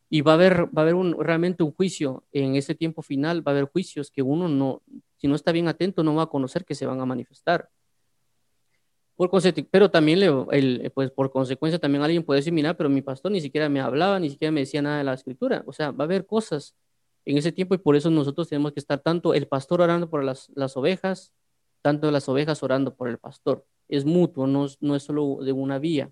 Y 0.10 0.22
va 0.22 0.32
a 0.34 0.36
haber, 0.36 0.66
va 0.76 0.82
a 0.82 0.82
haber 0.82 0.96
un, 0.96 1.16
realmente 1.24 1.64
un 1.64 1.72
juicio 1.72 2.26
en 2.34 2.56
ese 2.56 2.76
tiempo 2.76 3.02
final, 3.04 3.48
va 3.48 3.52
a 3.52 3.56
haber 3.56 3.70
juicios 3.72 4.12
que 4.12 4.22
uno 4.24 4.50
no, 4.50 4.82
si 5.22 5.28
no 5.28 5.36
está 5.36 5.52
bien 5.52 5.68
atento, 5.68 6.04
no 6.04 6.16
va 6.16 6.24
a 6.24 6.28
conocer 6.28 6.66
que 6.66 6.74
se 6.74 6.88
van 6.88 7.00
a 7.00 7.06
manifestar. 7.06 7.70
Por 9.16 9.30
pero 9.70 9.92
también, 9.92 10.18
el, 10.50 10.92
pues 10.96 11.12
por 11.12 11.30
consecuencia, 11.30 11.78
también 11.78 12.04
alguien 12.04 12.24
puede 12.24 12.40
decir, 12.40 12.52
mira, 12.52 12.74
pero 12.74 12.90
mi 12.90 13.04
pastor 13.04 13.32
ni 13.32 13.40
siquiera 13.40 13.70
me 13.70 13.80
hablaba, 13.80 14.20
ni 14.20 14.32
siquiera 14.32 14.52
me 14.52 14.62
decía 14.62 14.82
nada 14.82 14.98
de 14.98 15.04
la 15.04 15.14
escritura. 15.14 15.64
O 15.68 15.74
sea, 15.74 15.92
va 15.92 16.06
a 16.06 16.08
haber 16.08 16.26
cosas 16.26 16.76
en 17.24 17.38
ese 17.38 17.52
tiempo 17.52 17.76
y 17.76 17.78
por 17.78 17.96
eso 17.96 18.10
nosotros 18.10 18.50
tenemos 18.50 18.72
que 18.72 18.80
estar 18.80 18.98
tanto 18.98 19.36
el 19.36 19.48
pastor 19.48 19.82
orando 19.82 20.10
por 20.10 20.24
las, 20.24 20.50
las 20.56 20.76
ovejas, 20.76 21.32
tanto 21.84 22.10
las 22.10 22.28
ovejas 22.30 22.64
orando 22.64 22.96
por 22.96 23.10
el 23.10 23.20
pastor. 23.20 23.64
Es 23.88 24.06
mutuo, 24.06 24.48
no, 24.48 24.66
no 24.80 24.96
es 24.96 25.04
solo 25.04 25.38
de 25.44 25.52
una 25.52 25.78
vía. 25.78 26.12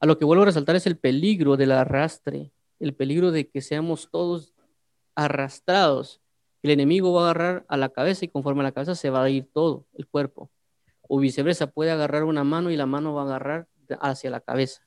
A 0.00 0.06
lo 0.06 0.18
que 0.18 0.24
vuelvo 0.24 0.42
a 0.42 0.46
resaltar 0.46 0.74
es 0.74 0.88
el 0.88 0.98
peligro 0.98 1.56
del 1.56 1.70
arrastre, 1.70 2.50
el 2.80 2.94
peligro 2.94 3.30
de 3.30 3.48
que 3.48 3.60
seamos 3.60 4.10
todos 4.10 4.54
arrastrados. 5.14 6.20
El 6.62 6.70
enemigo 6.70 7.12
va 7.12 7.20
a 7.20 7.24
agarrar 7.30 7.64
a 7.68 7.76
la 7.76 7.88
cabeza 7.88 8.24
y 8.24 8.28
conforme 8.28 8.60
a 8.60 8.64
la 8.64 8.72
cabeza 8.72 8.94
se 8.94 9.10
va 9.10 9.22
a 9.22 9.30
ir 9.30 9.48
todo 9.52 9.86
el 9.94 10.06
cuerpo. 10.06 10.50
O 11.02 11.18
viceversa, 11.18 11.70
puede 11.70 11.90
agarrar 11.90 12.24
una 12.24 12.44
mano 12.44 12.70
y 12.70 12.76
la 12.76 12.86
mano 12.86 13.14
va 13.14 13.22
a 13.22 13.24
agarrar 13.24 13.68
hacia 14.00 14.30
la 14.30 14.40
cabeza. 14.40 14.82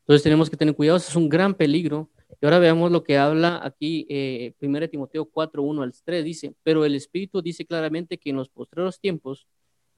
Entonces 0.00 0.22
tenemos 0.22 0.50
que 0.50 0.56
tener 0.56 0.74
cuidado, 0.74 0.98
es 0.98 1.14
un 1.14 1.28
gran 1.28 1.54
peligro 1.54 2.10
y 2.40 2.44
ahora 2.44 2.58
veamos 2.58 2.90
lo 2.90 3.04
que 3.04 3.18
habla 3.18 3.60
aquí 3.62 4.06
eh, 4.08 4.54
1 4.60 4.88
Timoteo 4.88 5.26
4, 5.26 5.62
1 5.62 5.82
al 5.82 5.92
3. 6.04 6.24
Dice, 6.24 6.54
pero 6.62 6.84
el 6.84 6.94
Espíritu 6.94 7.40
dice 7.40 7.64
claramente 7.64 8.18
que 8.18 8.30
en 8.30 8.36
los 8.36 8.48
postreros 8.48 8.98
tiempos 8.98 9.46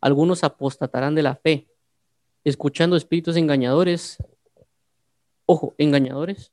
algunos 0.00 0.44
apostatarán 0.44 1.14
de 1.14 1.22
la 1.22 1.36
fe, 1.36 1.66
escuchando 2.44 2.96
espíritus 2.96 3.36
engañadores. 3.36 4.18
Ojo, 5.46 5.74
engañadores. 5.78 6.52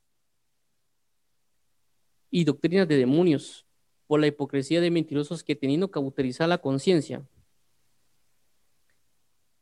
y 2.34 2.44
doctrinas 2.44 2.88
de 2.88 2.96
demonios, 2.96 3.66
por 4.12 4.20
la 4.20 4.26
hipocresía 4.26 4.82
de 4.82 4.90
mentirosos 4.90 5.42
que 5.42 5.56
teniendo 5.56 5.90
cauterizar 5.90 6.46
la 6.46 6.58
conciencia, 6.58 7.26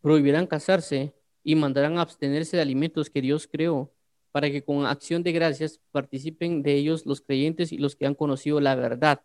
prohibirán 0.01 0.49
casarse 0.49 1.15
y 1.45 1.55
mandarán 1.55 1.99
abstenerse 1.99 2.57
de 2.57 2.63
alimentos 2.63 3.11
que 3.11 3.23
Dios 3.23 3.47
creó, 3.47 3.93
para 4.33 4.51
que 4.51 4.65
con 4.65 4.87
acción 4.87 5.23
de 5.23 5.31
gracias 5.31 5.81
participen 5.93 6.65
de 6.65 6.75
ellos 6.75 7.07
los 7.07 7.21
creyentes 7.21 7.71
y 7.71 7.79
los 7.79 7.95
que 7.95 8.07
han 8.07 8.17
conocido 8.17 8.59
la 8.59 8.75
verdad. 8.75 9.23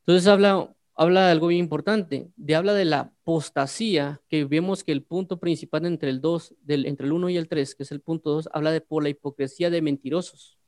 Entonces 0.00 0.26
habla, 0.26 0.74
habla 0.96 1.26
de 1.26 1.30
algo 1.30 1.46
bien 1.46 1.60
importante, 1.60 2.32
de 2.34 2.56
habla 2.56 2.74
de 2.74 2.84
la 2.84 2.98
apostasía, 2.98 4.20
que 4.28 4.44
vemos 4.44 4.82
que 4.82 4.90
el 4.90 5.04
punto 5.04 5.38
principal 5.38 5.86
entre 5.86 6.10
el 6.10 6.20
2, 6.20 6.56
del, 6.62 6.86
entre 6.86 7.06
el 7.06 7.12
1 7.12 7.28
y 7.28 7.36
el 7.36 7.46
3, 7.46 7.76
que 7.76 7.84
es 7.84 7.92
el 7.92 8.00
punto 8.00 8.30
2, 8.30 8.48
habla 8.52 8.72
de 8.72 8.80
por 8.80 9.04
la 9.04 9.08
hipocresía 9.08 9.70
de 9.70 9.82
mentirosos. 9.82 10.58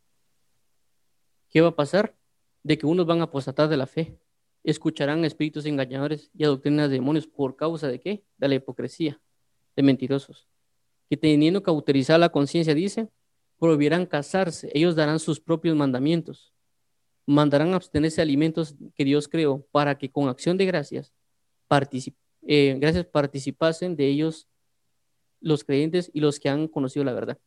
¿Qué 1.48 1.61
va 1.61 1.70
a 1.70 1.74
pasar? 1.74 2.20
De 2.62 2.76
que 2.78 2.86
unos 2.86 3.06
van 3.06 3.20
a 3.20 3.24
apostatar 3.24 3.68
de 3.68 3.76
la 3.76 3.86
fe, 3.86 4.18
escucharán 4.64 5.24
espíritus 5.24 5.66
engañadores 5.66 6.30
y 6.34 6.44
a 6.44 6.48
doctrinas 6.48 6.88
de 6.90 6.96
demonios 6.96 7.26
por 7.26 7.56
causa 7.56 7.88
de 7.88 8.00
qué? 8.00 8.24
De 8.38 8.48
la 8.48 8.54
hipocresía 8.56 9.20
de 9.76 9.82
mentirosos. 9.82 10.48
Que 11.08 11.16
teniendo 11.16 11.62
cauterizada 11.62 12.18
la 12.18 12.28
conciencia, 12.28 12.74
dice, 12.74 13.08
prohibirán 13.58 14.06
casarse, 14.06 14.70
ellos 14.74 14.94
darán 14.94 15.18
sus 15.18 15.40
propios 15.40 15.76
mandamientos, 15.76 16.52
mandarán 17.26 17.74
abstenerse 17.74 18.22
alimentos 18.22 18.74
que 18.94 19.04
Dios 19.04 19.28
creó 19.28 19.66
para 19.70 19.98
que 19.98 20.11
con 20.11 20.28
acción 20.28 20.56
de 20.56 20.66
gracias, 20.66 21.12
eh, 22.42 22.76
gracias 22.80 23.06
participasen 23.06 23.96
de 23.96 24.08
ellos 24.08 24.48
los 25.40 25.64
creyentes 25.64 26.11
y 26.12 26.20
los 26.20 26.40
que 26.40 26.48
han 26.48 26.68
conocido 26.68 27.04
la 27.04 27.12
verdad. 27.12 27.38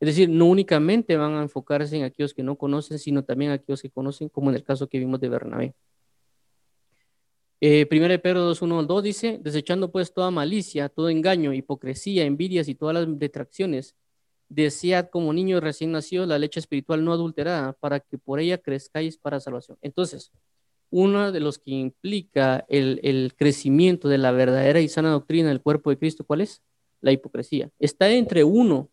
Es 0.00 0.06
decir, 0.06 0.30
no 0.30 0.46
únicamente 0.46 1.16
van 1.16 1.34
a 1.34 1.42
enfocarse 1.42 1.94
en 1.94 2.04
aquellos 2.04 2.32
que 2.32 2.42
no 2.42 2.56
conocen, 2.56 2.98
sino 2.98 3.22
también 3.22 3.50
aquellos 3.50 3.82
que 3.82 3.90
conocen, 3.90 4.30
como 4.30 4.48
en 4.48 4.56
el 4.56 4.64
caso 4.64 4.88
que 4.88 4.98
vimos 4.98 5.20
de 5.20 5.28
Bernabé. 5.28 5.74
Eh, 7.60 7.84
primero 7.84 8.18
Pedro 8.22 8.40
2, 8.40 8.62
1 8.62 8.84
2 8.84 9.02
dice, 9.02 9.38
desechando 9.42 9.92
pues 9.92 10.14
toda 10.14 10.30
malicia, 10.30 10.88
todo 10.88 11.10
engaño, 11.10 11.52
hipocresía, 11.52 12.24
envidias 12.24 12.68
y 12.68 12.74
todas 12.74 12.94
las 12.94 13.18
detracciones, 13.18 13.94
desead 14.48 15.10
como 15.10 15.34
niño 15.34 15.60
recién 15.60 15.92
nacido 15.92 16.24
la 16.24 16.38
leche 16.38 16.60
espiritual 16.60 17.04
no 17.04 17.12
adulterada, 17.12 17.74
para 17.74 18.00
que 18.00 18.16
por 18.16 18.40
ella 18.40 18.56
crezcáis 18.56 19.18
para 19.18 19.38
salvación. 19.38 19.76
Entonces, 19.82 20.32
uno 20.88 21.30
de 21.30 21.40
los 21.40 21.58
que 21.58 21.72
implica 21.72 22.64
el, 22.70 23.00
el 23.02 23.34
crecimiento 23.36 24.08
de 24.08 24.16
la 24.16 24.32
verdadera 24.32 24.80
y 24.80 24.88
sana 24.88 25.10
doctrina 25.10 25.50
del 25.50 25.60
cuerpo 25.60 25.90
de 25.90 25.98
Cristo, 25.98 26.24
¿cuál 26.24 26.40
es? 26.40 26.62
La 27.02 27.12
hipocresía. 27.12 27.70
Está 27.78 28.10
entre 28.10 28.44
uno 28.44 28.88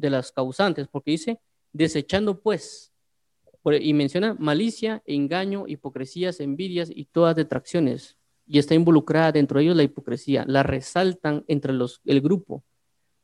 de 0.00 0.10
las 0.10 0.32
causantes, 0.32 0.88
porque 0.88 1.12
dice, 1.12 1.40
desechando 1.72 2.40
pues, 2.40 2.92
y 3.80 3.92
menciona 3.92 4.34
malicia, 4.34 5.02
engaño, 5.06 5.66
hipocresías, 5.68 6.40
envidias 6.40 6.90
y 6.92 7.04
todas 7.06 7.36
detracciones. 7.36 8.16
Y 8.46 8.58
está 8.58 8.74
involucrada 8.74 9.32
dentro 9.32 9.58
de 9.58 9.64
ellos 9.64 9.76
la 9.76 9.82
hipocresía. 9.82 10.44
La 10.46 10.62
resaltan 10.62 11.44
entre 11.46 11.72
los, 11.72 12.00
el 12.04 12.20
grupo 12.20 12.64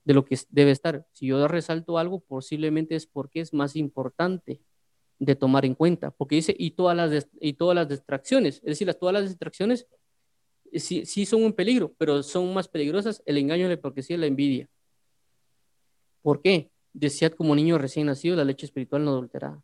de 0.04 0.14
lo 0.14 0.24
que 0.24 0.38
debe 0.50 0.70
estar. 0.70 1.06
Si 1.12 1.26
yo 1.26 1.48
resalto 1.48 1.98
algo, 1.98 2.20
posiblemente 2.20 2.94
es 2.94 3.06
porque 3.06 3.40
es 3.40 3.52
más 3.52 3.74
importante 3.74 4.60
de 5.18 5.34
tomar 5.34 5.64
en 5.64 5.74
cuenta. 5.74 6.10
Porque 6.12 6.36
dice, 6.36 6.54
y 6.56 6.72
todas 6.72 6.96
las, 6.96 7.28
y 7.40 7.54
todas 7.54 7.74
las 7.74 7.88
distracciones. 7.88 8.56
Es 8.56 8.64
decir, 8.64 8.86
las, 8.86 8.98
todas 8.98 9.14
las 9.14 9.28
distracciones 9.28 9.88
eh, 10.70 10.80
sí, 10.80 11.06
sí 11.06 11.26
son 11.26 11.42
un 11.42 11.52
peligro, 11.52 11.94
pero 11.98 12.22
son 12.22 12.52
más 12.54 12.68
peligrosas 12.68 13.22
el 13.26 13.38
engaño, 13.38 13.66
la 13.66 13.74
hipocresía 13.74 14.16
y 14.16 14.20
la 14.20 14.26
envidia. 14.26 14.68
¿Por 16.26 16.42
qué? 16.42 16.72
Desead 16.92 17.34
como 17.34 17.54
niño 17.54 17.78
recién 17.78 18.08
nacido 18.08 18.34
la 18.34 18.42
leche 18.42 18.66
espiritual 18.66 19.04
no 19.04 19.12
adulterada. 19.12 19.62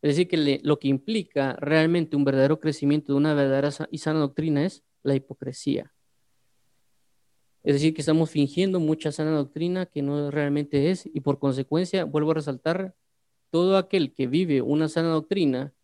Es 0.00 0.16
decir, 0.16 0.26
que 0.26 0.58
lo 0.62 0.78
que 0.78 0.88
implica 0.88 1.54
realmente 1.60 2.16
un 2.16 2.24
verdadero 2.24 2.58
crecimiento 2.60 3.12
de 3.12 3.18
una 3.18 3.34
verdadera 3.34 3.68
y 3.90 3.98
sana 3.98 4.20
doctrina 4.20 4.64
es 4.64 4.82
la 5.02 5.14
hipocresía. 5.14 5.92
Es 7.62 7.74
decir, 7.74 7.92
que 7.92 8.00
estamos 8.00 8.30
fingiendo 8.30 8.80
mucha 8.80 9.12
sana 9.12 9.32
doctrina 9.32 9.84
que 9.84 10.00
no 10.00 10.30
realmente 10.30 10.90
es 10.90 11.04
y 11.12 11.20
por 11.20 11.38
consecuencia, 11.38 12.06
vuelvo 12.06 12.30
a 12.30 12.34
resaltar, 12.36 12.94
todo 13.50 13.76
aquel 13.76 14.14
que 14.14 14.26
vive 14.26 14.62
una 14.62 14.88
sana 14.88 15.10
doctrina 15.10 15.74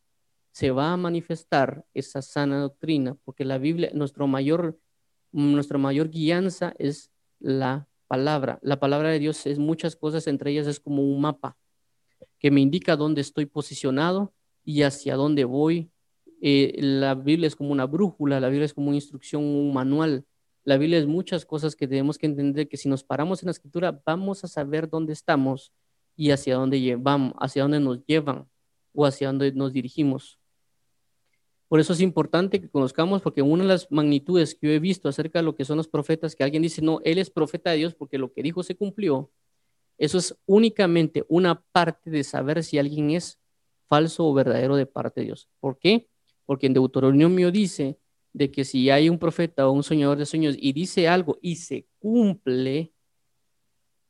se 0.53 0.71
va 0.71 0.95
a 0.95 0.97
manifestar 0.97 1.85
esa 1.93 2.23
sana 2.23 2.61
doctrina, 2.61 3.19
porque 3.27 3.45
la 3.45 3.59
Biblia, 3.59 3.91
nuestro 3.93 4.27
mayor, 4.27 4.81
nuestra 5.33 5.77
mayor 5.77 6.09
guianza 6.09 6.73
es 6.79 7.11
la 7.41 7.88
palabra. 8.09 8.59
La 8.63 8.81
palabra 8.81 9.11
de 9.11 9.19
Dios 9.19 9.47
es 9.47 9.59
muchas 9.59 9.95
cosas, 9.95 10.27
entre 10.27 10.51
ellas 10.51 10.67
es 10.67 10.81
como 10.81 11.03
un 11.03 11.21
mapa 11.21 11.57
que 12.39 12.51
me 12.51 12.61
indica 12.61 12.97
dónde 12.97 13.21
estoy 13.21 13.47
posicionado 13.47 14.33
y 14.65 14.83
hacia 14.83 15.17
dónde 15.17 15.45
voy. 15.45 15.91
Eh, 16.41 16.77
la 16.81 17.15
Biblia 17.15 17.47
es 17.47 17.57
como 17.57 17.71
una 17.71 17.87
brújula, 17.87 18.41
la 18.41 18.49
Biblia 18.49 18.65
es 18.65 18.75
como 18.75 18.89
una 18.89 18.97
instrucción, 18.97 19.45
un 19.45 19.73
manual. 19.73 20.25
La 20.65 20.77
Biblia 20.77 20.99
es 20.99 21.07
muchas 21.07 21.45
cosas 21.45 21.75
que 21.75 21.89
tenemos 21.89 22.19
que 22.19 22.27
entender 22.27 22.69
que 22.69 22.77
si 22.77 22.89
nos 22.89 23.05
paramos 23.05 23.43
en 23.43 23.47
la 23.47 23.53
escritura 23.53 24.03
vamos 24.05 24.45
a 24.45 24.49
saber 24.49 24.89
dónde 24.89 25.13
estamos 25.13 25.73
y 26.17 26.31
hacia 26.31 26.57
dónde 26.57 26.81
llevamos, 26.81 27.35
hacia 27.39 27.63
dónde 27.63 27.81
nos 27.81 28.05
llevan 28.07 28.49
o 28.93 29.07
hacia 29.07 29.29
dónde 29.29 29.53
nos 29.53 29.73
dirigimos. 29.73 30.38
Por 31.69 31.81
eso 31.81 31.93
es 31.93 32.01
importante 32.01 32.61
que 32.61 32.71
conozcamos, 32.71 33.21
porque 33.21 33.43
una 33.43 33.63
de 33.63 33.69
las 33.69 33.91
magnitudes 33.91 34.55
que 34.55 34.69
yo 34.69 34.73
he 34.73 34.79
visto 34.79 35.09
acerca 35.09 35.41
de 35.41 35.43
lo 35.43 35.55
que 35.55 35.67
son 35.67 35.77
los 35.77 35.89
profetas, 35.89 36.35
que 36.35 36.43
alguien 36.43 36.63
dice, 36.63 36.81
no, 36.81 37.01
él 37.05 37.19
es 37.19 37.31
profeta 37.31 37.71
de 37.71 37.77
Dios 37.77 37.95
porque 37.95 38.17
lo 38.17 38.33
que 38.33 38.43
dijo 38.43 38.63
se 38.63 38.75
cumplió. 38.75 39.31
Eso 39.99 40.17
es 40.17 40.35
únicamente 40.47 41.25
una 41.29 41.61
parte 41.73 42.11
de 42.11 42.25
saber 42.25 42.65
si 42.65 42.79
alguien 42.79 43.11
es 43.11 43.39
falso 43.87 44.27
o 44.27 44.33
verdadero 44.33 44.77
de 44.77 44.87
parte 44.87 45.21
de 45.21 45.27
Dios. 45.27 45.49
¿Por 45.61 45.79
qué? 45.79 46.09
Porque 46.47 46.67
en 46.67 46.75
Deuteronomio 46.75 47.51
dice 47.51 47.99
de 48.33 48.51
que 48.51 48.65
si 48.65 48.89
hay 48.89 49.09
un 49.11 49.19
profeta 49.19 49.69
o 49.69 49.73
un 49.73 49.83
soñador 49.83 50.19
de 50.19 50.27
sueños 50.27 50.57
y 50.59 50.73
dice 50.73 51.09
algo 51.09 51.39
y 51.43 51.57
se 51.57 51.87
cumple, 51.99 52.93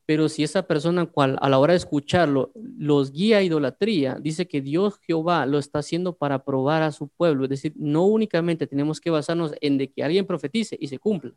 pero 0.09 0.31
si 0.31 0.43
esa 0.43 0.63
persona 0.63 1.05
cual 1.05 1.37
a 1.43 1.51
la 1.51 1.59
hora 1.59 1.75
de 1.75 1.77
escucharlo 1.77 2.51
los 2.55 3.13
guía 3.13 3.37
a 3.37 3.43
idolatría, 3.43 4.17
dice 4.19 4.49
que 4.49 4.63
Dios 4.63 4.99
Jehová 5.01 5.45
lo 5.45 5.59
está 5.59 5.81
haciendo 5.81 6.17
para 6.17 6.47
probar 6.47 6.83
a 6.83 6.93
su 6.93 7.09
pueblo. 7.09 7.45
Es 7.45 7.51
decir, 7.51 7.75
no 7.77 8.07
únicamente 8.07 8.67
tenemos 8.67 9.03
que 9.03 9.11
basarnos 9.11 9.53
en 9.61 9.77
de 9.77 9.93
que 9.93 10.03
alguien 10.03 10.25
profetice 10.25 10.79
y 10.81 10.89
se 10.89 10.99
cumpla, 10.99 11.35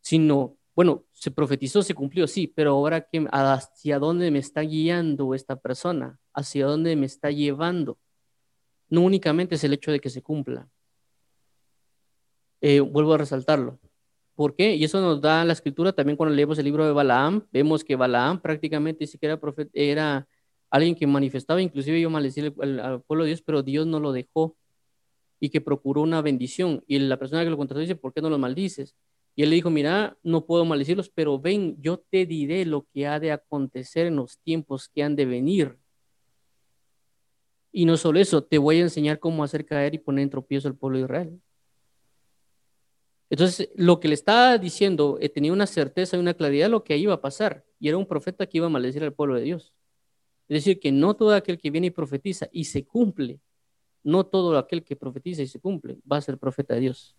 sino, 0.00 0.56
bueno, 0.74 1.04
se 1.12 1.30
profetizó, 1.30 1.82
se 1.84 1.94
cumplió, 1.94 2.26
sí, 2.26 2.48
pero 2.48 2.72
ahora 2.72 3.06
hacia 3.30 4.00
dónde 4.00 4.32
me 4.32 4.40
está 4.40 4.62
guiando 4.62 5.32
esta 5.32 5.54
persona, 5.54 6.18
hacia 6.34 6.66
dónde 6.66 6.96
me 6.96 7.06
está 7.06 7.30
llevando. 7.30 7.96
No 8.88 9.02
únicamente 9.02 9.54
es 9.54 9.62
el 9.62 9.72
hecho 9.72 9.92
de 9.92 10.00
que 10.00 10.10
se 10.10 10.20
cumpla. 10.20 10.68
Eh, 12.60 12.80
vuelvo 12.80 13.14
a 13.14 13.18
resaltarlo. 13.18 13.78
¿Por 14.36 14.54
qué? 14.54 14.76
Y 14.76 14.84
eso 14.84 15.00
nos 15.00 15.20
da 15.22 15.44
la 15.46 15.54
escritura 15.54 15.92
también 15.92 16.16
cuando 16.16 16.34
leemos 16.34 16.58
el 16.58 16.66
libro 16.66 16.84
de 16.84 16.92
Balaam, 16.92 17.46
vemos 17.50 17.82
que 17.82 17.96
Balaam 17.96 18.40
prácticamente 18.40 19.06
sí 19.06 19.16
que 19.18 19.26
era, 19.26 19.40
profeta, 19.40 19.70
era 19.72 20.28
alguien 20.70 20.94
que 20.94 21.06
manifestaba, 21.06 21.62
inclusive 21.62 21.98
yo 22.00 22.10
maldecía 22.10 22.52
al, 22.60 23.02
pueblo 23.02 23.24
de 23.24 23.28
Dios, 23.28 23.42
pero 23.42 23.62
Dios 23.62 23.86
no 23.86 23.98
lo 23.98 24.12
dejó 24.12 24.54
y 25.40 25.48
que 25.48 25.62
procuró 25.62 26.02
una 26.02 26.20
bendición. 26.20 26.84
Y 26.86 26.98
la 26.98 27.18
persona 27.18 27.44
que 27.44 27.50
lo 27.50 27.56
contrató 27.56 27.80
dice, 27.80 27.96
¿por 27.96 28.12
qué 28.12 28.20
no 28.20 28.28
lo 28.28 28.38
maldices? 28.38 28.94
Y 29.34 29.42
él 29.42 29.50
le 29.50 29.56
dijo, 29.56 29.70
mira, 29.70 30.18
no 30.22 30.44
puedo 30.44 30.66
maldecirlos, 30.66 31.08
pero 31.08 31.40
ven, 31.40 31.76
yo 31.80 31.98
te 31.98 32.26
diré 32.26 32.66
lo 32.66 32.86
que 32.92 33.06
ha 33.06 33.18
de 33.18 33.32
acontecer 33.32 34.06
en 34.06 34.16
los 34.16 34.38
tiempos 34.40 34.88
que 34.88 35.02
han 35.02 35.16
de 35.16 35.24
venir. 35.24 35.78
Y 37.72 37.86
no 37.86 37.96
solo 37.96 38.20
eso, 38.20 38.44
te 38.44 38.58
voy 38.58 38.78
a 38.78 38.82
enseñar 38.82 39.18
cómo 39.18 39.44
hacer 39.44 39.64
caer 39.64 39.94
y 39.94 39.98
poner 39.98 40.24
en 40.24 40.30
tropiezo 40.30 40.68
al 40.68 40.76
pueblo 40.76 40.98
de 40.98 41.04
Israel. 41.04 41.40
Entonces, 43.28 43.70
lo 43.74 43.98
que 43.98 44.08
le 44.08 44.14
estaba 44.14 44.56
diciendo 44.58 45.18
eh, 45.20 45.28
tenía 45.28 45.52
una 45.52 45.66
certeza 45.66 46.16
y 46.16 46.20
una 46.20 46.34
claridad 46.34 46.66
de 46.66 46.70
lo 46.70 46.84
que 46.84 46.96
iba 46.96 47.14
a 47.14 47.20
pasar. 47.20 47.64
Y 47.80 47.88
era 47.88 47.96
un 47.96 48.06
profeta 48.06 48.46
que 48.46 48.58
iba 48.58 48.66
a 48.66 48.70
maldecir 48.70 49.02
al 49.02 49.12
pueblo 49.12 49.34
de 49.34 49.42
Dios. 49.42 49.72
Es 50.48 50.58
decir, 50.58 50.78
que 50.78 50.92
no 50.92 51.14
todo 51.14 51.34
aquel 51.34 51.58
que 51.58 51.70
viene 51.70 51.88
y 51.88 51.90
profetiza 51.90 52.48
y 52.52 52.64
se 52.64 52.84
cumple, 52.84 53.40
no 54.04 54.24
todo 54.24 54.56
aquel 54.56 54.84
que 54.84 54.94
profetiza 54.94 55.42
y 55.42 55.48
se 55.48 55.58
cumple 55.58 55.98
va 56.10 56.18
a 56.18 56.20
ser 56.20 56.38
profeta 56.38 56.74
de 56.74 56.80
Dios. 56.80 57.16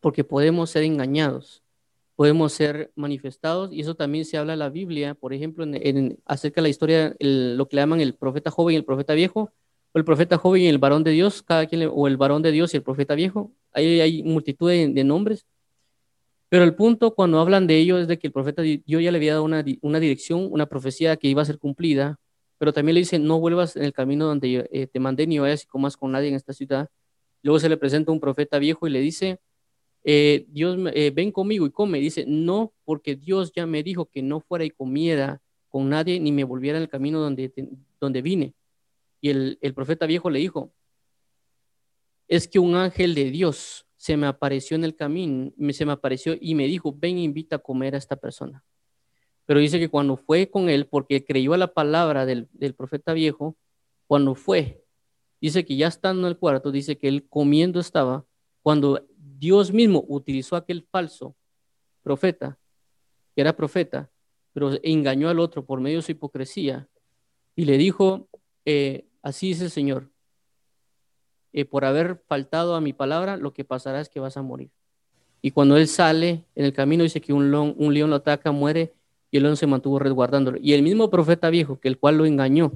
Porque 0.00 0.22
podemos 0.22 0.70
ser 0.70 0.84
engañados, 0.84 1.64
podemos 2.14 2.52
ser 2.52 2.92
manifestados, 2.94 3.72
y 3.72 3.80
eso 3.80 3.96
también 3.96 4.24
se 4.24 4.38
habla 4.38 4.52
en 4.52 4.60
la 4.60 4.68
Biblia, 4.68 5.14
por 5.14 5.32
ejemplo, 5.32 5.64
en, 5.64 6.20
acerca 6.24 6.60
de 6.60 6.62
la 6.62 6.68
historia, 6.68 7.16
lo 7.18 7.68
que 7.68 7.74
le 7.74 7.82
llaman 7.82 8.00
el 8.00 8.14
profeta 8.14 8.52
joven 8.52 8.74
y 8.74 8.76
el 8.76 8.84
profeta 8.84 9.14
viejo, 9.14 9.52
o 9.92 9.98
el 9.98 10.04
profeta 10.04 10.38
joven 10.38 10.62
y 10.62 10.66
el 10.68 10.78
varón 10.78 11.04
de 11.04 11.12
Dios, 11.12 11.42
cada 11.42 11.66
quien, 11.66 11.88
o 11.92 12.06
el 12.06 12.16
varón 12.16 12.42
de 12.42 12.52
Dios 12.52 12.74
y 12.74 12.78
el 12.78 12.82
profeta 12.82 13.14
viejo, 13.14 13.52
Ahí 13.72 14.00
hay 14.00 14.22
multitud 14.22 14.70
de, 14.70 15.04
nombres. 15.04 15.46
Pero 16.48 16.64
el 16.64 16.74
punto 16.74 17.14
cuando 17.14 17.40
hablan 17.40 17.66
de 17.66 17.76
ello 17.78 17.98
es 17.98 18.08
de 18.08 18.18
que 18.18 18.28
el 18.28 18.32
profeta, 18.32 18.62
yo 18.64 19.00
ya 19.00 19.12
le 19.12 19.18
había 19.18 19.32
dado 19.34 19.44
una, 19.44 19.64
una 19.82 20.00
dirección, 20.00 20.48
una 20.50 20.66
profecía 20.66 21.16
que 21.16 21.28
iba 21.28 21.42
a 21.42 21.44
ser 21.44 21.58
cumplida, 21.58 22.18
pero 22.58 22.72
también 22.72 22.94
le 22.94 23.00
dice, 23.00 23.18
no 23.18 23.38
vuelvas 23.38 23.76
en 23.76 23.84
el 23.84 23.92
camino 23.92 24.26
donde 24.26 24.68
eh, 24.72 24.86
te 24.86 24.98
mandé 24.98 25.26
ni 25.26 25.38
vayas 25.38 25.64
y 25.64 25.66
comas 25.66 25.96
con 25.96 26.12
nadie 26.12 26.28
en 26.28 26.34
esta 26.34 26.52
ciudad. 26.52 26.88
Luego 27.42 27.60
se 27.60 27.68
le 27.68 27.76
presenta 27.76 28.10
un 28.12 28.20
profeta 28.20 28.58
viejo 28.58 28.86
y 28.86 28.90
le 28.90 29.00
dice, 29.00 29.38
eh, 30.04 30.46
Dios, 30.48 30.78
eh, 30.94 31.12
ven 31.14 31.30
conmigo 31.30 31.66
y 31.66 31.70
come. 31.70 32.00
Dice, 32.00 32.24
no, 32.26 32.72
porque 32.84 33.14
Dios 33.14 33.52
ya 33.54 33.66
me 33.66 33.82
dijo 33.82 34.06
que 34.06 34.22
no 34.22 34.40
fuera 34.40 34.64
y 34.64 34.70
comiera 34.70 35.40
con 35.68 35.88
nadie 35.88 36.18
ni 36.18 36.32
me 36.32 36.44
volviera 36.44 36.78
en 36.78 36.82
el 36.84 36.88
camino 36.88 37.20
donde, 37.20 37.52
donde 38.00 38.22
vine. 38.22 38.54
Y 39.20 39.30
el, 39.30 39.74
profeta 39.74 40.06
viejo 40.06 40.30
le 40.30 40.38
dijo, 40.38 40.72
es 42.28 42.46
que 42.46 42.58
un 42.58 42.74
ángel 42.76 43.14
de 43.14 43.30
Dios 43.30 43.86
se 43.96 44.16
me 44.16 44.26
apareció 44.26 44.76
en 44.76 44.84
el 44.84 44.94
camino, 44.94 45.52
se 45.72 45.84
me 45.84 45.92
apareció 45.92 46.36
y 46.40 46.54
me 46.54 46.66
dijo, 46.66 46.94
ven, 46.96 47.18
invita 47.18 47.56
a 47.56 47.58
comer 47.58 47.94
a 47.94 47.98
esta 47.98 48.16
persona. 48.16 48.64
Pero 49.44 49.60
dice 49.60 49.78
que 49.78 49.88
cuando 49.88 50.16
fue 50.16 50.50
con 50.50 50.68
él, 50.68 50.86
porque 50.86 51.24
creyó 51.24 51.54
a 51.54 51.58
la 51.58 51.72
palabra 51.72 52.26
del, 52.26 52.48
del 52.52 52.74
profeta 52.74 53.12
viejo, 53.12 53.56
cuando 54.06 54.34
fue, 54.34 54.84
dice 55.40 55.64
que 55.64 55.76
ya 55.76 55.88
estando 55.88 56.22
en 56.22 56.32
el 56.32 56.38
cuarto, 56.38 56.70
dice 56.70 56.98
que 56.98 57.08
él 57.08 57.26
comiendo 57.28 57.80
estaba, 57.80 58.24
cuando 58.62 59.06
Dios 59.16 59.72
mismo 59.72 60.04
utilizó 60.08 60.56
aquel 60.56 60.82
falso 60.82 61.34
profeta, 62.02 62.58
que 63.34 63.40
era 63.40 63.56
profeta, 63.56 64.10
pero 64.52 64.72
engañó 64.82 65.28
al 65.28 65.38
otro 65.38 65.64
por 65.64 65.80
medio 65.80 65.98
de 65.98 66.02
su 66.02 66.12
hipocresía, 66.12 66.88
y 67.54 67.64
le 67.64 67.78
dijo, 67.78 68.28
eh, 68.64 69.07
así 69.22 69.48
dice 69.48 69.64
el 69.64 69.70
Señor, 69.70 70.08
eh, 71.52 71.64
por 71.64 71.84
haber 71.84 72.22
faltado 72.26 72.74
a 72.74 72.80
mi 72.80 72.92
palabra, 72.92 73.36
lo 73.36 73.52
que 73.52 73.64
pasará 73.64 74.00
es 74.00 74.08
que 74.08 74.20
vas 74.20 74.36
a 74.36 74.42
morir. 74.42 74.70
Y 75.40 75.52
cuando 75.52 75.76
él 75.76 75.88
sale 75.88 76.44
en 76.54 76.64
el 76.64 76.72
camino, 76.72 77.02
dice 77.02 77.20
que 77.20 77.32
un 77.32 77.50
león, 77.50 77.74
un 77.78 77.94
león 77.94 78.10
lo 78.10 78.16
ataca, 78.16 78.52
muere, 78.52 78.92
y 79.30 79.36
el 79.36 79.44
león 79.44 79.56
se 79.56 79.66
mantuvo 79.66 79.98
resguardándolo. 79.98 80.58
Y 80.60 80.72
el 80.72 80.82
mismo 80.82 81.10
profeta 81.10 81.50
viejo, 81.50 81.78
que 81.80 81.88
el 81.88 81.98
cual 81.98 82.18
lo 82.18 82.26
engañó, 82.26 82.72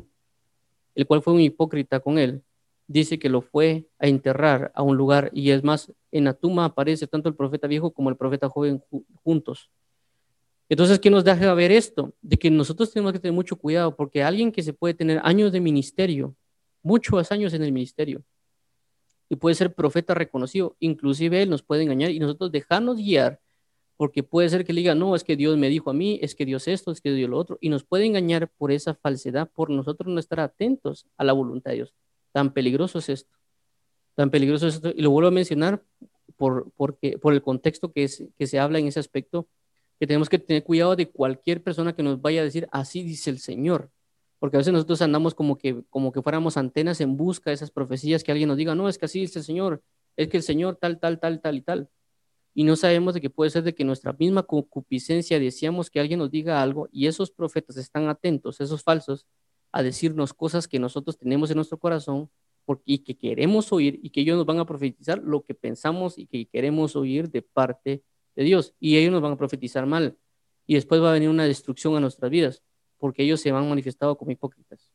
el 0.94 1.06
cual 1.06 1.23
fue 1.23 1.32
un 1.32 1.40
hipócrita 1.40 2.01
con 2.01 2.19
él, 2.19 2.43
dice 2.86 3.19
que 3.19 3.28
lo 3.28 3.40
fue 3.40 3.86
a 3.98 4.06
enterrar 4.06 4.70
a 4.74 4.82
un 4.82 4.97
lugar, 4.97 5.31
y 5.32 5.51
es 5.51 5.64
más, 5.64 5.93
en 6.10 6.24
la 6.24 6.35
tumba 6.35 6.64
aparece 6.64 7.06
tanto 7.06 7.28
el 7.28 7.35
profeta 7.35 7.66
viejo 7.66 7.93
como 7.93 8.10
el 8.10 8.16
profeta 8.16 8.48
joven 8.48 8.82
juntos. 9.23 9.70
Entonces, 10.73 10.99
¿qué 11.01 11.11
nos 11.11 11.23
deja 11.23 11.53
ver 11.53 11.70
esto? 11.70 12.15
De 12.23 12.39
que 12.39 12.51
nosotros 12.51 12.90
tenemos 12.90 13.12
que 13.12 13.19
tener 13.19 13.35
mucho 13.35 13.57
cuidado, 13.57 13.94
porque 13.94 14.23
alguien 14.23 14.51
que 14.51 14.62
se 14.62 14.73
puede 14.73 14.94
tener 14.94 15.20
años 15.23 15.53
de 15.53 15.61
ministerio, 15.61 16.35
muchos 16.82 17.31
años 17.31 17.53
en 17.53 17.62
el 17.62 17.73
ministerio, 17.73 18.23
y 19.28 19.36
puede 19.36 19.55
ser 19.55 19.74
profeta 19.74 20.15
reconocido, 20.15 20.74
inclusive 20.81 21.43
él 21.43 21.51
nos 21.51 21.62
puede 21.62 21.82
engañar 21.82 22.11
y 22.11 22.19
nosotros 22.19 22.51
dejarnos 22.51 22.97
guiar, 22.97 23.39
porque 23.99 24.23
puede 24.23 24.49
ser 24.49 24.65
que 24.65 24.73
le 24.73 24.81
diga, 24.81 24.94
no, 24.94 25.15
es 25.15 25.24
que 25.24 25.36
Dios 25.36 25.59
me 25.59 25.69
dijo 25.69 25.90
a 25.90 25.93
mí, 25.93 26.19
es 26.23 26.35
que 26.35 26.47
Dios 26.47 26.66
esto, 26.66 26.90
es 26.90 27.03
que 27.03 27.12
Dios 27.12 27.28
lo 27.28 27.36
otro, 27.36 27.59
y 27.61 27.69
nos 27.69 27.85
puede 27.85 28.07
engañar 28.07 28.49
por 28.49 28.73
esa 28.73 28.94
falsedad, 28.94 29.51
por 29.51 29.69
nosotros 29.69 30.11
no 30.11 30.19
estar 30.19 30.40
atentos 30.40 31.07
a 31.19 31.24
la 31.24 31.35
voluntad 31.35 31.73
de 31.73 31.77
Dios. 31.77 31.94
Tan 32.32 32.51
peligroso 32.55 33.01
es 33.01 33.11
esto, 33.11 33.36
tan 34.15 34.31
peligroso 34.31 34.69
es 34.69 34.77
esto, 34.77 34.90
y 34.97 35.03
lo 35.03 35.11
vuelvo 35.11 35.28
a 35.28 35.32
mencionar 35.32 35.85
por, 36.39 36.73
porque, 36.78 37.19
por 37.19 37.35
el 37.35 37.43
contexto 37.43 37.93
que, 37.93 38.05
es, 38.05 38.24
que 38.39 38.47
se 38.47 38.59
habla 38.59 38.78
en 38.78 38.86
ese 38.86 39.01
aspecto, 39.01 39.47
que 39.98 40.06
tenemos 40.06 40.28
que 40.28 40.39
tener 40.39 40.64
cuidado 40.64 40.97
de 40.97 41.09
cualquier 41.10 41.62
persona 41.62 41.94
que 41.94 42.02
nos 42.02 42.20
vaya 42.20 42.40
a 42.40 42.44
decir, 42.44 42.69
así 42.73 43.02
dice 43.02 43.31
el 43.31 43.39
Señor. 43.39 43.90
Porque 44.39 44.56
a 44.56 44.59
veces 44.59 44.73
nosotros 44.73 45.01
andamos 45.02 45.35
como 45.35 45.56
que, 45.56 45.85
como 45.89 46.10
que 46.10 46.23
fuéramos 46.23 46.56
antenas 46.56 47.01
en 47.01 47.16
busca 47.16 47.51
de 47.51 47.55
esas 47.55 47.70
profecías 47.70 48.24
que 48.24 48.32
alguien 48.32 48.48
nos 48.48 48.56
diga, 48.56 48.74
no, 48.74 48.89
es 48.89 48.98
que 48.98 49.05
así 49.05 49.20
dice 49.20 49.39
el 49.39 49.44
Señor, 49.44 49.82
es 50.16 50.28
que 50.28 50.36
el 50.36 50.43
Señor 50.43 50.77
tal, 50.77 50.98
tal, 50.98 51.20
tal, 51.20 51.40
tal 51.40 51.56
y 51.56 51.60
tal. 51.62 51.89
Y 52.55 52.64
no 52.64 52.77
sabemos 52.77 53.14
de 53.14 53.20
que 53.20 53.31
puede 53.31 53.51
ser 53.51 53.62
de 53.62 53.74
que 53.74 53.85
nuestra 53.85 54.12
misma 54.12 54.43
concupiscencia 54.43 55.39
decíamos 55.39 55.90
que 55.90 56.01
alguien 56.01 56.19
nos 56.19 56.31
diga 56.31 56.60
algo 56.60 56.89
y 56.93 57.06
esos 57.06 57.31
profetas 57.31 57.77
están 57.77 58.09
atentos, 58.09 58.60
esos 58.60 58.82
falsos, 58.82 59.27
a 59.70 59.82
decirnos 59.82 60.35
cosas 60.35 60.69
que 60.69 60.78
nosotros 60.78 61.16
tenemos 61.16 61.51
en 61.51 61.56
nuestro 61.56 61.78
corazón 61.78 62.28
porque, 62.64 62.82
y 62.86 62.98
que 62.98 63.16
queremos 63.16 63.73
oír 63.73 63.98
y 64.02 64.10
que 64.10 64.20
ellos 64.20 64.36
nos 64.36 64.47
van 64.47 64.59
a 64.59 64.66
profetizar 64.66 65.19
lo 65.23 65.43
que 65.44 65.55
pensamos 65.55 66.19
y 66.19 66.27
que 66.27 66.47
queremos 66.47 66.94
oír 66.94 67.31
de 67.31 67.43
parte 67.43 68.02
de 68.35 68.45
Dios. 68.45 68.75
Y 68.81 68.97
ellos 68.97 69.13
nos 69.13 69.23
van 69.23 69.33
a 69.33 69.37
profetizar 69.37 69.87
mal. 69.87 70.17
Y 70.67 70.75
después 70.75 71.03
va 71.03 71.11
a 71.11 71.15
venir 71.15 71.29
una 71.29 71.45
destrucción 71.45 71.97
a 71.97 72.01
nuestras 72.01 72.31
vidas, 72.31 72.63
porque 72.99 73.23
ellos 73.23 73.41
se 73.41 73.51
han 73.51 73.69
manifestado 73.69 74.17
como 74.17 74.31
hipócritas 74.31 74.93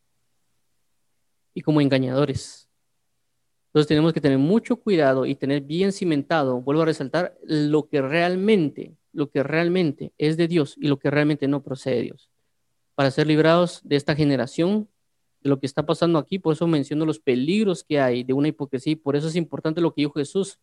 y 1.54 1.62
como 1.62 1.82
engañadores. 1.82 2.68
Entonces 3.68 3.88
tenemos 3.88 4.14
que 4.14 4.22
tener 4.22 4.38
mucho 4.38 4.78
cuidado 4.78 5.26
y 5.26 5.36
tener 5.36 5.62
bien 5.62 5.92
cimentado, 5.92 6.62
vuelvo 6.62 6.84
a 6.84 6.86
resaltar, 6.86 7.38
lo 7.44 7.88
que 7.88 8.02
realmente, 8.02 8.96
lo 9.12 9.30
que 9.30 9.44
realmente 9.44 10.14
es 10.18 10.38
de 10.38 10.48
Dios 10.48 10.76
y 10.78 10.88
lo 10.88 10.98
que 10.98 11.12
realmente 11.12 11.48
no 11.48 11.62
procede 11.62 11.98
de 11.98 12.02
Dios. 12.04 12.30
Para 12.96 13.12
ser 13.12 13.28
librados 13.28 13.82
de 13.84 13.96
esta 13.98 14.16
generación, 14.16 14.90
de 15.42 15.50
lo 15.50 15.60
que 15.60 15.68
está 15.68 15.86
pasando 15.86 16.18
aquí, 16.18 16.40
por 16.40 16.54
eso 16.54 16.66
menciono 16.66 17.06
los 17.06 17.20
peligros 17.20 17.84
que 17.84 18.00
hay 18.00 18.24
de 18.24 18.34
una 18.34 18.48
hipocresía 18.48 18.94
y 18.94 18.96
por 18.96 19.16
eso 19.16 19.28
es 19.28 19.36
importante 19.36 19.82
lo 19.82 19.94
que 19.94 20.02
dijo 20.02 20.14
Jesús 20.14 20.60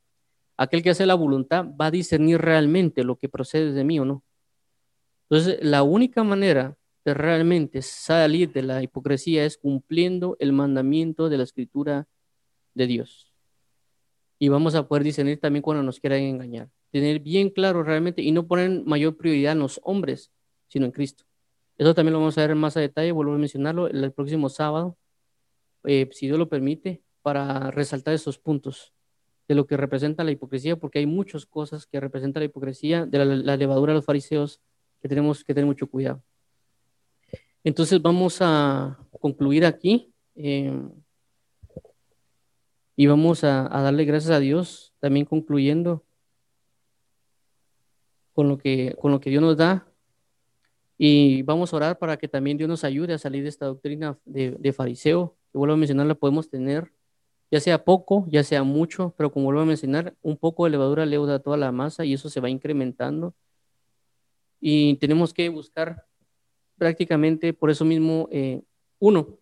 aquel 0.56 0.82
que 0.82 0.90
hace 0.90 1.06
la 1.06 1.14
voluntad 1.14 1.66
va 1.80 1.86
a 1.86 1.90
discernir 1.90 2.40
realmente 2.40 3.04
lo 3.04 3.16
que 3.16 3.28
procede 3.28 3.72
de 3.72 3.84
mí 3.84 3.98
o 3.98 4.04
no. 4.04 4.22
Entonces, 5.28 5.58
la 5.62 5.82
única 5.82 6.22
manera 6.22 6.76
de 7.04 7.14
realmente 7.14 7.82
salir 7.82 8.52
de 8.52 8.62
la 8.62 8.82
hipocresía 8.82 9.44
es 9.44 9.58
cumpliendo 9.58 10.36
el 10.38 10.52
mandamiento 10.52 11.28
de 11.28 11.38
la 11.38 11.44
escritura 11.44 12.08
de 12.74 12.86
Dios. 12.86 13.32
Y 14.38 14.48
vamos 14.48 14.74
a 14.74 14.88
poder 14.88 15.04
discernir 15.04 15.40
también 15.40 15.62
cuando 15.62 15.82
nos 15.82 16.00
quieran 16.00 16.20
engañar. 16.20 16.70
Tener 16.90 17.20
bien 17.20 17.50
claro 17.50 17.82
realmente 17.82 18.22
y 18.22 18.32
no 18.32 18.46
poner 18.46 18.84
mayor 18.84 19.16
prioridad 19.16 19.52
en 19.52 19.60
los 19.60 19.80
hombres, 19.82 20.30
sino 20.68 20.86
en 20.86 20.92
Cristo. 20.92 21.24
Eso 21.76 21.94
también 21.94 22.12
lo 22.12 22.20
vamos 22.20 22.38
a 22.38 22.46
ver 22.46 22.54
más 22.54 22.76
a 22.76 22.80
detalle, 22.80 23.12
vuelvo 23.12 23.34
a 23.34 23.38
mencionarlo 23.38 23.88
el 23.88 24.12
próximo 24.12 24.48
sábado, 24.48 24.96
eh, 25.84 26.08
si 26.12 26.26
Dios 26.26 26.38
lo 26.38 26.48
permite, 26.48 27.02
para 27.22 27.70
resaltar 27.70 28.14
esos 28.14 28.38
puntos 28.38 28.92
de 29.48 29.54
lo 29.54 29.66
que 29.66 29.76
representa 29.76 30.24
la 30.24 30.30
hipocresía, 30.30 30.76
porque 30.76 30.98
hay 30.98 31.06
muchas 31.06 31.46
cosas 31.46 31.86
que 31.86 32.00
representan 32.00 32.40
la 32.40 32.46
hipocresía, 32.46 33.06
de 33.06 33.24
la, 33.24 33.56
levadura 33.56 33.92
de 33.92 33.98
los 33.98 34.04
fariseos, 34.04 34.60
que 35.00 35.08
tenemos 35.08 35.44
que 35.44 35.52
tener 35.52 35.66
mucho 35.66 35.86
cuidado. 35.86 36.22
Entonces 37.62 38.00
vamos 38.00 38.38
a 38.40 38.98
concluir 39.20 39.64
aquí 39.64 40.12
em, 40.34 40.90
y 42.96 43.06
vamos 43.06 43.44
a, 43.44 43.68
darle 43.68 44.04
gracias 44.04 44.32
a 44.32 44.40
Dios, 44.40 44.94
también 44.98 45.26
concluyendo 45.26 46.04
con 48.32 48.48
lo 48.48 48.58
que, 48.58 48.96
con 49.00 49.12
lo 49.12 49.20
que 49.20 49.30
Dios 49.30 49.42
nos 49.42 49.56
da. 49.56 49.86
Y 50.96 51.42
vamos 51.42 51.72
a 51.72 51.76
orar 51.76 51.98
para 51.98 52.16
que 52.16 52.28
también 52.28 52.56
Dios 52.56 52.68
nos 52.68 52.84
ayude 52.84 53.14
a 53.14 53.18
salir 53.18 53.42
de 53.42 53.48
esta 53.48 53.66
doctrina 53.66 54.18
de, 54.24 54.52
de 54.52 54.72
fariseo, 54.72 55.36
que 55.50 55.58
vuelvo 55.58 55.74
a 55.74 55.76
mencionar, 55.76 56.06
la 56.06 56.14
podemos 56.14 56.48
tener 56.48 56.92
ya 57.50 57.60
sea 57.60 57.84
poco, 57.84 58.26
ya 58.28 58.42
sea 58.42 58.62
mucho, 58.62 59.14
pero 59.16 59.30
como 59.32 59.46
vuelvo 59.46 59.60
a 59.62 59.66
mencionar, 59.66 60.14
un 60.22 60.36
poco 60.36 60.64
de 60.64 60.70
levadura 60.70 61.06
leuda 61.06 61.38
toda 61.38 61.56
la 61.56 61.72
masa 61.72 62.04
y 62.04 62.14
eso 62.14 62.28
se 62.28 62.40
va 62.40 62.50
incrementando. 62.50 63.34
Y 64.60 64.96
tenemos 64.96 65.34
que 65.34 65.48
buscar 65.48 66.06
prácticamente 66.76 67.52
por 67.52 67.70
eso 67.70 67.84
mismo, 67.84 68.28
eh, 68.32 68.62
uno, 68.98 69.38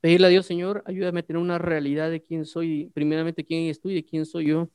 pedirle 0.00 0.26
a 0.26 0.30
Dios, 0.30 0.46
Señor, 0.46 0.82
ayúdame 0.86 1.20
a 1.20 1.22
tener 1.22 1.40
una 1.40 1.58
realidad 1.58 2.10
de 2.10 2.22
quién 2.22 2.44
soy, 2.44 2.90
primeramente 2.94 3.44
quién 3.44 3.70
estoy 3.70 3.94
de 3.94 4.04
quién 4.04 4.26
soy 4.26 4.48
yo. 4.48 4.68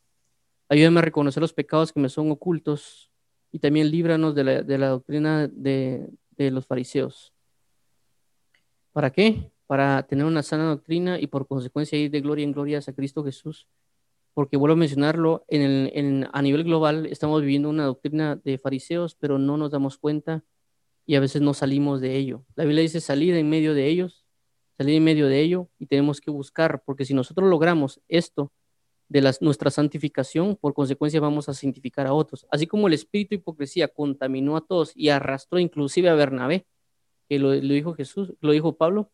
Ayúdame 0.69 0.99
a 0.99 1.03
reconocer 1.03 1.41
los 1.41 1.53
pecados 1.53 1.93
que 1.93 1.99
me 1.99 2.09
son 2.09 2.31
ocultos 2.31 3.11
y 3.51 3.59
también 3.59 3.91
líbranos 3.91 4.35
de 4.35 4.43
la, 4.43 4.63
de 4.63 4.77
la 4.77 4.87
doctrina 4.89 5.47
de, 5.47 6.09
de 6.31 6.51
los 6.51 6.65
fariseos. 6.65 7.33
¿Para 8.91 9.11
qué? 9.11 9.51
Para 9.69 10.01
tener 10.01 10.25
una 10.25 10.41
sana 10.41 10.65
doctrina 10.65 11.19
y 11.19 11.27
por 11.27 11.45
consecuencia 11.45 11.95
ir 11.95 12.09
de 12.09 12.21
gloria 12.21 12.43
en 12.43 12.53
gloria 12.53 12.79
a 12.79 12.91
Cristo 12.91 13.23
Jesús. 13.23 13.67
Porque 14.33 14.57
vuelvo 14.57 14.73
a 14.73 14.77
mencionarlo, 14.77 15.45
en 15.47 16.27
a 16.33 16.41
nivel 16.41 16.63
global 16.63 17.05
estamos 17.05 17.41
viviendo 17.41 17.69
una 17.69 17.85
doctrina 17.85 18.35
de 18.35 18.57
fariseos, 18.57 19.13
pero 19.13 19.37
no 19.37 19.57
nos 19.57 19.69
damos 19.69 19.99
cuenta 19.99 20.43
y 21.05 21.13
a 21.13 21.19
veces 21.19 21.43
no 21.43 21.53
salimos 21.53 22.01
de 22.01 22.15
ello. 22.15 22.43
La 22.55 22.63
Biblia 22.63 22.81
dice 22.81 22.99
salir 22.99 23.35
en 23.35 23.47
medio 23.47 23.75
de 23.75 23.85
ellos, 23.85 24.25
salir 24.75 24.95
en 24.95 25.03
medio 25.03 25.27
de 25.27 25.39
ello 25.39 25.69
y 25.77 25.85
tenemos 25.85 26.19
que 26.19 26.31
buscar, 26.31 26.81
porque 26.83 27.05
si 27.05 27.13
nosotros 27.13 27.47
logramos 27.47 28.01
esto 28.07 28.51
de 29.07 29.21
las, 29.21 29.39
nuestra 29.39 29.69
santificación, 29.69 30.55
por 30.55 30.73
consecuencia 30.73 31.19
vamos 31.19 31.47
a 31.47 31.53
santificar 31.53 32.07
a 32.07 32.13
otros. 32.13 32.47
Así 32.49 32.65
como 32.65 32.87
el 32.87 32.93
espíritu 32.95 33.29
de 33.29 33.35
hipocresía 33.35 33.87
contaminó 33.87 34.57
a 34.57 34.65
todos 34.65 34.93
y 34.95 35.09
arrastró 35.09 35.59
inclusive 35.59 36.09
a 36.09 36.15
Bernabé, 36.15 36.65
que 37.27 37.37
lo, 37.37 37.53
lo 37.53 37.73
dijo 37.75 37.93
Jesús, 37.93 38.33
lo 38.41 38.51
dijo 38.51 38.75
Pablo, 38.75 39.11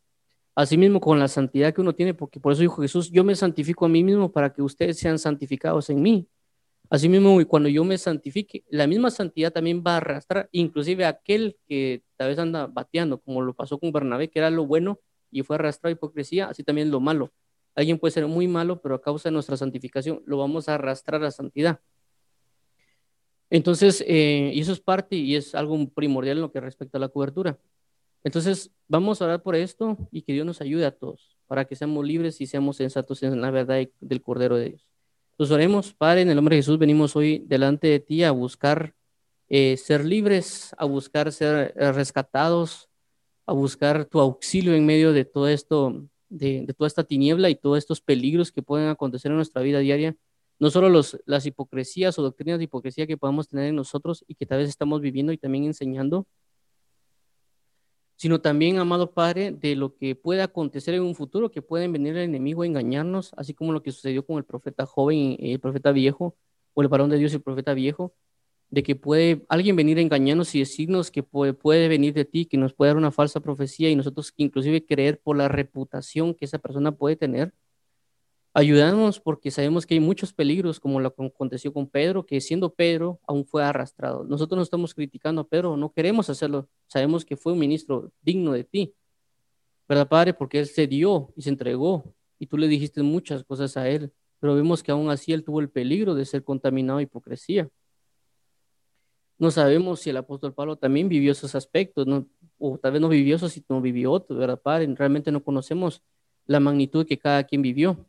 Asimismo, 0.55 1.01
con 1.01 1.19
la 1.19 1.27
santidad 1.27 1.73
que 1.73 1.81
uno 1.81 1.93
tiene, 1.93 2.13
porque 2.13 2.39
por 2.39 2.53
eso 2.53 2.61
dijo 2.61 2.81
Jesús, 2.81 3.11
yo 3.11 3.23
me 3.25 3.35
santifico 3.35 3.85
a 3.85 3.89
mí 3.89 4.03
mismo 4.03 4.31
para 4.31 4.53
que 4.53 4.61
ustedes 4.61 4.97
sean 4.97 5.19
santificados 5.19 5.89
en 5.89 6.01
mí. 6.01 6.29
Asimismo, 6.89 7.41
y 7.41 7.45
cuando 7.45 7.67
yo 7.67 7.83
me 7.83 7.97
santifique, 7.97 8.63
la 8.69 8.87
misma 8.87 9.11
santidad 9.11 9.51
también 9.51 9.83
va 9.85 9.95
a 9.95 9.97
arrastrar, 9.97 10.47
inclusive 10.51 11.05
aquel 11.05 11.57
que 11.67 12.03
tal 12.15 12.29
vez 12.29 12.39
anda 12.39 12.67
bateando, 12.67 13.19
como 13.19 13.41
lo 13.41 13.53
pasó 13.53 13.79
con 13.79 13.91
Bernabé, 13.91 14.29
que 14.29 14.39
era 14.39 14.49
lo 14.49 14.65
bueno 14.65 14.99
y 15.31 15.43
fue 15.43 15.57
arrastrado 15.57 15.91
a 15.91 15.97
hipocresía, 15.97 16.47
así 16.47 16.63
también 16.63 16.91
lo 16.91 16.99
malo. 16.99 17.33
Alguien 17.75 17.99
puede 17.99 18.11
ser 18.11 18.25
muy 18.27 18.47
malo, 18.47 18.81
pero 18.81 18.95
a 18.95 19.01
causa 19.01 19.29
de 19.29 19.33
nuestra 19.33 19.57
santificación 19.57 20.23
lo 20.25 20.37
vamos 20.37 20.69
a 20.69 20.75
arrastrar 20.75 21.23
a 21.25 21.31
santidad. 21.31 21.81
Entonces, 23.49 24.03
eh, 24.07 24.51
y 24.53 24.61
eso 24.61 24.71
es 24.71 24.79
parte 24.79 25.15
y 25.15 25.35
es 25.35 25.53
algo 25.55 25.89
primordial 25.89 26.37
en 26.37 26.41
lo 26.43 26.51
que 26.51 26.61
respecta 26.61 26.97
a 26.97 27.01
la 27.01 27.09
cobertura. 27.09 27.59
Entonces, 28.25 28.71
vamos 28.87 29.21
a 29.21 29.25
orar 29.25 29.43
por 29.43 29.55
esto 29.55 29.97
y 30.11 30.23
que 30.23 30.33
Dios 30.33 30.47
nos 30.47 30.59
ayude 30.59 30.83
a 30.87 30.91
todos 30.91 31.37
para 31.45 31.65
que 31.65 31.75
seamos 31.75 32.03
libres 32.03 32.41
y 32.41 32.47
seamos 32.47 32.77
sensatos 32.77 33.21
en 33.21 33.39
la 33.39 33.51
verdad 33.51 33.87
del 33.99 34.21
Cordero 34.23 34.57
de 34.57 34.69
Dios. 34.69 34.87
Entonces 35.33 35.53
oremos, 35.53 35.93
Padre, 35.93 36.21
en 36.21 36.29
el 36.29 36.35
nombre 36.35 36.55
de 36.55 36.63
Jesús 36.63 36.79
venimos 36.79 37.15
hoy 37.15 37.43
delante 37.45 37.87
de 37.87 37.99
ti 37.99 38.23
a 38.23 38.31
buscar 38.31 38.95
eh, 39.47 39.77
ser 39.77 40.03
libres, 40.03 40.73
a 40.79 40.85
buscar 40.85 41.31
ser 41.31 41.75
eh, 41.77 41.91
rescatados, 41.91 42.89
a 43.45 43.53
buscar 43.53 44.05
tu 44.05 44.19
auxilio 44.19 44.73
en 44.73 44.87
medio 44.87 45.13
de 45.13 45.25
todo 45.25 45.47
esto, 45.47 46.07
de, 46.27 46.63
de 46.65 46.73
toda 46.73 46.87
esta 46.87 47.03
tiniebla 47.03 47.51
y 47.51 47.55
todos 47.55 47.77
estos 47.77 48.01
peligros 48.01 48.51
que 48.51 48.63
pueden 48.63 48.89
acontecer 48.89 49.29
en 49.29 49.37
nuestra 49.37 49.61
vida 49.61 49.77
diaria. 49.79 50.15
No 50.57 50.71
solo 50.71 50.89
los, 50.89 51.19
las 51.27 51.45
hipocresías 51.45 52.17
o 52.17 52.23
doctrinas 52.23 52.57
de 52.57 52.63
hipocresía 52.63 53.05
que 53.05 53.17
podamos 53.17 53.49
tener 53.49 53.67
en 53.67 53.75
nosotros 53.75 54.25
y 54.27 54.33
que 54.33 54.47
tal 54.47 54.59
vez 54.59 54.69
estamos 54.69 54.99
viviendo 55.01 55.31
y 55.31 55.37
también 55.37 55.65
enseñando, 55.65 56.25
sino 58.15 58.41
también, 58.41 58.77
amado 58.77 59.11
Padre, 59.11 59.51
de 59.51 59.75
lo 59.75 59.95
que 59.95 60.15
puede 60.15 60.41
acontecer 60.41 60.93
en 60.93 61.03
un 61.03 61.15
futuro, 61.15 61.51
que 61.51 61.61
pueden 61.61 61.91
venir 61.91 62.15
el 62.15 62.23
enemigo 62.23 62.63
a 62.63 62.65
engañarnos, 62.65 63.33
así 63.37 63.53
como 63.53 63.73
lo 63.73 63.83
que 63.83 63.91
sucedió 63.91 64.25
con 64.25 64.37
el 64.37 64.45
profeta 64.45 64.85
joven 64.85 65.37
el 65.39 65.59
profeta 65.59 65.91
viejo, 65.91 66.35
o 66.73 66.81
el 66.81 66.87
varón 66.87 67.09
de 67.09 67.17
Dios 67.17 67.33
el 67.33 67.41
profeta 67.41 67.73
viejo, 67.73 68.13
de 68.69 68.83
que 68.83 68.95
puede 68.95 69.45
alguien 69.49 69.75
venir 69.75 69.97
a 69.97 70.01
engañarnos 70.01 70.53
y 70.55 70.59
decirnos 70.59 71.11
que 71.11 71.23
puede, 71.23 71.53
puede 71.53 71.87
venir 71.87 72.13
de 72.13 72.25
ti, 72.25 72.45
que 72.45 72.57
nos 72.57 72.73
puede 72.73 72.89
dar 72.89 72.97
una 72.97 73.11
falsa 73.11 73.39
profecía 73.39 73.89
y 73.89 73.95
nosotros 73.95 74.33
inclusive 74.37 74.85
creer 74.85 75.19
por 75.21 75.37
la 75.37 75.47
reputación 75.47 76.33
que 76.33 76.45
esa 76.45 76.59
persona 76.59 76.91
puede 76.91 77.15
tener. 77.15 77.53
Ayudamos 78.57 79.19
porque 79.19 79.51
sabemos 79.51 79.85
que 79.85 79.95
hay 79.95 79.99
muchos 79.99 80.31
peligros, 80.31 80.79
como 80.79 81.01
lo 81.01 81.13
que 81.13 81.25
aconteció 81.25 81.73
con 81.73 81.89
Pedro, 81.89 82.25
que 82.25 82.39
siendo 82.39 82.73
Pedro 82.73 83.19
aún 83.27 83.45
fue 83.45 83.61
arrastrado. 83.61 84.23
Nosotros 84.23 84.55
no 84.55 84.63
estamos 84.63 84.93
criticando 84.93 85.41
a 85.41 85.47
Pedro, 85.47 85.75
no 85.75 85.91
queremos 85.91 86.29
hacerlo. 86.29 86.69
Sabemos 86.87 87.25
que 87.25 87.35
fue 87.35 87.51
un 87.51 87.59
ministro 87.59 88.13
digno 88.21 88.53
de 88.53 88.63
ti, 88.63 88.93
¿verdad, 89.89 90.07
Padre? 90.07 90.33
Porque 90.33 90.59
él 90.59 90.67
se 90.67 90.87
dio 90.87 91.33
y 91.35 91.41
se 91.41 91.49
entregó 91.49 92.15
y 92.39 92.47
tú 92.47 92.57
le 92.57 92.69
dijiste 92.69 93.03
muchas 93.03 93.43
cosas 93.43 93.75
a 93.75 93.89
él, 93.89 94.13
pero 94.39 94.55
vemos 94.55 94.81
que 94.81 94.93
aún 94.93 95.09
así 95.09 95.33
él 95.33 95.43
tuvo 95.43 95.59
el 95.59 95.69
peligro 95.69 96.15
de 96.15 96.23
ser 96.23 96.45
contaminado 96.45 96.99
de 96.99 97.03
hipocresía. 97.03 97.67
No 99.37 99.51
sabemos 99.51 99.99
si 99.99 100.11
el 100.11 100.17
apóstol 100.17 100.53
Pablo 100.53 100.77
también 100.77 101.09
vivió 101.09 101.33
esos 101.33 101.55
aspectos, 101.55 102.07
¿no? 102.07 102.25
o 102.57 102.77
tal 102.77 102.93
vez 102.93 103.01
no 103.01 103.09
vivió 103.09 103.35
eso, 103.35 103.49
no 103.67 103.81
vivió 103.81 104.13
otro, 104.13 104.37
¿verdad, 104.37 104.61
Padre? 104.61 104.87
Realmente 104.95 105.29
no 105.29 105.43
conocemos 105.43 106.01
la 106.45 106.61
magnitud 106.61 107.05
que 107.05 107.19
cada 107.19 107.43
quien 107.43 107.61
vivió, 107.61 108.05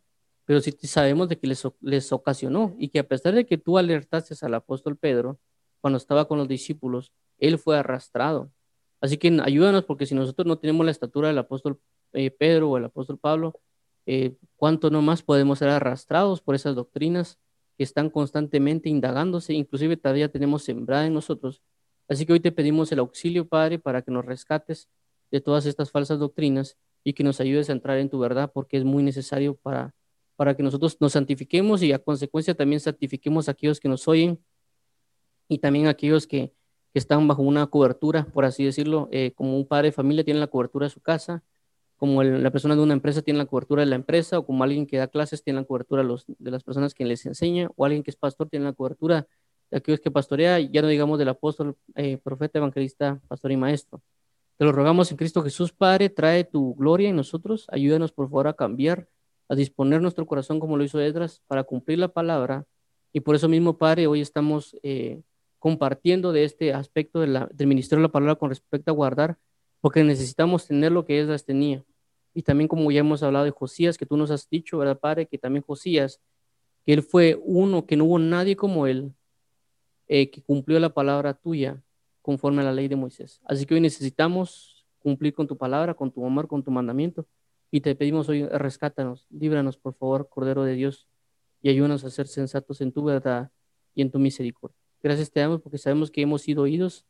pero 0.47 0.61
sí 0.61 0.73
sabemos 0.83 1.29
de 1.29 1.39
que 1.39 1.47
les, 1.47 1.63
les 1.81 2.13
ocasionó 2.13 2.75
y 2.79 2.89
que 2.89 3.01
a 3.01 3.09
pesar 3.09 3.35
de 3.35 3.45
que 3.45 3.59
tú 3.59 3.77
alertaste 3.77 4.35
al 4.47 4.55
apóstol 4.55 4.97
Pedro 4.97 5.39
cuando 5.83 5.99
estaba 5.99 6.27
con 6.27 6.39
los 6.39 6.49
discípulos, 6.49 7.13
él 7.39 7.59
fue 7.59 7.79
arrastrado. 7.79 8.51
Así 9.01 9.19
que 9.19 9.39
ayúdanos 9.43 9.85
porque 9.85 10.07
si 10.07 10.15
nosotros 10.15 10.47
no 10.47 10.59
tenemos 10.59 10.87
la 10.87 10.93
estatura 10.93 11.29
del 11.29 11.39
apóstol 11.39 11.79
eh, 12.15 12.31
Pedro 12.31 12.71
o 12.71 12.77
el 12.79 12.85
apóstol 12.87 13.19
Pablo, 13.19 13.61
eh, 14.07 14.37
¿cuánto 14.57 14.89
no 14.89 15.03
más 15.03 15.23
podemos 15.23 15.59
ser 15.59 15.69
arrastrados 15.69 16.41
por 16.41 16.55
esas 16.55 16.75
doctrinas? 16.75 17.39
que 17.77 17.85
están 17.85 18.11
constantemente 18.11 18.89
indagándose, 18.89 19.53
inclusive 19.55 19.97
todavía 19.97 20.31
tenemos 20.31 20.65
sembrada 20.65 21.07
en 21.07 21.15
nosotros. 21.15 21.63
Así 22.09 22.25
que 22.25 22.33
hoy 22.33 22.41
te 22.41 22.53
pedimos 22.53 22.91
el 22.93 23.01
auxilio, 23.01 23.49
Padre, 23.49 23.79
para 23.79 24.03
que 24.03 24.11
nos 24.11 24.25
rescates 24.25 24.89
de 25.31 25.41
todas 25.41 25.67
estas 25.67 25.91
falsas 25.91 26.19
doctrinas 26.19 26.77
y 27.05 27.13
que 27.13 27.25
nos 27.25 27.41
ayudes 27.41 27.69
a 27.69 27.73
entrar 27.73 27.99
en 27.99 28.09
tu 28.09 28.19
verdad, 28.19 28.51
porque 28.53 28.79
es 28.79 28.85
muy 28.85 29.03
necesario 29.03 29.57
para, 29.57 29.95
para 30.37 30.55
que 30.55 30.63
nosotros 30.63 30.97
nos 31.01 31.13
santifiquemos 31.13 31.83
y 31.83 31.93
a 31.93 31.99
consecuencia 31.99 32.55
también 32.55 32.81
santifiquemos 32.81 33.49
a 33.49 33.53
aquellos 33.53 33.81
que 33.81 33.89
nos 33.89 34.07
oyen 34.07 34.39
y 35.49 35.59
también 35.59 35.87
a 35.87 35.91
aquellos 35.91 36.27
que, 36.27 36.53
que 36.93 36.99
están 36.99 37.27
bajo 37.27 37.43
una 37.43 37.67
cobertura, 37.67 38.27
por 38.33 38.45
así 38.45 38.65
decirlo, 38.65 39.09
eh, 39.13 39.33
como 39.35 39.57
un 39.57 39.67
padre 39.67 39.89
de 39.89 39.93
familia 39.93 40.25
tiene 40.25 40.41
la 40.41 40.47
cobertura 40.47 40.87
de 40.87 40.91
su 40.91 41.01
casa, 41.01 41.43
como 41.97 42.23
la 42.23 42.51
persona 42.51 42.77
de 42.77 42.83
una 42.83 42.93
empresa 42.93 43.23
tiene 43.23 43.39
la 43.39 43.47
cobertura 43.47 43.83
de 43.83 43.87
la 43.87 43.97
empresa, 43.97 44.39
o 44.39 44.47
como 44.47 44.65
alguien 44.65 44.87
que 44.87 44.99
da 44.99 45.09
clases 45.09 45.43
tiene 45.43 45.61
la 45.61 45.67
cobertura 45.67 46.03
de, 46.03 46.09
los, 46.09 46.25
de 46.27 46.51
las 46.51 46.63
personas 46.63 46.95
que 46.95 47.05
les 47.05 47.25
enseña, 47.25 47.71
o 47.77 47.85
alguien 47.85 48.03
que 48.03 48.11
es 48.11 48.17
pastor 48.17 48.49
tiene 48.49 48.67
la 48.67 48.73
cobertura 48.73 49.27
de 49.71 49.79
aquellos 49.79 50.01
que 50.01 50.11
pastorea, 50.11 50.61
ya 50.61 50.83
no 50.83 50.89
digamos 50.89 51.19
del 51.19 51.29
apóstol, 51.29 51.77
eh, 51.95 52.19
profeta, 52.19 52.59
evangelista, 52.59 53.21
pastor 53.29 53.53
y 53.53 53.57
maestro. 53.57 54.03
Te 54.59 54.65
lo 54.65 54.73
rogamos 54.73 55.11
en 55.11 55.17
Cristo 55.17 55.43
Jesús, 55.43 55.73
Padre, 55.73 56.09
trae 56.09 56.45
tu 56.45 56.75
gloria 56.77 57.09
en 57.09 57.17
nosotros, 57.17 57.67
ayúdanos 57.69 58.13
por 58.13 58.29
favor 58.29 58.49
a 58.49 58.55
cambiar, 58.55 59.09
a 59.49 59.55
disponer 59.55 60.03
nuestro 60.03 60.27
corazón 60.27 60.61
como 60.61 60.77
lo 60.77 60.85
hizo 60.85 61.01
Edras, 61.01 61.43
para 61.47 61.65
cumplir 61.65 61.99
la 61.99 62.09
palabra, 62.09 62.67
y 63.13 63.21
por 63.21 63.35
eso 63.35 63.49
mismo, 63.49 63.79
Padre, 63.79 64.07
hoy 64.07 64.21
estamos 64.21 64.77
eh, 64.83 65.23
compartiendo 65.59 66.33
de 66.33 66.45
este 66.45 66.75
aspecto 66.75 67.21
del 67.21 67.67
ministerio 67.67 68.03
de 68.03 68.09
la 68.09 68.13
palabra 68.13 68.35
con 68.35 68.51
respecto 68.51 68.91
a 68.91 68.95
guardar 68.95 69.39
porque 69.81 70.03
necesitamos 70.03 70.67
tener 70.67 70.93
lo 70.93 71.05
que 71.05 71.21
Esdras 71.21 71.45
tenía. 71.45 71.85
Y 72.35 72.43
también 72.43 72.69
como 72.69 72.91
ya 72.91 73.01
hemos 73.01 73.23
hablado 73.23 73.45
de 73.45 73.53
Josías, 73.53 73.97
que 73.97 74.05
tú 74.05 74.17
nos 74.17 74.31
has 74.31 74.49
dicho, 74.51 74.79
¿verdad, 74.79 74.99
Padre? 74.99 75.27
Que 75.27 75.39
también 75.39 75.63
Josías, 75.63 76.21
que 76.85 76.93
él 76.93 77.03
fue 77.03 77.41
uno, 77.43 77.87
que 77.87 77.97
no 77.97 78.05
hubo 78.05 78.19
nadie 78.19 78.57
como 78.57 78.87
él, 78.87 79.13
eh, 80.09 80.31
que 80.31 80.43
cumplió 80.43 80.79
la 80.79 80.91
palabra 80.91 81.35
tuya 81.35 81.83
conforme 82.21 82.63
a 82.63 82.65
la 82.65 82.73
ley 82.73 82.89
de 82.89 82.97
Moisés. 82.97 83.41
Así 83.45 83.65
que 83.65 83.75
hoy 83.75 83.81
necesitamos 83.81 84.85
cumplir 84.99 85.35
con 85.35 85.47
tu 85.47 85.57
palabra, 85.57 85.95
con 85.95 86.11
tu 86.11 86.27
amor, 86.27 86.49
con 86.49 86.63
tu 86.63 86.71
mandamiento. 86.71 87.27
Y 87.77 87.83
te 87.83 87.95
pedimos 87.95 88.27
hoy, 88.31 88.47
rescátanos, 88.47 89.27
líbranos, 89.29 89.77
por 89.77 89.93
favor, 89.93 90.31
Cordero 90.31 90.65
de 90.65 90.73
Dios, 90.73 91.09
y 91.61 91.69
ayúdanos 91.69 92.05
a 92.05 92.11
ser 92.11 92.27
sensatos 92.27 92.81
en 92.81 92.91
tu 92.91 93.05
verdad 93.05 93.53
y 93.95 94.01
en 94.01 94.11
tu 94.11 94.19
misericordia. 94.19 94.79
Gracias 95.03 95.31
te 95.31 95.41
damos 95.41 95.61
porque 95.61 95.77
sabemos 95.77 96.11
que 96.11 96.23
hemos 96.23 96.41
sido 96.41 96.63
oídos 96.63 97.05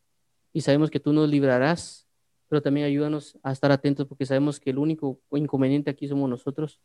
y 0.53 0.63
sabemos 0.63 0.91
que 0.91 0.99
tú 0.99 1.13
nos 1.13 1.29
librarás 1.29 2.07
pero 2.49 2.63
también 2.63 2.87
ayúdanos 2.87 3.39
a 3.45 3.53
estar 3.53 3.71
atentos 3.71 4.09
porque 4.09 4.27
sabemos 4.27 4.59
que 4.59 4.71
el 4.71 4.79
único 4.79 5.21
inconveniente 5.31 5.89
aquí 5.89 6.09
somos 6.09 6.29
nosotros. 6.29 6.81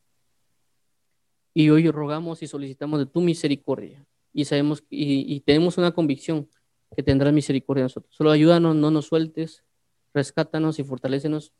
Y 1.56 1.70
hoy 1.72 1.90
rogamos 1.90 2.44
y 2.44 2.48
solicitamos 2.48 3.00
de 3.00 3.06
tu 3.08 3.22
misericordia 3.22 4.06
y 4.32 4.46
sabemos 4.46 4.84
y, 4.92 5.40
tenemos 5.42 5.80
una 5.80 5.92
convicción 5.92 6.48
que 6.96 7.02
tendrás 7.02 7.34
misericordia 7.34 7.82
de 7.82 7.86
nosotros. 7.86 8.16
Solo 8.16 8.30
ayúdanos, 8.30 8.76
no 8.76 8.92
nos 8.92 9.08
sueltes, 9.08 9.64
rescátanos 10.14 10.78
y 10.80 10.84
fortalecenos 10.84 11.54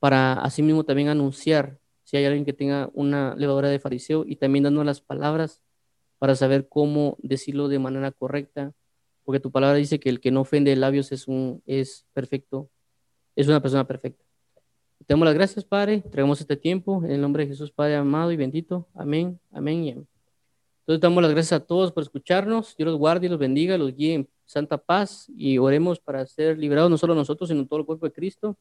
para 0.00 0.32
asimismo 0.32 0.84
también 0.84 1.08
anunciar 1.08 1.78
si 2.02 2.16
hay 2.16 2.24
alguien 2.24 2.44
que 2.44 2.52
tenga 2.52 2.90
una 2.92 3.36
levadura 3.36 3.68
de 3.68 3.78
fariseo 3.78 4.24
y 4.26 4.36
también 4.36 4.64
dando 4.64 4.82
las 4.82 5.00
palabras 5.00 5.62
para 6.18 6.34
saber 6.34 6.68
cómo 6.68 7.16
decirlo 7.22 7.68
de 7.68 7.78
manera 7.78 8.10
correcta, 8.10 8.72
porque 9.24 9.38
tu 9.38 9.52
palabra 9.52 9.76
dice 9.76 10.00
que 10.00 10.08
el 10.08 10.20
que 10.20 10.32
no 10.32 10.40
ofende 10.40 10.74
labios 10.74 11.12
es 11.12 11.28
un 11.28 11.62
es 11.66 12.04
perfecto 12.12 12.68
es 13.36 13.48
una 13.48 13.60
persona 13.60 13.86
perfecta. 13.86 14.24
Te 14.98 15.14
damos 15.14 15.24
las 15.24 15.34
gracias, 15.34 15.64
Padre. 15.64 16.02
Traemos 16.10 16.40
este 16.40 16.56
tiempo 16.56 17.02
en 17.04 17.10
el 17.10 17.20
nombre 17.20 17.44
de 17.44 17.50
Jesús, 17.50 17.72
Padre 17.72 17.96
amado 17.96 18.32
y 18.32 18.36
bendito. 18.36 18.86
Amén, 18.94 19.40
amén 19.50 19.84
y 19.84 19.90
amén. 19.92 20.08
Entonces 20.80 21.00
damos 21.00 21.22
las 21.22 21.32
gracias 21.32 21.60
a 21.60 21.64
todos 21.64 21.92
por 21.92 22.02
escucharnos. 22.02 22.76
Dios 22.76 22.88
los 22.88 22.98
guarde 22.98 23.26
y 23.26 23.30
los 23.30 23.38
bendiga, 23.38 23.78
los 23.78 23.94
guíe 23.94 24.14
en 24.14 24.28
santa 24.44 24.76
paz 24.78 25.26
y 25.36 25.58
oremos 25.58 26.00
para 26.00 26.26
ser 26.26 26.58
liberados 26.58 26.90
no 26.90 26.98
solo 26.98 27.14
nosotros, 27.14 27.48
sino 27.48 27.66
todo 27.66 27.80
el 27.80 27.86
cuerpo 27.86 28.06
de 28.06 28.12
Cristo. 28.12 28.56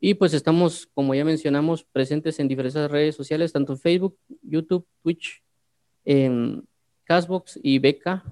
Y 0.00 0.14
pues 0.14 0.32
estamos, 0.34 0.88
como 0.94 1.14
ya 1.14 1.24
mencionamos, 1.24 1.84
presentes 1.84 2.38
en 2.38 2.48
diferentes 2.48 2.90
redes 2.90 3.16
sociales, 3.16 3.52
tanto 3.52 3.76
Facebook, 3.76 4.16
YouTube, 4.42 4.86
Twitch, 5.02 5.42
en 6.04 6.64
Castbox 7.04 7.58
y 7.62 7.78
Beca 7.78 8.24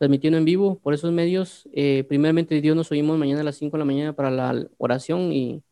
transmitiendo 0.00 0.38
en 0.38 0.46
vivo 0.46 0.78
por 0.78 0.94
esos 0.94 1.12
medios. 1.12 1.68
Eh, 1.74 2.04
primeramente, 2.08 2.58
Dios 2.62 2.74
nos 2.74 2.90
oímos 2.90 3.18
mañana 3.18 3.42
a 3.42 3.44
las 3.44 3.56
5 3.56 3.76
de 3.76 3.80
la 3.80 3.84
mañana 3.84 4.14
para 4.14 4.30
la 4.30 4.66
oración 4.78 5.30
y 5.30 5.62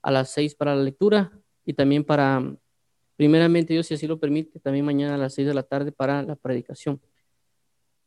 a 0.00 0.12
las 0.12 0.30
6 0.30 0.54
para 0.54 0.76
la 0.76 0.84
lectura 0.84 1.32
y 1.66 1.72
también 1.72 2.04
para, 2.04 2.54
primeramente, 3.16 3.72
Dios, 3.72 3.88
si 3.88 3.94
así 3.94 4.06
lo 4.06 4.20
permite, 4.20 4.60
también 4.60 4.84
mañana 4.84 5.16
a 5.16 5.18
las 5.18 5.34
6 5.34 5.48
de 5.48 5.54
la 5.54 5.64
tarde 5.64 5.90
para 5.90 6.22
la 6.22 6.36
predicación. 6.36 7.00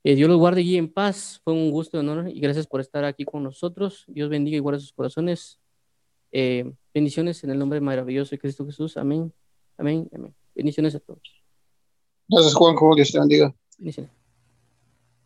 Dios 0.03 0.30
los 0.30 0.38
guarde 0.38 0.61
y 0.61 0.78
en 0.78 0.88
paz. 0.88 1.41
Fue 1.44 1.52
un 1.52 1.69
gusto 1.69 1.99
honor 1.99 2.30
y 2.30 2.40
gracias 2.40 2.65
por 2.65 2.80
estar 2.80 3.03
aquí 3.03 3.26
con 3.26 3.44
nosotros. 3.44 4.06
Dios 4.07 4.30
bendiga 4.30 4.56
y 4.56 4.61
guarde 4.61 4.80
sus 4.80 4.94
corazones. 4.94 5.60
Eh, 6.32 6.72
bendiciones 6.94 7.44
en 7.44 7.52
el 7.52 7.60
nombre 7.60 7.80
maravilloso 7.82 8.32
de 8.32 8.40
Cristo 8.40 8.66
Jesús. 8.66 8.98
Amén. 8.98 9.34
Amén. 9.78 10.10
Amén. 10.14 10.36
Bendiciones 10.56 10.95
a 10.95 10.99
todos. 10.99 11.22
Gracias, 12.28 12.54
Juan. 12.56 12.76
Dios 12.95 13.12
te 13.12 13.20
bendiga. 13.20 13.56
Bendiciones. 13.78 14.16